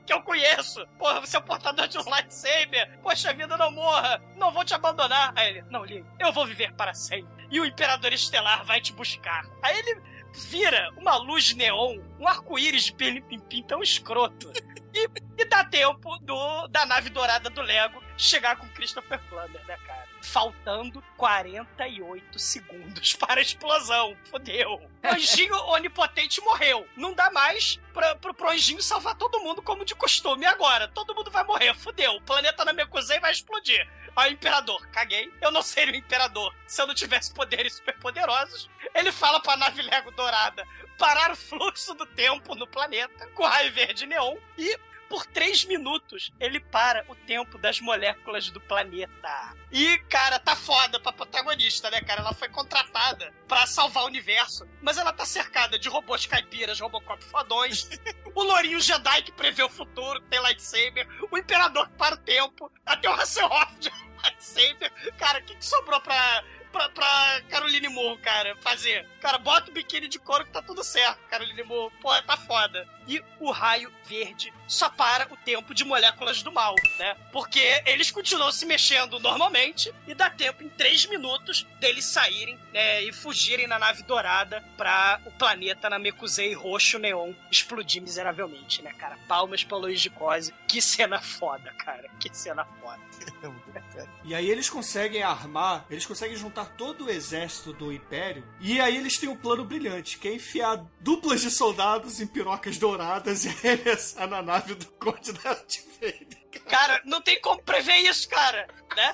que 0.06 0.12
eu 0.12 0.22
conheço. 0.22 0.86
Porra, 0.98 1.20
você 1.20 1.36
é 1.36 1.40
o 1.40 1.42
portador 1.42 1.88
de 1.88 1.98
um 1.98 2.08
lightsaber. 2.08 2.98
Poxa 3.02 3.32
vida, 3.34 3.56
não 3.56 3.70
morra. 3.72 4.22
Não 4.36 4.52
vou 4.52 4.64
te 4.64 4.74
abandonar. 4.74 5.32
Aí 5.36 5.48
ele, 5.50 5.64
não, 5.70 5.84
eu 6.18 6.32
vou 6.32 6.46
viver 6.46 6.72
para 6.74 6.94
sempre. 6.94 7.46
E 7.50 7.60
o 7.60 7.64
Imperador 7.64 8.12
Estelar 8.12 8.64
vai 8.64 8.80
te 8.80 8.92
buscar. 8.92 9.46
Aí 9.62 9.78
ele 9.78 10.00
vira 10.32 10.92
uma 10.96 11.16
luz 11.16 11.54
neon, 11.54 11.98
um 12.18 12.28
arco-íris 12.28 12.84
de 12.84 12.92
pim 12.92 13.62
tão 13.62 13.82
escroto. 13.82 14.52
E, 14.92 15.08
e 15.38 15.44
dá 15.44 15.64
tempo 15.64 16.16
do, 16.18 16.68
da 16.68 16.86
nave 16.86 17.10
dourada 17.10 17.50
do 17.50 17.60
Lego 17.60 18.02
chegar 18.16 18.56
com 18.56 18.68
Christopher 18.70 19.20
Plummer, 19.28 19.64
né, 19.66 19.76
cara? 19.86 20.06
Faltando 20.22 21.02
48 21.16 22.38
segundos 22.38 23.14
para 23.16 23.40
a 23.40 23.42
explosão. 23.42 24.16
Fodeu. 24.30 24.74
O 25.04 25.06
anjinho 25.06 25.54
onipotente 25.66 26.40
morreu. 26.40 26.86
Não 26.96 27.12
dá 27.12 27.30
mais 27.30 27.78
pra, 27.92 28.16
pro, 28.16 28.34
pro 28.34 28.50
anjinho 28.50 28.82
salvar 28.82 29.14
todo 29.16 29.40
mundo 29.40 29.62
como 29.62 29.84
de 29.84 29.94
costume. 29.94 30.46
Agora? 30.46 30.88
Todo 30.88 31.14
mundo 31.14 31.30
vai 31.30 31.44
morrer. 31.44 31.74
Fodeu. 31.74 32.14
O 32.14 32.22
planeta 32.22 32.64
Namekusei 32.64 33.20
vai 33.20 33.32
explodir. 33.32 33.86
Aí 34.16 34.30
o 34.30 34.34
imperador, 34.34 34.86
caguei. 34.88 35.30
Eu 35.42 35.50
não 35.50 35.62
seria 35.62 35.92
o 35.92 35.96
imperador 35.96 36.54
se 36.66 36.80
eu 36.80 36.86
não 36.86 36.94
tivesse 36.94 37.32
poderes 37.34 37.74
superpoderosos. 37.74 38.70
Ele 38.94 39.12
fala 39.12 39.40
pra 39.40 39.56
nave 39.56 39.82
Lego 39.82 40.10
dourada 40.10 40.66
parar 40.96 41.30
o 41.30 41.36
fluxo 41.36 41.92
do 41.94 42.06
tempo 42.06 42.54
no 42.54 42.66
planeta 42.66 43.26
com 43.34 43.44
raio 43.44 43.70
verde 43.72 44.06
neon 44.06 44.36
e 44.56 44.78
por 45.08 45.24
três 45.26 45.64
minutos 45.64 46.32
ele 46.40 46.60
para 46.60 47.04
o 47.08 47.14
tempo 47.14 47.58
das 47.58 47.80
moléculas 47.80 48.50
do 48.50 48.60
planeta. 48.60 49.54
E, 49.70 49.98
cara, 50.08 50.38
tá 50.38 50.56
foda 50.56 50.98
pra 51.00 51.12
protagonista, 51.12 51.90
né, 51.90 52.00
cara? 52.00 52.20
Ela 52.20 52.32
foi 52.32 52.48
contratada 52.48 53.32
pra 53.46 53.66
salvar 53.66 54.04
o 54.04 54.06
universo, 54.06 54.66
mas 54.82 54.98
ela 54.98 55.12
tá 55.12 55.24
cercada 55.24 55.78
de 55.78 55.88
robôs 55.88 56.26
caipiras, 56.26 56.80
Robocop 56.80 57.22
fodões, 57.24 57.88
o 58.34 58.42
Lourinho 58.42 58.80
Jedi 58.80 59.22
que 59.22 59.32
prevê 59.32 59.62
o 59.62 59.68
futuro, 59.68 60.20
que 60.20 60.28
tem 60.28 60.40
lightsaber, 60.40 61.06
o 61.30 61.38
Imperador 61.38 61.88
que 61.88 61.96
para 61.96 62.14
o 62.14 62.18
tempo, 62.18 62.70
até 62.84 63.08
o 63.08 63.12
Hasselhoff 63.12 63.76
de 63.78 63.90
lightsaber. 64.22 64.92
Cara, 65.18 65.40
o 65.40 65.42
que, 65.42 65.54
que 65.54 65.64
sobrou 65.64 66.00
pra, 66.00 66.44
pra, 66.72 66.88
pra 66.90 67.42
Caroline 67.48 67.88
Moore, 67.88 68.20
cara, 68.20 68.56
fazer? 68.60 69.08
Cara, 69.20 69.38
bota 69.38 69.70
o 69.70 69.74
biquíni 69.74 70.08
de 70.08 70.18
couro 70.18 70.44
que 70.44 70.52
tá 70.52 70.62
tudo 70.62 70.84
certo, 70.84 71.18
Caroline 71.28 71.62
Moore. 71.62 71.92
Pô, 72.00 72.10
tá 72.22 72.36
foda. 72.36 72.86
E 73.08 73.22
o 73.40 73.50
raio 73.50 73.92
verde 74.04 74.52
só 74.66 74.88
para 74.88 75.32
o 75.32 75.36
tempo 75.36 75.72
de 75.72 75.84
moléculas 75.84 76.42
do 76.42 76.52
mal, 76.52 76.74
né? 76.98 77.16
Porque 77.32 77.82
eles 77.86 78.10
continuam 78.10 78.50
se 78.50 78.66
mexendo 78.66 79.18
normalmente 79.20 79.94
e 80.06 80.14
dá 80.14 80.28
tempo 80.28 80.62
em 80.62 80.68
três 80.68 81.06
minutos 81.06 81.64
deles 81.78 82.04
saírem 82.04 82.58
né, 82.72 83.02
e 83.02 83.12
fugirem 83.12 83.66
na 83.66 83.78
nave 83.78 84.02
dourada 84.02 84.62
pra 84.76 85.20
o 85.24 85.30
planeta 85.30 85.88
Namekusei 85.88 86.52
roxo 86.52 86.98
neon 86.98 87.32
explodir 87.50 88.02
miseravelmente, 88.02 88.82
né, 88.82 88.92
cara? 88.92 89.16
Palmas 89.28 89.62
pra 89.62 89.76
Luiz 89.76 90.00
de 90.00 90.10
Cose. 90.10 90.52
Que 90.66 90.82
cena 90.82 91.20
foda, 91.20 91.72
cara. 91.74 92.10
Que 92.18 92.28
cena 92.36 92.64
foda. 92.80 93.00
E 94.24 94.34
aí 94.34 94.50
eles 94.50 94.68
conseguem 94.68 95.22
armar, 95.22 95.86
eles 95.90 96.06
conseguem 96.06 96.36
juntar 96.36 96.66
todo 96.76 97.06
o 97.06 97.10
exército 97.10 97.72
do 97.72 97.92
Império. 97.92 98.46
E 98.60 98.80
aí 98.80 98.96
eles 98.96 99.18
têm 99.18 99.28
um 99.28 99.36
plano 99.36 99.64
brilhante, 99.64 100.18
que 100.18 100.28
é 100.28 100.34
enfiar 100.34 100.84
duplas 101.00 101.40
de 101.40 101.50
soldados 101.50 102.20
em 102.20 102.26
pirocas 102.26 102.78
douradas 102.78 103.44
e 103.44 103.48
arremessar 103.66 104.28
na 104.28 104.42
nave 104.42 104.74
do 104.74 104.86
Conde 104.92 105.32
da 105.32 105.54
Vader. 105.54 106.46
Cara, 106.68 107.00
não 107.04 107.20
tem 107.20 107.40
como 107.40 107.62
prever 107.62 107.96
isso, 107.98 108.28
cara. 108.28 108.66
Né? 108.96 109.12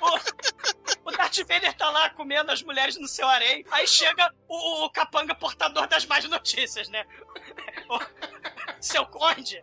O, 0.00 0.06
o, 0.06 1.10
o 1.10 1.12
Darth 1.12 1.38
Vader 1.38 1.72
tá 1.74 1.90
lá 1.90 2.10
comendo 2.10 2.50
as 2.50 2.62
mulheres 2.62 2.96
no 2.96 3.06
seu 3.06 3.26
harém. 3.28 3.64
Aí 3.70 3.86
chega 3.86 4.32
o, 4.48 4.84
o 4.84 4.90
capanga 4.90 5.34
portador 5.34 5.86
das 5.86 6.04
más 6.06 6.24
notícias, 6.24 6.88
né? 6.88 7.06
O, 7.88 7.98
seu 8.82 9.06
conde, 9.06 9.62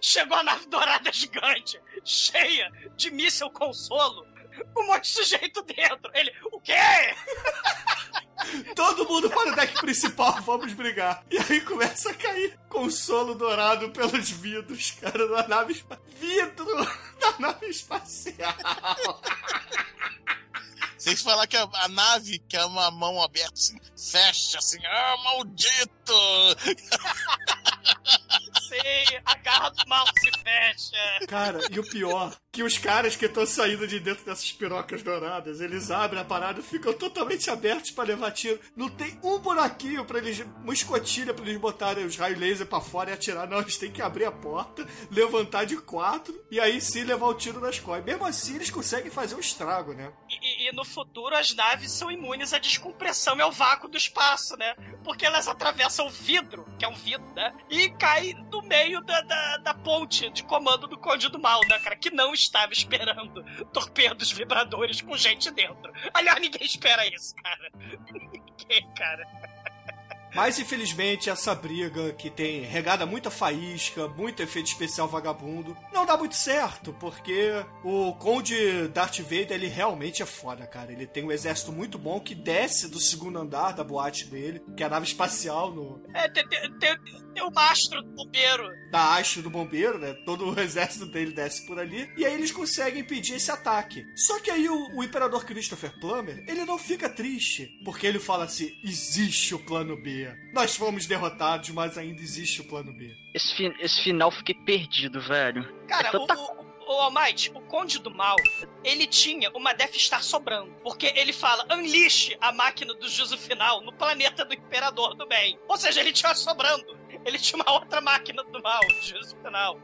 chegou 0.00 0.36
a 0.36 0.42
nave 0.42 0.66
dourada 0.66 1.12
gigante, 1.12 1.80
cheia 2.04 2.70
de 2.96 3.10
míssil 3.10 3.50
consolo, 3.50 4.26
com 4.72 4.82
um 4.82 4.86
monte 4.86 5.02
de 5.02 5.08
sujeito 5.08 5.62
dentro. 5.62 6.10
Ele, 6.14 6.32
o 6.52 6.60
quê? 6.60 6.74
Todo 8.74 9.08
mundo 9.08 9.30
para 9.30 9.52
o 9.52 9.54
deck 9.54 9.80
principal, 9.80 10.40
vamos 10.42 10.72
brigar. 10.72 11.24
E 11.30 11.38
aí 11.38 11.60
começa 11.60 12.10
a 12.10 12.14
cair 12.14 12.58
consolo 12.68 13.34
dourado 13.34 13.90
pelos 13.90 14.30
vidros, 14.30 14.92
cara, 14.92 15.26
da 15.28 15.48
nave 15.48 15.72
espacial. 15.72 16.04
Vidro 16.18 16.84
da 17.20 17.38
nave 17.38 17.66
espacial. 17.66 18.54
Sem 21.04 21.14
falar 21.16 21.46
que 21.46 21.54
a, 21.54 21.68
a 21.70 21.88
nave, 21.88 22.38
que 22.38 22.56
é 22.56 22.64
uma 22.64 22.90
mão 22.90 23.22
aberta, 23.22 23.52
assim, 23.52 23.78
fecha, 23.94 24.56
assim, 24.56 24.78
ah, 24.86 25.16
maldito! 25.22 26.14
Sim, 28.66 29.18
a 29.26 29.34
garra 29.34 29.68
do 29.68 29.86
mal 29.86 30.06
se 30.18 30.30
fecha. 30.42 31.26
Cara, 31.28 31.60
e 31.70 31.78
o 31.78 31.86
pior, 31.86 32.34
que 32.50 32.62
os 32.62 32.78
caras 32.78 33.16
que 33.16 33.26
estão 33.26 33.46
saindo 33.46 33.86
de 33.86 34.00
dentro 34.00 34.24
dessas 34.24 34.50
pirocas 34.52 35.02
douradas, 35.02 35.60
eles 35.60 35.90
abrem 35.90 36.22
a 36.22 36.24
parada 36.24 36.60
e 36.60 36.62
ficam 36.62 36.94
totalmente 36.94 37.50
abertos 37.50 37.90
pra 37.90 38.04
levar 38.04 38.30
tiro. 38.30 38.58
Não 38.74 38.88
tem 38.88 39.20
um 39.22 39.38
buraquinho 39.38 40.06
pra 40.06 40.16
eles, 40.18 40.40
uma 40.62 40.72
escotilha 40.72 41.34
pra 41.34 41.44
eles 41.44 41.60
botarem 41.60 42.06
os 42.06 42.16
raios 42.16 42.38
laser 42.38 42.66
pra 42.66 42.80
fora 42.80 43.10
e 43.10 43.12
atirar. 43.12 43.46
Não, 43.46 43.60
eles 43.60 43.76
têm 43.76 43.92
que 43.92 44.00
abrir 44.00 44.24
a 44.24 44.32
porta, 44.32 44.88
levantar 45.10 45.64
de 45.64 45.76
quatro 45.76 46.42
e 46.50 46.58
aí 46.58 46.80
sim 46.80 47.04
levar 47.04 47.26
o 47.26 47.34
tiro 47.34 47.60
nas 47.60 47.78
costas. 47.78 48.06
Mesmo 48.06 48.24
assim, 48.24 48.54
eles 48.54 48.70
conseguem 48.70 49.10
fazer 49.10 49.34
um 49.34 49.40
estrago, 49.40 49.92
né? 49.92 50.10
E, 50.64 50.72
no 50.72 50.84
futuro 50.84 51.36
as 51.36 51.54
naves 51.54 51.92
são 51.92 52.10
imunes 52.10 52.54
à 52.54 52.58
descompressão 52.58 53.36
e 53.36 53.42
ao 53.42 53.52
vácuo 53.52 53.86
do 53.86 53.98
espaço, 53.98 54.56
né? 54.56 54.74
Porque 55.04 55.26
elas 55.26 55.46
atravessam 55.46 56.06
o 56.06 56.10
vidro, 56.10 56.66
que 56.78 56.86
é 56.86 56.88
um 56.88 56.94
vidro, 56.94 57.30
né? 57.34 57.54
E 57.68 57.90
caem 57.90 58.32
no 58.50 58.62
meio 58.62 59.02
da, 59.02 59.20
da, 59.20 59.56
da 59.58 59.74
ponte 59.74 60.30
de 60.30 60.42
comando 60.42 60.86
do 60.86 60.96
Conde 60.96 61.28
do 61.28 61.38
Mal, 61.38 61.60
né, 61.68 61.78
cara? 61.80 61.96
Que 61.96 62.10
não 62.10 62.32
estava 62.32 62.72
esperando 62.72 63.44
torpedos 63.74 64.32
vibradores 64.32 65.02
com 65.02 65.14
gente 65.18 65.50
dentro. 65.50 65.92
Aliás, 66.14 66.40
ninguém 66.40 66.64
espera 66.66 67.06
isso, 67.06 67.34
cara. 67.36 67.70
Ninguém, 68.10 68.94
cara. 68.94 69.53
Mas 70.34 70.58
infelizmente 70.58 71.30
essa 71.30 71.54
briga 71.54 72.12
que 72.12 72.28
tem 72.28 72.62
regada 72.62 73.06
muita 73.06 73.30
faísca, 73.30 74.08
muito 74.08 74.42
efeito 74.42 74.66
especial 74.66 75.08
vagabundo, 75.08 75.76
não 75.92 76.04
dá 76.04 76.16
muito 76.16 76.34
certo, 76.34 76.92
porque 76.94 77.64
o 77.82 78.12
Conde 78.14 78.88
Darth 78.88 79.20
Vader 79.20 79.52
ele 79.52 79.68
realmente 79.68 80.22
é 80.22 80.26
foda, 80.26 80.66
cara. 80.66 80.92
Ele 80.92 81.06
tem 81.06 81.24
um 81.24 81.32
exército 81.32 81.72
muito 81.72 81.98
bom 81.98 82.20
que 82.20 82.34
desce 82.34 82.88
do 82.88 83.00
segundo 83.00 83.38
andar 83.38 83.72
da 83.72 83.84
boate 83.84 84.26
dele, 84.26 84.62
que 84.76 84.82
é 84.82 84.86
a 84.86 84.90
nave 84.90 85.06
espacial 85.06 85.72
no. 85.72 86.02
É, 86.12 86.28
tem, 86.28 86.46
tem, 86.48 86.96
tem, 87.34 87.42
o 87.42 87.50
mastro 87.50 88.02
do 88.02 88.10
bombeiro. 88.10 88.68
Da 88.90 89.14
haste 89.16 89.42
do 89.42 89.50
bombeiro, 89.50 89.98
né? 89.98 90.14
Todo 90.24 90.50
o 90.50 90.58
exército 90.60 91.06
dele 91.06 91.32
desce 91.32 91.66
por 91.66 91.78
ali. 91.78 92.10
E 92.16 92.24
aí 92.24 92.32
eles 92.34 92.52
conseguem 92.52 93.00
impedir 93.00 93.34
esse 93.34 93.50
ataque. 93.50 94.04
Só 94.16 94.40
que 94.40 94.50
aí 94.50 94.68
o, 94.68 94.96
o 94.96 95.02
Imperador 95.04 95.44
Christopher 95.44 95.92
Plummer, 96.00 96.44
ele 96.48 96.64
não 96.64 96.78
fica 96.78 97.08
triste. 97.08 97.68
Porque 97.84 98.06
ele 98.06 98.18
fala 98.18 98.44
assim: 98.44 98.72
existe 98.82 99.54
o 99.54 99.58
plano 99.58 99.96
B. 100.00 100.28
Nós 100.52 100.76
fomos 100.76 101.06
derrotados, 101.06 101.70
mas 101.70 101.98
ainda 101.98 102.22
existe 102.22 102.60
o 102.60 102.64
plano 102.64 102.92
B. 102.92 103.14
Esse, 103.34 103.54
fi- 103.56 103.74
esse 103.80 104.02
final 104.02 104.30
fiquei 104.30 104.54
perdido, 104.54 105.20
velho. 105.20 105.64
Cara, 105.88 106.08
É 106.08 106.16
o, 106.16 106.26
tanta 106.26 106.40
o, 106.40 106.64
o 106.86 106.92
Almighty, 107.00 107.50
o 107.54 107.60
Conde 107.62 107.98
do 107.98 108.10
Mal, 108.14 108.36
ele 108.84 109.06
tinha 109.06 109.50
uma 109.52 109.72
Death 109.72 109.94
Star 109.96 110.22
sobrando. 110.22 110.70
Porque 110.84 111.12
ele 111.16 111.32
fala, 111.32 111.66
unleash 111.74 112.36
a 112.40 112.52
máquina 112.52 112.94
do 112.94 113.08
juízo 113.08 113.36
final 113.36 113.80
no 113.82 113.92
planeta 113.92 114.44
do 114.44 114.54
Imperador 114.54 115.14
do 115.16 115.26
Bem. 115.26 115.58
Ou 115.68 115.76
seja, 115.76 116.00
ele 116.00 116.12
tinha 116.12 116.32
sobrando. 116.34 116.84
Ele 117.24 117.38
tinha 117.38 117.62
uma 117.62 117.72
outra 117.72 118.00
máquina 118.00 118.42
do 118.44 118.62
mal, 118.62 118.80
juízo 119.00 119.36
final. 119.36 119.78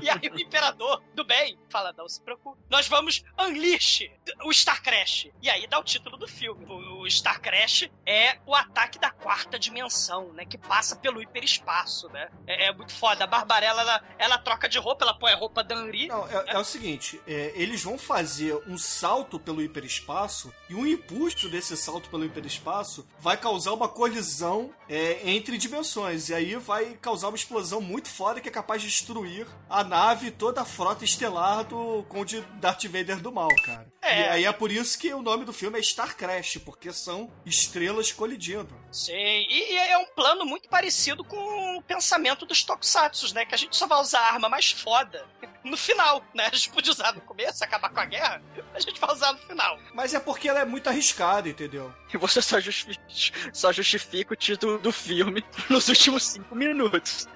E 0.00 0.08
aí 0.08 0.30
o 0.30 0.40
Imperador 0.40 1.02
do 1.14 1.24
Bem 1.24 1.58
fala, 1.68 1.92
não 1.96 2.08
se 2.08 2.20
preocupe, 2.20 2.60
nós 2.70 2.88
vamos 2.88 3.22
unleash 3.38 4.10
o 4.44 4.52
Star 4.52 4.82
Crash. 4.82 5.28
E 5.40 5.50
aí 5.50 5.66
dá 5.66 5.78
o 5.78 5.84
título 5.84 6.16
do 6.16 6.26
filme. 6.26 6.64
O, 6.66 7.08
Star 7.10 7.40
Crash 7.40 7.90
é 8.06 8.38
o 8.46 8.54
ataque 8.54 8.98
da 8.98 9.10
quarta 9.10 9.58
dimensão, 9.58 10.32
né? 10.32 10.44
Que 10.44 10.56
passa 10.56 10.96
pelo 10.96 11.20
hiperespaço, 11.20 12.08
né? 12.10 12.28
É, 12.46 12.66
é 12.66 12.72
muito 12.72 12.92
foda. 12.92 13.24
A 13.24 13.26
Barbarella, 13.26 13.82
ela, 13.82 14.04
ela 14.18 14.38
troca 14.38 14.68
de 14.68 14.78
roupa, 14.78 15.04
ela 15.04 15.14
põe 15.14 15.32
a 15.32 15.36
roupa 15.36 15.62
da 15.64 15.74
Henri. 15.74 16.06
Não, 16.06 16.26
é, 16.28 16.44
é 16.48 16.58
o 16.58 16.64
seguinte: 16.64 17.20
é, 17.26 17.52
eles 17.54 17.82
vão 17.82 17.98
fazer 17.98 18.54
um 18.66 18.78
salto 18.78 19.38
pelo 19.38 19.62
hiperespaço 19.62 20.52
e 20.68 20.74
o 20.74 20.86
impulso 20.86 21.48
desse 21.48 21.76
salto 21.76 22.08
pelo 22.08 22.24
hiperespaço 22.24 23.06
vai 23.18 23.36
causar 23.36 23.72
uma 23.72 23.88
colisão 23.88 24.72
é, 24.88 25.28
entre 25.28 25.58
dimensões. 25.58 26.28
E 26.28 26.34
aí 26.34 26.54
vai 26.56 26.71
causar 27.00 27.28
uma 27.28 27.36
explosão 27.36 27.80
muito 27.80 28.08
foda 28.08 28.40
que 28.40 28.48
é 28.48 28.52
capaz 28.52 28.82
de 28.82 28.88
destruir 28.88 29.46
a 29.68 29.82
nave 29.82 30.28
e 30.28 30.30
toda 30.30 30.60
a 30.62 30.64
frota 30.64 31.04
estelar 31.04 31.64
do 31.64 32.04
Conde 32.08 32.40
Darth 32.60 32.84
Vader 32.84 33.20
do 33.20 33.32
mal, 33.32 33.50
cara. 33.64 33.90
É. 34.00 34.20
E 34.20 34.28
aí 34.28 34.44
é 34.44 34.52
por 34.52 34.70
isso 34.70 34.98
que 34.98 35.12
o 35.14 35.22
nome 35.22 35.44
do 35.44 35.52
filme 35.52 35.78
é 35.78 35.82
Star 35.82 36.16
Crash, 36.16 36.58
porque 36.64 36.92
são 36.92 37.30
estrelas 37.46 38.12
colidindo. 38.12 38.74
Sim, 38.90 39.12
e, 39.14 39.72
e 39.72 39.78
é 39.78 39.98
um 39.98 40.06
plano 40.06 40.44
muito 40.44 40.68
parecido 40.68 41.24
com 41.24 41.78
o 41.78 41.82
pensamento 41.82 42.44
dos 42.44 42.64
Tokusatsu, 42.64 43.34
né? 43.34 43.44
Que 43.44 43.54
a 43.54 43.58
gente 43.58 43.76
só 43.76 43.86
vai 43.86 44.00
usar 44.00 44.20
a 44.20 44.32
arma 44.32 44.48
mais 44.48 44.70
foda 44.70 45.24
no 45.64 45.76
final, 45.76 46.24
né? 46.34 46.48
A 46.50 46.54
gente 46.54 46.70
podia 46.70 46.92
usar 46.92 47.12
no 47.12 47.20
começo, 47.20 47.62
acabar 47.62 47.90
com 47.90 48.00
a 48.00 48.04
guerra, 48.04 48.42
a 48.74 48.80
gente 48.80 49.00
vai 49.00 49.12
usar 49.12 49.32
no 49.32 49.38
final. 49.38 49.78
Mas 49.94 50.14
é 50.14 50.20
porque 50.20 50.48
ela 50.48 50.60
é 50.60 50.64
muito 50.64 50.88
arriscada, 50.88 51.48
entendeu? 51.48 51.92
E 52.12 52.16
você 52.16 52.42
só 52.42 52.60
justifica, 52.60 53.50
só 53.52 53.72
justifica 53.72 54.32
o 54.32 54.36
título 54.36 54.78
do 54.78 54.92
filme 54.92 55.44
nos 55.70 55.88
últimos 55.88 56.24
cinco 56.24 56.54
minutos. 56.54 57.28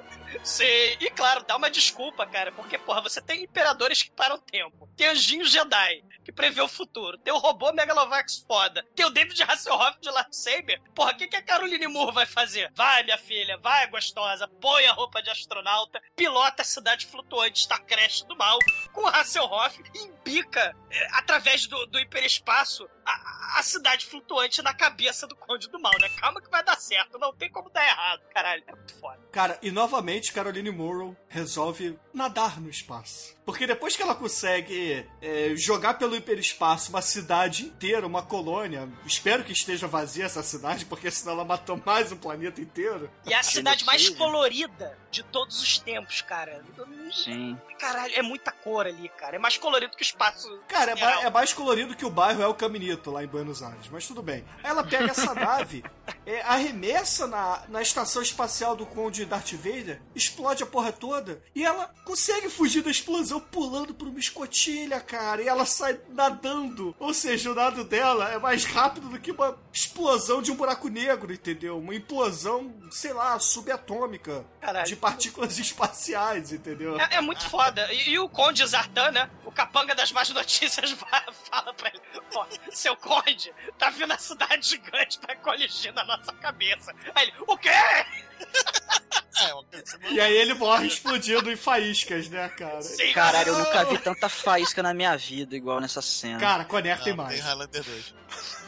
Sim, 0.43 0.65
e 1.01 1.11
claro, 1.11 1.45
dá 1.47 1.57
uma 1.57 1.71
desculpa, 1.71 2.27
cara, 2.27 2.53
porque, 2.53 2.77
porra, 2.77 3.01
você 3.01 3.21
tem 3.21 3.45
imperadores 3.45 4.03
que 4.03 4.11
param 4.11 4.37
o 4.37 4.39
tempo, 4.39 4.89
tem 4.97 5.09
anjinho 5.09 5.45
Jedi, 5.47 6.03
que 6.27 6.33
prevê 6.33 6.61
o 6.61 6.67
futuro, 6.67 7.17
tem 7.19 7.33
o 7.33 7.39
robô 7.39 7.73
Megalovax 7.73 8.45
foda, 8.49 8.85
tem 8.97 9.07
o 9.07 9.11
David 9.11 9.41
Hasselhoff 9.45 10.01
de 10.01 10.11
Lightsaber. 10.11 10.83
Porra, 10.93 11.13
o 11.13 11.17
que, 11.17 11.29
que 11.29 11.37
a 11.37 11.43
Caroline 11.43 11.87
Moore 11.87 12.13
vai 12.13 12.27
fazer? 12.27 12.69
Vai, 12.75 13.05
minha 13.05 13.17
filha, 13.17 13.57
vai, 13.59 13.87
gostosa, 13.87 14.49
põe 14.61 14.87
a 14.87 14.93
roupa 14.93 15.23
de 15.23 15.31
astronauta, 15.31 16.03
pilota 16.17 16.63
a 16.63 16.65
cidade 16.65 17.07
flutuante 17.07 17.61
Star 17.61 17.81
Crash 17.85 18.23
do 18.23 18.37
mal, 18.37 18.59
com 18.93 19.03
o 19.03 19.07
Hasselhoff, 19.07 19.81
e 19.95 19.99
embica, 20.01 20.77
eh, 20.91 21.09
através 21.13 21.69
do, 21.69 21.87
do 21.87 22.01
hiperespaço, 22.01 22.89
a, 23.05 23.61
a 23.61 23.63
cidade 23.63 24.05
flutuante 24.05 24.61
na 24.63 24.75
cabeça 24.75 25.29
do 25.29 25.37
Conde 25.37 25.69
do 25.69 25.79
Mal, 25.79 25.93
né? 26.01 26.09
Calma 26.19 26.43
que 26.43 26.51
vai 26.51 26.65
dar 26.65 26.77
certo, 26.77 27.21
não 27.21 27.33
tem 27.33 27.49
como 27.49 27.71
dar 27.71 27.87
errado. 27.87 28.23
Caralho, 28.35 28.65
é 28.67 28.75
muito 28.75 28.95
foda. 28.99 29.21
Cara, 29.31 29.57
e 29.63 29.71
novamente 29.71 30.33
Caroline 30.33 30.73
Morrow 30.73 31.17
resolve 31.29 31.97
nadar 32.13 32.61
no 32.61 32.69
espaço. 32.69 33.36
Porque 33.47 33.65
depois 33.65 33.95
que 33.95 34.03
ela 34.03 34.17
consegue 34.17 35.07
é, 35.23 35.53
jogar 35.55 35.95
pelo 35.95 36.17
hiperespaço 36.17 36.91
uma 36.91 37.01
cidade 37.01 37.67
inteira, 37.67 38.05
uma 38.05 38.21
colônia, 38.21 38.89
espero 39.07 39.45
que 39.45 39.53
esteja 39.53 39.87
vazia 39.87 40.25
essa 40.25 40.43
cidade, 40.43 40.85
porque 40.85 41.09
senão 41.13 41.35
ela 41.35 41.45
matou 41.45 41.81
mais 41.87 42.11
um 42.11 42.17
planeta 42.17 42.61
inteiro. 42.61 43.09
E 43.25 43.33
é 43.33 43.39
a 43.39 43.45
cidade 43.45 43.85
mais 43.85 44.11
colorida 44.11 44.99
de 45.17 45.23
todos 45.23 45.63
os 45.63 45.79
tempos, 45.79 46.21
cara. 46.21 46.63
Sim. 47.11 47.59
Caralho, 47.79 48.13
é 48.15 48.23
muita 48.23 48.53
cor 48.53 48.87
ali, 48.87 49.09
cara. 49.09 49.37
É 49.37 49.39
mais 49.39 49.57
colorido 49.57 49.97
que 49.97 50.03
o 50.03 50.05
espaço. 50.05 50.61
Cara, 50.69 50.93
é, 50.93 51.27
é 51.27 51.31
mais 51.31 51.55
colorido 51.55 51.97
que 51.97 52.05
o 52.05 52.11
bairro 52.11 52.43
El 52.43 52.55
Caminito, 52.55 53.11
lá 53.11 53.25
em 53.25 53.27
Buenos 53.27 53.63
Aires, 53.63 53.89
mas 53.91 54.07
tudo 54.07 54.23
bem. 54.23 54.45
Ela 54.63 54.85
pega 54.85 55.11
essa 55.11 55.33
nave, 55.35 55.83
é, 56.27 56.43
arremessa 56.43 57.27
na, 57.27 57.63
na 57.69 57.81
estação 57.81 58.21
espacial 58.21 58.77
do 58.77 58.85
Conde 58.85 59.25
Darth 59.25 59.53
Vader, 59.53 60.03
explode 60.15 60.63
a 60.63 60.67
porra 60.67 60.93
toda, 60.93 61.43
e 61.55 61.65
ela 61.65 61.91
consegue 62.05 62.51
fugir 62.51 62.83
da 62.83 62.91
explosão 62.91 63.41
pulando 63.41 63.95
por 63.95 64.09
uma 64.09 64.19
escotilha, 64.19 65.01
cara, 65.01 65.43
e 65.43 65.49
ela 65.49 65.65
sai 65.65 65.99
nadando. 66.11 66.95
Ou 66.99 67.15
seja, 67.15 67.53
o 67.53 67.55
nado 67.55 67.85
dela 67.85 68.33
é 68.33 68.39
mais 68.39 68.65
rápido 68.65 69.09
do 69.09 69.19
que 69.19 69.33
uma 69.33 69.59
explosão 69.73 70.43
de 70.43 70.53
um 70.53 70.57
buraco 70.57 70.89
negro, 70.89 71.33
entendeu? 71.33 71.79
Uma 71.79 71.95
implosão, 71.95 72.75
sei 72.91 73.13
lá, 73.13 73.39
subatômica 73.39 74.45
Caralho. 74.61 74.87
de 74.87 74.97
partículas 75.07 75.57
espaciais, 75.57 76.51
entendeu? 76.51 76.99
É, 77.01 77.15
é 77.17 77.21
muito 77.21 77.49
foda. 77.49 77.93
E, 77.93 78.11
e 78.11 78.19
o 78.19 78.29
Conde 78.29 78.67
Zartan, 78.67 79.13
né? 79.13 79.31
O 79.45 79.53
capanga 79.53 79.95
das 79.95 80.11
más 80.11 80.29
notícias 80.31 80.91
fala 81.49 81.73
pra 81.75 81.91
ele: 81.91 82.01
Ó, 82.35 82.45
seu 82.73 82.97
Conde, 82.97 83.55
tá 83.79 83.89
vindo 83.91 84.13
a 84.13 84.19
cidade 84.19 84.69
gigante 84.69 85.21
pra 85.21 85.37
coligir 85.37 85.93
na 85.93 86.05
nossa 86.05 86.33
cabeça. 86.33 86.93
Aí 87.15 87.29
ele: 87.29 87.35
O 87.47 87.57
quê? 87.57 87.71
É, 89.39 90.13
E 90.13 90.19
aí 90.19 90.35
ele 90.35 90.55
morre 90.55 90.87
explodindo 90.87 91.53
em 91.53 91.57
faíscas, 91.57 92.27
né, 92.31 92.49
cara? 92.49 92.81
Sim, 92.81 93.13
Caralho, 93.13 93.49
eu 93.51 93.59
nunca 93.59 93.85
vi 93.85 93.99
tanta 94.01 94.31
faísca 94.31 94.83
na 94.83 94.95
minha 94.95 95.15
vida 95.15 95.55
igual 95.55 95.79
nessa 95.79 96.01
cena. 96.01 96.41
Cara, 96.41 96.65
conectem 96.65 97.15
Não, 97.15 97.23
mais. 97.23 97.35
tem 97.35 97.45
Highlander 97.45 97.83
2. 97.85 98.15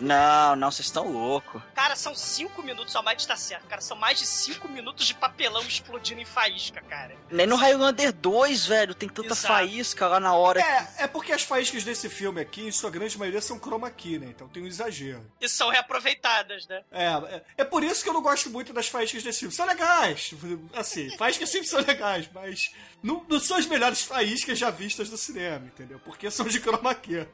Não, 0.00 0.56
não, 0.56 0.70
vocês 0.70 0.86
estão 0.86 1.10
loucos. 1.10 1.62
Cara, 1.74 1.96
são 1.96 2.14
cinco 2.14 2.62
minutos, 2.62 2.94
a 2.94 3.00
mais 3.00 3.24
tá 3.24 3.34
certo, 3.34 3.66
cara. 3.66 3.80
São 3.80 3.96
mais 3.96 4.18
de 4.18 4.26
cinco 4.26 4.68
minutos 4.68 5.06
de 5.06 5.14
papelão 5.14 5.62
explodindo 5.62 6.20
em 6.20 6.26
faísca, 6.28 6.80
cara. 6.82 7.16
Nem 7.30 7.46
no 7.46 7.56
Highlander 7.56 8.12
2, 8.12 8.66
velho, 8.66 8.94
tem 8.94 9.08
tanta 9.08 9.32
Exato. 9.32 9.54
faísca 9.54 10.06
lá 10.06 10.20
na 10.20 10.34
hora. 10.34 10.60
É, 10.60 11.04
é 11.04 11.06
porque 11.08 11.32
as 11.32 11.42
faíscas 11.42 11.84
desse 11.84 12.08
filme 12.08 12.40
aqui, 12.40 12.66
em 12.66 12.72
sua 12.72 12.90
grande 12.90 13.18
maioria, 13.18 13.40
são 13.40 13.58
chroma 13.58 13.90
key, 13.90 14.18
né? 14.18 14.26
Então 14.28 14.48
tem 14.48 14.62
um 14.62 14.66
exagero. 14.66 15.24
E 15.40 15.48
são 15.48 15.68
reaproveitadas, 15.68 16.66
né? 16.66 16.82
É, 16.90 17.06
é, 17.06 17.42
é 17.58 17.64
por 17.64 17.82
isso 17.82 18.02
que 18.02 18.08
eu 18.08 18.14
não 18.14 18.22
gosto 18.22 18.50
muito 18.50 18.72
das 18.72 18.88
faíscas 18.88 19.22
desse 19.22 19.40
filme. 19.40 19.54
São 19.54 19.66
legais, 19.66 20.30
assim, 20.74 21.16
faíscas 21.16 21.50
sempre 21.50 21.66
são 21.68 21.80
legais, 21.80 22.28
mas 22.32 22.70
não, 23.02 23.24
não 23.28 23.40
são 23.40 23.56
as 23.56 23.66
melhores 23.66 24.02
faíscas 24.02 24.58
já 24.58 24.70
vistas 24.70 25.10
no 25.10 25.16
cinema, 25.18 25.66
entendeu? 25.66 25.98
Porque 26.00 26.30
são 26.30 26.46
de 26.46 26.60
chroma 26.60 26.94
key. 26.94 27.26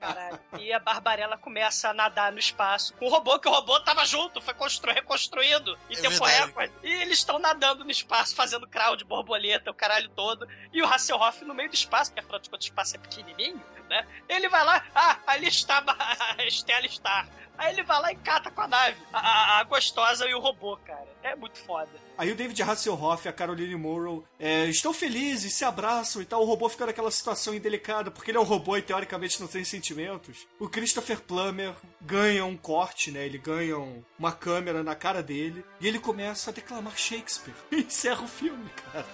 Caralho. 0.00 0.38
E 0.58 0.72
a 0.72 0.78
Barbarella 0.78 1.36
começa 1.38 1.88
a 1.90 1.94
nadar 1.94 2.32
no 2.32 2.38
espaço 2.38 2.94
com 2.94 3.06
o 3.06 3.08
robô, 3.08 3.38
que 3.38 3.48
o 3.48 3.52
robô 3.52 3.78
tava 3.80 4.04
junto, 4.04 4.40
foi 4.40 4.54
constru 4.54 4.92
reconstruído 4.92 5.78
em 5.90 5.94
É 5.96 6.00
tempo 6.00 6.24
verdade. 6.24 6.46
recorde. 6.46 6.72
E 6.82 6.90
eles 7.02 7.18
estão 7.18 7.38
nadando 7.38 7.84
no 7.84 7.90
espaço, 7.90 8.27
fazendo 8.34 8.66
crowd, 8.66 9.04
borboleta, 9.04 9.70
o 9.70 9.74
caralho 9.74 10.08
todo. 10.10 10.46
E 10.72 10.82
o 10.82 10.86
Hasselhoff 10.86 11.44
no 11.44 11.54
meio 11.54 11.68
do 11.68 11.74
espaço, 11.74 12.10
porque 12.10 12.20
afinal 12.20 12.38
de 12.40 12.48
contas 12.50 12.66
o 12.66 12.68
espaço 12.68 12.96
é 12.96 12.98
pequenininho, 12.98 13.62
né? 13.88 14.06
Ele 14.28 14.48
vai 14.48 14.64
lá, 14.64 14.84
ah, 14.94 15.18
ali 15.26 15.46
está 15.48 15.82
a 16.38 16.44
Estela 16.44 16.88
Star. 16.88 17.28
Aí 17.56 17.72
ele 17.72 17.82
vai 17.82 18.00
lá 18.00 18.12
e 18.12 18.16
cata 18.16 18.50
com 18.50 18.60
a 18.60 18.68
nave. 18.68 18.96
A, 19.12 19.18
a- 19.18 19.58
a 19.60 19.64
gostosa 19.64 20.28
e 20.28 20.34
o 20.34 20.38
robô, 20.40 20.76
cara. 20.78 21.08
É 21.22 21.34
muito 21.34 21.58
foda. 21.58 21.90
Aí 22.18 22.32
o 22.32 22.34
David 22.34 22.60
Hasselhoff 22.62 23.24
e 23.26 23.28
a 23.28 23.32
Caroline 23.32 23.76
Morrow 23.76 24.24
é, 24.40 24.64
estão 24.66 24.92
felizes, 24.92 25.54
se 25.54 25.64
abraçam 25.64 26.20
e 26.20 26.24
tal. 26.24 26.42
O 26.42 26.44
robô 26.44 26.68
fica 26.68 26.84
naquela 26.84 27.10
situação 27.12 27.54
indelicada, 27.54 28.10
porque 28.10 28.30
ele 28.30 28.38
é 28.38 28.40
um 28.40 28.44
robô 28.44 28.76
e 28.76 28.82
teoricamente 28.82 29.40
não 29.40 29.46
tem 29.46 29.62
sentimentos. 29.64 30.46
O 30.58 30.68
Christopher 30.68 31.20
Plummer 31.20 31.72
ganha 32.00 32.44
um 32.44 32.56
corte, 32.56 33.10
né? 33.12 33.24
Ele 33.24 33.38
ganha 33.38 33.78
um- 33.78 34.02
uma 34.18 34.32
câmera 34.32 34.82
na 34.82 34.94
cara 34.96 35.22
dele 35.22 35.64
e 35.80 35.86
ele 35.86 35.98
começa 36.00 36.50
a 36.50 36.52
declamar 36.52 36.96
Shakespeare. 36.96 37.54
E 37.70 37.76
encerra 37.86 38.22
o 38.22 38.28
filme, 38.28 38.68
cara. 38.92 39.06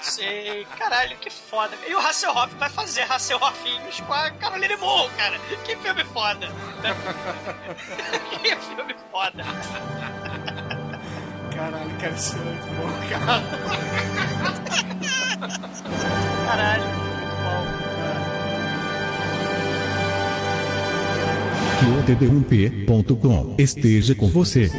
Sei, 0.00 0.64
caralho, 0.78 1.16
que 1.18 1.30
foda. 1.30 1.76
E 1.88 1.94
o 1.94 1.98
Hasselhoff 1.98 2.54
vai 2.54 2.70
fazer 2.70 3.02
Hasselhoffinhos 3.10 4.00
com 4.00 4.12
a 4.12 4.30
Caroline 4.30 4.76
Moore, 4.76 5.12
cara. 5.16 5.36
Que 5.64 5.74
filme 5.76 6.04
foda. 6.04 6.48
que 8.30 8.56
filme 8.56 8.94
foda. 9.10 9.42
Caralho, 11.54 11.90
cara, 12.00 12.14
isso 12.14 12.36
é 12.36 12.38
muito 12.38 12.66
bom, 12.76 12.88
cara. 13.08 13.42
Caralho, 16.46 16.84
muito 16.84 17.36
bom. 17.42 17.82
que 21.82 21.88
o 21.88 22.02
td1p.com 22.04 23.56
esteja 23.58 24.14
com 24.14 24.28
você. 24.28 24.70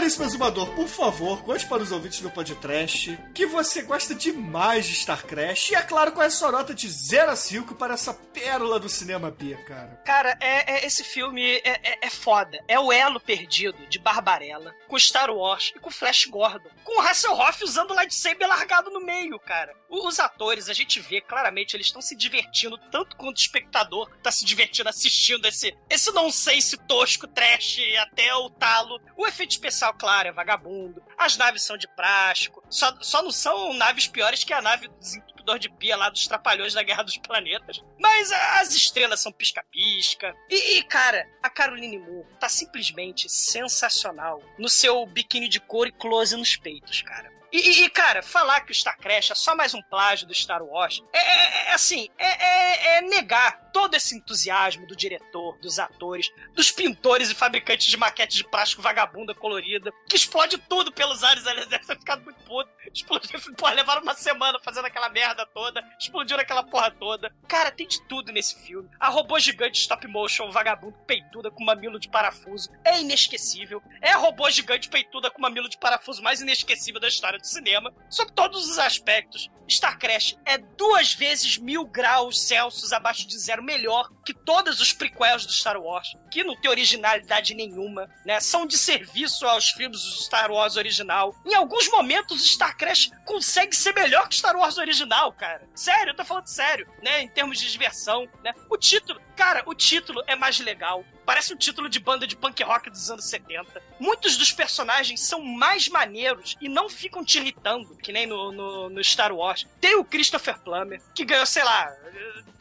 Caríssimo 0.00 0.24
exumador, 0.24 0.74
por 0.74 0.88
favor, 0.88 1.42
conte 1.42 1.66
para 1.66 1.82
os 1.82 1.92
ouvintes 1.92 2.20
do 2.22 2.30
podcast 2.30 3.18
que 3.34 3.44
você 3.44 3.82
gosta 3.82 4.14
demais 4.14 4.86
de 4.86 4.94
Star 4.94 5.26
Crash. 5.26 5.70
E 5.70 5.74
é 5.74 5.82
claro, 5.82 6.12
qual 6.12 6.24
é 6.24 6.28
a 6.28 6.30
sua 6.30 6.50
nota 6.50 6.72
de 6.72 6.88
0 6.88 7.30
a 7.30 7.36
5 7.36 7.74
para 7.74 7.92
essa 7.92 8.14
pérola 8.14 8.80
do 8.80 8.88
cinema 8.88 9.30
B, 9.30 9.54
cara? 9.66 10.00
Cara, 10.06 10.38
é, 10.40 10.72
é- 10.78 10.86
esse 10.86 11.04
filme 11.04 11.42
é, 11.56 11.80
é- 11.82 11.98
é 12.06 12.08
foda. 12.10 12.58
É 12.66 12.80
o 12.80 12.90
elo 12.90 13.20
perdido 13.20 13.76
de 13.88 13.98
Barbarella 13.98 14.74
com 14.88 14.98
Star 14.98 15.30
Wars 15.30 15.70
e 15.76 15.78
com 15.78 15.90
Flash 15.90 16.24
Gordon. 16.24 16.70
Com 16.82 16.98
o 16.98 17.02
Hasselhoff 17.02 17.62
usando 17.62 17.90
o 17.90 17.94
lightsaber 17.94 18.48
largado 18.48 18.90
no 18.90 19.00
meio, 19.04 19.38
cara. 19.38 19.74
Os 19.90 20.18
atores, 20.18 20.70
a 20.70 20.72
gente 20.72 20.98
vê 20.98 21.20
claramente, 21.20 21.76
eles 21.76 21.88
estão 21.88 22.00
se 22.00 22.16
divertindo 22.16 22.78
tanto 22.90 23.16
quanto 23.16 23.36
o 23.36 23.40
espectador 23.40 24.08
tá 24.22 24.30
se 24.32 24.44
divertindo 24.46 24.88
assistindo 24.88 25.44
esse, 25.46 25.76
esse 25.90 26.10
nonsense 26.12 26.76
tosco, 26.86 27.26
trash, 27.26 27.78
até 28.00 28.34
o 28.34 28.48
talo. 28.48 28.98
O 29.16 29.26
efeito 29.26 29.50
especial, 29.50 29.89
claro, 29.92 30.28
é 30.28 30.32
vagabundo. 30.32 31.02
As 31.18 31.36
naves 31.36 31.62
são 31.62 31.76
de 31.76 31.86
plástico. 31.88 32.62
Só, 32.68 32.94
só 33.00 33.22
não 33.22 33.30
são 33.30 33.72
naves 33.74 34.06
piores 34.06 34.44
que 34.44 34.52
a 34.52 34.60
nave 34.62 34.88
do 34.88 34.94
desentupidor 34.98 35.58
de 35.58 35.68
pia 35.70 35.96
lá 35.96 36.08
dos 36.10 36.26
Trapalhões 36.26 36.74
da 36.74 36.82
Guerra 36.82 37.02
dos 37.02 37.16
Planetas. 37.16 37.82
Mas 37.98 38.30
as 38.32 38.74
estrelas 38.74 39.20
são 39.20 39.32
pisca-pisca. 39.32 40.34
E, 40.48 40.78
e, 40.78 40.82
cara, 40.84 41.26
a 41.42 41.48
Caroline 41.50 41.98
Moore 41.98 42.26
tá 42.38 42.48
simplesmente 42.48 43.28
sensacional 43.28 44.42
no 44.58 44.68
seu 44.68 45.06
biquíni 45.06 45.48
de 45.48 45.60
couro 45.60 45.88
e 45.88 45.92
close 45.92 46.36
nos 46.36 46.56
peitos, 46.56 47.02
cara. 47.02 47.30
E, 47.52 47.58
e- 47.58 47.84
e, 47.84 47.90
cara, 47.90 48.22
falar 48.22 48.60
que 48.60 48.70
o 48.70 48.74
Star 48.74 48.96
Crash 48.98 49.32
é 49.32 49.34
só 49.34 49.56
mais 49.56 49.74
um 49.74 49.82
plágio 49.82 50.24
do 50.26 50.32
Star 50.34 50.62
Wars 50.62 51.02
é, 51.12 51.18
é- 51.18 51.68
é 51.70 51.72
assim, 51.72 52.08
é, 52.16 52.26
é- 52.26 52.98
é 52.98 53.00
negar 53.02 53.69
todo 53.72 53.94
esse 53.94 54.16
entusiasmo 54.16 54.86
do 54.86 54.96
diretor, 54.96 55.58
dos 55.58 55.78
atores, 55.78 56.30
dos 56.54 56.70
pintores 56.70 57.30
e 57.30 57.34
fabricantes 57.34 57.86
de 57.86 57.96
maquete 57.96 58.36
de 58.36 58.44
plástico 58.44 58.82
vagabunda 58.82 59.34
colorida, 59.34 59.92
que 60.08 60.16
explode 60.16 60.58
tudo 60.58 60.92
pelos 60.92 61.22
ares, 61.22 61.46
aliás, 61.46 61.68
deve 61.68 61.86
ter 61.86 61.98
ficado 61.98 62.24
muito 62.24 62.42
puto. 62.44 62.70
Explodiu, 62.92 63.40
pô, 63.56 63.68
levaram 63.68 64.02
uma 64.02 64.14
semana 64.14 64.58
fazendo 64.62 64.86
aquela 64.86 65.08
merda 65.08 65.46
toda, 65.46 65.82
explodiram 65.98 66.40
aquela 66.40 66.62
porra 66.62 66.90
toda. 66.90 67.34
Cara, 67.46 67.70
tem 67.70 67.86
de 67.86 68.00
tudo 68.02 68.32
nesse 68.32 68.58
filme. 68.64 68.88
A 68.98 69.08
robô 69.08 69.38
gigante 69.38 69.80
stop 69.80 70.06
motion, 70.06 70.50
vagabundo, 70.50 70.96
peituda 71.06 71.50
com 71.50 71.64
mamilo 71.64 71.98
de 71.98 72.08
parafuso, 72.08 72.70
é 72.84 73.00
inesquecível. 73.00 73.82
É 74.00 74.12
a 74.12 74.16
robô 74.16 74.48
gigante 74.50 74.88
peituda 74.88 75.30
com 75.30 75.40
mamilo 75.40 75.68
de 75.68 75.78
parafuso 75.78 76.22
mais 76.22 76.40
inesquecível 76.40 77.00
da 77.00 77.08
história 77.08 77.38
do 77.38 77.46
cinema, 77.46 77.92
sob 78.08 78.32
todos 78.32 78.68
os 78.68 78.78
aspectos. 78.78 79.50
Star 79.68 79.98
Crash 79.98 80.36
é 80.44 80.58
duas 80.58 81.14
vezes 81.14 81.56
mil 81.56 81.86
graus 81.86 82.40
Celsius 82.42 82.92
abaixo 82.92 83.26
de 83.26 83.38
zero 83.38 83.59
melhor 83.62 84.10
que 84.24 84.34
todos 84.34 84.80
os 84.80 84.92
prequels 84.92 85.46
do 85.46 85.52
Star 85.52 85.80
Wars, 85.80 86.16
que 86.30 86.44
não 86.44 86.60
tem 86.60 86.70
originalidade 86.70 87.54
nenhuma, 87.54 88.08
né? 88.24 88.40
São 88.40 88.66
de 88.66 88.76
serviço 88.76 89.46
aos 89.46 89.70
filmes 89.70 90.02
do 90.02 90.22
Star 90.22 90.50
Wars 90.50 90.76
original. 90.76 91.34
Em 91.44 91.54
alguns 91.54 91.88
momentos, 91.88 92.44
Star 92.50 92.76
Crash 92.76 93.10
consegue 93.24 93.74
ser 93.74 93.94
melhor 93.94 94.28
que 94.28 94.36
Star 94.36 94.56
Wars 94.56 94.78
original, 94.78 95.32
cara. 95.32 95.68
Sério, 95.74 96.10
eu 96.10 96.16
tô 96.16 96.24
falando 96.24 96.46
sério, 96.46 96.86
né? 97.02 97.22
Em 97.22 97.28
termos 97.28 97.58
de 97.58 97.70
diversão, 97.70 98.28
né? 98.42 98.52
O 98.70 98.76
título, 98.76 99.20
cara, 99.40 99.62
o 99.64 99.74
título 99.74 100.22
é 100.26 100.36
mais 100.36 100.60
legal. 100.60 101.02
Parece 101.24 101.54
um 101.54 101.56
título 101.56 101.88
de 101.88 101.98
banda 101.98 102.26
de 102.26 102.36
punk 102.36 102.62
rock 102.62 102.90
dos 102.90 103.10
anos 103.10 103.24
70. 103.24 103.82
Muitos 103.98 104.36
dos 104.36 104.52
personagens 104.52 105.22
são 105.22 105.42
mais 105.42 105.88
maneiros 105.88 106.58
e 106.60 106.68
não 106.68 106.90
ficam 106.90 107.24
te 107.24 107.38
irritando, 107.38 107.96
que 107.96 108.12
nem 108.12 108.26
no, 108.26 108.52
no, 108.52 108.90
no 108.90 109.02
Star 109.02 109.32
Wars. 109.32 109.66
Tem 109.80 109.96
o 109.96 110.04
Christopher 110.04 110.58
Plummer, 110.60 111.00
que 111.14 111.24
ganhou, 111.24 111.46
sei 111.46 111.64
lá, 111.64 111.90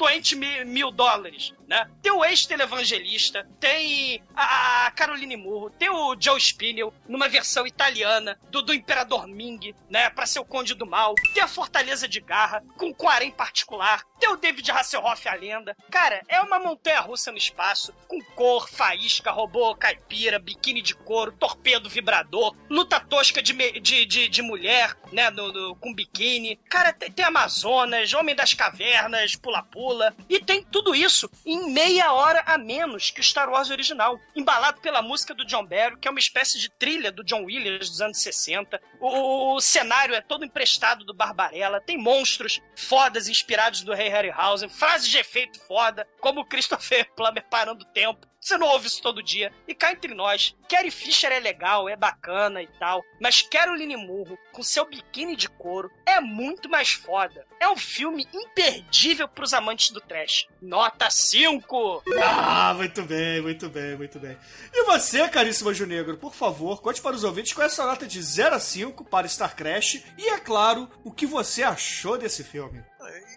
20 0.08 0.36
mil, 0.36 0.66
mil 0.66 0.92
dólares, 0.92 1.54
né? 1.68 1.90
Tem 2.02 2.12
o 2.12 2.24
ex-televangelista, 2.24 3.48
tem 3.60 4.24
a, 4.34 4.88
a 4.88 4.92
Caroline 4.92 5.36
Murro, 5.36 5.70
tem 5.72 5.90
o 5.90 6.16
Joe 6.18 6.40
Spinell, 6.40 6.94
numa 7.08 7.28
versão 7.28 7.68
italiana 7.68 8.40
do, 8.50 8.62
do 8.62 8.74
Imperador 8.74 9.28
Ming, 9.28 9.76
né? 9.90 10.10
Pra 10.10 10.26
ser 10.26 10.40
o 10.40 10.46
Conde 10.46 10.74
do 10.74 10.86
Mal. 10.86 11.16
Tem 11.34 11.44
a 11.44 11.48
Fortaleza 11.48 12.08
de 12.08 12.22
Garra, 12.22 12.64
com 12.78 12.94
Quarém 12.94 13.32
particular. 13.32 14.04
Tem 14.20 14.30
o 14.30 14.38
David 14.38 14.72
Hasselhoff, 14.72 15.28
a 15.28 15.34
lenda. 15.34 15.76
Cara, 15.92 16.22
é 16.28 16.40
uma 16.42 16.60
montanha 16.70 17.00
russa 17.02 17.32
no 17.32 17.38
espaço, 17.38 17.94
com 18.08 18.22
cor, 18.36 18.70
faísca, 18.70 19.32
robô, 19.32 19.76
caipira, 19.76 20.38
biquíni 20.40 20.82
de 20.82 20.94
couro, 20.96 21.32
torpedo 21.32 21.90
vibrador, 21.90 22.56
luta 22.70 23.00
tosca 23.00 23.42
de, 23.42 23.54
de, 23.80 24.06
de, 24.06 24.28
de 24.28 24.42
mulher, 24.42 24.96
né, 25.12 25.30
no, 25.32 25.52
no- 25.52 25.76
com 25.76 25.94
biquíni. 25.94 26.56
Cara, 26.70 26.94
tem, 26.94 27.12
tem 27.12 27.26
Amazonas, 27.26 28.14
Homem 28.14 28.36
das 28.36 28.54
Cavernas, 28.54 29.36
pula-pula. 29.36 30.16
E 30.30 30.40
tem 30.40 30.64
tudo 30.64 30.94
isso 30.94 31.30
em 31.46 31.72
meia 31.72 32.14
hora 32.14 32.44
a 32.46 32.58
menos 32.58 33.10
que 33.12 33.20
o 33.20 33.24
Star 33.24 33.50
Wars 33.50 33.70
original. 33.72 34.20
Embalado 34.36 34.80
pela 34.82 35.02
música 35.02 35.34
do 35.34 35.46
John 35.46 35.66
Barry, 35.66 35.98
que 35.98 36.08
é 36.08 36.12
uma 36.12 36.20
espécie 36.20 36.60
de 36.60 36.70
trilha 36.70 37.12
do 37.12 37.24
John 37.24 37.46
Williams 37.46 37.90
dos 37.90 38.02
anos 38.02 38.20
60. 38.22 38.80
O, 39.00 39.56
o 39.56 39.62
cenário 39.62 40.14
é 40.14 40.22
todo 40.22 40.46
emprestado 40.46 41.06
do 41.06 41.14
Barbarella. 41.14 41.82
Tem 41.82 41.98
monstros 41.98 42.62
fodas 42.76 43.28
inspirados 43.30 43.82
do 43.82 43.94
Rei 43.94 44.10
Harryhausen. 44.10 44.70
Frases 44.70 45.08
de 45.08 45.18
efeito 45.18 45.60
foda, 45.68 46.08
como 46.20 46.42
o 46.42 46.46
Christopher 46.46 47.10
Plummer 47.16 47.46
parando 47.50 47.84
o 47.84 47.88
tempo. 47.88 48.28
Você 48.40 48.58
não 48.58 48.68
ouve 48.68 48.88
isso 48.88 49.02
todo 49.02 49.22
dia. 49.22 49.52
E 49.68 49.76
cá 49.76 49.92
entre 49.92 50.14
nós, 50.14 50.56
Carrie 50.70 50.92
Fisher 50.92 51.32
é 51.32 51.40
legal, 51.40 51.90
é 51.90 51.96
bacana 51.96 52.62
e 52.62 52.68
tal, 52.80 53.04
mas 53.20 53.42
Caroline 53.42 53.98
Murro, 53.98 54.38
com 54.52 54.64
seu 54.64 54.86
biquíni 54.86 55.36
de 55.36 55.50
couro, 55.50 55.92
é 56.06 56.20
muito 56.20 56.70
mais 56.70 56.92
foda. 56.92 57.46
É 57.60 57.68
um 57.68 57.76
filme 57.76 58.28
imperdível 58.34 59.28
pros 59.28 59.54
amantes 59.54 59.90
do 59.92 60.00
trash. 60.00 60.48
Nota 60.62 61.10
5! 61.10 62.04
Ah, 62.24 62.74
muito 62.76 63.04
bem, 63.04 63.42
muito 63.42 63.70
bem, 63.70 63.98
muito 63.98 64.20
bem. 64.20 64.38
E 64.74 64.84
você, 64.86 65.28
caríssimo 65.28 65.70
Anjo 65.70 65.86
Negro, 65.86 66.18
por 66.18 66.34
favor, 66.34 66.82
conte 66.82 67.02
para 67.02 67.16
os 67.16 67.24
ouvintes 67.24 67.54
qual 67.54 67.64
é 67.64 67.68
a 67.68 67.70
sua 67.70 67.86
nota 67.86 68.08
de 68.08 68.22
0 68.22 68.56
a 68.56 68.60
5 68.60 69.04
para 69.06 69.28
Star 69.28 69.56
Crash 69.56 70.04
e, 70.18 70.30
é 70.30 70.40
claro, 70.40 70.90
o 71.04 71.12
que 71.12 71.26
você 71.26 71.64
achou 71.64 72.18
desse 72.18 72.44
filme. 72.44 72.84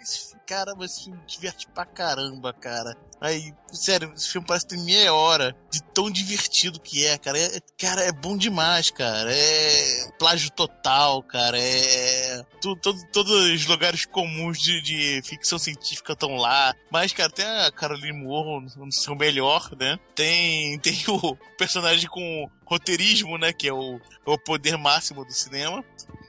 Esse, 0.00 0.36
caramba, 0.52 0.84
esse 0.84 1.04
filme 1.04 1.18
diverte 1.26 1.66
pra 1.68 1.84
caramba, 1.86 2.52
cara. 2.52 2.94
Aí, 3.20 3.54
sério, 3.72 4.12
esse 4.14 4.28
filme 4.28 4.46
parece 4.46 4.66
que 4.66 4.74
tem 4.74 4.84
meia 4.84 5.14
hora 5.14 5.56
de 5.70 5.80
tão 5.94 6.10
divertido 6.10 6.78
que 6.80 7.06
é, 7.06 7.16
cara. 7.16 7.38
É, 7.38 7.60
cara, 7.78 8.02
é 8.02 8.12
bom 8.12 8.36
demais, 8.36 8.90
cara. 8.90 9.32
É 9.32 10.10
plágio 10.18 10.50
total, 10.50 11.22
cara. 11.22 11.56
É. 11.58 12.44
tu- 12.60 12.76
todo- 12.76 13.00
todos 13.12 13.32
os 13.32 13.66
lugares 13.66 14.04
comuns 14.04 14.58
de, 14.58 14.82
de 14.82 15.22
ficção 15.24 15.58
científica 15.58 16.12
estão 16.12 16.36
lá. 16.36 16.74
Mas, 16.90 17.12
cara, 17.12 17.30
tem 17.30 17.44
a 17.46 17.70
Caroline 17.72 18.12
Moore 18.12 18.66
no 18.76 18.92
seu 18.92 19.14
melhor, 19.14 19.70
né? 19.78 19.98
Tem, 20.14 20.78
tem 20.80 20.96
o 21.08 21.36
personagem 21.56 22.08
com 22.10 22.50
roteirismo, 22.66 23.38
né? 23.38 23.52
Que 23.52 23.68
é 23.68 23.72
o, 23.72 24.00
o 24.26 24.38
poder 24.38 24.76
máximo 24.76 25.24
do 25.24 25.32
cinema. 25.32 25.82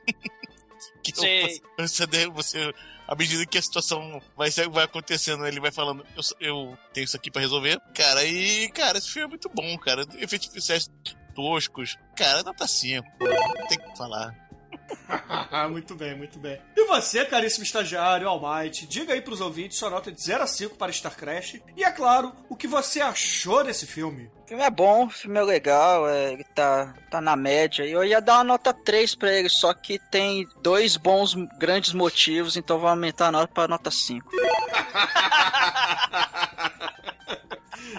que 1.03 1.11
é 1.11 1.15
o- 1.17 1.19
Sei. 1.19 1.61
você, 1.79 2.27
você 2.27 2.73
à 3.13 3.15
medida 3.15 3.45
que 3.45 3.59
a 3.59 3.61
situação 3.61 4.19
vai, 4.35 4.49
vai 4.71 4.83
acontecendo, 4.85 5.45
ele 5.45 5.59
vai 5.59 5.71
falando, 5.71 6.03
eu, 6.15 6.23
eu 6.39 6.77
tenho 6.91 7.05
isso 7.05 7.15
aqui 7.15 7.29
pra 7.29 7.41
resolver. 7.41 7.79
Cara, 7.93 8.25
e, 8.25 8.67
cara, 8.69 8.97
esse 8.97 9.09
filme 9.09 9.27
é 9.27 9.29
muito 9.29 9.49
bom, 9.49 9.77
cara. 9.77 10.01
Efeitos 10.17 10.47
especiais 10.47 10.89
toscos. 11.35 11.95
Cara, 12.15 12.41
nota 12.41 12.67
5, 12.67 13.07
pô, 13.19 13.25
não 13.25 13.67
tem 13.67 13.77
o 13.77 13.91
que 13.91 13.97
falar. 13.97 14.35
muito 15.69 15.95
bem, 15.95 16.15
muito 16.15 16.39
bem. 16.39 16.59
E 16.75 16.85
você, 16.85 17.25
caríssimo 17.25 17.63
estagiário 17.63 18.27
Almighty, 18.27 18.85
diga 18.85 19.13
aí 19.13 19.21
pros 19.21 19.41
ouvintes 19.41 19.77
sua 19.77 19.89
nota 19.89 20.11
de 20.11 20.21
0 20.21 20.43
a 20.43 20.47
5 20.47 20.75
para 20.75 20.91
Star 20.91 21.15
Crash 21.15 21.61
e, 21.75 21.83
é 21.83 21.91
claro, 21.91 22.33
o 22.49 22.55
que 22.55 22.67
você 22.67 23.01
achou 23.01 23.63
desse 23.63 23.85
filme. 23.85 24.29
O 24.43 24.47
filme 24.47 24.63
é 24.63 24.69
bom, 24.69 25.05
o 25.05 25.09
filme 25.09 25.39
é 25.39 25.43
legal, 25.43 26.07
é, 26.07 26.33
ele 26.33 26.43
tá, 26.43 26.93
tá 27.09 27.21
na 27.21 27.35
média. 27.35 27.85
E 27.85 27.91
eu 27.91 28.03
ia 28.03 28.21
dar 28.21 28.37
uma 28.37 28.43
nota 28.43 28.73
3 28.73 29.15
pra 29.15 29.31
ele, 29.31 29.49
só 29.49 29.73
que 29.73 29.97
tem 29.97 30.47
dois 30.61 30.97
bons, 30.97 31.33
grandes 31.57 31.93
motivos, 31.93 32.57
então 32.57 32.79
vou 32.79 32.89
aumentar 32.89 33.27
a 33.27 33.31
nota 33.31 33.53
pra 33.53 33.67
nota 33.67 33.89
5. 33.89 34.29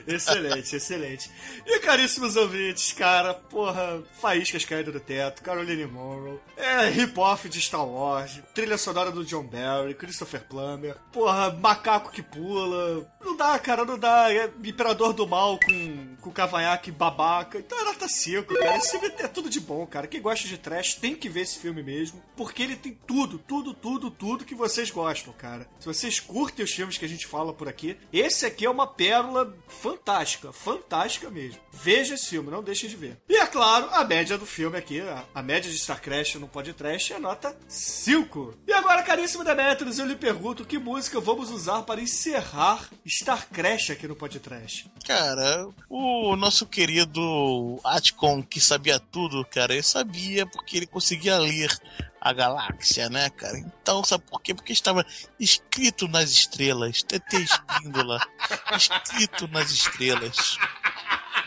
Excelente, 0.07 0.77
excelente. 0.77 1.31
E 1.67 1.79
caríssimos 1.81 2.37
ouvintes, 2.37 2.93
cara, 2.93 3.35
porra, 3.35 4.03
faíscas 4.21 4.65
caindo 4.65 4.93
do 4.93 5.01
teto, 5.01 5.43
Caroline 5.43 5.87
Monroe, 5.87 6.39
é 6.57 6.91
hip-hop 6.91 7.49
de 7.49 7.61
Star 7.61 7.87
Wars, 7.87 8.41
trilha 8.55 8.79
sonora 8.79 9.11
do 9.11 9.25
John 9.25 9.45
Barry, 9.45 9.95
Christopher 9.95 10.43
Plummer, 10.49 10.97
porra, 11.13 11.51
macaco 11.51 12.11
que 12.11 12.23
pula. 12.23 13.07
Não 13.35 13.39
dá, 13.39 13.59
cara, 13.59 13.85
não 13.85 13.99
dá. 13.99 14.33
É 14.33 14.49
Imperador 14.63 15.13
do 15.13 15.27
Mal 15.27 15.59
com, 15.59 16.17
com 16.21 16.31
cavanhaque 16.31 16.93
babaca. 16.93 17.59
Então 17.59 17.81
é 17.81 17.85
nota 17.85 18.07
5, 18.07 18.55
cara. 18.55 18.77
Esse 18.77 18.93
filme 18.93 19.13
é 19.19 19.27
tudo 19.27 19.51
de 19.51 19.59
bom, 19.59 19.85
cara. 19.89 20.07
Quem 20.07 20.23
gosta 20.23 20.47
de 20.47 20.57
trash 20.57 20.95
tem 20.95 21.17
que 21.17 21.29
ver 21.29 21.41
esse 21.41 21.59
filme 21.59 21.83
mesmo, 21.83 22.23
porque 22.37 22.63
ele 22.63 22.77
tem 22.77 22.97
tudo, 23.05 23.37
tudo, 23.37 23.75
tudo, 23.75 24.09
tudo 24.09 24.45
que 24.45 24.55
vocês 24.55 24.89
gostam, 24.89 25.33
cara. 25.33 25.69
Se 25.81 25.87
vocês 25.87 26.21
curtem 26.21 26.65
os 26.65 26.71
filmes 26.71 26.97
que 26.97 27.05
a 27.05 27.09
gente 27.09 27.27
fala 27.27 27.53
por 27.53 27.69
aqui, 27.69 27.99
esse 28.13 28.47
aqui 28.47 28.67
é 28.67 28.71
uma 28.71 28.87
pérola 28.87 29.53
fantástica, 29.67 30.53
fantástica 30.53 31.29
mesmo. 31.29 31.61
Veja 31.73 32.15
esse 32.15 32.29
filme, 32.29 32.53
não 32.53 32.63
deixe 32.63 32.87
de 32.87 32.95
ver. 32.95 33.19
E 33.29 33.35
é 33.35 33.47
claro, 33.49 33.89
a 33.91 34.05
média 34.05 34.39
do 34.39 34.47
filme 34.47 34.79
aqui, 34.79 35.01
a, 35.01 35.25
a 35.35 35.43
média 35.43 35.69
de 35.69 35.77
Star 35.77 36.01
Crash 36.01 36.37
no 36.37 36.47
podcast 36.47 37.13
é 37.13 37.19
nota 37.19 37.59
5. 37.67 38.59
E 38.69 38.73
agora, 38.73 39.03
caríssimo 39.03 39.43
Demetrius, 39.43 39.99
eu 39.99 40.07
lhe 40.07 40.15
pergunto 40.15 40.65
que 40.65 40.79
música 40.79 41.19
vamos 41.19 41.51
usar 41.51 41.83
para 41.83 42.01
encerrar 42.01 42.89
Star 43.25 43.49
Crash 43.51 43.89
aqui 43.89 44.07
no 44.07 44.15
Podcast. 44.15 44.85
Cara, 45.07 45.67
o 45.89 46.37
nosso 46.37 46.67
querido 46.67 47.81
Atcon 47.83 48.43
que 48.43 48.61
sabia 48.61 49.01
tudo, 49.01 49.43
cara, 49.47 49.73
ele 49.73 49.83
sabia 49.83 50.45
porque 50.47 50.77
ele 50.77 50.87
conseguia 50.87 51.39
ler 51.39 51.75
a 52.21 52.35
galáxia, 52.35 53.09
né, 53.09 53.31
cara? 53.31 53.57
Então, 53.57 54.05
sabe 54.05 54.25
por 54.31 54.43
quê? 54.43 54.55
Porque 54.55 54.75
estava 54.75 55.07
escrito 55.41 56.07
nas 56.07 56.33
estrelas. 56.33 57.03
TT 57.03 57.39
Espíndola. 57.39 58.21
escrito 58.77 59.49
nas 59.49 59.71
estrelas. 59.71 60.59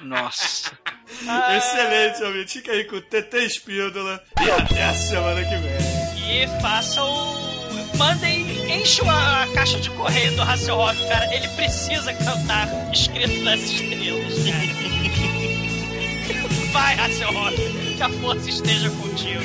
Nossa. 0.02 0.76
Ah. 1.28 1.58
Excelente, 1.62 2.24
amigo. 2.24 2.50
Fica 2.50 2.72
aí 2.72 2.86
com 2.86 2.96
o 2.96 3.02
TT 3.04 3.38
Espíndola. 3.46 4.24
E 4.44 4.50
até 4.50 4.84
a 4.84 4.96
semana 4.96 5.44
que 5.44 5.56
vem. 5.58 6.44
E 6.44 6.60
façam. 6.60 7.08
Mandem 8.00 8.47
enche 8.70 9.02
a, 9.08 9.48
caixa 9.54 9.80
de 9.80 9.90
correio 9.92 10.36
do 10.36 10.42
Hasselhoff, 10.42 10.98
cara. 11.08 11.34
Ele 11.34 11.48
precisa 11.50 12.14
cantar 12.14 12.70
escrito 12.92 13.42
nas 13.44 13.60
estrelas, 13.62 14.34
cara. 14.46 14.78
Vai, 16.72 17.00
Hasselhoff, 17.00 17.56
que 17.96 18.02
a 18.02 18.10
força 18.10 18.50
esteja 18.50 18.90
contigo. 18.90 19.42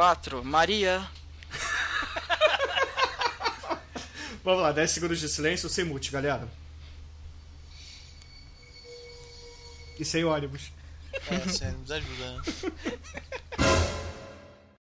4, 0.00 0.42
Maria. 0.42 1.06
Vamos 4.42 4.62
lá, 4.62 4.72
10 4.72 4.90
segundos 4.90 5.20
de 5.20 5.28
silêncio 5.28 5.68
sem 5.68 5.84
mute, 5.84 6.10
galera. 6.10 6.48
E 9.98 10.04
sem 10.06 10.24
ônibus. 10.24 10.72
É, 11.30 11.38
sério, 11.50 11.76
nos 11.76 11.90
ajuda, 11.90 12.32
né? 12.32 12.39